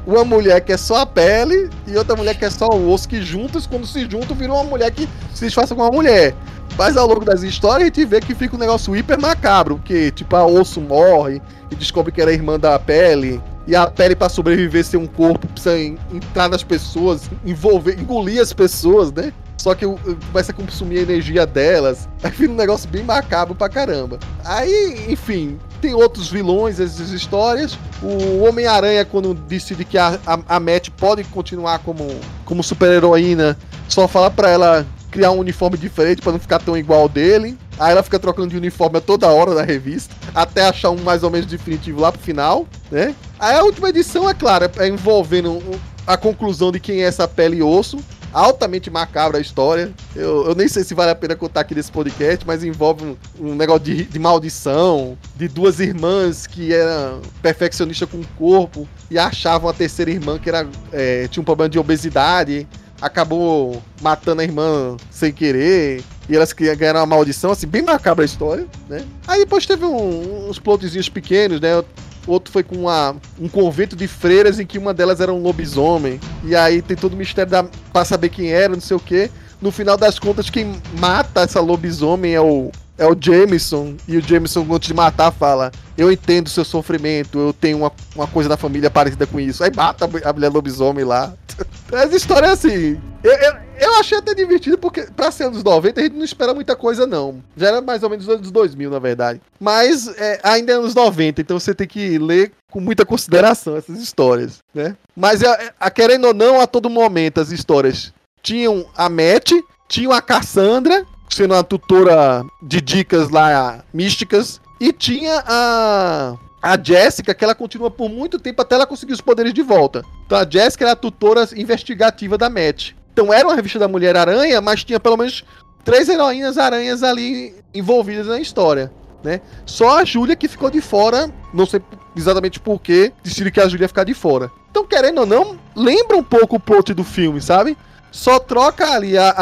Uma 0.05 0.23
mulher 0.23 0.61
que 0.61 0.71
é 0.71 0.77
só 0.77 0.97
a 1.01 1.05
pele 1.05 1.69
e 1.85 1.95
outra 1.95 2.15
mulher 2.15 2.35
que 2.37 2.43
é 2.45 2.49
só 2.49 2.67
o 2.67 2.91
osso, 2.91 3.07
que 3.07 3.21
juntas, 3.21 3.67
quando 3.67 3.85
se 3.85 4.01
juntam, 4.09 4.35
viram 4.35 4.55
uma 4.55 4.63
mulher 4.63 4.91
que 4.91 5.07
se 5.33 5.45
disfarça 5.45 5.75
com 5.75 5.81
uma 5.81 5.91
mulher. 5.91 6.33
Mas 6.77 6.95
ao 6.97 7.05
longo 7.07 7.23
das 7.25 7.43
histórias 7.43 7.83
a 7.83 7.85
gente 7.85 8.05
vê 8.05 8.19
que 8.21 8.33
fica 8.33 8.55
um 8.55 8.59
negócio 8.59 8.95
hiper 8.95 9.19
macabro, 9.19 9.75
porque 9.75 10.11
tipo, 10.11 10.35
a 10.35 10.45
osso 10.45 10.79
morre 10.81 11.41
e 11.69 11.75
descobre 11.75 12.11
que 12.11 12.21
era 12.21 12.31
irmã 12.31 12.57
da 12.59 12.79
pele. 12.79 13.41
E 13.67 13.75
a 13.75 13.85
pele, 13.85 14.15
pra 14.15 14.29
sobreviver, 14.29 14.83
ser 14.83 14.97
um 14.97 15.05
corpo, 15.05 15.47
precisa 15.47 15.77
en- 15.77 15.97
entrar 16.11 16.49
nas 16.49 16.63
pessoas, 16.63 17.29
envolver, 17.45 17.99
engolir 17.99 18.41
as 18.41 18.51
pessoas, 18.51 19.11
né? 19.11 19.31
Só 19.59 19.75
que 19.75 19.85
começa 19.85 20.53
a 20.53 20.55
consumir 20.55 20.99
a 20.99 21.01
energia 21.01 21.45
delas. 21.45 22.07
Aí 22.23 22.31
fica 22.31 22.49
um 22.49 22.55
negócio 22.55 22.89
bem 22.89 23.03
macabro 23.03 23.53
pra 23.53 23.67
caramba. 23.67 24.17
Aí, 24.45 25.05
enfim, 25.09 25.59
tem 25.81 25.93
outros 25.93 26.31
vilões, 26.31 26.79
essas 26.79 27.09
histórias. 27.09 27.77
O 28.01 28.45
Homem-Aranha, 28.45 29.03
quando 29.03 29.33
decide 29.33 29.83
que 29.83 29.97
a, 29.97 30.17
a, 30.25 30.55
a 30.55 30.59
Matt 30.61 30.89
pode 30.91 31.25
continuar 31.25 31.79
como, 31.79 32.07
como 32.45 32.63
super-heroína, 32.63 33.57
só 33.89 34.07
fala 34.07 34.31
pra 34.31 34.49
ela 34.49 34.87
criar 35.11 35.31
um 35.31 35.39
uniforme 35.39 35.77
diferente 35.77 36.21
pra 36.21 36.31
não 36.31 36.39
ficar 36.39 36.59
tão 36.59 36.77
igual 36.77 37.09
dele. 37.09 37.57
Aí 37.77 37.91
ela 37.91 38.03
fica 38.03 38.17
trocando 38.17 38.49
de 38.49 38.57
uniforme 38.57 38.97
a 38.97 39.01
toda 39.01 39.27
hora 39.27 39.53
na 39.53 39.63
revista, 39.63 40.15
até 40.33 40.67
achar 40.67 40.91
um 40.91 41.01
mais 41.01 41.21
ou 41.21 41.29
menos 41.29 41.47
definitivo 41.47 41.99
lá 41.99 42.13
pro 42.13 42.21
final, 42.21 42.65
né? 42.89 43.13
Aí 43.37 43.55
a 43.55 43.63
última 43.63 43.89
edição, 43.89 44.29
é 44.29 44.33
claro, 44.33 44.69
é 44.77 44.87
envolvendo 44.87 45.61
a 46.07 46.15
conclusão 46.15 46.71
de 46.71 46.79
quem 46.79 47.01
é 47.01 47.07
essa 47.07 47.27
pele 47.27 47.57
e 47.57 47.63
osso. 47.63 47.99
Altamente 48.33 48.89
macabra 48.89 49.37
a 49.37 49.41
história. 49.41 49.91
Eu, 50.15 50.47
eu 50.47 50.55
nem 50.55 50.67
sei 50.67 50.83
se 50.83 50.93
vale 50.93 51.11
a 51.11 51.15
pena 51.15 51.35
contar 51.35 51.61
aqui 51.61 51.73
nesse 51.73 51.91
podcast, 51.91 52.45
mas 52.45 52.63
envolve 52.63 53.03
um, 53.05 53.17
um 53.39 53.55
negócio 53.55 53.83
de, 53.83 54.03
de 54.03 54.19
maldição, 54.19 55.17
de 55.35 55.47
duas 55.47 55.79
irmãs 55.79 56.45
que 56.45 56.73
eram 56.73 57.21
perfeccionistas 57.41 58.09
com 58.09 58.17
o 58.17 58.25
corpo 58.37 58.87
e 59.09 59.17
achavam 59.17 59.69
a 59.69 59.73
terceira 59.73 60.11
irmã 60.11 60.37
que 60.37 60.49
era, 60.49 60.67
é, 60.91 61.27
tinha 61.27 61.41
um 61.41 61.45
problema 61.45 61.69
de 61.69 61.79
obesidade 61.79 62.67
acabou 63.01 63.81
matando 64.01 64.41
a 64.41 64.43
irmã 64.43 64.97
sem 65.09 65.31
querer. 65.31 66.03
E 66.27 66.35
elas 66.35 66.53
ganharam 66.53 66.99
uma 66.99 67.05
maldição, 67.05 67.51
assim, 67.51 67.65
bem 67.65 67.81
macabra 67.81 68.23
a 68.23 68.25
história, 68.25 68.67
né? 68.87 69.03
Aí 69.27 69.39
depois 69.39 69.65
teve 69.65 69.85
um- 69.85 70.49
uns 70.49 70.59
plotzinhos 70.59 71.09
pequenos, 71.09 71.59
né? 71.59 71.81
Outro 72.29 72.53
foi 72.53 72.61
com 72.61 72.75
uma, 72.75 73.15
um 73.39 73.49
convento 73.49 73.95
de 73.95 74.07
freiras 74.07 74.59
em 74.59 74.65
que 74.65 74.77
uma 74.77 74.93
delas 74.93 75.19
era 75.19 75.33
um 75.33 75.41
lobisomem. 75.41 76.19
E 76.43 76.55
aí 76.55 76.79
tem 76.79 76.95
todo 76.95 77.13
o 77.13 77.17
mistério 77.17 77.51
da, 77.51 77.63
pra 77.91 78.05
saber 78.05 78.29
quem 78.29 78.51
era, 78.51 78.73
não 78.73 78.81
sei 78.81 78.95
o 78.95 78.99
quê. 78.99 79.31
No 79.59 79.71
final 79.71 79.97
das 79.97 80.19
contas, 80.19 80.47
quem 80.47 80.79
mata 80.99 81.41
essa 81.41 81.59
lobisomem 81.59 82.35
é 82.35 82.39
o, 82.39 82.71
é 82.99 83.07
o 83.07 83.15
Jameson. 83.19 83.95
E 84.07 84.17
o 84.17 84.21
Jameson, 84.21 84.67
antes 84.71 84.87
de 84.87 84.93
matar, 84.93 85.31
fala: 85.31 85.71
Eu 85.97 86.11
entendo 86.11 86.49
seu 86.49 86.63
sofrimento, 86.65 87.39
eu 87.39 87.53
tenho 87.53 87.77
uma, 87.79 87.91
uma 88.15 88.27
coisa 88.27 88.47
da 88.49 88.57
família 88.57 88.89
parecida 88.91 89.25
com 89.25 89.39
isso. 89.39 89.63
Aí 89.63 89.71
mata 89.75 90.07
a 90.23 90.33
mulher 90.33 90.49
lobisomem 90.49 91.03
lá. 91.05 91.33
Essa 91.91 92.15
história 92.15 92.47
é 92.47 92.51
assim. 92.51 92.99
Eu, 93.23 93.31
eu, 93.31 93.53
eu 93.79 93.99
achei 93.99 94.17
até 94.17 94.33
divertido, 94.33 94.77
porque 94.77 95.01
pra 95.15 95.31
ser 95.31 95.45
anos 95.45 95.63
90 95.63 95.99
a 95.99 96.03
gente 96.03 96.15
não 96.15 96.23
espera 96.23 96.53
muita 96.53 96.75
coisa, 96.75 97.05
não. 97.07 97.41
Já 97.57 97.67
era 97.69 97.81
mais 97.81 98.03
ou 98.03 98.09
menos 98.09 98.25
dos 98.25 98.35
anos 98.35 98.51
2000, 98.51 98.89
na 98.91 98.99
verdade. 98.99 99.41
Mas 99.59 100.07
é, 100.17 100.39
ainda 100.43 100.71
é 100.71 100.75
anos 100.75 100.93
90, 100.95 101.41
então 101.41 101.59
você 101.59 101.73
tem 101.73 101.87
que 101.87 102.17
ler 102.17 102.51
com 102.71 102.79
muita 102.79 103.05
consideração 103.05 103.75
essas 103.75 103.99
histórias, 103.99 104.59
né? 104.73 104.95
Mas 105.15 105.43
a, 105.43 105.71
a- 105.79 105.89
querendo 105.91 106.27
ou 106.27 106.33
não, 106.33 106.61
a 106.61 106.67
todo 106.67 106.89
momento 106.89 107.41
as 107.41 107.51
histórias 107.51 108.13
tinham 108.41 108.85
a 108.95 109.09
Matt, 109.09 109.51
tinham 109.89 110.11
a 110.13 110.21
Cassandra, 110.21 111.03
sendo 111.29 111.53
uma 111.53 111.63
tutora 111.63 112.45
de 112.61 112.81
dicas 112.81 113.29
lá 113.29 113.83
místicas, 113.93 114.59
e 114.79 114.91
tinha 114.91 115.43
a 115.45 116.37
a 116.61 116.77
Jéssica, 116.81 117.33
que 117.33 117.43
ela 117.43 117.55
continua 117.55 117.89
por 117.89 118.09
muito 118.09 118.37
tempo 118.37 118.61
até 118.61 118.75
ela 118.75 118.85
conseguir 118.85 119.13
os 119.13 119.21
poderes 119.21 119.53
de 119.53 119.61
volta. 119.61 120.03
Então 120.25 120.37
a 120.37 120.45
Jéssica 120.49 120.83
era 120.83 120.91
a 120.91 120.95
tutora 120.95 121.47
investigativa 121.55 122.37
da 122.37 122.49
Matt. 122.49 122.91
Então 123.13 123.33
era 123.33 123.47
uma 123.47 123.55
revista 123.55 123.79
da 123.79 123.87
Mulher-Aranha, 123.87 124.59
mas 124.61 124.83
tinha 124.83 124.99
pelo 124.99 125.17
menos 125.17 125.43
três 125.83 126.09
heroínas 126.09 126.57
aranhas 126.57 127.01
ali 127.01 127.55
envolvidas 127.73 128.27
na 128.27 128.39
história. 128.39 128.91
Né? 129.23 129.41
Só 129.65 129.99
a 129.99 130.05
Júlia 130.05 130.35
que 130.35 130.47
ficou 130.47 130.69
de 130.69 130.81
fora, 130.81 131.29
não 131.53 131.65
sei 131.65 131.81
exatamente 132.15 132.59
por 132.59 132.79
que 132.81 133.11
decidiram 133.23 133.51
que 133.51 133.59
a 133.59 133.67
Júlia 133.67 133.85
ia 133.85 133.89
ficar 133.89 134.03
de 134.03 134.13
fora. 134.13 134.51
Então, 134.71 134.85
querendo 134.85 135.19
ou 135.19 135.25
não, 135.25 135.57
lembra 135.75 136.17
um 136.17 136.23
pouco 136.23 136.57
o 136.57 136.59
plot 136.59 136.93
do 136.93 137.03
filme, 137.03 137.41
sabe? 137.41 137.77
Só 138.11 138.39
troca 138.39 138.91
ali 138.91 139.17
a, 139.17 139.33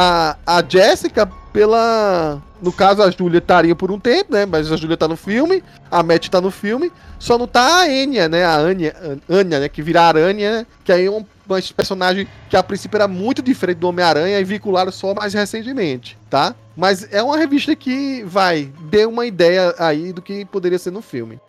a, 0.46 0.58
a 0.58 0.64
Jéssica 0.68 1.30
pela. 1.58 2.40
No 2.62 2.72
caso, 2.72 3.02
a 3.02 3.10
Júlia 3.10 3.40
estaria 3.40 3.76
por 3.76 3.92
um 3.92 4.00
tempo, 4.00 4.32
né? 4.32 4.46
Mas 4.46 4.72
a 4.72 4.78
Júlia 4.78 4.96
tá 4.96 5.08
no 5.08 5.18
filme, 5.18 5.64
a 5.90 6.04
Matt 6.04 6.30
tá 6.30 6.40
no 6.40 6.52
filme, 6.52 6.92
só 7.18 7.38
não 7.38 7.48
tá 7.48 7.82
a 7.82 7.90
Enya, 7.92 8.30
né? 8.30 8.46
A 8.46 8.58
Anya, 8.58 8.96
Anya 9.28 9.60
né? 9.62 9.70
Que 9.70 9.82
vira 9.82 10.04
Aranha, 10.04 10.68
que 10.84 10.92
aí 10.92 11.06
é 11.06 11.12
um 11.12 11.26
uma 11.50 11.62
personagem 11.78 12.28
que 12.50 12.58
a 12.58 12.62
princípio 12.62 12.98
era 12.98 13.08
muito 13.08 13.42
diferente 13.42 13.78
do 13.78 13.88
Homem-Aranha 13.88 14.38
e 14.38 14.44
vincularam 14.44 14.92
só 14.92 15.14
mais 15.14 15.34
recentemente, 15.34 16.18
tá? 16.30 16.54
Mas 16.76 17.08
é 17.12 17.24
uma 17.24 17.38
revista 17.38 17.74
que 17.74 18.22
vai, 18.26 18.70
dê 18.82 19.06
uma 19.06 19.26
ideia 19.26 19.74
aí 19.80 20.12
do 20.12 20.22
que 20.22 20.44
poderia 20.44 20.78
ser 20.78 20.92
no 20.92 21.02
filme. 21.02 21.40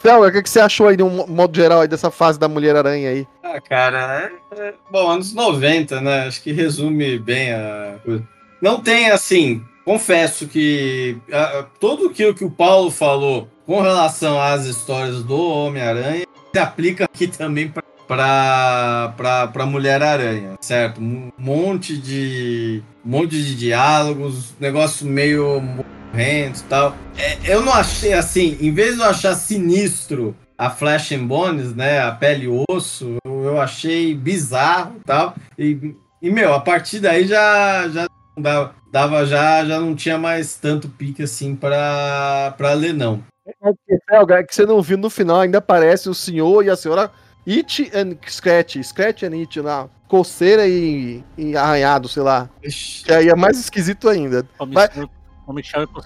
Felga, 0.00 0.28
o 0.28 0.32
que, 0.32 0.42
que 0.42 0.48
você 0.48 0.60
achou 0.60 0.86
aí 0.86 0.96
de 0.96 1.02
um 1.02 1.26
modo 1.26 1.56
geral 1.56 1.80
aí 1.80 1.88
dessa 1.88 2.08
fase 2.08 2.38
da 2.38 2.46
Mulher-Aranha 2.46 3.10
aí? 3.10 3.26
Ah, 3.42 3.60
cara, 3.60 4.30
é, 4.52 4.60
é- 4.60 4.74
bom, 4.92 5.10
anos 5.10 5.34
90, 5.34 6.00
né? 6.00 6.28
Acho 6.28 6.40
que 6.40 6.52
resume 6.52 7.18
bem 7.18 7.52
a. 7.52 7.96
Não 8.60 8.80
tem 8.80 9.10
assim, 9.10 9.62
confesso 9.84 10.46
que 10.46 11.16
ah, 11.32 11.66
tudo 11.78 12.08
aquilo 12.08 12.34
que 12.34 12.44
o 12.44 12.50
Paulo 12.50 12.90
falou 12.90 13.48
com 13.64 13.80
relação 13.80 14.40
às 14.40 14.64
histórias 14.64 15.22
do 15.22 15.38
Homem-Aranha 15.38 16.24
se 16.52 16.58
aplica 16.58 17.04
aqui 17.04 17.26
também 17.26 17.72
para 18.06 19.66
Mulher-Aranha, 19.66 20.56
certo? 20.60 21.00
Um 21.00 21.30
monte 21.38 21.96
de 21.96 22.82
monte 23.04 23.42
de 23.42 23.54
diálogos, 23.54 24.54
negócio 24.58 25.06
meio 25.06 25.60
morrendo 25.60 26.58
e 26.58 26.62
tal. 26.64 26.96
É, 27.16 27.38
eu 27.44 27.62
não 27.62 27.72
achei 27.72 28.12
assim, 28.12 28.56
em 28.60 28.72
vez 28.72 28.96
de 28.96 29.00
eu 29.00 29.06
achar 29.06 29.34
sinistro 29.34 30.34
a 30.56 30.68
Flash 30.68 31.12
and 31.12 31.26
Bones, 31.26 31.74
né, 31.74 32.00
a 32.00 32.10
pele 32.10 32.46
e 32.46 32.64
osso, 32.68 33.16
eu, 33.24 33.44
eu 33.44 33.60
achei 33.60 34.14
bizarro 34.14 34.96
e 34.96 35.04
tal. 35.04 35.34
E, 35.56 35.94
meu, 36.30 36.52
a 36.52 36.60
partir 36.60 36.98
daí 36.98 37.26
já, 37.26 37.88
já 37.88 38.07
dava, 38.40 38.74
dava 38.90 39.26
já, 39.26 39.64
já 39.64 39.80
não 39.80 39.94
tinha 39.94 40.18
mais 40.18 40.56
tanto 40.56 40.88
pique 40.88 41.22
assim 41.22 41.54
pra, 41.54 42.54
pra 42.56 42.72
ler, 42.74 42.92
não. 42.92 43.22
Felga, 44.08 44.40
é 44.40 44.44
que 44.44 44.54
você 44.54 44.66
não 44.66 44.82
viu 44.82 44.98
no 44.98 45.08
final, 45.08 45.40
ainda 45.40 45.58
aparece 45.58 46.08
o 46.08 46.14
senhor 46.14 46.64
e 46.64 46.70
a 46.70 46.76
senhora 46.76 47.10
It 47.46 47.90
and 47.94 48.16
Scratch, 48.28 48.82
Scratch 48.82 49.22
and 49.22 49.34
It, 49.34 49.60
lá, 49.60 49.88
coceira 50.06 50.66
e, 50.66 51.24
e 51.36 51.56
arranhado, 51.56 52.08
sei 52.08 52.22
lá. 52.22 52.48
Ixi. 52.62 53.04
Que 53.04 53.12
aí 53.12 53.28
é 53.28 53.34
mais 53.34 53.58
esquisito 53.58 54.08
ainda. 54.08 54.46
O 54.58 54.66
e 54.66 55.62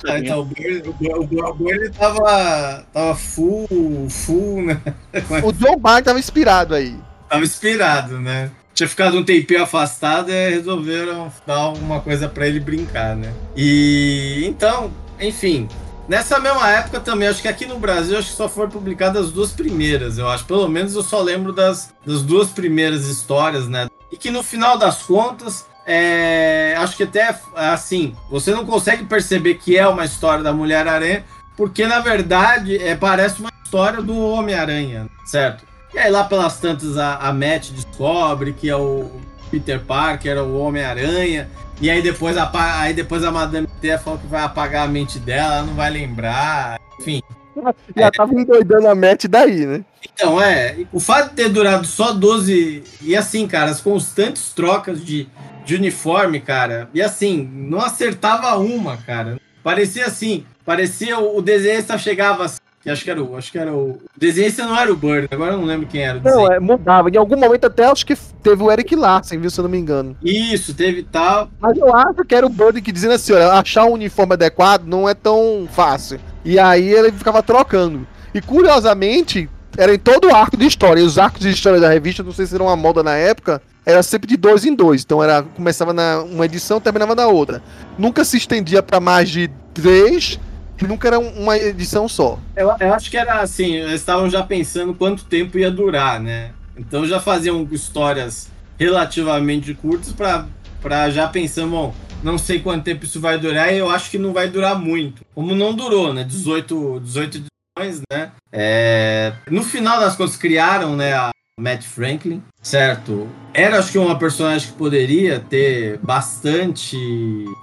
Ah, 0.09 0.19
então, 0.21 0.39
o 0.39 0.43
o 0.43 1.21
o 1.21 1.51
o 1.51 1.55
Burn 1.55 1.91
tava, 1.91 2.87
tava 2.93 3.15
full, 3.17 4.09
full, 4.09 4.63
né? 4.63 4.81
O 5.45 5.53
John 5.53 5.77
Byrne 5.79 6.03
tava 6.03 6.21
inspirado 6.21 6.77
aí. 6.77 6.97
Tava 7.29 7.43
inspirado, 7.43 8.21
né? 8.21 8.53
Tinha 8.75 8.89
ficado 8.89 9.19
um 9.19 9.25
tempinho 9.25 9.63
afastado 9.63 10.31
e 10.31 10.51
resolveram 10.51 11.31
dar 11.47 11.57
alguma 11.57 12.01
coisa 12.01 12.29
pra 12.29 12.47
ele 12.47 12.61
brincar, 12.61 13.15
né? 13.15 13.33
E 13.55 14.45
então, 14.47 14.91
enfim, 15.21 15.69
nessa 16.09 16.41
mesma 16.41 16.69
época 16.71 17.01
também, 17.01 17.29
acho 17.29 17.43
que 17.43 17.49
aqui 17.49 17.67
no 17.67 17.79
Brasil 17.79 18.19
acho 18.19 18.31
que 18.31 18.37
só 18.37 18.49
foram 18.49 18.71
publicadas 18.71 19.27
as 19.27 19.33
duas 19.33 19.53
primeiras, 19.53 20.19
eu 20.19 20.29
acho. 20.29 20.45
Pelo 20.45 20.69
menos 20.69 20.95
eu 20.95 21.03
só 21.03 21.21
lembro 21.21 21.53
das, 21.53 21.95
das 22.05 22.23
duas 22.23 22.49
primeiras 22.49 23.07
histórias, 23.07 23.69
né? 23.69 23.89
E 24.11 24.17
que 24.17 24.31
no 24.31 24.43
final 24.43 24.79
das 24.79 25.03
contas 25.03 25.67
é, 25.87 26.75
acho 26.79 26.97
que 26.97 27.03
até 27.03 27.37
assim, 27.55 28.15
você 28.31 28.53
não 28.53 28.65
consegue 28.65 29.05
perceber 29.05 29.55
que 29.55 29.77
é 29.77 29.87
uma 29.87 30.05
história 30.05 30.43
da 30.43 30.53
Mulher-Aranha, 30.53 31.25
porque 31.57 31.87
na 31.87 32.01
verdade 32.01 32.77
é, 32.77 32.95
parece 32.95 33.41
uma 33.41 33.51
história 33.65 34.01
do 34.01 34.17
Homem-Aranha, 34.17 35.09
certo? 35.25 35.65
E 35.95 35.99
aí 35.99 36.11
lá 36.11 36.25
pelas 36.25 36.59
tantas 36.59 36.97
a, 36.97 37.17
a 37.17 37.33
Matt 37.33 37.71
descobre 37.71 38.53
que 38.53 38.69
é 38.69 38.77
o 38.77 39.11
Peter 39.51 39.81
Parker, 39.81 40.39
o 40.39 40.59
Homem-Aranha, 40.59 41.49
e 41.81 41.91
aí 41.91 42.01
depois, 42.01 42.37
a, 42.37 42.51
aí 42.81 42.95
depois 42.95 43.25
a 43.25 43.31
Madame 43.31 43.67
T 43.81 43.99
fala 43.99 44.19
que 44.19 44.27
vai 44.27 44.43
apagar 44.43 44.87
a 44.87 44.91
mente 44.91 45.19
dela, 45.19 45.57
ela 45.57 45.67
não 45.67 45.75
vai 45.75 45.91
lembrar, 45.91 46.81
enfim. 46.99 47.21
Já 47.97 48.07
é. 48.07 48.11
tava 48.11 48.33
endoidando 48.33 48.89
a 48.89 48.95
Matt 48.95 49.27
daí, 49.27 49.67
né? 49.67 49.85
Então, 50.03 50.41
é. 50.41 50.77
O 50.93 51.01
fato 51.01 51.31
de 51.31 51.37
ter 51.37 51.49
durado 51.49 51.87
só 51.87 52.13
12. 52.13 52.83
E 53.03 53.17
assim, 53.17 53.47
cara, 53.47 53.71
as 53.71 53.81
constantes 53.81 54.53
trocas 54.53 55.05
de, 55.05 55.29
de 55.65 55.75
uniforme, 55.75 56.41
cara. 56.41 56.89
E 56.95 57.03
assim, 57.03 57.43
não 57.53 57.81
acertava 57.81 58.57
uma, 58.57 58.97
cara. 58.97 59.39
Parecia 59.63 60.07
assim. 60.07 60.47
Parecia 60.65 61.19
o, 61.19 61.39
o 61.39 61.43
desenhista 61.43 61.99
chegava 61.99 62.45
assim, 62.45 62.61
acho 62.91 63.05
que 63.05 63.11
era 63.11 63.23
o. 63.23 63.37
Acho 63.37 63.53
que 63.53 63.59
era 63.59 63.73
o. 63.73 64.01
Desenhista 64.17 64.65
não 64.65 64.77
era 64.77 64.93
o 64.93 64.97
Bird, 64.97 65.29
agora 65.31 65.53
eu 65.53 65.59
não 65.59 65.65
lembro 65.65 65.87
quem 65.87 66.03
era 66.03 66.19
o 66.19 66.23
Não, 66.23 66.53
é, 66.53 66.59
mudava. 66.59 67.09
Em 67.11 67.17
algum 67.17 67.37
momento 67.37 67.67
até 67.67 67.85
acho 67.85 68.05
que 68.05 68.17
teve 68.43 68.63
o 68.63 68.71
Eric 68.71 68.95
Larsen, 68.97 69.39
viu? 69.39 69.51
Se 69.51 69.61
eu 69.61 69.65
não 69.65 69.71
me 69.71 69.79
engano. 69.79 70.17
Isso, 70.23 70.75
teve 70.75 71.03
tal. 71.03 71.49
Mas 71.61 71.77
eu 71.77 71.95
acho 71.95 72.25
que 72.25 72.35
era 72.35 72.47
o 72.47 72.51
Bird 72.51 72.81
que 72.83 72.93
dizendo 72.93 73.15
assim, 73.15 73.33
olha, 73.33 73.53
achar 73.53 73.85
um 73.85 73.93
uniforme 73.93 74.35
adequado 74.35 74.85
não 74.87 75.09
é 75.09 75.15
tão 75.15 75.69
fácil. 75.73 76.19
E 76.45 76.59
aí 76.59 76.93
ele 76.93 77.13
ficava 77.13 77.43
trocando. 77.43 78.07
E 78.35 78.41
curiosamente, 78.41 79.49
era 79.77 79.95
em 79.95 79.99
todo 79.99 80.29
o 80.29 80.35
arco 80.35 80.57
de 80.57 80.67
história. 80.67 81.01
E 81.01 81.05
os 81.05 81.19
arcos 81.19 81.41
de 81.41 81.51
história 81.51 81.81
da 81.81 81.89
revista, 81.89 82.23
não 82.23 82.33
sei 82.33 82.47
se 82.47 82.55
era 82.55 82.65
uma 82.65 82.77
moda 82.77 83.03
na 83.03 83.15
época, 83.15 83.63
era 83.85 84.03
sempre 84.03 84.29
de 84.29 84.37
dois 84.37 84.65
em 84.65 84.75
dois. 84.75 85.03
Então 85.03 85.23
era 85.23 85.43
começava 85.43 85.93
na 85.93 86.23
uma 86.23 86.45
edição, 86.45 86.81
terminava 86.81 87.15
na 87.15 87.27
outra. 87.27 87.63
Nunca 87.99 88.25
se 88.25 88.37
estendia 88.37 88.83
para 88.83 89.01
mais 89.01 89.29
de 89.31 89.51
três. 89.75 90.39
Nunca 90.87 91.09
era 91.09 91.19
uma 91.19 91.57
edição 91.57 92.09
só. 92.09 92.39
Eu, 92.57 92.75
eu 92.81 92.95
acho 92.95 93.11
que 93.11 93.17
era 93.17 93.41
assim, 93.41 93.77
eles 93.77 94.01
estavam 94.01 94.29
já 94.29 94.43
pensando 94.43 94.95
quanto 94.95 95.25
tempo 95.25 95.59
ia 95.59 95.71
durar, 95.71 96.21
né? 96.21 96.51
Então 96.77 97.07
já 97.07 97.21
faziam 97.21 97.67
histórias 97.71 98.51
relativamente 98.79 99.75
curtas 99.75 100.13
para 100.13 101.11
já 101.11 101.29
pensando, 101.29 101.71
bom, 101.71 101.95
não 102.23 102.39
sei 102.39 102.61
quanto 102.61 102.85
tempo 102.85 103.05
isso 103.05 103.21
vai 103.21 103.39
durar 103.39 103.73
e 103.73 103.79
eu 103.79 103.91
acho 103.91 104.11
que 104.11 104.19
não 104.19 104.33
vai 104.33 104.49
durar 104.49 104.79
muito. 104.79 105.25
Como 105.35 105.55
não 105.55 105.75
durou, 105.75 106.13
né? 106.15 106.25
18, 106.25 107.01
18 107.01 107.43
edições, 107.79 108.03
né? 108.13 108.33
É... 108.51 109.33
No 109.51 109.63
final 109.63 109.99
das 109.99 110.17
contas, 110.17 110.37
criaram 110.37 110.97
né, 110.97 111.15
a 111.15 111.32
Matt 111.61 111.85
Franklin, 111.85 112.43
certo? 112.63 113.29
Era, 113.53 113.79
acho 113.79 113.93
que, 113.93 113.99
uma 113.99 114.19
personagem 114.19 114.71
que 114.71 114.79
poderia 114.79 115.39
ter 115.39 115.99
bastante, 115.99 116.97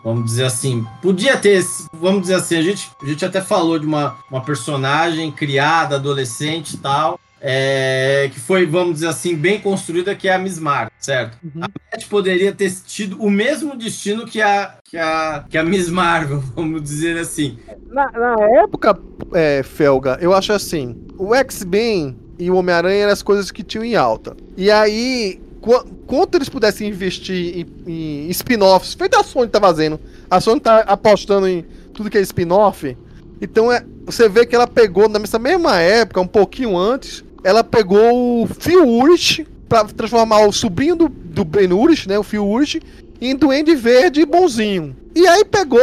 vamos 0.03 0.25
dizer 0.25 0.45
assim, 0.45 0.85
podia 1.01 1.35
ter, 1.37 1.63
vamos 1.93 2.21
dizer 2.21 2.35
assim, 2.35 2.57
a 2.57 2.61
gente, 2.61 2.87
a 3.01 3.05
gente 3.05 3.25
até 3.25 3.41
falou 3.41 3.79
de 3.79 3.87
uma, 3.87 4.15
uma 4.29 4.43
personagem 4.43 5.31
criada, 5.31 5.95
adolescente 5.95 6.75
e 6.75 6.77
tal, 6.77 7.19
é, 7.41 8.29
que 8.31 8.39
foi, 8.39 8.67
vamos 8.67 8.95
dizer 8.95 9.07
assim, 9.07 9.35
bem 9.35 9.59
construída, 9.59 10.13
que 10.13 10.27
é 10.27 10.35
a 10.35 10.37
Miss 10.37 10.59
Marvel, 10.59 10.91
certo? 10.99 11.39
Uhum. 11.43 11.63
A 11.63 11.67
Matt 11.91 12.07
poderia 12.07 12.53
ter 12.53 12.71
tido 12.85 13.19
o 13.19 13.29
mesmo 13.31 13.75
destino 13.75 14.27
que 14.27 14.39
a, 14.39 14.75
que 14.83 14.97
a, 14.99 15.45
que 15.49 15.57
a 15.57 15.63
Miss 15.63 15.89
Marvel, 15.89 16.43
vamos 16.55 16.83
dizer 16.83 17.17
assim. 17.17 17.57
Na, 17.87 18.11
na 18.11 18.35
época, 18.61 18.99
é, 19.33 19.63
Felga, 19.63 20.19
eu 20.21 20.31
acho 20.31 20.53
assim, 20.53 20.95
o 21.17 21.33
X-Men 21.33 22.28
e 22.39 22.49
o 22.49 22.55
Homem-Aranha 22.55 23.03
eram 23.03 23.13
as 23.13 23.21
coisas 23.21 23.51
que 23.51 23.61
tinham 23.61 23.83
em 23.83 23.95
alta. 23.95 24.35
E 24.55 24.71
aí, 24.71 25.39
qu 25.61 25.85
quanto 26.07 26.35
eles 26.35 26.49
pudessem 26.49 26.87
investir 26.87 27.67
em, 27.85 28.25
em 28.25 28.29
spin-offs, 28.29 28.93
feito 28.93 29.19
a 29.19 29.23
Sony 29.23 29.47
tá 29.47 29.59
fazendo, 29.59 29.99
a 30.31 30.39
Sony 30.39 30.59
tá 30.59 30.79
apostando 30.79 31.47
em 31.47 31.65
tudo 31.93 32.09
que 32.09 32.17
é 32.17 32.21
spin-off, 32.21 32.97
então 33.41 33.71
é, 33.71 33.83
você 34.05 34.27
vê 34.27 34.45
que 34.45 34.55
ela 34.55 34.67
pegou 34.67 35.07
nessa 35.07 35.37
mesma 35.37 35.79
época, 35.79 36.21
um 36.21 36.27
pouquinho 36.27 36.77
antes, 36.77 37.23
ela 37.43 37.63
pegou 37.63 38.43
o 38.43 38.47
Phil 38.47 38.87
Urich 38.87 39.45
pra 39.67 39.83
transformar 39.85 40.45
o 40.45 40.51
sobrinho 40.51 40.95
do, 40.95 41.09
do 41.09 41.45
Ben 41.45 41.71
Urich, 41.71 42.07
né, 42.07 42.17
o 42.17 42.23
Phil 42.23 42.45
Urich, 42.45 42.81
em 43.21 43.35
Duende 43.35 43.75
Verde 43.75 44.25
bonzinho. 44.25 44.95
E 45.15 45.27
aí 45.27 45.45
pegou, 45.45 45.79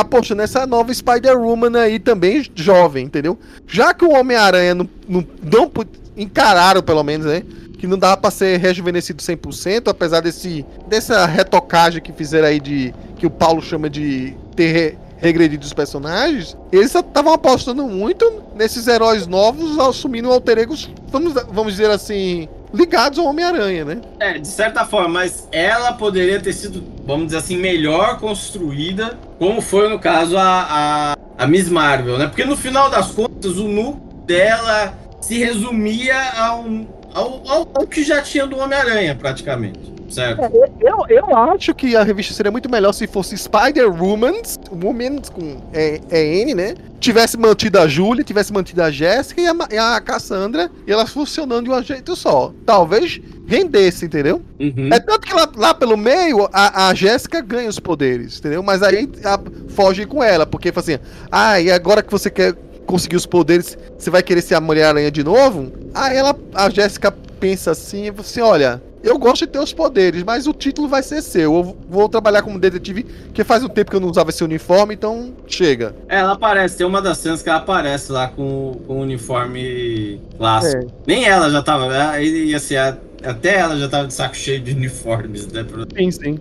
apostou 0.00 0.36
nessa 0.36 0.66
nova 0.66 0.92
Spider-Woman 0.92 1.78
aí 1.78 1.98
também 1.98 2.44
jovem, 2.54 3.06
entendeu? 3.06 3.38
Já 3.66 3.92
que 3.92 4.04
o 4.04 4.12
Homem-Aranha 4.12 4.74
não, 4.74 4.88
não, 5.08 5.26
não 5.42 5.70
encararam, 6.16 6.82
pelo 6.82 7.02
menos, 7.02 7.26
né? 7.26 7.42
Que 7.78 7.86
não 7.86 7.98
dava 7.98 8.16
pra 8.16 8.30
ser 8.30 8.58
rejuvenescido 8.58 9.22
100%, 9.22 9.88
apesar 9.88 10.20
desse, 10.20 10.64
dessa 10.86 11.26
retocagem 11.26 12.00
que 12.00 12.12
fizeram 12.12 12.48
aí 12.48 12.60
de... 12.60 12.94
Que 13.16 13.26
o 13.26 13.30
Paulo 13.30 13.60
chama 13.60 13.90
de 13.90 14.36
ter 14.54 14.96
regredido 15.18 15.64
os 15.64 15.72
personagens, 15.72 16.56
eles 16.70 16.94
estavam 16.94 17.32
apostando 17.32 17.84
muito 17.88 18.44
nesses 18.54 18.86
heróis 18.86 19.26
novos 19.26 19.76
assumindo 19.78 20.30
alter 20.30 20.58
egos, 20.58 20.88
vamos, 21.08 21.34
vamos 21.50 21.72
dizer 21.72 21.90
assim, 21.90 22.48
ligados 22.72 23.18
ao 23.18 23.26
Homem-Aranha, 23.26 23.84
né? 23.84 24.00
É, 24.20 24.38
de 24.38 24.46
certa 24.46 24.84
forma, 24.84 25.08
mas 25.08 25.48
ela 25.50 25.92
poderia 25.92 26.40
ter 26.40 26.52
sido, 26.52 26.84
vamos 27.08 27.28
dizer 27.28 27.38
assim, 27.38 27.56
melhor 27.56 28.18
construída, 28.18 29.18
como 29.38 29.62
foi 29.62 29.88
no 29.88 29.98
caso 29.98 30.36
a, 30.36 31.14
a, 31.16 31.16
a 31.38 31.46
Miss 31.46 31.70
Marvel, 31.70 32.18
né? 32.18 32.26
Porque 32.26 32.44
no 32.44 32.54
final 32.54 32.90
das 32.90 33.10
contas, 33.12 33.56
o 33.56 33.66
núcleo 33.66 34.02
dela 34.26 34.92
se 35.18 35.38
resumia 35.38 36.14
ao, 36.36 36.66
ao, 37.14 37.42
ao, 37.48 37.68
ao 37.74 37.86
que 37.86 38.04
já 38.04 38.20
tinha 38.20 38.46
do 38.46 38.58
Homem-Aranha, 38.58 39.14
praticamente. 39.14 39.96
Certo. 40.10 40.42
É, 40.42 40.70
eu, 40.80 41.04
eu 41.08 41.36
acho 41.36 41.74
que 41.74 41.96
a 41.96 42.02
revista 42.02 42.34
seria 42.34 42.52
muito 42.52 42.70
melhor 42.70 42.92
se 42.92 43.06
fosse 43.06 43.36
Spider-Woman, 43.36 44.42
Woman 44.70 45.16
com 45.32 45.62
é, 45.72 46.00
é, 46.10 46.40
N, 46.42 46.54
né? 46.54 46.74
Tivesse 47.00 47.38
mantido 47.38 47.78
a 47.78 47.88
Julie, 47.88 48.24
tivesse 48.24 48.52
mantido 48.52 48.82
a 48.82 48.90
Jéssica 48.90 49.40
a, 49.40 49.74
e 49.74 49.78
a 49.78 50.00
Cassandra, 50.00 50.70
e 50.86 50.92
elas 50.92 51.10
funcionando 51.10 51.64
de 51.64 51.70
um 51.70 51.82
jeito 51.82 52.14
só. 52.16 52.52
Talvez 52.66 53.20
rendesse, 53.48 54.04
entendeu? 54.04 54.42
Uhum. 54.60 54.90
É 54.92 55.00
tanto 55.00 55.26
que 55.26 55.32
lá, 55.32 55.50
lá 55.56 55.74
pelo 55.74 55.96
meio, 55.96 56.46
a, 56.52 56.88
a 56.88 56.94
Jéssica 56.94 57.40
ganha 57.40 57.68
os 57.68 57.80
poderes, 57.80 58.38
entendeu? 58.38 58.62
Mas 58.62 58.82
aí 58.82 59.10
a, 59.24 59.40
foge 59.70 60.04
com 60.04 60.22
ela, 60.22 60.46
porque 60.46 60.70
fala 60.70 60.82
assim, 60.82 60.98
ah, 61.32 61.58
e 61.58 61.70
agora 61.70 62.02
que 62.02 62.12
você 62.12 62.30
quer 62.30 62.54
conseguir 62.86 63.16
os 63.16 63.24
poderes, 63.24 63.76
você 63.98 64.10
vai 64.10 64.22
querer 64.22 64.42
ser 64.42 64.54
a 64.54 64.60
Mulher-Aranha 64.60 65.10
de 65.10 65.24
novo? 65.24 65.72
Aí 65.94 66.16
ela, 66.16 66.36
a 66.54 66.68
Jéssica 66.68 67.10
pensa 67.10 67.70
assim, 67.70 68.08
e 68.08 68.10
fala 68.10 68.20
assim, 68.20 68.40
olha, 68.42 68.82
eu 69.02 69.18
gosto 69.18 69.46
de 69.46 69.52
ter 69.52 69.58
os 69.58 69.72
poderes, 69.72 70.22
mas 70.22 70.46
o 70.46 70.52
título 70.52 70.86
vai 70.86 71.02
ser 71.02 71.22
seu. 71.22 71.54
Eu 71.54 71.76
vou 71.88 72.08
trabalhar 72.08 72.42
como 72.42 72.58
detetive, 72.58 73.04
que 73.32 73.44
faz 73.44 73.64
um 73.64 73.68
tempo 73.68 73.90
que 73.90 73.96
eu 73.96 74.00
não 74.00 74.08
usava 74.08 74.28
esse 74.28 74.44
uniforme, 74.44 74.94
então 74.94 75.32
chega. 75.46 75.94
É, 76.08 76.18
ela 76.18 76.32
aparece, 76.32 76.76
tem 76.76 76.86
uma 76.86 77.00
das 77.00 77.16
cenas 77.18 77.42
que 77.42 77.48
ela 77.48 77.58
aparece 77.58 78.12
lá 78.12 78.28
com, 78.28 78.78
com 78.86 78.98
o 78.98 79.00
uniforme 79.00 80.20
clássico. 80.36 80.84
É. 80.84 80.86
Nem 81.06 81.24
ela 81.24 81.48
já 81.48 81.62
tava, 81.62 81.88
né? 81.88 82.22
e 82.22 82.54
assim, 82.54 82.76
a, 82.76 82.96
até 83.24 83.56
ela 83.56 83.76
já 83.76 83.88
tava 83.88 84.06
de 84.06 84.14
saco 84.14 84.36
cheio 84.36 84.60
de 84.60 84.72
uniformes, 84.72 85.46
né? 85.48 85.64
Sim, 85.96 86.10
sim. 86.10 86.38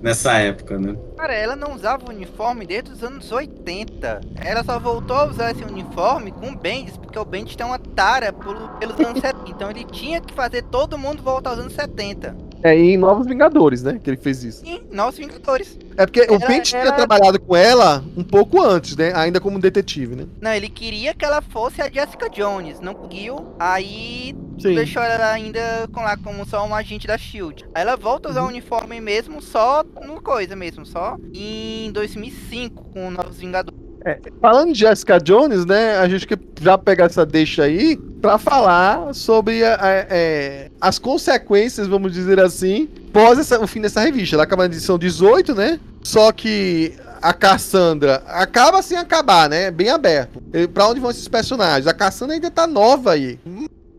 Nessa 0.00 0.38
época, 0.38 0.78
né? 0.78 0.96
Cara, 1.16 1.34
ela 1.34 1.56
não 1.56 1.74
usava 1.74 2.08
uniforme 2.08 2.66
desde 2.66 2.92
os 2.92 3.02
anos 3.02 3.30
80. 3.30 4.20
Ela 4.36 4.64
só 4.64 4.78
voltou 4.78 5.16
a 5.16 5.26
usar 5.26 5.50
esse 5.52 5.64
uniforme 5.64 6.32
com 6.32 6.50
o 6.50 6.56
Bendis, 6.56 6.96
porque 6.96 7.18
o 7.18 7.24
Bendis 7.24 7.56
tem 7.56 7.66
uma 7.66 7.78
tara 7.78 8.32
pelos 8.32 8.98
anos 9.00 9.20
70. 9.20 9.50
Então 9.50 9.70
ele 9.70 9.84
tinha 9.84 10.20
que 10.20 10.32
fazer 10.34 10.62
todo 10.64 10.98
mundo 10.98 11.22
voltar 11.22 11.50
aos 11.50 11.58
anos 11.58 11.72
70. 11.74 12.36
É 12.62 12.76
em 12.76 12.96
Novos 12.96 13.26
Vingadores, 13.26 13.82
né? 13.82 14.00
Que 14.02 14.10
ele 14.10 14.16
fez 14.16 14.44
isso. 14.44 14.64
Sim, 14.64 14.82
Novos 14.90 15.16
Vingadores. 15.16 15.78
É 15.96 16.06
porque 16.06 16.22
o 16.22 16.38
Pente 16.38 16.70
tinha 16.70 16.92
trabalhado 16.92 17.38
com 17.40 17.56
ela 17.56 18.04
um 18.16 18.22
pouco 18.24 18.62
antes, 18.62 18.96
né? 18.96 19.12
Ainda 19.14 19.40
como 19.40 19.58
detetive, 19.58 20.14
né? 20.14 20.26
Não, 20.40 20.52
ele 20.52 20.68
queria 20.68 21.14
que 21.14 21.24
ela 21.24 21.42
fosse 21.42 21.82
a 21.82 21.90
Jessica 21.90 22.30
Jones, 22.30 22.80
não 22.80 22.94
conseguiu. 22.94 23.54
Aí 23.58 24.34
Sim. 24.58 24.74
deixou 24.74 25.02
ela 25.02 25.32
ainda 25.32 25.88
com 25.92 26.00
lá 26.00 26.16
como 26.16 26.46
só 26.46 26.66
um 26.66 26.74
agente 26.74 27.06
da 27.06 27.18
Shield. 27.18 27.66
Aí 27.74 27.82
ela 27.82 27.96
volta 27.96 28.28
a 28.28 28.30
usar 28.30 28.40
uhum. 28.40 28.46
o 28.46 28.50
uniforme 28.50 29.00
mesmo, 29.00 29.42
só 29.42 29.84
no 30.04 30.20
coisa 30.22 30.54
mesmo, 30.54 30.86
só 30.86 31.16
em 31.34 31.90
2005 31.92 32.90
com 32.92 33.10
Novos 33.10 33.38
Vingadores. 33.38 33.91
É, 34.04 34.18
falando 34.40 34.72
de 34.72 34.80
Jessica 34.80 35.18
Jones, 35.18 35.64
né? 35.64 35.96
A 35.98 36.08
gente 36.08 36.26
quer 36.26 36.38
já 36.60 36.76
pegar 36.76 37.06
essa 37.06 37.24
deixa 37.24 37.64
aí 37.64 37.96
para 38.20 38.36
falar 38.36 39.14
sobre 39.14 39.64
a, 39.64 39.74
a, 39.80 39.88
é, 39.90 40.70
as 40.80 40.98
consequências, 40.98 41.86
vamos 41.86 42.12
dizer 42.12 42.40
assim, 42.40 42.88
pós 43.12 43.38
essa, 43.38 43.60
o 43.60 43.66
fim 43.66 43.80
dessa 43.80 44.00
revista. 44.00 44.36
Ela 44.36 44.42
acaba 44.42 44.64
na 44.64 44.74
edição 44.74 44.98
18, 44.98 45.54
né? 45.54 45.78
Só 46.02 46.32
que 46.32 46.94
a 47.20 47.32
Cassandra 47.32 48.22
acaba 48.26 48.82
sem 48.82 48.98
acabar, 48.98 49.48
né? 49.48 49.70
Bem 49.70 49.88
aberto. 49.88 50.42
Para 50.74 50.88
onde 50.88 50.98
vão 50.98 51.10
esses 51.10 51.28
personagens? 51.28 51.86
A 51.86 51.94
Cassandra 51.94 52.34
ainda 52.34 52.50
tá 52.50 52.66
nova 52.66 53.12
aí. 53.12 53.38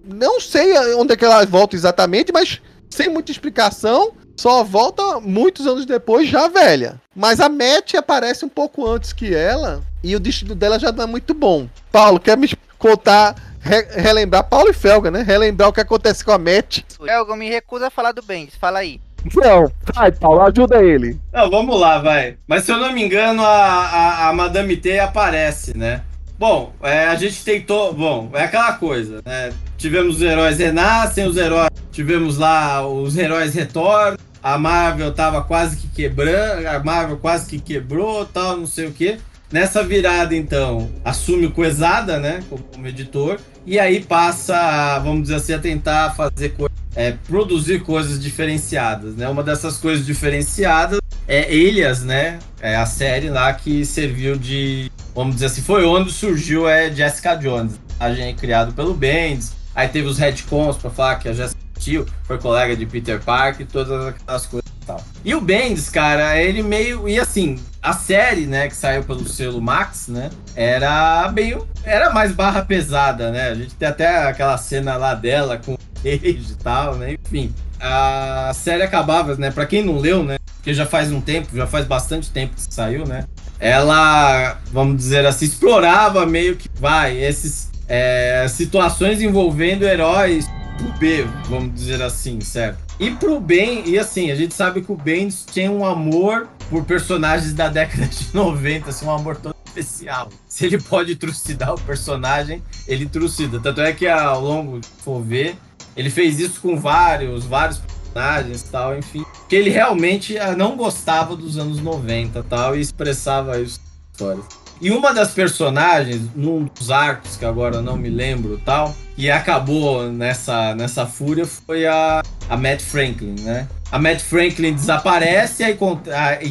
Não 0.06 0.42
sei 0.42 0.78
onde 0.96 1.14
é 1.14 1.16
que 1.16 1.24
ela 1.24 1.46
volta 1.46 1.76
exatamente, 1.76 2.34
mas 2.34 2.62
sem 2.90 3.08
muita 3.08 3.32
explicação. 3.32 4.12
Só 4.36 4.64
volta 4.64 5.20
muitos 5.20 5.68
anos 5.68 5.86
depois, 5.86 6.28
já 6.28 6.48
velha. 6.48 7.00
Mas 7.16 7.40
a 7.40 7.48
Matt 7.50 7.94
aparece 7.96 8.44
um 8.44 8.50
pouco 8.50 8.88
antes 8.88 9.14
que 9.14 9.34
ela. 9.34 9.82
E 10.04 10.16
o 10.16 10.20
destino 10.20 10.56
dela 10.56 10.80
já 10.80 10.92
não 10.92 11.04
é 11.04 11.08
muito 11.08 11.34
bom. 11.34 11.68
Paulo, 11.92 12.20
quer 12.20 12.36
me 12.38 12.50
contar, 12.80 13.36
re- 13.62 13.88
relembrar 13.96 14.44
Paulo 14.44 14.70
e 14.70 14.74
Felga, 14.74 15.10
né? 15.12 15.22
Relembrar 15.22 15.70
o 15.70 15.74
que 15.74 15.80
acontece 15.82 16.26
com 16.26 16.32
a 16.32 16.38
Matt. 16.38 16.80
Elgo, 17.06 17.36
me 17.36 17.48
recusa 17.48 17.88
a 17.88 17.92
falar 17.92 18.12
do 18.12 18.22
Bendis, 18.24 18.56
fala 18.56 18.80
aí. 18.80 19.00
Não, 19.36 19.72
vai, 19.94 20.12
Paulo, 20.12 20.42
ajuda 20.42 20.84
ele. 20.84 21.18
Não, 21.32 21.50
vamos 21.50 21.80
lá, 21.80 22.00
vai. 22.00 22.36
Mas 22.46 22.64
se 22.66 22.72
eu 22.74 22.78
não 22.78 22.92
me 22.92 23.02
engano, 23.06 23.42
a, 23.42 23.48
a, 23.48 24.28
a 24.30 24.34
Madame 24.34 24.76
T 24.76 25.00
aparece, 25.00 25.78
né? 25.78 26.02
Bom, 26.38 26.74
é, 26.82 27.06
a 27.06 27.16
gente 27.16 27.42
tentou. 27.46 27.94
Bom, 27.94 28.30
é 28.34 28.44
aquela 28.44 28.74
coisa, 28.74 29.22
né? 29.26 29.54
Tivemos 29.84 30.16
os 30.16 30.22
heróis 30.22 30.60
renascem, 30.60 31.28
os 31.28 31.36
heróis. 31.36 31.70
Tivemos 31.92 32.38
lá 32.38 32.88
os 32.88 33.18
heróis 33.18 33.54
retornam. 33.54 34.18
A 34.42 34.58
Marvel 34.58 35.12
tava 35.12 35.44
quase 35.44 35.76
que 35.76 35.90
quebrando. 35.90 36.66
A 36.66 36.82
Marvel 36.82 37.18
quase 37.18 37.50
que 37.50 37.60
quebrou, 37.60 38.26
tal, 38.26 38.56
não 38.56 38.66
sei 38.66 38.88
o 38.88 38.94
quê. 38.94 39.18
Nessa 39.52 39.84
virada, 39.84 40.34
então, 40.34 40.90
assume 41.04 41.48
o 41.48 41.52
Coesada, 41.52 42.18
né? 42.18 42.42
Como 42.50 42.88
editor. 42.88 43.38
E 43.66 43.78
aí 43.78 44.02
passa, 44.02 44.56
a, 44.56 45.00
vamos 45.00 45.24
dizer 45.24 45.36
assim, 45.36 45.52
a 45.52 45.60
tentar 45.60 46.16
fazer 46.16 46.54
coisas. 46.54 46.78
É, 46.96 47.16
produzir 47.28 47.82
coisas 47.82 48.24
diferenciadas, 48.24 49.18
né? 49.18 49.28
Uma 49.28 49.44
dessas 49.44 49.76
coisas 49.76 50.06
diferenciadas 50.06 51.02
é 51.28 51.54
Elias, 51.54 52.04
né? 52.04 52.40
É 52.62 52.78
a 52.78 52.86
série 52.86 53.30
lá 53.30 53.52
que 53.52 53.84
serviu 53.84 54.38
de, 54.38 54.90
vamos 55.14 55.34
dizer 55.34 55.48
assim, 55.48 55.62
foi 55.62 55.84
onde 55.84 56.10
surgiu 56.10 56.70
é 56.70 56.90
Jessica 56.90 57.36
Jones, 57.36 57.74
a 58.00 58.14
gente 58.14 58.40
criado 58.40 58.72
pelo 58.72 58.94
Bendis. 58.94 59.62
Aí 59.76 59.88
teve 59.88 60.08
os 60.08 60.18
retcons 60.18 60.78
para 60.78 60.90
falar 60.90 61.16
que 61.16 61.30
a 61.30 61.34
Jessica 61.34 61.62
Tio 61.80 62.06
foi 62.24 62.38
colega 62.38 62.76
de 62.76 62.86
Peter 62.86 63.22
Parker, 63.22 63.66
todas 63.66 64.08
aquelas 64.08 64.46
coisas 64.46 64.72
e 64.82 64.86
tal. 64.86 65.04
E 65.26 65.36
o 65.36 65.42
Bendis, 65.42 65.90
cara, 65.90 66.42
ele 66.42 66.62
meio 66.62 67.08
e 67.10 67.20
assim, 67.20 67.60
a 67.82 67.94
série, 67.94 68.46
né, 68.46 68.68
que 68.68 68.76
saiu 68.76 69.04
pelo 69.04 69.28
selo 69.28 69.62
Max, 69.62 70.08
né, 70.08 70.30
era 70.56 71.32
meio 71.32 71.68
era 71.84 72.12
mais 72.12 72.32
barra 72.32 72.64
pesada, 72.64 73.32
né? 73.32 73.50
A 73.50 73.56
gente 73.56 73.76
tem 73.76 73.88
até 73.88 74.28
aquela 74.28 74.58
cena 74.58 74.96
lá 74.96 75.14
dela 75.14 75.58
com 75.58 75.76
Cage 76.04 76.52
e 76.52 76.56
tal, 76.62 76.96
né? 76.96 77.14
Enfim, 77.14 77.54
a 77.80 78.52
série 78.54 78.84
acabava, 78.84 79.36
né? 79.36 79.52
Pra 79.52 79.66
quem 79.66 79.84
não 79.84 79.98
leu, 79.98 80.24
né? 80.24 80.38
Porque 80.56 80.74
já 80.74 80.86
faz 80.86 81.12
um 81.12 81.20
tempo, 81.20 81.56
já 81.56 81.68
faz 81.68 81.86
bastante 81.86 82.30
tempo 82.30 82.56
que 82.56 82.74
saiu, 82.74 83.06
né? 83.06 83.26
Ela, 83.60 84.58
vamos 84.72 84.98
dizer 84.98 85.26
assim, 85.26 85.46
explorava 85.46 86.26
meio 86.26 86.56
que, 86.56 86.70
vai, 86.76 87.18
esses 87.18 87.70
é, 87.88 88.46
situações 88.50 89.22
envolvendo 89.22 89.84
heróis 89.84 90.48
pro 90.78 90.92
B, 91.00 91.26
vamos 91.48 91.74
dizer 91.74 92.02
assim, 92.02 92.42
certo? 92.42 92.80
E 93.00 93.12
pro 93.12 93.40
bem, 93.40 93.88
e 93.88 93.98
assim, 93.98 94.32
a 94.32 94.36
gente 94.36 94.54
sabe 94.54 94.82
que 94.82 94.92
o 94.92 94.96
Bendis 94.96 95.46
tinha 95.52 95.72
um 95.72 95.86
amor 95.86 96.48
por 96.70 96.84
personagens 96.84 97.54
da 97.54 97.70
década 97.70 98.06
de 98.06 98.28
90, 98.34 98.90
assim, 98.90 99.06
um 99.06 99.12
amor 99.12 99.38
todo 99.38 99.56
especial. 99.66 100.30
Se 100.48 100.66
ele 100.66 100.80
pode 100.80 101.16
trucidar 101.16 101.74
o 101.74 101.82
personagem, 101.82 102.62
ele 102.88 103.06
trucida. 103.06 103.60
Tanto 103.60 103.82
é 103.82 103.92
que 103.92 104.08
ao 104.08 104.42
longo, 104.42 104.80
for 105.00 105.22
ver, 105.22 105.56
ele 105.98 106.10
fez 106.10 106.40
isso 106.40 106.62
com 106.62 106.78
vários, 106.78 107.46
vários 107.46 107.80
personagens 107.80 108.64
tal, 108.64 108.98
enfim. 108.98 109.26
Que 109.50 109.56
ele 109.56 109.70
realmente 109.70 110.38
ah, 110.38 110.56
não 110.56 110.78
gostava 110.78 111.36
dos 111.36 111.58
anos 111.58 111.82
90 111.82 112.44
tal, 112.44 112.76
e 112.76 112.82
expressava 112.82 113.60
isso 113.60 113.80
histórias. 114.14 114.46
E 114.84 114.92
uma 114.92 115.14
das 115.14 115.32
personagens, 115.32 116.24
num 116.36 116.66
dos 116.66 116.92
arcos, 116.92 117.38
que 117.38 117.46
agora 117.46 117.82
não 117.82 117.96
me 117.96 118.10
lembro 118.10 118.60
tal, 118.66 118.94
e 119.18 119.32
acabou 119.32 120.12
nessa, 120.12 120.76
nessa 120.76 121.06
fúria, 121.06 121.46
foi 121.46 121.88
a, 121.88 122.22
a 122.50 122.58
Matt 122.58 122.82
Franklin, 122.82 123.36
né? 123.40 123.66
A 123.90 123.98
Matt 123.98 124.20
Franklin 124.20 124.74
desaparece, 124.74 125.64
e 125.64 125.66
aí, 125.66 125.78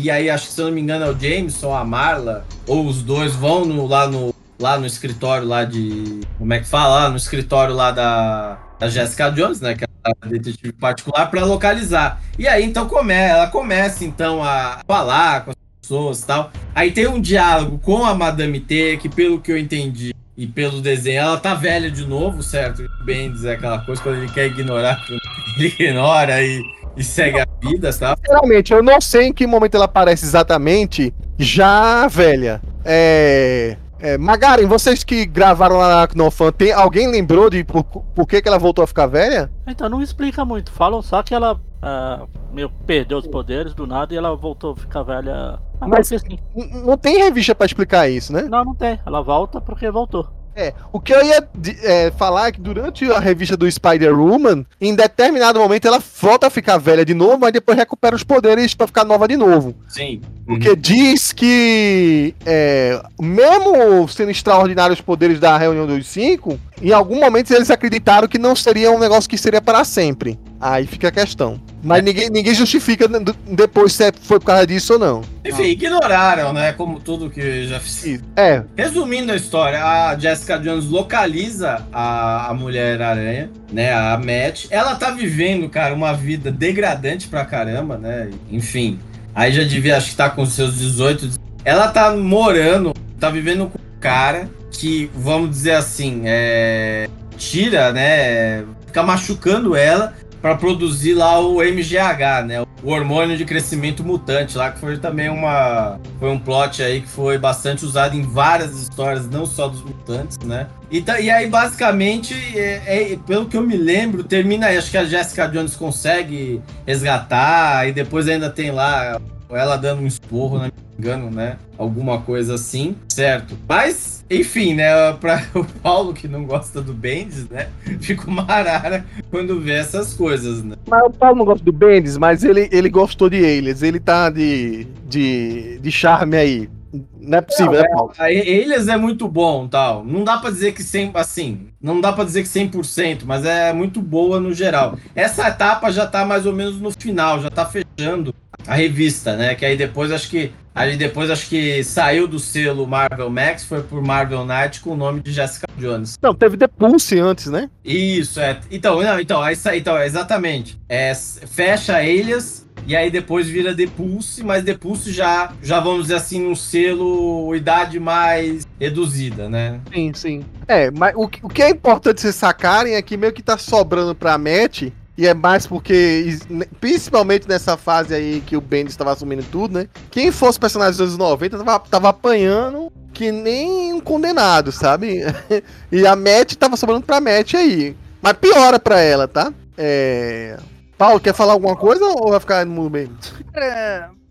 e 0.00 0.10
aí 0.10 0.30
acho 0.30 0.46
que 0.46 0.52
se 0.54 0.60
eu 0.62 0.68
não 0.68 0.72
me 0.72 0.80
engano 0.80 1.04
é 1.04 1.10
o 1.10 1.18
Jameson, 1.18 1.74
a 1.74 1.84
Marla, 1.84 2.46
ou 2.66 2.86
os 2.86 3.02
dois 3.02 3.34
vão 3.34 3.66
no- 3.66 3.86
lá, 3.86 4.06
no, 4.06 4.34
lá 4.58 4.78
no 4.78 4.86
escritório 4.86 5.46
lá 5.46 5.64
de. 5.66 6.22
Como 6.38 6.54
é 6.54 6.60
que 6.60 6.66
fala? 6.66 7.00
Lá 7.02 7.10
no 7.10 7.18
escritório 7.18 7.74
lá 7.74 7.90
da, 7.90 8.56
da 8.78 8.88
Jessica 8.88 9.30
Jones, 9.30 9.60
né? 9.60 9.74
Que 9.74 9.84
é 9.84 9.88
a 10.04 10.26
detetive 10.26 10.72
particular, 10.72 11.26
para 11.30 11.44
localizar. 11.44 12.20
E 12.38 12.48
aí 12.48 12.64
então 12.64 12.88
come, 12.88 13.12
ela 13.12 13.48
começa 13.48 14.04
então 14.06 14.42
a 14.42 14.80
falar 14.86 15.44
com 15.44 15.51
pessoas 15.82 16.22
e 16.22 16.26
tal. 16.26 16.50
Aí 16.74 16.92
tem 16.92 17.08
um 17.08 17.20
diálogo 17.20 17.78
com 17.78 18.04
a 18.04 18.14
Madame 18.14 18.60
T, 18.60 18.96
que 18.98 19.08
pelo 19.08 19.40
que 19.40 19.50
eu 19.50 19.58
entendi 19.58 20.14
e 20.36 20.46
pelo 20.46 20.80
desenho, 20.80 21.20
ela 21.20 21.36
tá 21.36 21.54
velha 21.54 21.90
de 21.90 22.06
novo, 22.06 22.42
certo? 22.42 22.82
O 22.82 23.04
Bendis 23.04 23.44
é 23.44 23.52
aquela 23.52 23.80
coisa, 23.84 24.02
quando 24.02 24.18
ele 24.18 24.32
quer 24.32 24.46
ignorar, 24.46 24.98
ele 25.58 25.68
ignora 25.68 26.42
e, 26.42 26.62
e 26.96 27.04
segue 27.04 27.40
a 27.40 27.46
vida, 27.60 27.92
tá? 27.92 28.16
Sinceramente, 28.16 28.72
eu 28.72 28.82
não 28.82 29.00
sei 29.00 29.26
em 29.26 29.32
que 29.32 29.46
momento 29.46 29.74
ela 29.74 29.84
aparece 29.84 30.24
exatamente, 30.24 31.12
já 31.36 32.06
velha. 32.08 32.62
É. 32.84 33.76
é 34.00 34.16
Magaren, 34.16 34.66
vocês 34.66 35.04
que 35.04 35.26
gravaram 35.26 35.76
lá 35.76 36.00
na 36.00 36.06
Knofan, 36.06 36.50
tem 36.50 36.72
alguém 36.72 37.10
lembrou 37.10 37.50
de 37.50 37.62
por, 37.62 37.84
por 37.84 38.26
que, 38.26 38.40
que 38.40 38.48
ela 38.48 38.58
voltou 38.58 38.84
a 38.84 38.86
ficar 38.86 39.06
velha? 39.06 39.50
Então 39.66 39.88
não 39.88 40.00
explica 40.00 40.44
muito. 40.46 40.72
Falam 40.72 41.02
só 41.02 41.22
que 41.22 41.34
ela 41.34 41.60
ah, 41.82 42.26
meio 42.52 42.70
perdeu 42.86 43.18
os 43.18 43.26
poderes 43.26 43.74
do 43.74 43.86
nada 43.88 44.14
e 44.14 44.16
ela 44.16 44.34
voltou 44.36 44.72
a 44.72 44.76
ficar 44.76 45.02
velha. 45.02 45.58
Ah, 45.82 45.88
Mas- 45.88 46.08
porque 46.08 46.30
sim. 46.30 46.38
N- 46.56 46.82
Não 46.86 46.96
tem 46.96 47.18
revista 47.18 47.54
pra 47.54 47.66
explicar 47.66 48.08
isso, 48.08 48.32
né? 48.32 48.42
Não, 48.42 48.64
não 48.64 48.74
tem. 48.74 48.98
Ela 49.04 49.22
volta 49.22 49.60
porque 49.60 49.90
voltou. 49.90 50.28
É, 50.54 50.74
o 50.92 51.00
que 51.00 51.14
eu 51.14 51.24
ia 51.24 51.48
é, 51.82 52.10
falar 52.10 52.48
é 52.48 52.52
que 52.52 52.60
durante 52.60 53.10
a 53.10 53.18
revista 53.18 53.56
do 53.56 53.66
Spider-Woman, 53.70 54.66
em 54.78 54.94
determinado 54.94 55.58
momento 55.58 55.88
ela 55.88 55.98
volta 56.20 56.48
a 56.48 56.50
ficar 56.50 56.76
velha 56.76 57.06
de 57.06 57.14
novo, 57.14 57.38
mas 57.38 57.52
depois 57.54 57.76
recupera 57.78 58.14
os 58.14 58.22
poderes 58.22 58.74
pra 58.74 58.86
ficar 58.86 59.02
nova 59.02 59.26
de 59.26 59.34
novo. 59.34 59.74
Sim. 59.88 60.20
Porque 60.44 60.76
diz 60.76 61.32
que, 61.32 62.34
é, 62.44 63.00
mesmo 63.18 64.06
sendo 64.08 64.30
extraordinários 64.30 64.98
os 64.98 65.04
poderes 65.04 65.40
da 65.40 65.56
reunião 65.56 65.86
dos 65.86 66.06
cinco, 66.06 66.60
em 66.82 66.92
algum 66.92 67.18
momento 67.18 67.50
eles 67.50 67.70
acreditaram 67.70 68.28
que 68.28 68.38
não 68.38 68.54
seria 68.54 68.90
um 68.90 68.98
negócio 68.98 69.30
que 69.30 69.38
seria 69.38 69.62
para 69.62 69.84
sempre. 69.84 70.38
Aí 70.60 70.86
fica 70.86 71.08
a 71.08 71.12
questão. 71.12 71.58
Mas 71.82 72.02
ninguém, 72.04 72.30
ninguém 72.30 72.54
justifica 72.54 73.08
depois 73.48 73.92
se 73.92 74.04
é- 74.04 74.12
foi 74.12 74.38
por 74.38 74.46
causa 74.46 74.66
disso 74.66 74.92
ou 74.92 74.98
não. 75.00 75.22
Enfim, 75.44 75.64
ignoraram, 75.64 76.52
né? 76.52 76.72
Como 76.72 77.00
tudo 77.00 77.28
que 77.28 77.66
já 77.66 77.80
fiz. 77.80 78.20
É, 78.36 78.62
Resumindo 78.76 79.32
a 79.32 79.36
história, 79.36 79.82
a 79.84 80.16
Jessica 80.16 80.58
Jones 80.58 80.86
localiza 80.86 81.84
a, 81.92 82.50
a 82.50 82.54
Mulher-Aranha, 82.54 83.50
né? 83.72 83.92
A 83.92 84.16
Matt. 84.16 84.66
Ela 84.70 84.94
tá 84.94 85.10
vivendo, 85.10 85.68
cara, 85.68 85.92
uma 85.92 86.12
vida 86.12 86.52
degradante 86.52 87.26
pra 87.26 87.44
caramba, 87.44 87.98
né? 87.98 88.30
Enfim. 88.50 89.00
Aí 89.34 89.52
já 89.52 89.64
devia, 89.64 89.96
acho 89.96 90.10
que 90.10 90.16
tá 90.16 90.30
com 90.30 90.46
seus 90.46 90.78
18. 90.78 91.30
Ela 91.64 91.88
tá 91.88 92.14
morando, 92.14 92.94
tá 93.18 93.28
vivendo 93.28 93.66
com 93.66 93.78
um 93.78 94.00
cara 94.00 94.48
que, 94.70 95.10
vamos 95.16 95.50
dizer 95.50 95.72
assim, 95.72 96.22
é. 96.26 97.08
Tira, 97.36 97.92
né? 97.92 98.62
Fica 98.86 99.02
machucando 99.02 99.74
ela 99.74 100.14
pra 100.42 100.56
produzir 100.56 101.14
lá 101.14 101.38
o 101.40 101.62
MGH, 101.62 102.44
né? 102.44 102.60
O 102.82 102.90
hormônio 102.90 103.36
de 103.36 103.44
crescimento 103.44 104.02
mutante 104.02 104.58
lá, 104.58 104.72
que 104.72 104.80
foi 104.80 104.98
também 104.98 105.28
uma. 105.28 106.00
Foi 106.18 106.28
um 106.30 106.38
plot 106.38 106.82
aí 106.82 107.00
que 107.00 107.06
foi 107.08 107.38
bastante 107.38 107.84
usado 107.84 108.16
em 108.16 108.22
várias 108.22 108.72
histórias, 108.82 109.28
não 109.30 109.46
só 109.46 109.68
dos 109.68 109.80
mutantes, 109.82 110.36
né? 110.38 110.66
E, 110.90 111.00
tá- 111.00 111.20
e 111.20 111.30
aí, 111.30 111.48
basicamente, 111.48 112.34
é- 112.56 113.12
é- 113.12 113.18
pelo 113.24 113.46
que 113.46 113.56
eu 113.56 113.62
me 113.62 113.76
lembro, 113.76 114.24
termina 114.24 114.66
aí. 114.66 114.76
Acho 114.76 114.90
que 114.90 114.98
a 114.98 115.04
Jessica 115.04 115.46
Jones 115.46 115.76
consegue 115.76 116.60
resgatar, 116.84 117.88
e 117.88 117.92
depois 117.92 118.28
ainda 118.28 118.50
tem 118.50 118.72
lá 118.72 119.20
ela 119.48 119.76
dando 119.76 120.02
um 120.02 120.06
esporro, 120.06 120.56
não 120.58 120.64
me 120.64 120.72
engano, 121.02 121.30
né? 121.30 121.58
Alguma 121.76 122.20
coisa 122.20 122.54
assim, 122.54 122.94
certo? 123.08 123.58
Mas, 123.68 124.24
enfim, 124.30 124.74
né? 124.74 125.12
Pra 125.20 125.42
o 125.54 125.64
Paulo 125.64 126.14
que 126.14 126.28
não 126.28 126.44
gosta 126.44 126.80
do 126.80 126.94
Bendis, 126.94 127.48
né? 127.48 127.68
Fica 128.00 128.30
uma 128.30 128.48
arara 128.48 129.04
quando 129.30 129.60
vê 129.60 129.72
essas 129.72 130.14
coisas, 130.14 130.62
né? 130.62 130.76
Mas 130.86 131.02
o 131.04 131.10
Paulo 131.10 131.38
não 131.38 131.44
gosta 131.44 131.64
do 131.64 131.72
Bendis, 131.72 132.16
mas 132.16 132.44
ele, 132.44 132.68
ele 132.70 132.88
gostou 132.88 133.28
de 133.28 133.38
Alias. 133.38 133.82
Ele 133.82 133.98
tá 133.98 134.30
de, 134.30 134.86
de, 135.08 135.78
de 135.80 135.90
charme 135.90 136.36
aí. 136.36 136.70
Não 137.18 137.38
é 137.38 137.40
possível, 137.40 137.72
né, 137.72 137.88
Paulo? 137.88 138.12
A 138.18 138.30
Elias 138.30 138.86
é 138.86 138.96
muito 138.96 139.26
bom, 139.26 139.66
tal. 139.66 140.04
Não 140.04 140.24
dá 140.24 140.36
pra 140.36 140.50
dizer 140.50 140.72
que 140.72 140.82
100, 140.82 141.12
assim, 141.14 141.68
não 141.80 142.00
dá 142.00 142.12
pra 142.12 142.24
dizer 142.24 142.42
que 142.42 142.48
100%, 142.48 143.22
mas 143.24 143.46
é 143.46 143.72
muito 143.72 144.00
boa 144.02 144.38
no 144.38 144.52
geral. 144.52 144.98
Essa 145.14 145.48
etapa 145.48 145.90
já 145.90 146.06
tá 146.06 146.26
mais 146.26 146.44
ou 146.44 146.52
menos 146.52 146.78
no 146.78 146.90
final, 146.90 147.40
já 147.40 147.48
tá 147.48 147.64
fechando 147.64 148.34
a 148.66 148.74
revista, 148.74 149.36
né? 149.36 149.54
Que 149.54 149.64
aí 149.64 149.76
depois 149.76 150.10
acho 150.12 150.28
que 150.30 150.52
aí 150.74 150.96
depois 150.96 151.30
acho 151.30 151.48
que 151.48 151.82
saiu 151.84 152.26
do 152.26 152.38
selo 152.38 152.86
Marvel 152.86 153.28
Max, 153.28 153.64
foi 153.64 153.82
por 153.82 154.00
Marvel 154.02 154.44
Knight 154.46 154.80
com 154.80 154.90
o 154.90 154.96
nome 154.96 155.20
de 155.20 155.32
Jessica 155.32 155.66
Jones. 155.78 156.18
Não, 156.22 156.34
teve 156.34 156.56
The 156.56 156.68
Pulse 156.68 157.18
antes, 157.18 157.46
né? 157.46 157.68
Isso, 157.84 158.40
é. 158.40 158.58
Então, 158.70 159.02
não, 159.02 159.20
então, 159.20 159.46
isso 159.50 159.68
aí, 159.68 159.80
então, 159.80 160.00
exatamente. 160.02 160.78
É, 160.88 161.12
fecha 161.14 162.02
Elias 162.02 162.66
e 162.86 162.96
aí 162.96 163.10
depois 163.10 163.46
vira 163.48 163.74
The 163.74 163.86
Pulse, 163.86 164.42
mas 164.42 164.64
The 164.64 164.74
Pulse 164.74 165.12
já, 165.12 165.52
já 165.62 165.78
vamos 165.78 166.02
dizer 166.04 166.14
assim, 166.16 166.40
num 166.40 166.54
selo 166.56 167.54
idade 167.54 168.00
mais 168.00 168.66
reduzida, 168.80 169.48
né? 169.48 169.80
Sim, 169.92 170.12
sim. 170.14 170.40
É, 170.66 170.90
mas 170.90 171.12
o, 171.16 171.28
que- 171.28 171.40
o 171.44 171.48
que 171.48 171.62
é 171.62 171.68
importante 171.70 172.20
vocês 172.22 172.34
sacarem 172.34 172.94
é 172.94 173.02
que 173.02 173.16
meio 173.16 173.32
que 173.32 173.42
tá 173.42 173.58
sobrando 173.58 174.14
pra 174.14 174.38
Matt. 174.38 174.84
E 175.16 175.26
é 175.26 175.34
mais 175.34 175.66
porque, 175.66 176.38
principalmente 176.80 177.46
nessa 177.46 177.76
fase 177.76 178.14
aí 178.14 178.42
que 178.46 178.56
o 178.56 178.60
Bendis 178.60 178.94
estava 178.94 179.12
assumindo 179.12 179.44
tudo, 179.50 179.74
né? 179.74 179.88
Quem 180.10 180.32
fosse 180.32 180.58
personagem 180.58 180.92
dos 180.92 181.00
anos 181.00 181.18
90 181.18 181.58
tava, 181.58 181.78
tava 181.80 182.08
apanhando 182.08 182.90
que 183.12 183.30
nem 183.30 183.92
um 183.92 184.00
condenado, 184.00 184.72
sabe? 184.72 185.20
e 185.92 186.06
a 186.06 186.16
Matt 186.16 186.54
tava 186.54 186.76
sobrando 186.76 187.04
pra 187.04 187.20
Matt 187.20 187.54
aí. 187.54 187.94
Mas 188.22 188.32
piora 188.34 188.78
pra 188.78 189.00
ela, 189.00 189.28
tá? 189.28 189.52
É. 189.76 190.56
Paulo, 190.96 191.20
quer 191.20 191.34
falar 191.34 191.52
alguma 191.52 191.76
coisa 191.76 192.04
ou 192.04 192.30
vai 192.30 192.40
ficar 192.40 192.64
no 192.64 192.72
mundo 192.72 192.90
mesmo? 192.90 193.16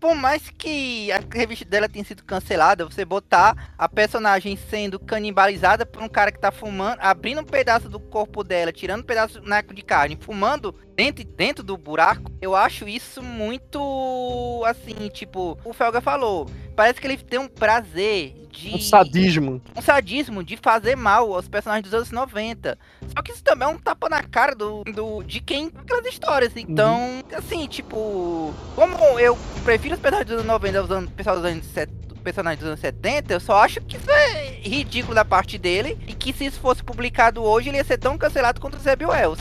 Por 0.02 0.16
mais 0.16 0.50
que 0.58 1.12
a 1.12 1.20
revista 1.32 1.64
dela 1.64 1.88
tenha 1.88 2.04
sido 2.04 2.24
cancelada, 2.24 2.84
você 2.84 3.04
botar 3.04 3.72
a 3.78 3.88
personagem 3.88 4.56
sendo 4.56 4.98
canibalizada 4.98 5.86
por 5.86 6.02
um 6.02 6.08
cara 6.08 6.32
que 6.32 6.40
tá 6.40 6.50
fumando, 6.50 6.98
abrindo 7.00 7.40
um 7.40 7.44
pedaço 7.44 7.88
do 7.88 8.00
corpo 8.00 8.42
dela, 8.42 8.72
tirando 8.72 9.02
um 9.02 9.06
pedaço 9.06 9.40
de 9.72 9.82
carne, 9.82 10.18
fumando 10.20 10.74
dentro, 10.96 11.24
dentro 11.24 11.64
do 11.64 11.76
buraco, 11.76 12.30
eu 12.40 12.54
acho 12.54 12.88
isso 12.88 13.22
muito 13.22 14.62
assim, 14.66 15.08
tipo, 15.08 15.58
o 15.64 15.72
Felga 15.72 16.00
falou. 16.00 16.48
Parece 16.74 17.00
que 17.00 17.06
ele 17.06 17.16
tem 17.16 17.38
um 17.38 17.48
prazer 17.48 18.34
de. 18.50 18.74
Um 18.74 18.80
sadismo. 18.80 19.62
Um 19.76 19.82
sadismo 19.82 20.44
de 20.44 20.56
fazer 20.56 20.96
mal 20.96 21.34
aos 21.34 21.48
personagens 21.48 21.84
dos 21.84 21.94
anos 21.94 22.10
90. 22.10 22.78
Só 23.14 23.22
que 23.22 23.32
isso 23.32 23.42
também 23.42 23.68
é 23.68 23.70
um 23.70 23.78
tapa 23.78 24.08
na 24.08 24.22
cara 24.22 24.54
do, 24.54 24.84
do 24.84 25.22
de 25.22 25.40
quem 25.40 25.70
aquelas 25.76 26.06
histórias. 26.06 26.52
Então, 26.56 26.98
uhum. 26.98 27.22
assim, 27.36 27.66
tipo. 27.66 28.54
Como 28.74 28.96
eu 29.18 29.36
prefiro 29.64 29.94
os 29.94 30.00
personagens 30.00 30.28
dos 30.30 30.40
anos 30.40 30.46
90 30.46 30.78
aos 30.78 31.10
pessoal 31.10 31.36
dos 31.36 31.44
anos 31.44 31.64
70 31.66 32.02
personagem 32.22 32.58
dos 32.60 32.68
anos 32.68 32.80
70, 32.80 33.34
eu 33.34 33.40
só 33.40 33.64
acho 33.64 33.80
que 33.80 33.96
isso 33.96 34.08
é 34.08 34.60
ridículo 34.60 35.12
da 35.12 35.24
parte 35.24 35.58
dele 35.58 35.98
e 36.06 36.14
que 36.14 36.32
se 36.32 36.46
isso 36.46 36.60
fosse 36.60 36.80
publicado 36.80 37.42
hoje, 37.42 37.68
ele 37.68 37.78
ia 37.78 37.84
ser 37.84 37.98
tão 37.98 38.16
cancelado 38.16 38.60
quanto 38.60 38.76
o 38.76 38.80
Zeb 38.80 39.04
Wells. 39.04 39.40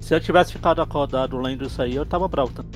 Se 0.00 0.14
eu 0.14 0.20
tivesse 0.20 0.52
ficado 0.52 0.80
acordado 0.80 1.38
lendo 1.38 1.66
isso 1.66 1.82
aí, 1.82 1.94
eu 1.94 2.06
tava 2.06 2.26
bravo 2.28 2.50
também. 2.52 2.70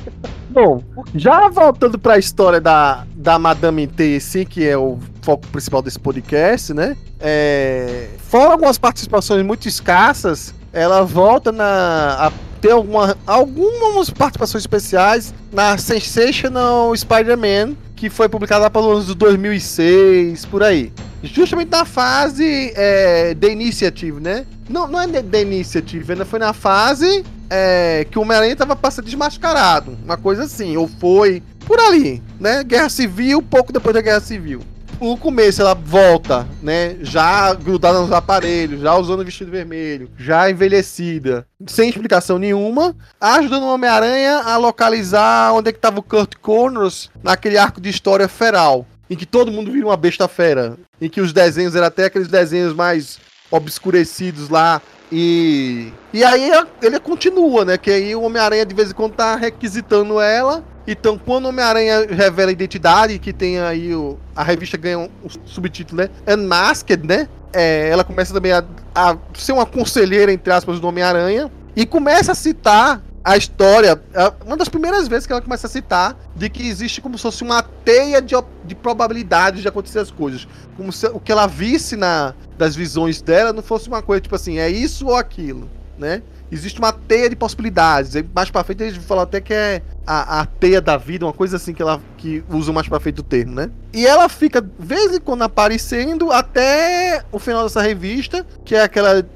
Bom, 0.50 0.82
já 1.14 1.48
voltando 1.48 1.98
para 1.98 2.14
a 2.14 2.18
história 2.18 2.60
da, 2.60 3.06
da 3.14 3.38
Madame 3.38 3.86
T, 3.86 4.18
que 4.48 4.66
é 4.66 4.76
o 4.76 4.98
foco 5.22 5.46
principal 5.48 5.80
desse 5.80 5.98
podcast, 5.98 6.74
né? 6.74 6.96
É, 7.18 8.10
fora 8.18 8.52
algumas 8.52 8.76
participações 8.76 9.44
muito 9.44 9.66
escassas, 9.66 10.54
ela 10.72 11.02
volta 11.04 11.50
na, 11.50 12.26
a 12.26 12.32
ter 12.60 12.72
alguma, 12.72 13.16
algumas 13.26 14.10
participações 14.10 14.62
especiais 14.62 15.34
na 15.52 15.78
Sensational 15.78 16.94
Spider-Man, 16.94 17.74
que 18.02 18.10
foi 18.10 18.28
publicada 18.28 18.64
lá 18.64 18.68
anos 18.90 19.06
2006, 19.14 20.44
por 20.46 20.60
aí. 20.60 20.92
Justamente 21.22 21.70
na 21.70 21.84
fase 21.84 22.72
é, 22.74 23.32
The 23.32 23.52
Initiative, 23.52 24.20
né? 24.20 24.44
Não, 24.68 24.88
não 24.88 25.00
é 25.00 25.06
The 25.06 25.42
Initiative, 25.42 26.10
ainda 26.10 26.24
foi 26.24 26.40
na 26.40 26.52
fase 26.52 27.24
é, 27.48 28.04
que 28.10 28.18
o 28.18 28.22
Homem-Aranha 28.22 28.56
tava 28.56 28.74
ser 28.90 29.02
desmascarado. 29.02 29.96
Uma 30.04 30.16
coisa 30.16 30.42
assim, 30.42 30.76
ou 30.76 30.88
foi 30.88 31.44
por 31.64 31.78
ali, 31.78 32.20
né? 32.40 32.64
Guerra 32.64 32.88
Civil, 32.88 33.40
pouco 33.40 33.72
depois 33.72 33.94
da 33.94 34.00
Guerra 34.00 34.18
Civil. 34.18 34.62
No 35.02 35.16
começo 35.16 35.60
ela 35.60 35.74
volta, 35.74 36.46
né? 36.62 36.96
Já 37.00 37.52
grudada 37.54 38.00
nos 38.00 38.12
aparelhos, 38.12 38.82
já 38.82 38.94
usando 38.94 39.24
vestido 39.24 39.50
vermelho, 39.50 40.08
já 40.16 40.48
envelhecida, 40.48 41.44
sem 41.66 41.88
explicação 41.88 42.38
nenhuma, 42.38 42.94
ajudando 43.20 43.64
o 43.64 43.74
Homem-Aranha 43.74 44.42
a 44.44 44.56
localizar 44.56 45.52
onde 45.54 45.70
é 45.70 45.72
que 45.72 45.80
tava 45.80 45.98
o 45.98 46.04
Kurt 46.04 46.36
Connors 46.40 47.10
naquele 47.20 47.58
arco 47.58 47.80
de 47.80 47.90
história 47.90 48.28
feral, 48.28 48.86
em 49.10 49.16
que 49.16 49.26
todo 49.26 49.50
mundo 49.50 49.72
vira 49.72 49.86
uma 49.86 49.96
besta 49.96 50.28
fera, 50.28 50.76
em 51.00 51.08
que 51.08 51.20
os 51.20 51.32
desenhos 51.32 51.74
eram 51.74 51.88
até 51.88 52.04
aqueles 52.04 52.28
desenhos 52.28 52.72
mais 52.72 53.18
obscurecidos 53.50 54.48
lá. 54.48 54.80
E, 55.10 55.92
e 56.12 56.22
aí 56.22 56.48
ele 56.80 57.00
continua, 57.00 57.64
né? 57.64 57.76
Que 57.76 57.90
aí 57.90 58.14
o 58.14 58.22
Homem-Aranha 58.22 58.64
de 58.64 58.74
vez 58.74 58.92
em 58.92 58.94
quando 58.94 59.14
tá 59.14 59.34
requisitando 59.34 60.20
ela. 60.20 60.64
Então, 60.86 61.18
quando 61.18 61.46
o 61.46 61.48
Homem-Aranha 61.48 62.06
revela 62.08 62.50
a 62.50 62.52
identidade, 62.52 63.18
que 63.18 63.32
tem 63.32 63.60
aí 63.60 63.94
o, 63.94 64.18
a 64.34 64.42
revista 64.42 64.76
ganha 64.76 64.98
um, 64.98 65.08
um 65.24 65.28
subtítulo, 65.44 66.02
né? 66.02 66.10
Unmasked, 66.26 67.06
né? 67.06 67.28
É, 67.52 67.88
ela 67.88 68.02
começa 68.02 68.32
também 68.32 68.52
a, 68.52 68.64
a 68.94 69.16
ser 69.34 69.52
uma 69.52 69.66
conselheira, 69.66 70.32
entre 70.32 70.52
aspas, 70.52 70.80
do 70.80 70.88
Homem-Aranha. 70.88 71.50
E 71.76 71.86
começa 71.86 72.32
a 72.32 72.34
citar 72.34 73.02
a 73.24 73.36
história, 73.36 74.02
uma 74.44 74.56
das 74.56 74.68
primeiras 74.68 75.06
vezes 75.06 75.26
que 75.26 75.32
ela 75.32 75.40
começa 75.40 75.66
a 75.66 75.70
citar 75.70 76.16
de 76.34 76.50
que 76.50 76.66
existe 76.66 77.00
como 77.00 77.16
se 77.16 77.22
fosse 77.22 77.44
uma 77.44 77.62
teia 77.62 78.20
de, 78.20 78.34
de 78.64 78.74
probabilidades 78.74 79.62
de 79.62 79.68
acontecer 79.68 80.00
as 80.00 80.10
coisas. 80.10 80.48
Como 80.76 80.92
se 80.92 81.06
o 81.06 81.20
que 81.20 81.30
ela 81.30 81.46
visse 81.46 81.94
na, 81.94 82.34
das 82.58 82.74
visões 82.74 83.22
dela 83.22 83.52
não 83.52 83.62
fosse 83.62 83.86
uma 83.86 84.02
coisa 84.02 84.20
tipo 84.20 84.34
assim, 84.34 84.58
é 84.58 84.68
isso 84.68 85.06
ou 85.06 85.14
aquilo, 85.14 85.70
né? 85.96 86.22
Existe 86.52 86.78
uma 86.78 86.92
teia 86.92 87.30
de 87.30 87.34
possibilidades. 87.34 88.22
Mais 88.34 88.50
pra 88.50 88.62
frente 88.62 88.82
eles 88.82 88.96
falam 88.98 89.24
até 89.24 89.40
que 89.40 89.54
é 89.54 89.80
a, 90.06 90.40
a 90.40 90.46
teia 90.46 90.82
da 90.82 90.98
vida, 90.98 91.24
uma 91.24 91.32
coisa 91.32 91.56
assim 91.56 91.72
que 91.72 91.80
ela 91.80 91.98
que 92.18 92.44
usa 92.50 92.70
mais 92.72 92.86
pra 92.86 93.00
frente 93.00 93.16
do 93.16 93.22
termo, 93.22 93.54
né? 93.54 93.70
E 93.94 94.06
ela 94.06 94.28
fica, 94.28 94.60
de 94.60 94.70
vez 94.78 95.14
em 95.14 95.20
quando, 95.20 95.42
aparecendo 95.42 96.30
até 96.30 97.24
o 97.32 97.38
final 97.38 97.62
dessa 97.62 97.80
revista, 97.80 98.46
que 98.66 98.74
é 98.74 98.82
aquela 98.82 99.26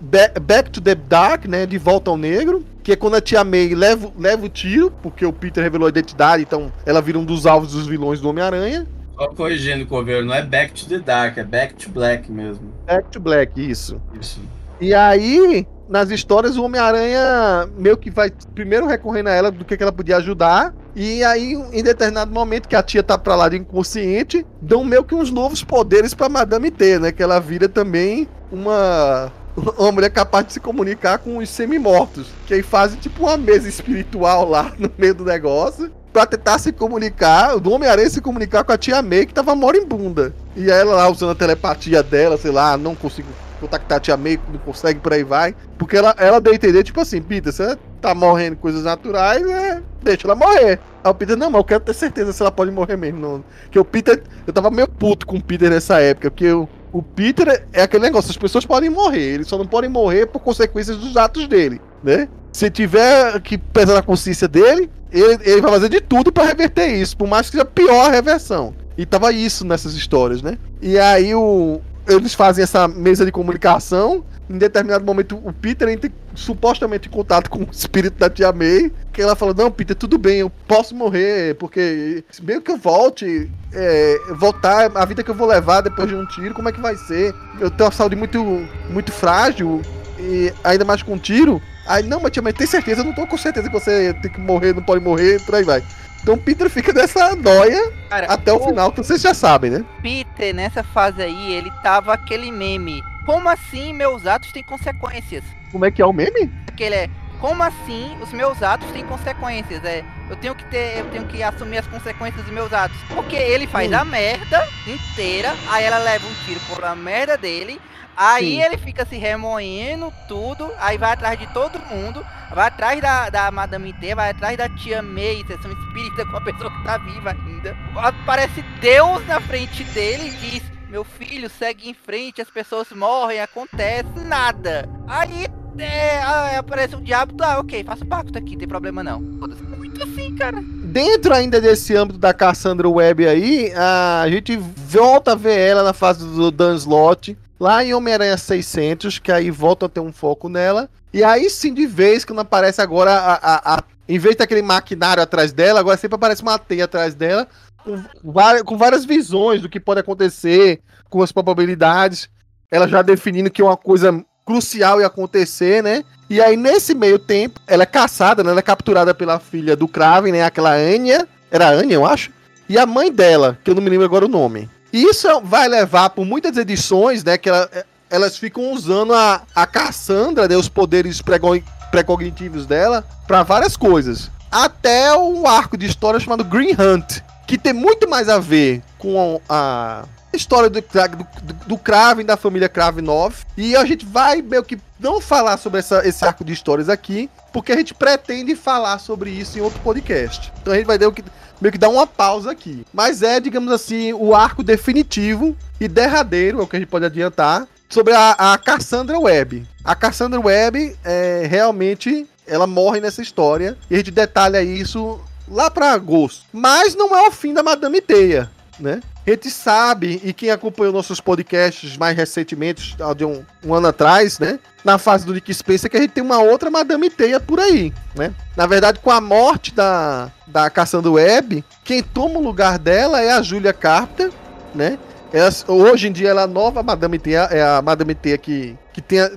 Back 0.42 0.70
to 0.70 0.80
the 0.82 0.94
Dark, 0.94 1.46
né? 1.46 1.64
De 1.64 1.78
Volta 1.78 2.10
ao 2.10 2.18
Negro 2.18 2.64
que 2.86 2.92
é 2.92 2.96
quando 2.96 3.16
a 3.16 3.20
tia 3.20 3.42
May 3.42 3.74
leva, 3.74 4.12
leva 4.16 4.46
o 4.46 4.48
tiro, 4.48 4.92
porque 5.02 5.26
o 5.26 5.32
Peter 5.32 5.60
revelou 5.60 5.86
a 5.86 5.88
identidade, 5.88 6.44
então 6.44 6.72
ela 6.86 7.02
vira 7.02 7.18
um 7.18 7.24
dos 7.24 7.44
alvos 7.44 7.72
dos 7.72 7.84
vilões 7.84 8.20
do 8.20 8.28
Homem-Aranha. 8.28 8.86
Só 9.16 9.26
corrigindo, 9.26 9.84
Coveiro, 9.86 10.24
não 10.24 10.32
é 10.32 10.40
Back 10.40 10.72
to 10.72 10.88
the 10.88 11.00
Dark, 11.00 11.36
é 11.36 11.42
Back 11.42 11.74
to 11.74 11.90
Black 11.90 12.30
mesmo. 12.30 12.72
Back 12.86 13.08
to 13.10 13.18
Black, 13.18 13.60
isso. 13.60 14.00
Isso. 14.20 14.40
E 14.80 14.94
aí, 14.94 15.66
nas 15.88 16.10
histórias, 16.10 16.56
o 16.56 16.64
Homem-Aranha 16.64 17.68
meio 17.76 17.96
que 17.96 18.10
vai 18.10 18.30
primeiro 18.54 18.86
recorrendo 18.86 19.28
a 19.28 19.32
ela 19.32 19.50
do 19.50 19.64
que, 19.64 19.76
que 19.76 19.82
ela 19.82 19.92
podia 19.92 20.16
ajudar. 20.16 20.74
E 20.94 21.22
aí, 21.24 21.52
em 21.72 21.82
determinado 21.82 22.32
momento 22.32 22.68
que 22.68 22.76
a 22.76 22.82
tia 22.82 23.02
tá 23.02 23.16
pra 23.16 23.36
lá 23.36 23.48
de 23.48 23.56
inconsciente, 23.56 24.46
dão 24.60 24.84
meio 24.84 25.04
que 25.04 25.14
uns 25.14 25.30
novos 25.30 25.62
poderes 25.62 26.14
pra 26.14 26.28
Madame 26.28 26.70
T, 26.70 26.98
né? 26.98 27.12
Que 27.12 27.22
ela 27.22 27.38
vira 27.38 27.68
também 27.68 28.28
uma 28.50 29.32
uma 29.56 29.90
mulher 29.90 30.10
capaz 30.10 30.46
de 30.46 30.52
se 30.52 30.60
comunicar 30.60 31.18
com 31.18 31.38
os 31.38 31.48
semi-mortos. 31.48 32.28
Que 32.46 32.54
aí 32.54 32.62
fazem 32.62 32.98
tipo 32.98 33.22
uma 33.22 33.36
mesa 33.36 33.68
espiritual 33.68 34.48
lá 34.48 34.72
no 34.78 34.90
meio 34.98 35.14
do 35.14 35.24
negócio. 35.24 35.90
Pra 36.12 36.24
tentar 36.24 36.58
se 36.58 36.72
comunicar, 36.72 37.58
do 37.58 37.70
Homem-Aranha 37.70 38.08
se 38.08 38.22
comunicar 38.22 38.64
com 38.64 38.72
a 38.72 38.78
tia 38.78 39.02
May 39.02 39.26
que 39.26 39.34
tava 39.34 39.54
moribunda. 39.54 40.34
E 40.54 40.70
ela 40.70 40.94
lá 40.94 41.10
usando 41.10 41.32
a 41.32 41.34
telepatia 41.34 42.02
dela, 42.02 42.38
sei 42.38 42.50
lá, 42.50 42.76
não 42.76 42.94
consigo 42.94 43.28
contactar 43.60 43.98
a 43.98 44.00
tia 44.00 44.16
May, 44.16 44.38
não 44.50 44.58
consegue, 44.58 45.00
por 45.00 45.12
aí 45.12 45.24
vai. 45.24 45.54
Porque 45.78 45.96
ela, 45.96 46.14
ela 46.18 46.40
deu 46.40 46.52
a 46.52 46.56
entender, 46.56 46.82
tipo 46.82 47.00
assim, 47.00 47.20
Peter, 47.20 47.52
você 47.52 47.76
tá 48.00 48.14
morrendo 48.14 48.56
coisas 48.56 48.84
naturais, 48.84 49.46
é, 49.46 49.82
deixa 50.02 50.26
ela 50.26 50.34
morrer. 50.34 50.78
Aí 51.02 51.10
o 51.10 51.14
Peter, 51.14 51.36
não, 51.36 51.50
mas 51.50 51.58
eu 51.58 51.64
quero 51.64 51.80
ter 51.80 51.94
certeza 51.94 52.32
se 52.32 52.42
ela 52.42 52.52
pode 52.52 52.70
morrer 52.70 52.96
mesmo. 52.96 53.44
Porque 53.62 53.78
o 53.78 53.84
Peter, 53.84 54.22
eu 54.46 54.52
tava 54.52 54.70
meio 54.70 54.88
puto 54.88 55.26
com 55.26 55.36
o 55.36 55.42
Peter 55.42 55.70
nessa 55.70 56.00
época, 56.00 56.30
porque 56.30 56.44
eu, 56.44 56.68
o 56.92 57.02
Peter 57.02 57.66
é 57.72 57.82
aquele 57.82 58.04
negócio, 58.04 58.30
as 58.30 58.36
pessoas 58.36 58.64
podem 58.64 58.90
morrer, 58.90 59.34
eles 59.34 59.48
só 59.48 59.58
não 59.58 59.66
podem 59.66 59.90
morrer 59.90 60.26
por 60.26 60.40
consequências 60.40 60.96
dos 60.96 61.16
atos 61.16 61.46
dele, 61.46 61.80
né? 62.02 62.28
Se 62.52 62.70
tiver 62.70 63.38
que 63.40 63.58
pesar 63.58 63.94
na 63.94 64.02
consciência 64.02 64.48
dele, 64.48 64.90
ele, 65.12 65.38
ele 65.42 65.60
vai 65.60 65.70
fazer 65.72 65.88
de 65.88 66.00
tudo 66.00 66.32
para 66.32 66.46
reverter 66.46 66.86
isso, 66.86 67.16
por 67.16 67.28
mais 67.28 67.46
que 67.46 67.52
seja 67.52 67.64
pior 67.64 68.06
a 68.06 68.10
reversão. 68.10 68.74
E 68.96 69.04
tava 69.04 69.30
isso 69.30 69.66
nessas 69.66 69.94
histórias, 69.94 70.40
né? 70.40 70.56
E 70.80 70.98
aí 70.98 71.34
o, 71.34 71.80
eles 72.06 72.34
fazem 72.34 72.62
essa 72.62 72.86
mesa 72.86 73.24
de 73.24 73.32
comunicação. 73.32 74.24
Em 74.48 74.58
determinado 74.58 75.04
momento, 75.04 75.40
o 75.44 75.52
Peter 75.52 75.88
entra 75.88 76.10
supostamente 76.34 77.08
em 77.08 77.10
contato 77.10 77.50
com 77.50 77.60
o 77.64 77.68
espírito 77.70 78.16
da 78.18 78.30
tia 78.30 78.52
May. 78.52 78.92
Que 79.12 79.22
ela 79.22 79.34
fala: 79.34 79.52
Não, 79.52 79.70
Peter, 79.70 79.96
tudo 79.96 80.16
bem, 80.16 80.38
eu 80.38 80.50
posso 80.68 80.94
morrer, 80.94 81.56
porque 81.56 82.22
mesmo 82.42 82.62
que 82.62 82.70
eu 82.70 82.76
volte, 82.76 83.50
é, 83.72 84.20
voltar, 84.36 84.90
a 84.94 85.04
vida 85.04 85.24
que 85.24 85.30
eu 85.30 85.34
vou 85.34 85.48
levar 85.48 85.80
depois 85.80 86.08
de 86.08 86.14
um 86.14 86.26
tiro, 86.26 86.54
como 86.54 86.68
é 86.68 86.72
que 86.72 86.80
vai 86.80 86.96
ser? 86.96 87.34
Eu 87.60 87.70
tenho 87.70 87.88
uma 87.88 87.92
saúde 87.92 88.14
muito, 88.14 88.66
muito 88.88 89.10
frágil, 89.10 89.82
e 90.18 90.52
ainda 90.62 90.84
mais 90.84 91.02
com 91.02 91.14
um 91.14 91.18
tiro. 91.18 91.60
Aí, 91.86 92.02
não, 92.02 92.20
mas 92.20 92.32
tia 92.32 92.42
May, 92.42 92.52
tem 92.52 92.66
certeza? 92.66 93.00
Eu 93.00 93.04
não 93.04 93.12
tô 93.12 93.26
com 93.26 93.36
certeza 93.36 93.68
que 93.68 93.74
você 93.74 94.12
tem 94.14 94.30
que 94.30 94.40
morrer, 94.40 94.74
não 94.74 94.82
pode 94.82 95.02
morrer, 95.02 95.40
por 95.44 95.54
aí 95.54 95.64
vai. 95.64 95.82
Então 96.22 96.36
Peter 96.36 96.68
fica 96.68 96.92
nessa 96.92 97.36
noia 97.36 97.92
Cara, 98.08 98.26
até 98.26 98.52
o, 98.52 98.56
o 98.56 98.68
final, 98.68 98.90
que 98.90 98.98
vocês 98.98 99.20
já 99.20 99.32
sabem, 99.32 99.70
né? 99.70 99.84
Peter, 100.02 100.54
nessa 100.54 100.82
fase 100.82 101.22
aí, 101.22 101.52
ele 101.52 101.70
tava 101.82 102.12
aquele 102.12 102.50
meme. 102.50 103.02
Como 103.24 103.48
assim 103.48 103.92
meus 103.92 104.26
atos 104.26 104.52
têm 104.52 104.62
consequências? 104.62 105.44
Como 105.72 105.84
é 105.84 105.90
que 105.90 106.00
é 106.00 106.06
o 106.06 106.12
meme? 106.12 106.50
Aquele 106.68 106.94
é. 106.94 107.10
Como 107.40 107.62
assim 107.62 108.16
os 108.22 108.32
meus 108.32 108.62
atos 108.62 108.90
têm 108.92 109.04
consequências? 109.04 109.84
É, 109.84 110.02
eu 110.30 110.36
tenho 110.36 110.54
que 110.54 110.64
ter, 110.66 110.98
eu 110.98 111.06
tenho 111.10 111.26
que 111.26 111.42
assumir 111.42 111.78
as 111.78 111.86
consequências 111.86 112.42
dos 112.42 112.52
meus 112.52 112.72
atos. 112.72 112.96
Porque 113.08 113.36
ele 113.36 113.66
faz 113.66 113.90
hum. 113.90 113.96
a 113.96 114.04
merda 114.04 114.66
inteira, 114.86 115.54
aí 115.68 115.84
ela 115.84 115.98
leva 115.98 116.26
um 116.26 116.34
tiro 116.44 116.60
por 116.68 116.84
a 116.84 116.94
merda 116.94 117.36
dele, 117.36 117.80
Aí 118.16 118.56
Sim. 118.56 118.62
ele 118.62 118.78
fica 118.78 119.04
se 119.04 119.16
remoendo 119.16 120.12
tudo, 120.26 120.72
aí 120.78 120.96
vai 120.96 121.12
atrás 121.12 121.38
de 121.38 121.46
todo 121.48 121.78
mundo, 121.90 122.24
vai 122.54 122.68
atrás 122.68 123.00
da, 123.00 123.28
da 123.28 123.50
Madame 123.50 123.92
T, 123.92 124.14
vai 124.14 124.30
atrás 124.30 124.56
da 124.56 124.68
tia 124.70 125.02
May, 125.02 125.44
sessão 125.46 125.70
espírita 125.70 126.24
com 126.24 126.36
a 126.38 126.40
pessoa 126.40 126.70
que 126.70 126.84
tá 126.84 126.96
viva 126.96 127.30
ainda. 127.32 127.76
Aparece 127.96 128.62
Deus 128.80 129.26
na 129.26 129.38
frente 129.40 129.84
dele 129.84 130.28
e 130.28 130.30
diz: 130.30 130.62
Meu 130.88 131.04
filho, 131.04 131.50
segue 131.50 131.90
em 131.90 131.94
frente, 131.94 132.40
as 132.40 132.50
pessoas 132.50 132.90
morrem, 132.90 133.40
acontece 133.40 134.18
nada. 134.24 134.88
Aí 135.06 135.46
é, 135.78 136.56
aparece 136.56 136.96
um 136.96 137.02
diabo, 137.02 137.34
tá, 137.34 137.60
ok, 137.60 137.84
faço 137.84 138.06
pacto 138.06 138.38
aqui, 138.38 138.56
tem 138.56 138.66
problema 138.66 139.04
não. 139.04 139.20
Muito 139.20 140.02
assim, 140.02 140.34
cara. 140.34 140.58
dentro 140.62 141.34
ainda 141.34 141.60
desse 141.60 141.94
âmbito 141.94 142.18
da 142.18 142.32
Cassandra 142.32 142.88
Webb 142.88 143.26
aí, 143.26 143.72
a 143.74 144.26
gente 144.28 144.56
volta 144.56 145.32
a 145.32 145.34
ver 145.34 145.58
ela 145.58 145.82
na 145.82 145.92
fase 145.92 146.24
do 146.24 146.50
Dan 146.50 146.76
Slott, 146.76 147.36
lá 147.58 147.84
em 147.84 147.94
Homem-Aranha 147.94 148.36
600, 148.36 149.18
que 149.18 149.32
aí 149.32 149.50
volta 149.50 149.86
a 149.86 149.88
ter 149.88 150.00
um 150.00 150.12
foco 150.12 150.48
nela. 150.48 150.88
E 151.12 151.24
aí 151.24 151.48
sim, 151.48 151.72
de 151.72 151.86
vez, 151.86 152.24
quando 152.24 152.40
aparece 152.40 152.80
agora, 152.80 153.10
a, 153.10 153.34
a, 153.34 153.76
a 153.76 153.84
em 154.08 154.18
vez 154.18 154.36
daquele 154.36 154.62
maquinário 154.62 155.22
atrás 155.22 155.52
dela, 155.52 155.80
agora 155.80 155.96
sempre 155.96 156.16
aparece 156.16 156.42
uma 156.42 156.58
teia 156.58 156.84
atrás 156.84 157.14
dela, 157.14 157.48
com, 157.82 158.32
várias, 158.32 158.62
com 158.62 158.76
várias 158.76 159.04
visões 159.04 159.62
do 159.62 159.68
que 159.68 159.80
pode 159.80 160.00
acontecer, 160.00 160.80
com 161.08 161.22
as 161.22 161.32
probabilidades. 161.32 162.28
Ela 162.70 162.86
já 162.86 163.02
definindo 163.02 163.50
que 163.50 163.62
uma 163.62 163.76
coisa 163.76 164.24
crucial 164.44 165.00
ia 165.00 165.06
acontecer, 165.06 165.82
né? 165.82 166.04
E 166.28 166.40
aí, 166.40 166.56
nesse 166.56 166.94
meio 166.94 167.18
tempo, 167.18 167.60
ela 167.66 167.84
é 167.84 167.86
caçada, 167.86 168.42
né? 168.42 168.50
Ela 168.50 168.60
é 168.60 168.62
capturada 168.62 169.14
pela 169.14 169.38
filha 169.38 169.76
do 169.76 169.88
Kraven, 169.88 170.32
né? 170.32 170.42
Aquela 170.42 170.72
Anya. 170.72 171.26
Era 171.50 171.70
Anya, 171.70 171.94
eu 171.94 172.06
acho. 172.06 172.30
E 172.68 172.76
a 172.78 172.84
mãe 172.84 173.12
dela, 173.12 173.58
que 173.62 173.70
eu 173.70 173.74
não 173.74 173.82
me 173.82 173.90
lembro 173.90 174.04
agora 174.04 174.24
o 174.24 174.28
nome. 174.28 174.68
E 174.96 175.02
isso 175.10 175.28
vai 175.42 175.68
levar 175.68 176.08
por 176.08 176.24
muitas 176.24 176.56
edições, 176.56 177.22
né? 177.22 177.36
Que 177.36 177.50
ela, 177.50 177.68
elas 178.08 178.38
ficam 178.38 178.72
usando 178.72 179.12
a, 179.12 179.42
a 179.54 179.66
Cassandra, 179.66 180.48
né? 180.48 180.56
Os 180.56 180.70
poderes 180.70 181.20
pré-cognitivos 181.20 182.64
dela, 182.64 183.06
para 183.26 183.42
várias 183.42 183.76
coisas. 183.76 184.30
Até 184.50 185.14
um 185.14 185.46
arco 185.46 185.76
de 185.76 185.84
história 185.84 186.18
chamado 186.18 186.42
Green 186.42 186.72
Hunt, 186.72 187.20
que 187.46 187.58
tem 187.58 187.74
muito 187.74 188.08
mais 188.08 188.30
a 188.30 188.38
ver 188.38 188.82
com 188.96 189.38
a, 189.50 190.06
história 190.36 190.70
do, 190.70 190.80
do, 190.80 191.54
do 191.66 191.78
Kraven, 191.78 192.24
da 192.24 192.36
família 192.36 192.68
Kravenov. 192.68 193.34
E 193.56 193.74
a 193.74 193.84
gente 193.84 194.04
vai 194.04 194.42
meio 194.42 194.62
que 194.62 194.78
não 194.98 195.20
falar 195.20 195.56
sobre 195.56 195.80
essa, 195.80 196.06
esse 196.06 196.24
arco 196.24 196.44
de 196.44 196.52
histórias 196.52 196.88
aqui, 196.88 197.28
porque 197.52 197.72
a 197.72 197.76
gente 197.76 197.94
pretende 197.94 198.54
falar 198.54 198.98
sobre 198.98 199.30
isso 199.30 199.58
em 199.58 199.62
outro 199.62 199.80
podcast. 199.80 200.52
Então 200.60 200.72
a 200.72 200.76
gente 200.76 200.86
vai 200.86 200.98
ter 200.98 201.10
que, 201.12 201.24
meio 201.60 201.72
que 201.72 201.78
dar 201.78 201.88
uma 201.88 202.06
pausa 202.06 202.50
aqui. 202.50 202.84
Mas 202.92 203.22
é, 203.22 203.40
digamos 203.40 203.72
assim, 203.72 204.12
o 204.12 204.34
arco 204.34 204.62
definitivo 204.62 205.56
e 205.80 205.88
derradeiro, 205.88 206.60
é 206.60 206.62
o 206.62 206.66
que 206.66 206.76
a 206.76 206.78
gente 206.78 206.88
pode 206.88 207.04
adiantar, 207.04 207.66
sobre 207.88 208.12
a, 208.14 208.32
a 208.32 208.58
Cassandra 208.58 209.18
Webb. 209.18 209.66
A 209.84 209.94
Cassandra 209.94 210.40
Webb 210.40 210.96
é 211.04 211.46
realmente 211.48 212.26
ela 212.46 212.66
morre 212.66 213.00
nessa 213.00 213.22
história 213.22 213.76
e 213.90 213.94
a 213.94 213.98
gente 213.98 214.10
detalha 214.10 214.62
isso 214.62 215.20
lá 215.48 215.70
para 215.70 215.92
agosto. 215.92 216.44
Mas 216.52 216.94
não 216.94 217.16
é 217.16 217.28
o 217.28 217.32
fim 217.32 217.52
da 217.52 217.62
Madame 217.62 218.00
Teia, 218.00 218.50
né? 218.78 219.00
A 219.26 219.30
gente 219.30 219.50
sabe, 219.50 220.20
e 220.22 220.32
quem 220.32 220.50
acompanhou 220.50 220.92
nossos 220.92 221.20
podcasts 221.20 221.96
mais 221.96 222.16
recentemente, 222.16 222.96
de 223.16 223.24
um, 223.24 223.44
um 223.64 223.74
ano 223.74 223.88
atrás, 223.88 224.38
né? 224.38 224.60
Na 224.84 224.98
fase 224.98 225.26
do 225.26 225.34
Nick 225.34 225.52
Spencer, 225.52 225.90
que 225.90 225.96
a 225.96 226.00
gente 226.00 226.12
tem 226.12 226.22
uma 226.22 226.38
outra 226.38 226.70
Madame 226.70 227.10
Teia 227.10 227.40
por 227.40 227.58
aí, 227.58 227.92
né? 228.14 228.32
Na 228.56 228.68
verdade, 228.68 229.00
com 229.00 229.10
a 229.10 229.20
morte 229.20 229.74
da, 229.74 230.30
da 230.46 230.70
Cassandra 230.70 231.10
Webb, 231.10 231.64
quem 231.82 232.04
toma 232.04 232.38
o 232.38 232.42
lugar 232.42 232.78
dela 232.78 233.20
é 233.20 233.32
a 233.32 233.42
Julia 233.42 233.72
Carpenter, 233.72 234.30
né? 234.72 234.96
Ela, 235.32 235.50
hoje 235.66 236.06
em 236.06 236.12
dia 236.12 236.28
ela 236.28 236.42
é 236.42 236.44
a 236.44 236.48
nova 236.48 236.84
Madame 236.84 237.18
Teia, 237.18 237.48
é 237.50 237.64
a 237.64 237.82
Madame 237.82 238.14
Teia 238.14 238.38
que, 238.38 238.78
que 238.92 239.02
tem 239.02 239.18
a, 239.18 239.30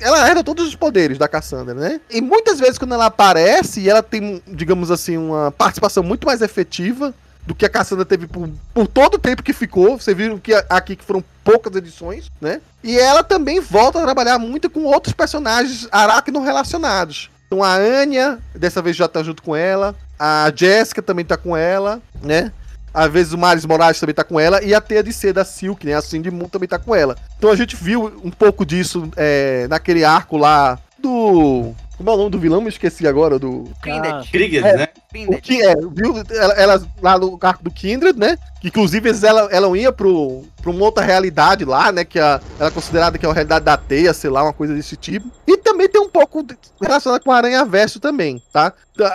ela 0.00 0.28
herda 0.28 0.42
todos 0.42 0.66
os 0.66 0.74
poderes 0.74 1.16
da 1.16 1.28
Cassandra, 1.28 1.74
né? 1.74 2.00
E 2.10 2.20
muitas 2.20 2.58
vezes 2.58 2.76
quando 2.76 2.94
ela 2.94 3.06
aparece, 3.06 3.88
ela 3.88 4.02
tem, 4.02 4.42
digamos 4.48 4.90
assim, 4.90 5.16
uma 5.16 5.52
participação 5.52 6.02
muito 6.02 6.26
mais 6.26 6.42
efetiva 6.42 7.14
do 7.48 7.54
que 7.54 7.64
a 7.64 7.68
Cassandra 7.68 8.04
teve 8.04 8.26
por, 8.26 8.46
por 8.74 8.86
todo 8.86 9.14
o 9.14 9.18
tempo 9.18 9.42
que 9.42 9.54
ficou. 9.54 9.98
Vocês 9.98 10.14
viram 10.14 10.38
que 10.38 10.52
aqui 10.68 10.94
que 10.94 11.04
foram 11.04 11.24
poucas 11.42 11.74
edições, 11.74 12.30
né? 12.38 12.60
E 12.84 12.98
ela 12.98 13.24
também 13.24 13.58
volta 13.58 13.98
a 13.98 14.02
trabalhar 14.02 14.38
muito 14.38 14.68
com 14.68 14.84
outros 14.84 15.14
personagens 15.14 15.88
aracno 15.90 16.42
relacionados. 16.42 17.30
Então 17.46 17.64
a 17.64 17.74
Anya, 17.74 18.38
dessa 18.54 18.82
vez 18.82 18.94
já 18.94 19.08
tá 19.08 19.22
junto 19.22 19.42
com 19.42 19.56
ela. 19.56 19.96
A 20.18 20.52
Jéssica 20.54 21.00
também 21.00 21.24
tá 21.24 21.38
com 21.38 21.56
ela, 21.56 22.02
né? 22.22 22.52
Às 22.92 23.10
vezes 23.10 23.32
o 23.32 23.38
Maris 23.38 23.64
Moraes 23.64 23.98
também 23.98 24.14
tá 24.14 24.24
com 24.24 24.38
ela. 24.38 24.62
E 24.62 24.74
a 24.74 24.80
Teia 24.80 25.02
de 25.02 25.12
C 25.14 25.32
da 25.32 25.44
Silk, 25.44 25.86
né? 25.86 25.94
A 25.94 26.02
Cindy 26.02 26.30
Moon 26.30 26.50
também 26.50 26.68
tá 26.68 26.78
com 26.78 26.94
ela. 26.94 27.16
Então 27.38 27.50
a 27.50 27.56
gente 27.56 27.74
viu 27.76 28.20
um 28.22 28.30
pouco 28.30 28.66
disso 28.66 29.10
é, 29.16 29.66
naquele 29.68 30.04
arco 30.04 30.36
lá 30.36 30.78
do 30.98 31.72
como 31.98 32.10
é 32.10 32.12
o 32.12 32.16
nome 32.16 32.30
do 32.30 32.38
vilão? 32.38 32.60
Me 32.60 32.68
esqueci 32.68 33.08
agora 33.08 33.40
do. 33.40 33.64
Kindred. 33.82 34.08
Ah, 34.08 34.22
Kindred, 34.22 34.58
é, 34.58 34.76
né? 34.76 34.88
O 35.26 35.40
que 35.40 35.60
é, 35.60 35.74
viu? 35.74 36.14
Ela, 36.56 36.80
lá 37.02 37.18
no 37.18 37.36
arco 37.42 37.64
do 37.64 37.72
Kindred, 37.72 38.16
né? 38.16 38.38
Que 38.60 38.68
inclusive 38.68 39.10
ela, 39.26 39.48
ela 39.50 39.76
ia 39.76 39.90
pro, 39.90 40.44
pra 40.62 40.70
uma 40.70 40.84
outra 40.84 41.04
realidade 41.04 41.64
lá, 41.64 41.90
né? 41.90 42.04
Que 42.04 42.20
a, 42.20 42.40
ela 42.56 42.68
é 42.68 42.72
considerada 42.72 43.18
que 43.18 43.26
é 43.26 43.28
a 43.28 43.32
realidade 43.32 43.64
da 43.64 43.76
teia, 43.76 44.14
sei 44.14 44.30
lá, 44.30 44.44
uma 44.44 44.52
coisa 44.52 44.72
desse 44.74 44.96
tipo. 44.96 45.28
E 45.44 45.56
também 45.56 45.88
tem 45.88 46.00
um 46.00 46.08
pouco 46.08 46.46
relacionado 46.80 47.24
com 47.24 47.32
a 47.32 47.36
Aranha 47.36 47.64
Verso 47.64 47.98
também, 47.98 48.40
tá? 48.52 48.72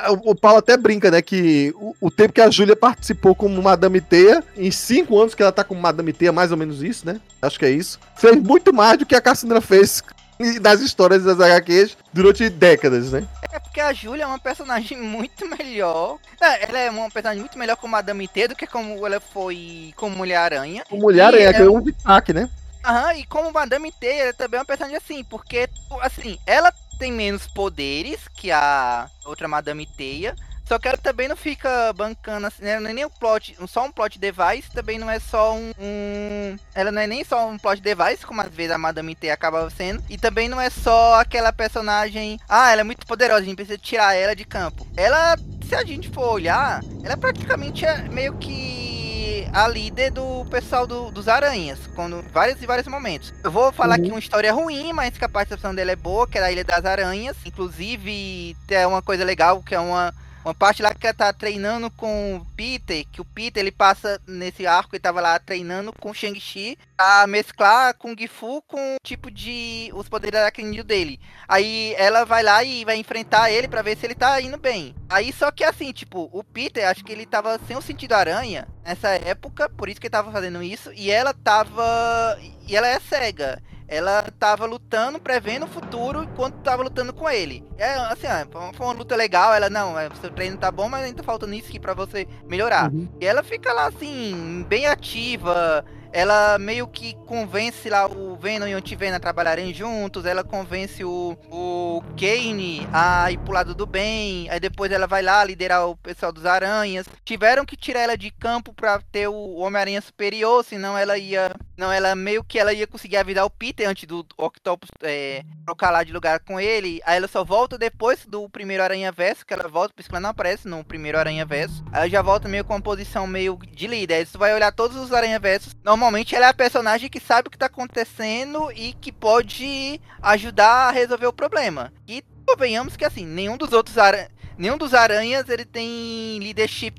O, 0.10 0.32
o 0.32 0.36
Paulo 0.36 0.58
até 0.58 0.76
brinca, 0.76 1.10
né? 1.10 1.22
Que 1.22 1.74
o, 1.78 1.96
o 2.02 2.12
tempo 2.12 2.34
que 2.34 2.42
a 2.42 2.50
Júlia 2.50 2.76
participou 2.76 3.34
como 3.34 3.62
Madame 3.62 4.02
Teia, 4.02 4.44
em 4.58 4.72
cinco 4.72 5.18
anos 5.18 5.34
que 5.34 5.42
ela 5.42 5.54
tá 5.54 5.64
como 5.64 5.80
Madame 5.80 6.12
Teia, 6.12 6.34
mais 6.34 6.52
ou 6.52 6.58
menos 6.58 6.84
isso, 6.84 7.06
né? 7.06 7.22
Acho 7.42 7.58
que 7.58 7.66
é 7.66 7.70
isso. 7.70 7.98
Fez 8.18 8.36
muito 8.36 8.74
mais 8.74 8.98
do 8.98 9.06
que 9.06 9.16
a 9.16 9.22
Cassandra 9.22 9.62
fez 9.62 10.04
das 10.62 10.82
histórias 10.82 11.24
das 11.24 11.40
HQs 11.40 11.98
durante 12.12 12.50
décadas, 12.50 13.12
né? 13.12 13.28
É 13.52 13.60
porque 13.60 13.80
a 13.80 13.94
Júlia 13.94 14.24
é 14.24 14.28
uma 14.28 14.40
personagem 14.40 14.98
muito 15.02 15.48
melhor. 15.48 16.18
É, 16.42 16.70
ela 16.70 16.80
é 16.80 16.90
uma 16.90 17.10
personagem 17.10 17.42
muito 17.42 17.58
melhor 17.58 17.76
como 17.78 17.92
Madame 17.92 18.28
T 18.28 18.48
do 18.50 18.56
que 18.56 18.68
como 18.68 19.06
ela 19.06 19.20
foi 19.20 19.94
como 19.96 20.16
Mulher-Aranha. 20.16 20.84
Como 20.90 21.02
Mulher-Aranha, 21.04 21.54
que 21.54 21.62
é 21.62 21.70
um 21.70 21.82
destaque, 21.82 22.34
né? 22.34 22.50
Aham, 22.86 23.14
e 23.14 23.26
como 23.26 23.52
Madame 23.52 23.92
T, 23.94 24.08
ela 24.08 24.34
também 24.34 24.58
é 24.58 24.62
uma 24.62 24.66
personagem 24.66 24.98
assim, 24.98 25.24
porque, 25.24 25.70
assim, 26.02 26.38
ela 26.46 26.74
tem 27.00 27.12
menos 27.12 27.48
poderes 27.48 28.28
que 28.28 28.52
a 28.52 29.10
outra 29.26 29.48
Madame 29.48 29.86
Teia, 29.86 30.36
só 30.66 30.80
que 30.80 30.88
ela 30.88 30.98
também 30.98 31.28
não 31.28 31.36
fica 31.36 31.92
bancando 31.94 32.48
assim, 32.48 32.64
né? 32.64 32.80
Não 32.80 32.90
é 32.90 32.94
nem 32.94 33.06
um 33.06 33.10
plot, 33.10 33.56
só 33.68 33.86
um 33.86 33.92
plot 33.92 34.18
device, 34.18 34.72
também 34.74 34.98
não 34.98 35.10
é 35.10 35.20
só 35.20 35.56
um, 35.56 35.72
um, 35.78 36.58
Ela 36.74 36.92
não 36.92 37.02
é 37.02 37.08
nem 37.08 37.24
só 37.24 37.48
um 37.48 37.58
plot 37.58 37.82
device, 37.82 38.26
como 38.26 38.42
às 38.42 38.54
vezes 38.54 38.72
a 38.72 38.78
Madame 38.78 39.16
T 39.16 39.30
acaba 39.30 39.70
sendo. 39.70 40.04
E 40.10 40.18
também 40.18 40.48
não 40.48 40.60
é 40.60 40.70
só 40.70 41.20
aquela 41.20 41.52
personagem. 41.52 42.40
Ah, 42.48 42.72
ela 42.72 42.82
é 42.82 42.84
muito 42.84 43.06
poderosa, 43.06 43.42
a 43.42 43.46
gente 43.46 43.56
precisa 43.56 43.78
tirar 43.78 44.16
ela 44.16 44.36
de 44.36 44.46
campo. 44.46 44.88
Ela, 44.96 45.38
se 45.68 45.76
a 45.76 45.84
gente 45.84 46.10
for 46.10 46.32
olhar, 46.32 46.82
ela 47.04 47.18
praticamente 47.18 47.86
é 47.86 48.04
meio 48.10 48.34
que 48.38 49.48
a 49.54 49.68
líder 49.68 50.12
do 50.12 50.46
pessoal 50.50 50.88
do, 50.88 51.12
dos 51.12 51.28
aranhas, 51.28 51.80
quando 51.94 52.24
vários 52.34 52.62
e 52.62 52.66
vários 52.66 52.88
momentos. 52.88 53.32
Eu 53.44 53.52
vou 53.52 53.72
falar 53.72 53.98
uhum. 53.98 54.02
aqui 54.02 54.12
uma 54.12 54.20
história 54.20 54.52
ruim, 54.52 54.92
mas 54.94 55.18
que 55.18 55.24
a 55.24 55.30
participação 55.30 55.76
dela 55.76 55.92
é 55.92 55.96
boa, 55.96 56.28
que 56.28 56.38
é 56.38 56.44
a 56.44 56.52
Ilha 56.52 56.64
das 56.64 56.84
Aranhas. 56.84 57.38
Inclusive, 57.46 58.58
é 58.70 58.88
uma 58.88 59.02
coisa 59.02 59.24
legal, 59.24 59.62
que 59.62 59.76
é 59.76 59.80
uma 59.80 60.14
uma 60.44 60.54
parte 60.54 60.82
lá 60.82 60.94
que 60.94 61.08
ela 61.08 61.14
tá 61.14 61.32
treinando 61.32 61.90
com 61.92 62.36
o 62.36 62.46
Peter, 62.56 63.06
que 63.12 63.22
o 63.22 63.26
Peter 63.26 63.62
ele 63.62 63.72
passa 63.72 64.20
nesse 64.28 64.68
arco, 64.68 64.96
ele 64.96 65.02
tava 65.02 65.22
lá 65.22 65.40
treinando 65.40 65.94
com 65.94 66.12
o 66.12 66.14
Shang-Chi 66.14 66.78
a 66.98 67.26
mesclar 67.28 67.94
com 67.96 68.14
o 68.14 68.16
Gifu 68.18 68.62
com 68.64 68.98
tipo 69.04 69.32
de. 69.32 69.90
os 69.94 70.10
poderes 70.10 70.40
aracnídeos 70.40 70.86
dele. 70.86 71.20
Aí 71.48 71.96
ela 71.98 72.26
vai 72.26 72.44
lá 72.44 72.64
e 72.64 72.84
vai 72.84 72.98
enfrentar 72.98 73.52
ele 73.52 73.68
para 73.68 73.82
ver 73.82 73.98
se 73.98 74.06
ele 74.06 74.16
tá 74.16 74.40
indo 74.42 74.58
bem. 74.58 74.96
Aí 75.10 75.32
só 75.32 75.52
que 75.52 75.64
assim, 75.64 75.92
tipo, 75.92 76.30
o 76.32 76.44
Peter, 76.44 76.88
acho 76.88 77.04
que 77.04 77.12
ele 77.12 77.26
tava 77.26 77.60
sem 77.68 77.78
o 77.78 77.82
sentido 77.82 78.14
aranha 78.14 78.68
nessa 78.84 79.10
época, 79.10 79.70
por 79.70 79.88
isso 79.88 80.00
que 80.00 80.08
ele 80.08 80.12
tava 80.12 80.32
fazendo 80.32 80.62
isso, 80.62 80.92
e 80.94 81.10
ela 81.10 81.34
tava. 81.34 82.38
E 82.68 82.76
ela 82.76 82.88
é 82.88 83.00
cega 83.00 83.62
ela 83.88 84.24
tava 84.40 84.66
lutando, 84.66 85.20
prevendo 85.20 85.66
o 85.66 85.70
futuro 85.70 86.24
enquanto 86.24 86.56
tava 86.62 86.84
lutando 86.84 87.14
com 87.14 87.30
ele. 87.30 87.64
É 87.78 87.94
assim, 87.96 88.28
foi 88.74 88.86
uma 88.86 88.94
luta 88.94 89.16
legal. 89.16 89.54
Ela, 89.54 89.70
não, 89.70 89.98
é, 89.98 90.10
seu 90.22 90.32
treino 90.32 90.58
tá 90.58 90.72
bom, 90.72 90.90
mas 90.90 91.04
ainda 91.04 91.18
tá 91.18 91.24
faltando 91.24 91.54
isso 91.54 91.70
aqui 91.70 91.80
pra 91.80 91.94
você 91.94 92.28
melhorar. 92.48 92.92
Uhum. 92.92 93.08
E 93.20 93.26
ela 93.26 93.44
fica 93.44 93.72
lá 93.74 93.88
assim, 93.88 94.66
bem 94.68 94.86
ativa 94.86 95.84
ela 96.14 96.60
meio 96.60 96.88
que 96.88 97.16
convence 97.26 97.90
lá 97.90 98.06
o 98.06 98.36
Venom 98.36 98.68
e 98.68 98.76
o 98.76 98.78
Anti-Venom 98.78 99.18
a 99.18 99.20
trabalharem 99.20 99.74
juntos, 99.74 100.26
ela 100.26 100.44
convence 100.44 101.04
o, 101.04 101.36
o 101.50 102.04
Kane 102.16 102.88
a 102.94 103.32
ir 103.32 103.40
pro 103.40 103.54
lado 103.54 103.74
do 103.74 103.88
bem, 103.88 104.48
aí 104.52 104.60
depois 104.60 104.92
ela 104.92 105.08
vai 105.08 105.24
lá 105.24 105.44
liderar 105.44 105.88
o 105.88 105.98
pessoal 105.98 106.32
dos 106.32 106.46
Aranhas. 106.46 107.08
Tiveram 107.26 107.66
que 107.66 107.76
tirar 107.76 108.02
ela 108.02 108.16
de 108.16 108.30
campo 108.30 108.72
pra 108.74 109.02
ter 109.12 109.28
o 109.28 109.56
Homem-Aranha 109.56 110.02
superior, 110.02 110.64
senão 110.64 110.96
ela 110.96 111.18
ia. 111.18 111.52
Não, 111.76 111.92
ela 111.92 112.16
meio 112.16 112.44
que 112.44 112.60
ela 112.60 112.72
ia 112.72 112.86
conseguir 112.86 113.18
avisar 113.18 113.44
o 113.44 113.50
Peter 113.50 113.90
antes 113.90 114.06
do 114.06 114.24
Octopus 114.38 114.90
é, 115.02 115.44
trocar 115.66 115.90
lá 115.90 116.04
de 116.04 116.14
lugar 116.14 116.40
com 116.42 116.60
ele. 116.60 117.02
Aí 117.04 117.18
ela 117.18 117.28
só 117.28 117.44
volta 117.44 117.76
depois 117.76 118.24
do 118.28 118.48
primeiro 118.48 118.84
Aranha 118.84 119.12
Verso, 119.12 119.44
que 119.44 119.54
ela 119.54 119.68
volta, 119.68 119.92
por 119.96 120.02
isso 120.02 120.10
que 120.10 120.16
ela 120.16 120.22
não 120.22 120.30
aparece 120.30 120.68
no 120.68 120.84
primeiro 120.84 121.18
Aranha 121.18 121.44
Verso. 121.44 121.84
Aí 121.92 122.02
ela 122.02 122.10
já 122.10 122.22
volta 122.22 122.48
meio 122.48 122.64
com 122.64 122.74
uma 122.74 122.82
posição 122.82 123.26
meio 123.26 123.58
de 123.58 123.88
líder. 123.88 124.14
Aí 124.14 124.26
você 124.28 124.38
vai 124.38 124.54
olhar 124.54 124.72
todos 124.72 124.96
os 124.96 125.12
Aranha 125.12 125.40
Versos. 125.40 125.74
Normalmente 125.84 126.03
normalmente 126.04 126.36
ela 126.36 126.48
é 126.48 126.50
a 126.50 126.54
personagem 126.54 127.10
que 127.10 127.20
sabe 127.20 127.48
o 127.48 127.52
que 127.52 127.58
tá 127.58 127.68
acontecendo 127.68 128.70
e 128.76 128.92
que 128.94 129.10
pode 129.10 130.02
ajudar 130.22 130.90
a 130.90 130.92
resolver 130.92 131.28
o 131.28 131.34
problema. 131.34 131.94
E 132.06 132.22
convenhamos 132.46 132.98
que 132.98 133.06
assim, 133.06 133.26
nenhum 133.26 133.56
dos 133.56 133.72
outros 133.72 133.98
aranhas. 133.98 134.28
Nenhum 134.58 134.78
dos 134.78 134.94
aranhas 134.94 135.48
ele 135.48 135.64
tem 135.66 136.38
leadership 136.40 136.94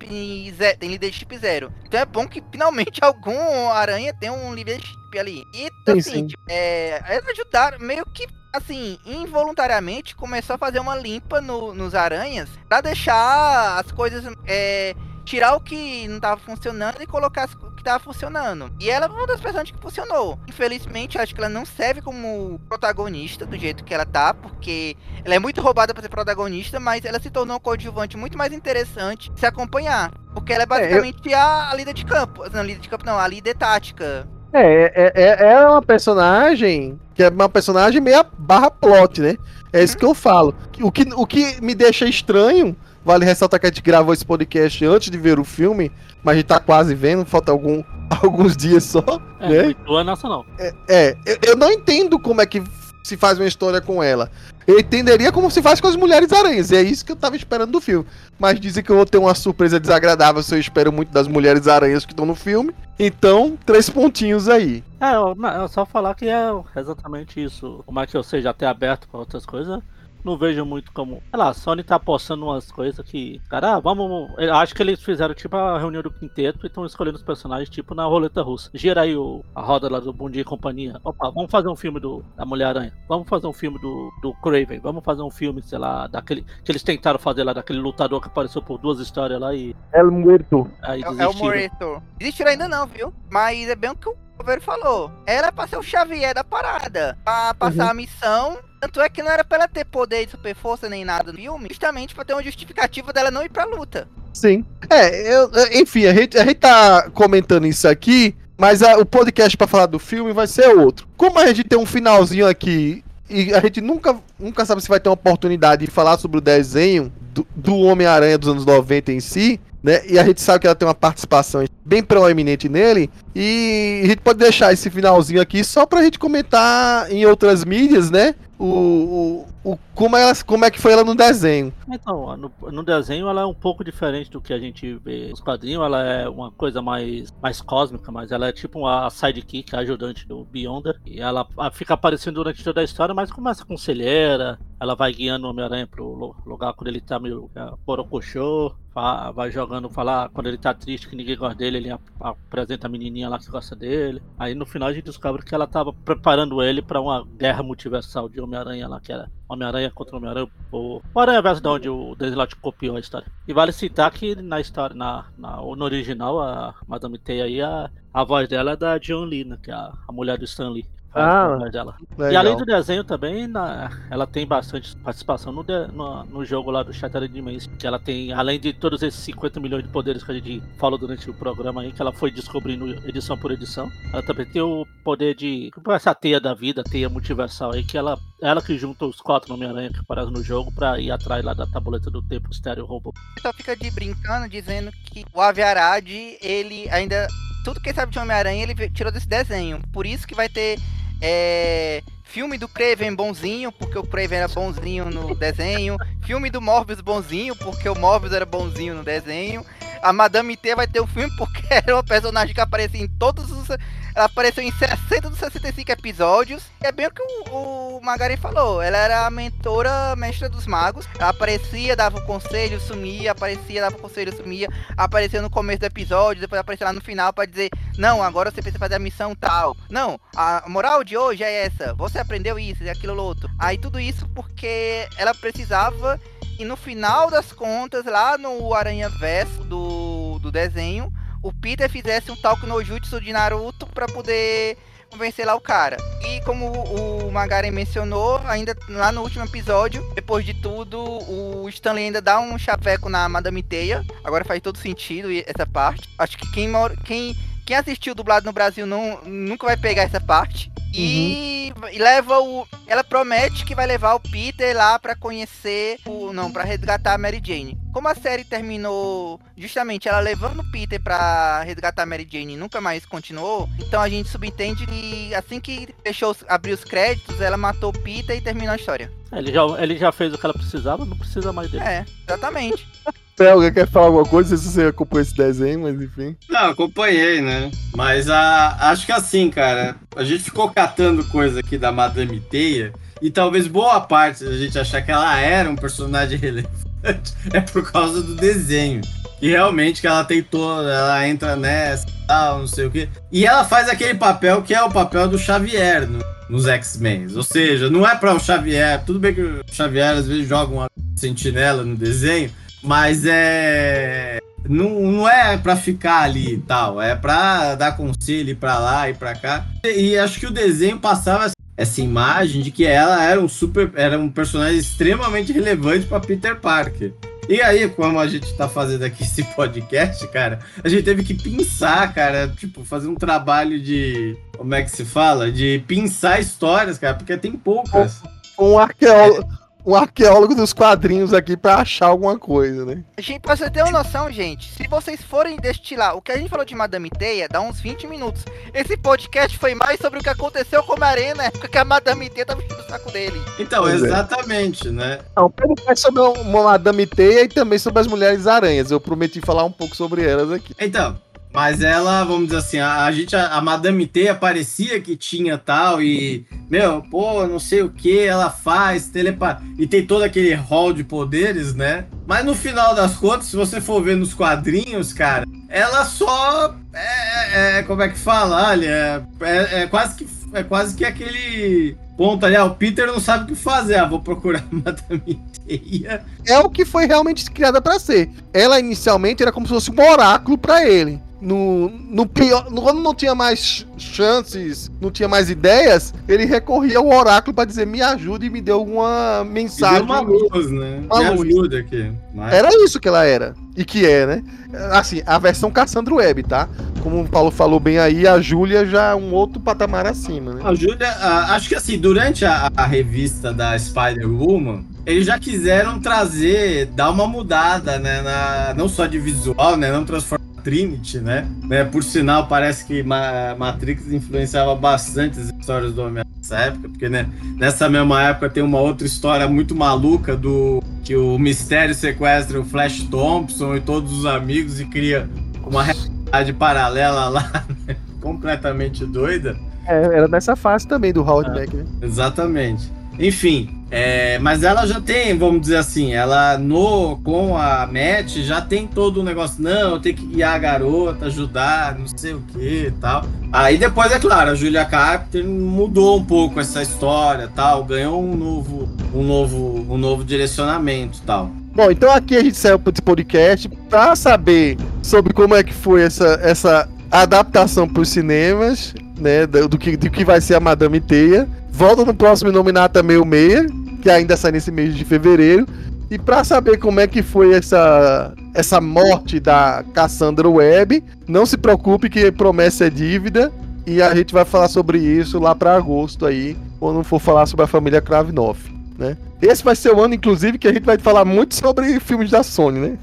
zero, 0.57 0.79
tem 0.79 0.89
leadership 0.89 1.37
zero. 1.39 1.71
Então 1.85 2.01
é 2.01 2.07
bom 2.07 2.27
que 2.27 2.43
finalmente 2.51 2.99
algum 3.05 3.71
aranha 3.71 4.13
tem 4.15 4.31
um 4.31 4.51
leadership 4.53 5.19
ali. 5.19 5.45
E 5.55 5.69
assim, 5.87 6.01
sim, 6.03 6.11
sim. 6.11 6.27
Tipo, 6.29 6.43
é, 6.49 7.03
eles 7.15 7.29
ajudaram 7.29 7.79
meio 7.81 8.07
que 8.07 8.27
assim, 8.55 8.99
involuntariamente 9.05 10.17
começou 10.17 10.55
a 10.55 10.59
fazer 10.59 10.79
uma 10.79 10.97
limpa 10.97 11.41
no- 11.43 11.75
nos 11.75 11.95
aranhas 11.95 12.49
pra 12.69 12.81
deixar 12.81 13.79
as 13.79 13.93
coisas. 13.93 14.25
é, 14.47 14.95
tirar 15.27 15.55
o 15.57 15.61
que 15.61 16.07
não 16.07 16.21
tava 16.21 16.39
funcionando 16.41 17.03
e 17.03 17.07
colocar 17.07 17.45
as- 17.45 17.57
tava 17.85 18.03
funcionando. 18.03 18.73
E 18.81 18.91
ela 18.91 19.07
é 19.07 19.09
uma 19.09 19.27
das 19.27 19.41
personagens 19.41 19.77
que 19.77 19.83
funcionou. 19.83 20.39
Infelizmente, 20.49 21.17
eu 21.17 21.23
acho 21.23 21.35
que 21.35 21.41
ela 21.41 21.49
não 21.49 21.65
serve 21.65 22.01
como 22.01 22.61
protagonista 22.69 23.47
do 23.47 23.57
jeito 23.57 23.85
que 23.85 23.95
ela 23.95 24.07
tá, 24.07 24.35
porque 24.35 24.97
ela 25.25 25.35
é 25.35 25.39
muito 25.39 25.61
roubada 25.61 25.93
pra 25.93 26.03
ser 26.03 26.09
protagonista, 26.09 26.81
mas 26.81 27.05
ela 27.05 27.21
se 27.21 27.31
tornou 27.31 27.57
um 27.57 27.61
coadjuvante 27.61 28.17
muito 28.17 28.37
mais 28.37 28.53
interessante 28.53 29.31
se 29.37 29.47
acompanhar. 29.47 30.13
Porque 30.33 30.53
ela 30.53 30.65
é 30.65 30.67
basicamente 30.67 31.33
a, 31.33 31.71
a 31.71 31.75
líder 31.75 31.95
de 31.95 32.05
campo. 32.05 32.43
Não, 32.51 32.63
líder 32.63 32.81
de 32.81 32.89
campo 32.89 33.07
não, 33.07 33.19
a 33.19 33.29
líder 33.29 33.55
tática. 33.55 34.27
É, 34.53 34.93
é, 34.95 35.13
é, 35.15 35.53
é 35.53 35.69
uma 35.69 35.83
personagem 35.83 36.99
que 37.15 37.23
é 37.23 37.29
uma 37.29 37.49
personagem 37.49 38.01
meia 38.01 38.25
barra 38.37 38.71
plot, 38.71 39.21
né? 39.21 39.37
É 39.73 39.83
isso 39.83 39.97
que 39.97 40.05
eu 40.05 40.15
falo. 40.15 40.55
O 40.81 40.91
que, 40.91 41.03
o 41.15 41.27
que 41.27 41.61
me 41.61 41.75
deixa 41.75 42.07
estranho, 42.07 42.77
vale 43.05 43.25
ressaltar 43.25 43.61
que 43.61 43.67
a 43.67 43.69
gente 43.69 43.83
gravou 43.83 44.15
esse 44.15 44.25
podcast 44.25 44.85
antes 44.85 45.11
de 45.11 45.19
ver 45.19 45.39
o 45.39 45.45
filme, 45.45 45.91
mas 46.23 46.35
a 46.35 46.37
gente 46.37 46.47
tá 46.47 46.59
quase 46.59 46.95
vendo, 46.95 47.25
falta 47.25 47.53
algum, 47.53 47.83
alguns 48.23 48.57
dias 48.57 48.85
só. 48.85 49.05
É, 49.41 49.49
né? 49.49 49.77
é 49.89 50.05
nossa 50.05 50.29
não. 50.29 50.45
É, 50.89 51.17
eu, 51.27 51.39
eu 51.49 51.57
não 51.57 51.71
entendo 51.71 52.19
como 52.19 52.41
é 52.41 52.47
que 52.47 52.63
se 53.05 53.19
faz 53.19 53.39
uma 53.39 53.47
história 53.47 53.83
com 53.83 54.03
ela. 54.03 54.31
Eu 54.67 54.79
entenderia 54.81 55.31
como 55.31 55.51
se 55.51 55.61
faz 55.61 55.79
com 55.79 55.87
as 55.87 55.95
Mulheres 55.95 56.33
Aranhas, 56.33 56.71
e 56.71 56.77
é 56.77 56.81
isso 56.81 57.05
que 57.05 57.13
eu 57.13 57.17
tava 57.17 57.37
esperando 57.37 57.71
do 57.71 57.81
filme. 57.81 58.07
Mas 58.39 58.59
dizem 58.59 58.83
que 58.83 58.91
eu 58.91 58.97
vou 58.97 59.05
ter 59.05 59.19
uma 59.19 59.35
surpresa 59.35 59.79
desagradável 59.79 60.43
se 60.43 60.55
eu 60.55 60.59
espero 60.59 60.91
muito 60.91 61.13
das 61.13 61.29
Mulheres 61.29 61.69
Aranhas 61.69 62.07
que 62.07 62.13
estão 62.13 62.25
no 62.25 62.35
filme. 62.35 62.75
Então, 62.99 63.59
três 63.67 63.91
pontinhos 63.91 64.49
aí. 64.49 64.83
É, 64.99 65.15
eu- 65.17 65.37
é 65.65 65.69
só 65.69 65.85
falar 65.85 66.15
que 66.15 66.27
é 66.27 66.49
exatamente 66.77 67.45
isso. 67.45 67.83
Como 67.85 68.01
é 68.01 68.07
que 68.07 68.17
eu 68.17 68.23
seja 68.23 68.51
até 68.51 68.67
aberto 68.67 69.07
pra 69.07 69.21
outras 69.21 69.45
coisas, 69.45 69.81
não 70.25 70.37
vejo 70.37 70.65
muito 70.65 70.91
como. 70.93 71.23
Sei 71.31 71.39
lá, 71.39 71.51
a 71.51 71.55
Sony 71.55 71.83
tá 71.83 71.99
postando 72.01 72.47
umas 72.47 72.73
coisas 72.73 73.05
que. 73.07 73.41
Cara, 73.49 73.75
ah, 73.75 73.81
vamos. 73.81 74.31
Eu 74.39 74.55
acho 74.55 74.75
que 74.75 74.83
eles 74.83 75.03
fizeram 75.03 75.35
tipo 75.35 75.57
a 75.57 75.79
reunião 75.79 76.03
do 76.03 76.11
quinteto 76.11 76.65
e 76.65 76.67
estão 76.67 76.87
escolhendo 76.87 77.19
os 77.19 77.23
personagens, 77.23 77.69
tipo 77.69 77.95
na 77.95 78.05
roleta 78.05 78.43
russa. 78.43 78.71
Gira 78.73 79.03
aí 79.03 79.17
o, 79.17 79.45
a 79.55 79.61
roda 79.61 79.91
lá 79.91 80.01
do 80.01 80.13
Bom 80.13 80.31
Dia 80.31 80.43
e 80.43 80.45
Companhia. 80.45 81.01
Opa, 81.05 81.31
vamos 81.31 81.51
fazer 81.51 81.69
um 81.69 81.77
filme 81.77 82.01
do, 82.01 82.25
da 82.37 82.45
Mulher-Aranha. 82.45 82.93
Vamos 83.09 83.29
fazer 83.29 83.47
um 83.47 83.53
filme 83.53 83.79
do, 83.79 84.11
do 84.23 84.33
Craven. 84.35 84.81
Vamos 84.81 85.05
fazer 85.05 85.23
um 85.23 85.31
filme, 85.31 85.63
sei 85.63 85.79
lá, 85.79 86.07
daquele. 86.07 86.45
Que 86.65 86.73
eles 86.73 86.83
tentaram 86.83 87.19
fazer 87.19 87.45
lá, 87.45 87.53
daquele 87.53 87.79
lutador 87.79 88.21
que 88.21 88.29
apareceu 88.29 88.63
por 88.63 88.79
duas 88.79 88.99
histórias 89.01 89.41
lá 89.41 89.55
e 89.55 89.77
El 89.93 90.11
Muerto. 90.11 90.71
aí 90.83 91.03
É, 91.03 91.23
é 91.23 91.29
o. 91.29 91.35
Moreto. 91.35 92.03
Desistiram 92.17 92.51
ainda 92.51 92.67
não, 92.67 92.87
viu? 92.87 93.13
Mas 93.31 93.69
é 93.69 93.75
bem 93.75 93.91
o 93.91 93.97
que 93.97 94.09
o 94.09 94.24
Coveiro 94.37 94.61
falou. 94.61 95.11
Era 95.27 95.51
pra 95.53 95.67
ser 95.67 95.77
o 95.77 95.83
Xavier 95.83 96.35
da 96.35 96.45
parada. 96.45 97.17
Pra 97.25 97.55
passar 97.55 97.91
a 97.91 97.95
missão. 97.95 98.59
Tanto 98.81 99.01
é 99.01 99.09
que 99.09 99.23
não 99.23 99.31
era 99.31 99.45
pra 99.45 99.59
ela 99.59 99.69
ter 99.69 99.85
poder 99.85 100.25
de 100.27 100.33
super 100.33 100.55
força 100.55 100.89
nem 100.89 101.05
nada 101.05 101.33
no 101.33 101.39
filme. 101.39 101.69
Justamente 101.71 102.15
pra 102.15 102.25
ter 102.25 102.35
uma 102.35 102.43
justificativa 102.43 103.13
dela 103.13 103.31
não 103.31 103.43
ir 103.45 103.49
pra 103.49 103.65
luta. 103.65 104.09
Sim. 104.33 104.65
É, 104.91 105.33
eu, 105.35 105.51
enfim, 105.81 106.07
a 106.07 106.15
gente, 106.15 106.37
a 106.37 106.45
gente 106.45 106.57
tá 106.59 107.09
comentando 107.11 107.67
isso 107.67 107.87
aqui, 107.87 108.35
mas 108.59 108.83
a- 108.83 108.99
o 108.99 109.07
podcast 109.07 109.57
pra 109.57 109.67
falar 109.69 109.87
do 109.87 109.99
filme 109.99 110.33
vai 110.33 110.47
ser 110.47 110.67
outro. 110.77 111.07
Como 111.17 111.39
a 111.39 111.47
gente 111.47 111.63
tem 111.65 111.79
um 111.79 111.87
finalzinho 111.87 112.47
aqui 112.47 113.05
e 113.31 113.55
a 113.55 113.61
gente 113.61 113.81
nunca, 113.81 114.17
nunca 114.39 114.65
sabe 114.67 114.83
se 114.83 114.89
vai 114.89 114.99
ter 115.01 115.09
uma 115.09 115.15
oportunidade 115.15 115.87
de 115.87 115.91
falar 115.91 116.19
sobre 116.19 116.39
o 116.39 116.41
desenho 116.41 117.13
do, 117.33 117.47
do 117.55 117.77
Homem-Aranha 117.79 118.37
dos 118.37 118.49
anos 118.49 118.67
90 118.67 119.13
em 119.13 119.21
si, 119.21 119.61
né? 119.85 120.01
E 120.09 120.19
a 120.19 120.25
gente 120.25 120.41
sabe 120.41 120.61
que 120.61 120.67
ela 120.67 120.75
tem 120.75 120.89
uma 120.89 120.95
participação 120.95 121.63
bem 121.85 122.03
proeminente 122.03 122.71
nele. 122.71 123.11
E 123.35 124.01
a 124.03 124.07
gente 124.07 124.23
pode 124.23 124.39
deixar 124.39 124.73
esse 124.73 124.89
finalzinho 124.89 125.43
aqui 125.43 125.63
só 125.63 125.85
pra 125.85 126.03
gente 126.03 126.19
comentar 126.19 127.13
em 127.13 127.27
outras 127.27 127.67
mídias, 127.67 128.11
né? 128.11 128.35
O, 128.59 128.65
o, 128.65 129.47
o- 129.65 129.79
como, 129.95 130.17
ela, 130.17 130.33
como 130.45 130.65
é 130.65 130.71
que 130.71 130.81
foi 130.81 130.93
ela 130.93 131.03
no 131.05 131.15
desenho. 131.15 131.73
Então, 131.91 132.37
no, 132.37 132.53
no 132.71 132.83
desenho 132.83 133.29
ela 133.29 133.41
é 133.43 133.47
um 133.47 133.55
pouco 133.55 133.83
diferente 133.83 134.31
do 134.31 134.41
que 134.41 134.53
a 134.53 134.59
gente 134.59 134.95
vê 134.97 135.29
nos 135.31 135.41
quadrinhos, 135.41 135.83
ela 135.85 136.03
é 136.05 136.29
uma 136.29 136.51
coisa 136.53 136.83
mais, 136.83 137.33
mais 137.43 137.61
cósmica, 137.61 138.13
mas 138.13 138.31
ela 138.31 138.49
é 138.49 138.53
tipo 138.53 138.87
a 138.87 139.09
sidekick, 139.11 139.75
a 139.75 139.81
ajudante 139.81 140.27
do 140.29 140.45
Beyonder, 140.45 141.01
e 141.07 141.21
ela 141.21 141.47
fica 141.73 141.95
aparecendo 141.95 142.35
durante 142.37 142.63
toda 142.63 142.81
a 142.81 142.85
história, 142.85 143.15
mas 143.15 143.33
começa 143.33 143.65
conselheira, 143.65 144.59
ela 144.79 144.95
vai 144.95 145.13
guiando 145.13 145.47
o 145.47 145.51
Homem-Aranha 145.51 145.87
pro 145.87 146.05
lu- 146.15 146.37
lugar 146.45 146.75
quando 146.75 146.89
ele 146.89 147.01
tá 147.01 147.19
meio 147.19 147.51
é, 147.55 147.71
borocochô, 147.87 148.75
fa- 148.93 149.31
vai 149.33 149.51
jogando, 149.51 149.89
falar 149.89 150.29
quando 150.31 150.49
ele 150.49 150.59
tá 150.59 150.75
triste 150.75 151.09
que 151.09 151.17
ninguém 151.17 151.37
gosta 151.37 151.55
dele, 151.55 151.79
ele 151.79 151.91
ap- 151.91 152.01
apresenta 152.21 152.87
a 152.87 152.91
menininha 152.91 153.29
lá 153.29 153.39
que 153.39 153.49
gosta 153.51 153.75
dele, 153.75 154.21
aí 154.39 154.55
no 154.55 154.67
final 154.67 154.89
a 154.89 154.93
gente 154.93 155.05
descobre 155.05 155.43
que 155.45 155.55
ela 155.55 155.67
tava 155.67 155.93
preparando 155.93 156.63
ele 156.63 156.83
pra 156.83 157.01
uma 157.01 157.25
guerra 157.39 157.63
multiversal 157.63 158.29
de 158.29 158.41
Homem-Aranha 158.41 158.89
lá, 158.89 159.01
que 159.01 159.13
era 159.13 159.31
Homem-Aranha 159.55 159.91
contra 159.91 160.17
Homem-Aranha, 160.17 160.49
o 160.71 161.01
Aranha 161.15 161.43
Verso 161.43 161.63
de 161.63 161.69
onde 161.69 161.89
o 161.89 162.15
Deslot 162.15 162.55
copiou 162.57 162.97
a 162.97 163.01
história. 163.01 163.27
E 163.49 163.53
vale 163.53 163.73
citar 163.73 164.11
que 164.11 164.35
na 164.35 164.61
história, 164.61 164.95
na, 164.95 165.27
na, 165.39 165.57
no 165.57 165.85
original, 165.85 166.41
a 166.41 166.75
Madame 166.87 167.19
Teia 167.19 167.45
aí, 167.45 167.61
a, 167.61 167.91
a 168.13 168.25
voz 168.25 168.49
dela 168.49 168.73
é 168.73 168.77
da 168.77 168.99
John 168.99 169.25
Lee, 169.25 169.45
né, 169.45 169.59
que 169.63 169.71
é 169.71 169.75
a, 169.75 169.93
a 170.07 170.13
mulher 170.13 170.39
do 170.39 170.45
Stan 170.45 170.71
Lee. 170.71 170.87
Ah, 171.15 171.57
dela. 171.71 171.97
E 172.19 172.23
Legal. 172.23 172.41
além 172.43 172.57
do 172.57 172.65
desenho 172.65 173.05
também, 173.05 173.47
na- 173.47 173.91
ela 174.11 174.27
tem 174.27 174.47
bastante 174.47 174.97
participação 174.97 175.53
no, 175.53 175.63
de- 175.63 175.87
no, 175.93 176.25
no 176.25 176.45
jogo 176.45 176.71
lá 176.71 176.83
do 176.83 176.93
Shattered 176.93 177.33
Dimension. 177.33 177.71
Que 177.79 177.87
ela 177.87 177.99
tem, 177.99 178.33
além 178.33 178.59
de 178.59 178.73
todos 178.73 179.03
esses 179.03 179.21
50 179.21 179.61
milhões 179.61 179.83
de 179.85 179.89
poderes 179.91 180.23
que 180.25 180.31
a 180.31 180.35
gente 180.35 180.63
falou 180.79 180.99
durante 180.99 181.31
o 181.31 181.35
programa 181.35 181.83
aí, 181.83 181.93
que 181.93 182.03
ela 182.03 182.13
foi 182.13 182.31
descobrindo 182.31 182.89
edição 183.09 183.37
por 183.39 183.51
edição. 183.53 183.91
Ela 184.13 184.23
também 184.23 184.47
tem 184.47 184.63
o 184.63 184.85
poder 185.05 185.35
de. 185.35 185.71
Essa 185.91 186.15
teia 186.15 186.41
da 186.41 186.55
vida, 186.55 186.83
teia 186.83 187.09
multiversal 187.09 187.73
aí, 187.73 187.85
que 187.85 187.97
ela, 187.97 188.19
ela 188.43 188.61
que 188.61 188.77
junta 188.77 189.05
os 189.07 189.21
quatro 189.21 189.55
Homem-Aranha 189.55 189.91
que 189.91 190.01
aparecem 190.01 190.33
no 190.33 190.43
jogo 190.43 190.73
pra 190.75 190.99
ir 190.99 191.11
atrás 191.11 191.45
lá 191.45 191.55
da 191.55 191.67
tabuleta 191.67 192.11
do 192.11 192.23
tempo 192.23 192.51
estéreo 192.51 192.85
robô. 192.87 193.13
Só 193.41 193.53
fica 193.53 193.77
de 193.77 193.91
brincando 193.91 194.49
dizendo 194.49 194.91
que 195.05 195.25
o 195.33 195.41
Ave 195.41 195.63
Arad, 195.63 196.09
ele 196.41 196.89
ainda. 196.91 197.27
Tudo 197.65 197.81
que 197.81 197.89
ele 197.89 197.97
sabe 197.97 198.13
de 198.13 198.19
Homem-Aranha, 198.19 198.63
ele 198.63 198.91
tirou 198.91 199.11
desse 199.11 199.27
desenho. 199.29 199.81
Por 199.93 200.05
isso 200.05 200.27
que 200.27 200.35
vai 200.35 200.49
ter 200.51 200.79
é, 201.27 202.03
filme 202.23 202.59
do 202.59 202.69
Craven 202.69 203.15
bonzinho, 203.15 203.73
porque 203.73 203.97
o 203.97 204.03
Craven 204.03 204.41
era 204.41 204.49
bonzinho 204.49 205.07
no 205.07 205.35
desenho. 205.35 205.97
Filme 206.23 206.51
do 206.51 206.61
Morbius 206.61 207.01
bonzinho, 207.01 207.57
porque 207.57 207.89
o 207.89 207.99
Morbius 207.99 208.35
era 208.35 208.45
bonzinho 208.45 208.95
no 208.95 209.03
desenho. 209.03 209.65
A 210.03 210.13
Madame 210.13 210.55
T 210.55 210.75
vai 210.75 210.87
ter 210.87 211.01
um 211.01 211.07
filme 211.07 211.35
porque 211.39 211.63
era 211.73 211.97
uma 211.97 212.05
personagem 212.05 212.55
que 212.55 212.61
aparecia 212.61 213.03
em 213.03 213.09
todos 213.09 213.51
os. 213.51 213.69
Ela 214.15 214.27
apareceu 214.27 214.63
em 214.63 214.71
60 214.71 215.29
dos 215.29 215.39
65 215.39 215.91
episódios. 215.91 216.63
E 216.81 216.87
é 216.87 216.93
bem 216.93 217.07
o 217.07 217.11
que 217.11 217.21
o, 217.51 217.97
o 217.97 218.01
Magari 218.01 218.37
falou. 218.37 218.81
Ela 218.81 218.97
era 218.97 219.27
a 219.27 219.31
mentora 219.31 220.15
mestra 220.15 220.49
dos 220.49 220.67
magos. 220.67 221.07
Ela 221.19 221.31
aparecia, 221.31 221.97
dava 221.97 222.19
o 222.19 222.25
conselho, 222.25 222.81
sumia, 222.81 223.33
aparecia, 223.33 223.81
dava 223.81 223.97
o 223.97 224.01
conselho, 224.01 224.35
sumia. 224.37 224.69
Aparecia 224.97 225.43
no 225.43 225.51
começo 225.51 225.81
do 225.81 225.87
episódio, 225.87 226.41
depois 226.41 226.61
aparecia 226.61 226.87
lá 226.87 226.93
no 226.93 227.01
final 227.01 227.33
pra 227.33 227.45
dizer: 227.45 227.71
Não, 227.99 228.23
agora 228.23 228.51
você 228.51 228.63
precisa 228.63 228.79
fazer 228.79 228.95
a 228.95 229.01
missão 229.01 229.35
tal. 229.35 229.77
Não, 229.91 230.21
a 230.37 230.63
moral 230.69 231.03
de 231.03 231.17
hoje 231.17 231.43
é 231.43 231.67
essa. 231.67 231.93
Você 231.95 232.19
aprendeu 232.21 232.57
isso 232.57 232.85
e 232.85 232.91
aquilo 232.91 233.21
outro. 233.21 233.51
Aí 233.59 233.77
tudo 233.77 233.99
isso 233.99 234.29
porque 234.29 235.09
ela 235.19 235.35
precisava. 235.35 236.21
E 236.57 236.65
no 236.65 236.77
final 236.77 237.29
das 237.33 237.53
contas, 237.53 238.05
lá 238.05 238.39
no 238.39 238.73
Aranha 238.75 239.09
Verso 239.09 239.65
do, 239.65 240.39
do 240.39 240.53
desenho, 240.53 241.13
o 241.45 241.53
Peter 241.53 241.89
fizesse 241.91 242.31
um 242.31 242.37
talk 242.37 242.65
no 242.67 242.83
Jutsu 242.83 243.21
de 243.21 243.33
Naruto 243.33 243.87
pra 243.87 244.07
poder 244.07 244.77
convencer 245.11 245.47
lá 245.47 245.55
o 245.55 245.61
cara. 245.61 245.97
E 246.27 246.41
como 246.41 246.67
o 246.73 247.31
Magaren 247.31 247.71
mencionou, 247.71 248.39
ainda 248.47 248.77
lá 248.89 249.13
no 249.13 249.23
último 249.23 249.45
episódio, 249.45 250.03
depois 250.15 250.45
de 250.45 250.55
tudo, 250.55 250.99
o 251.01 251.69
Stanley 251.69 252.07
ainda 252.07 252.21
dá 252.21 252.41
um 252.41 252.59
chaveco 252.59 253.09
na 253.09 253.29
Madame 253.29 253.63
Teia. 253.63 254.05
Agora 254.25 254.45
faz 254.45 254.61
todo 254.61 254.79
sentido 254.79 255.29
essa 255.47 255.67
parte. 255.67 256.09
Acho 256.19 256.37
que 256.37 256.51
quem, 256.51 256.67
mora- 256.69 256.97
quem, 257.05 257.37
quem 257.67 257.77
assistiu 257.77 258.15
dublado 258.15 258.47
no 258.47 258.53
Brasil 258.53 258.87
não, 258.87 259.21
nunca 259.25 259.67
vai 259.67 259.77
pegar 259.77 260.03
essa 260.03 260.21
parte. 260.21 260.71
E, 260.97 261.73
e 261.93 261.99
leva 261.99 262.39
o. 262.41 262.65
Ela 262.87 263.03
promete 263.03 263.65
que 263.65 263.75
vai 263.75 263.85
levar 263.85 264.15
o 264.15 264.21
Peter 264.21 264.77
lá 264.77 264.97
pra 264.97 265.17
conhecer 265.17 265.99
o. 266.07 266.33
Não, 266.33 266.53
pra 266.53 266.63
resgatar 266.63 267.15
a 267.15 267.19
Mary 267.19 267.43
Jane. 267.45 267.77
Como 267.93 268.07
a 268.07 268.15
série 268.15 268.45
terminou 268.45 269.41
justamente 269.57 270.09
ela 270.09 270.21
levando 270.21 270.61
o 270.61 270.71
Peter 270.71 271.03
pra 271.03 271.63
resgatar 271.65 272.03
a 272.03 272.07
Mary 272.07 272.29
Jane 272.31 272.55
e 272.55 272.57
nunca 272.57 272.81
mais 272.81 273.05
continuou, 273.07 273.69
então 273.79 274.01
a 274.01 274.09
gente 274.09 274.29
subentende 274.29 274.87
que 274.87 275.35
assim 275.35 275.61
que 275.61 275.89
deixou 276.05 276.31
os- 276.31 276.45
abrir 276.49 276.73
os 276.73 276.85
créditos, 276.85 277.41
ela 277.41 277.57
matou 277.57 277.91
o 277.91 277.99
Peter 278.01 278.37
e 278.37 278.41
terminou 278.41 278.73
a 278.73 278.77
história. 278.77 279.11
Ele 279.33 279.53
já, 279.53 279.63
ele 279.83 279.97
já 279.97 280.13
fez 280.13 280.33
o 280.33 280.39
que 280.39 280.47
ela 280.47 280.55
precisava, 280.55 281.05
não 281.05 281.17
precisa 281.19 281.53
mais 281.53 281.71
dele. 281.71 281.83
É, 281.85 282.05
exatamente. 282.27 282.87
Pelga 283.37 283.71
quer 283.71 283.89
falar 283.89 284.07
alguma 284.07 284.25
coisa? 284.25 284.51
Não 284.51 284.59
sei 284.59 284.69
se 284.69 284.75
você 284.75 284.87
acompanhou 284.87 285.23
esse 285.23 285.37
desenho, 285.37 285.81
mas 285.83 286.01
enfim. 286.01 286.37
Não, 286.49 286.71
acompanhei, 286.71 287.41
né? 287.41 287.71
Mas 287.97 288.31
a, 288.31 288.91
acho 288.91 289.07
que 289.07 289.13
assim, 289.13 289.51
cara, 289.51 289.97
a 290.15 290.25
gente 290.25 290.45
ficou 290.45 290.71
catando 290.71 291.25
coisa 291.25 291.61
aqui 291.61 291.77
da 291.77 291.91
Madame 291.91 292.41
Teia 292.41 292.93
e 293.21 293.31
talvez 293.31 293.67
boa 293.67 294.01
parte 294.01 294.45
da 294.45 294.57
gente 294.57 294.79
achar 294.79 295.03
que 295.03 295.11
ela 295.11 295.39
era 295.41 295.69
um 295.71 295.77
personagem 295.77 296.39
relevante 296.39 296.85
é 297.53 297.61
por 297.61 297.91
causa 297.91 298.23
do 298.23 298.35
desenho. 298.35 299.01
E 299.41 299.49
realmente 299.49 300.01
que 300.01 300.07
ela 300.07 300.25
tentou, 300.25 300.81
ela 300.83 301.27
entra 301.29 301.55
nessa 301.55 302.07
tal, 302.27 302.61
não 302.61 302.67
sei 302.67 302.87
o 302.87 302.91
quê. 302.91 303.09
E 303.31 303.45
ela 303.45 303.65
faz 303.65 303.89
aquele 303.89 304.15
papel 304.15 304.63
que 304.63 304.75
é 304.75 304.83
o 304.83 304.91
papel 304.91 305.29
do 305.29 305.39
Xavier, 305.39 306.09
no, 306.09 306.25
nos 306.49 306.67
X-Men. 306.67 307.27
Ou 307.35 307.43
seja, 307.43 307.91
não 307.91 308.09
é 308.09 308.15
para 308.17 308.35
o 308.35 308.41
Xavier. 308.41 309.03
Tudo 309.05 309.19
bem 309.19 309.35
que 309.35 309.43
o 309.43 309.63
Xavier 309.71 310.17
às 310.17 310.27
vezes 310.27 310.49
joga 310.49 310.73
uma 310.73 310.87
sentinela 311.17 311.85
no 311.85 311.97
desenho, 311.97 312.51
mas 312.85 313.25
é. 313.27 314.39
Não, 314.67 314.89
não 315.01 315.29
é 315.29 315.59
para 315.59 315.77
ficar 315.77 316.23
ali 316.23 316.55
e 316.55 316.59
tal, 316.59 317.01
é 317.01 317.15
para 317.15 317.75
dar 317.75 317.97
conselho 317.97 318.57
para 318.57 318.79
lá 318.79 319.11
e 319.11 319.15
para 319.15 319.35
cá. 319.35 319.67
E, 319.85 320.11
e 320.11 320.19
acho 320.19 320.41
que 320.41 320.47
o 320.47 320.51
desenho 320.51 320.99
passava 320.99 321.51
essa 321.77 322.01
imagem 322.01 322.63
de 322.63 322.71
que 322.71 322.87
ela 322.87 323.23
era 323.23 323.41
um 323.41 323.49
super, 323.49 323.91
era 323.95 324.19
um 324.19 324.31
personagem 324.31 324.79
extremamente 324.79 325.53
relevante 325.53 326.07
para 326.07 326.21
Peter 326.21 326.57
Parker. 326.59 327.13
E 327.47 327.61
aí, 327.61 327.87
como 327.91 328.19
a 328.19 328.27
gente 328.27 328.55
tá 328.55 328.67
fazendo 328.67 329.05
aqui 329.05 329.23
esse 329.23 329.43
podcast, 329.43 330.27
cara, 330.29 330.61
a 330.83 330.89
gente 330.89 331.03
teve 331.03 331.23
que 331.23 331.35
pensar, 331.35 332.15
cara, 332.15 332.49
tipo, 332.49 332.85
fazer 332.85 333.09
um 333.09 333.15
trabalho 333.15 333.79
de. 333.79 334.35
Como 334.57 334.75
é 334.75 334.83
que 334.83 334.91
se 334.91 335.05
fala? 335.05 335.53
De 335.53 335.85
pensar 335.87 336.41
histórias, 336.41 336.97
cara, 336.97 337.15
porque 337.15 337.37
tem 337.37 337.53
poucas. 337.53 338.23
Um 338.59 338.79
arqueólogo 338.79 339.64
um 339.85 339.95
arqueólogo 339.95 340.55
dos 340.55 340.73
quadrinhos 340.73 341.33
aqui 341.35 341.57
para 341.57 341.77
achar 341.77 342.07
alguma 342.07 342.39
coisa, 342.39 342.85
né? 342.85 343.05
Gente, 343.19 343.41
pra 343.41 343.57
você 343.57 343.71
ter 343.71 343.83
uma 343.83 344.03
noção, 344.03 344.31
gente, 344.33 344.71
se 344.71 344.89
vocês 344.89 345.23
forem 345.23 345.57
destilar 345.57 346.17
o 346.17 346.23
que 346.23 346.33
a 346.33 346.39
gente 346.39 346.49
falou 346.49 346.65
de 346.65 346.75
Madame 346.75 347.11
Teia, 347.11 347.49
dá 347.49 347.61
uns 347.61 347.81
20 347.81 348.07
minutos. 348.07 348.45
Esse 348.73 348.97
podcast 348.97 349.59
foi 349.59 349.75
mais 349.75 350.01
sobre 350.01 350.21
o 350.21 350.23
que 350.23 350.29
aconteceu 350.29 350.83
com 350.83 351.03
a 351.03 351.07
Arena, 351.07 351.35
na 351.35 351.45
época 351.45 351.69
que 351.69 351.79
a 351.79 351.85
Madame 351.85 352.31
Teia 352.31 352.47
tava 352.47 352.63
enchendo 352.63 352.81
o 352.81 352.87
saco 352.87 353.11
dele. 353.11 353.41
Então, 353.59 353.83
pois 353.83 354.03
é. 354.03 354.07
exatamente, 354.07 354.89
é. 354.89 354.91
né? 354.91 355.19
Não, 355.37 355.53
é 355.87 355.97
sobre 355.97 356.23
uma 356.23 356.63
Madame 356.63 357.07
Teia 357.07 357.43
e 357.43 357.49
também 357.49 357.79
sobre 357.79 358.01
as 358.01 358.07
Mulheres 358.07 358.47
Aranhas. 358.47 358.91
Eu 358.91 359.01
prometi 359.01 359.41
falar 359.41 359.65
um 359.65 359.73
pouco 359.73 359.95
sobre 359.95 360.25
elas 360.25 360.51
aqui. 360.51 360.75
Então, 360.79 361.19
mas 361.55 361.81
ela, 361.83 362.25
vamos 362.25 362.47
dizer 362.47 362.57
assim, 362.57 362.79
a, 362.81 363.05
a 363.05 363.13
gente, 363.13 363.37
a, 363.37 363.47
a, 363.47 363.61
Madame 363.61 364.09
T 364.09 364.29
aparecia 364.29 365.01
que 365.01 365.15
tinha 365.15 365.57
tal, 365.57 366.03
e, 366.03 366.45
meu, 366.69 367.01
pô, 367.03 367.47
não 367.47 367.61
sei 367.61 367.81
o 367.81 367.91
que 367.91 368.19
ela 368.19 368.51
faz, 368.51 369.07
telepa 369.07 369.63
e 369.79 369.87
tem 369.87 370.05
todo 370.05 370.25
aquele 370.25 370.53
hall 370.53 370.93
de 370.93 371.05
poderes, 371.05 371.73
né? 371.73 372.07
Mas 372.27 372.45
no 372.45 372.57
final 372.57 372.93
das 372.93 373.15
contas, 373.15 373.47
se 373.47 373.55
você 373.55 373.81
for 373.81 374.03
ver 374.03 374.17
nos 374.17 374.35
quadrinhos, 374.35 375.13
cara, 375.13 375.45
ela 375.69 376.05
só. 376.05 376.75
É, 376.93 377.77
é, 377.77 377.79
é 377.79 377.83
como 377.85 378.03
é 378.03 378.09
que 378.09 378.19
fala? 378.19 378.71
Olha, 378.71 379.25
é, 379.41 379.83
é, 379.83 379.87
quase 379.87 380.17
que, 380.17 380.29
é 380.55 380.65
quase 380.65 380.97
que 380.97 381.05
aquele 381.05 381.97
ponto 382.17 382.45
ali, 382.45 382.57
ah, 382.57 382.65
o 382.65 382.75
Peter 382.75 383.07
não 383.07 383.21
sabe 383.21 383.45
o 383.45 383.47
que 383.47 383.55
fazer, 383.55 383.95
ah, 383.95 384.07
vou 384.07 384.21
procurar 384.21 384.65
Madame 384.73 385.41
Teia. 385.65 386.25
É 386.45 386.59
o 386.59 386.69
que 386.69 386.85
foi 386.85 387.07
realmente 387.07 387.49
criada 387.49 387.81
para 387.81 388.01
ser. 388.01 388.29
Ela 388.53 388.81
inicialmente 388.81 389.41
era 389.41 389.53
como 389.53 389.69
se 389.69 389.73
fosse 389.73 389.93
um 389.93 390.01
oráculo 390.01 390.59
para 390.59 390.85
ele 390.85 391.23
no, 391.45 391.91
no 391.91 392.27
pior, 392.27 392.65
quando 392.65 393.01
não 393.01 393.15
tinha 393.15 393.35
mais 393.35 393.87
chances, 393.99 394.91
não 395.01 395.11
tinha 395.11 395.29
mais 395.29 395.51
ideias, 395.51 396.15
ele 396.27 396.47
recorria 396.47 396.99
ao 396.99 397.07
oráculo 397.07 397.55
para 397.55 397.67
dizer 397.67 397.87
me 397.87 398.01
ajude 398.01 398.47
e 398.47 398.51
me 398.51 398.61
dê 398.61 398.73
alguma 398.73 399.45
mensagem. 399.45 400.03
Me 400.03 400.07
deu 400.07 400.15
uma 400.15 400.21
luz, 400.21 400.71
né? 400.71 401.03
Uma 401.05 401.23
me 401.23 401.37
luz. 401.37 401.49
ajuda 401.49 401.79
aqui. 401.79 402.13
Mas... 402.35 402.55
Era 402.55 402.69
isso 402.83 402.99
que 402.99 403.07
ela 403.07 403.25
era. 403.25 403.55
E 403.77 403.85
que 403.85 404.07
é, 404.07 404.25
né? 404.25 404.45
Assim, 404.93 405.21
a 405.27 405.39
versão 405.39 405.71
Cassandra 405.71 406.15
Web, 406.15 406.45
tá? 406.45 406.69
Como 407.03 407.23
o 407.23 407.29
Paulo 407.29 407.51
falou 407.51 407.81
bem 407.81 407.99
aí, 407.99 408.27
a 408.27 408.41
Júlia 408.41 408.87
já 408.87 409.11
é 409.11 409.15
um 409.15 409.33
outro 409.33 409.61
patamar 409.61 410.07
acima, 410.07 410.55
né? 410.55 410.63
A 410.65 410.75
Júlia, 410.75 411.09
acho 411.51 411.69
que 411.69 411.75
assim, 411.75 411.99
durante 411.99 412.45
a, 412.45 412.71
a 412.77 412.87
revista 412.87 413.53
da 413.53 413.77
Spider-Woman, 413.79 414.85
eles 415.05 415.27
já 415.27 415.39
quiseram 415.39 416.01
trazer, 416.01 416.87
dar 416.87 417.11
uma 417.11 417.27
mudada, 417.27 417.99
né? 417.99 418.23
Na, 418.23 418.75
não 418.75 418.89
só 418.89 419.07
de 419.07 419.19
visual, 419.19 419.77
né? 419.77 419.91
Não 419.91 420.05
transformar 420.05 420.45
Trinity, 420.65 421.19
né? 421.19 421.47
né? 421.65 421.85
Por 421.85 422.03
sinal, 422.03 422.47
parece 422.47 422.87
que 422.87 423.03
Ma 423.03 423.55
Matrix 423.57 424.11
influenciava 424.11 424.75
bastante 424.75 425.39
as 425.39 425.51
histórias 425.51 425.93
do 425.93 426.03
Homem 426.03 426.25
nessa 426.39 426.59
época, 426.59 426.89
porque 426.89 427.09
né, 427.09 427.29
nessa 427.57 427.89
mesma 427.89 428.23
época 428.23 428.49
tem 428.49 428.63
uma 428.63 428.81
outra 428.81 429.07
história 429.07 429.47
muito 429.47 429.75
maluca 429.75 430.35
do 430.35 430.83
que 431.05 431.15
o 431.15 431.39
mistério 431.39 431.95
sequestra 431.95 432.59
o 432.59 432.65
Flash 432.65 433.03
Thompson 433.11 433.64
e 433.77 433.81
todos 433.81 434.13
os 434.13 434.27
amigos 434.27 434.81
e 434.81 434.85
cria 434.85 435.29
uma 435.65 435.83
realidade 435.83 436.53
paralela 436.53 437.29
lá, 437.29 437.65
né? 437.87 437.97
completamente 438.21 439.05
doida. 439.05 439.57
É, 439.87 440.03
era 440.03 440.27
nessa 440.27 440.57
fase 440.57 440.89
também 440.89 441.13
do 441.13 441.23
Howard 441.23 441.51
é. 441.51 441.55
Beck, 441.55 441.77
né? 441.77 441.85
Exatamente. 442.03 442.91
Enfim, 443.19 443.85
é, 443.91 444.41
mas 444.41 444.65
ela 444.65 444.87
já 444.87 445.01
tem, 445.01 445.39
vamos 445.39 445.61
dizer 445.61 445.77
assim, 445.77 446.15
ela 446.15 446.59
no 446.59 447.17
com 447.19 447.57
a 447.57 447.87
Matt 447.87 448.39
já 448.39 448.61
tem 448.61 448.89
todo 448.89 449.21
o 449.21 449.23
negócio, 449.23 449.63
não, 449.63 449.93
eu 449.93 450.01
tenho 450.01 450.17
que 450.17 450.27
guiar 450.27 450.57
a 450.57 450.59
garota, 450.59 451.27
ajudar, 451.27 451.97
não 451.97 452.09
sei 452.09 452.35
o 452.35 452.41
que 452.41 452.87
e 452.89 452.91
tal. 453.01 453.25
Aí 453.53 453.79
depois, 453.79 454.11
é 454.11 454.19
claro, 454.19 454.51
a 454.51 454.55
Julia 454.57 454.85
Carpenter 454.85 455.45
mudou 455.45 456.19
um 456.19 456.25
pouco 456.25 456.59
essa 456.59 456.83
história 456.83 457.49
tal, 457.55 457.85
ganhou 457.85 458.21
um 458.21 458.35
novo, 458.35 458.89
um 459.15 459.23
novo, 459.23 459.87
um 459.89 459.97
novo 459.97 460.25
direcionamento 460.25 461.23
tal. 461.25 461.53
Bom, 461.75 461.91
então 461.91 462.11
aqui 462.11 462.37
a 462.37 462.43
gente 462.43 462.57
saiu 462.57 462.79
para 462.79 462.93
esse 462.93 463.03
podcast 463.03 463.69
para 463.91 464.15
saber 464.15 464.77
sobre 465.03 465.33
como 465.33 465.57
é 465.57 465.63
que 465.65 465.75
foi 465.75 466.03
essa, 466.03 466.39
essa 466.41 466.89
adaptação 467.11 467.89
para 467.89 468.01
os 468.01 468.09
cinemas, 468.09 468.95
né, 469.19 469.45
do 469.45 469.77
que, 469.77 469.97
do 469.97 470.09
que 470.09 470.25
vai 470.25 470.41
ser 470.41 470.55
a 470.55 470.61
Madame 470.61 471.01
Teia. 471.01 471.49
Volta 471.71 472.05
no 472.05 472.15
próximo 472.15 472.53
Nominata 472.53 473.03
Meio 473.03 473.25
Meia, 473.25 473.67
que 474.01 474.09
ainda 474.09 474.37
sai 474.37 474.53
nesse 474.53 474.71
mês 474.71 474.95
de 474.95 475.05
fevereiro. 475.05 475.67
E 476.09 476.17
para 476.17 476.45
saber 476.45 476.79
como 476.79 477.01
é 477.01 477.09
que 477.09 477.23
foi 477.23 477.55
essa, 477.55 478.33
essa 478.55 478.81
morte 478.81 479.41
da 479.41 479.85
Cassandra 479.93 480.49
Webb, 480.49 481.03
não 481.27 481.45
se 481.45 481.57
preocupe 481.57 482.09
que 482.09 482.31
promessa 482.31 482.87
é 482.87 482.91
dívida. 482.91 483.51
E 483.85 484.01
a 484.01 484.15
gente 484.15 484.33
vai 484.33 484.45
falar 484.45 484.69
sobre 484.69 484.99
isso 484.99 485.41
lá 485.41 485.55
para 485.55 485.75
agosto 485.75 486.25
aí, 486.25 486.57
quando 486.79 487.03
for 487.03 487.19
falar 487.19 487.47
sobre 487.47 487.65
a 487.65 487.69
família 487.69 488.01
Kravinoff, 488.01 488.74
né? 488.99 489.17
Esse 489.43 489.63
vai 489.63 489.77
ser 489.77 489.93
o 489.93 490.01
ano, 490.01 490.15
inclusive, 490.15 490.59
que 490.59 490.69
a 490.69 490.73
gente 490.73 490.85
vai 490.85 490.99
falar 490.99 491.25
muito 491.25 491.55
sobre 491.55 491.99
filmes 492.01 492.31
da 492.31 492.43
Sony, 492.43 492.79
né? 492.79 492.99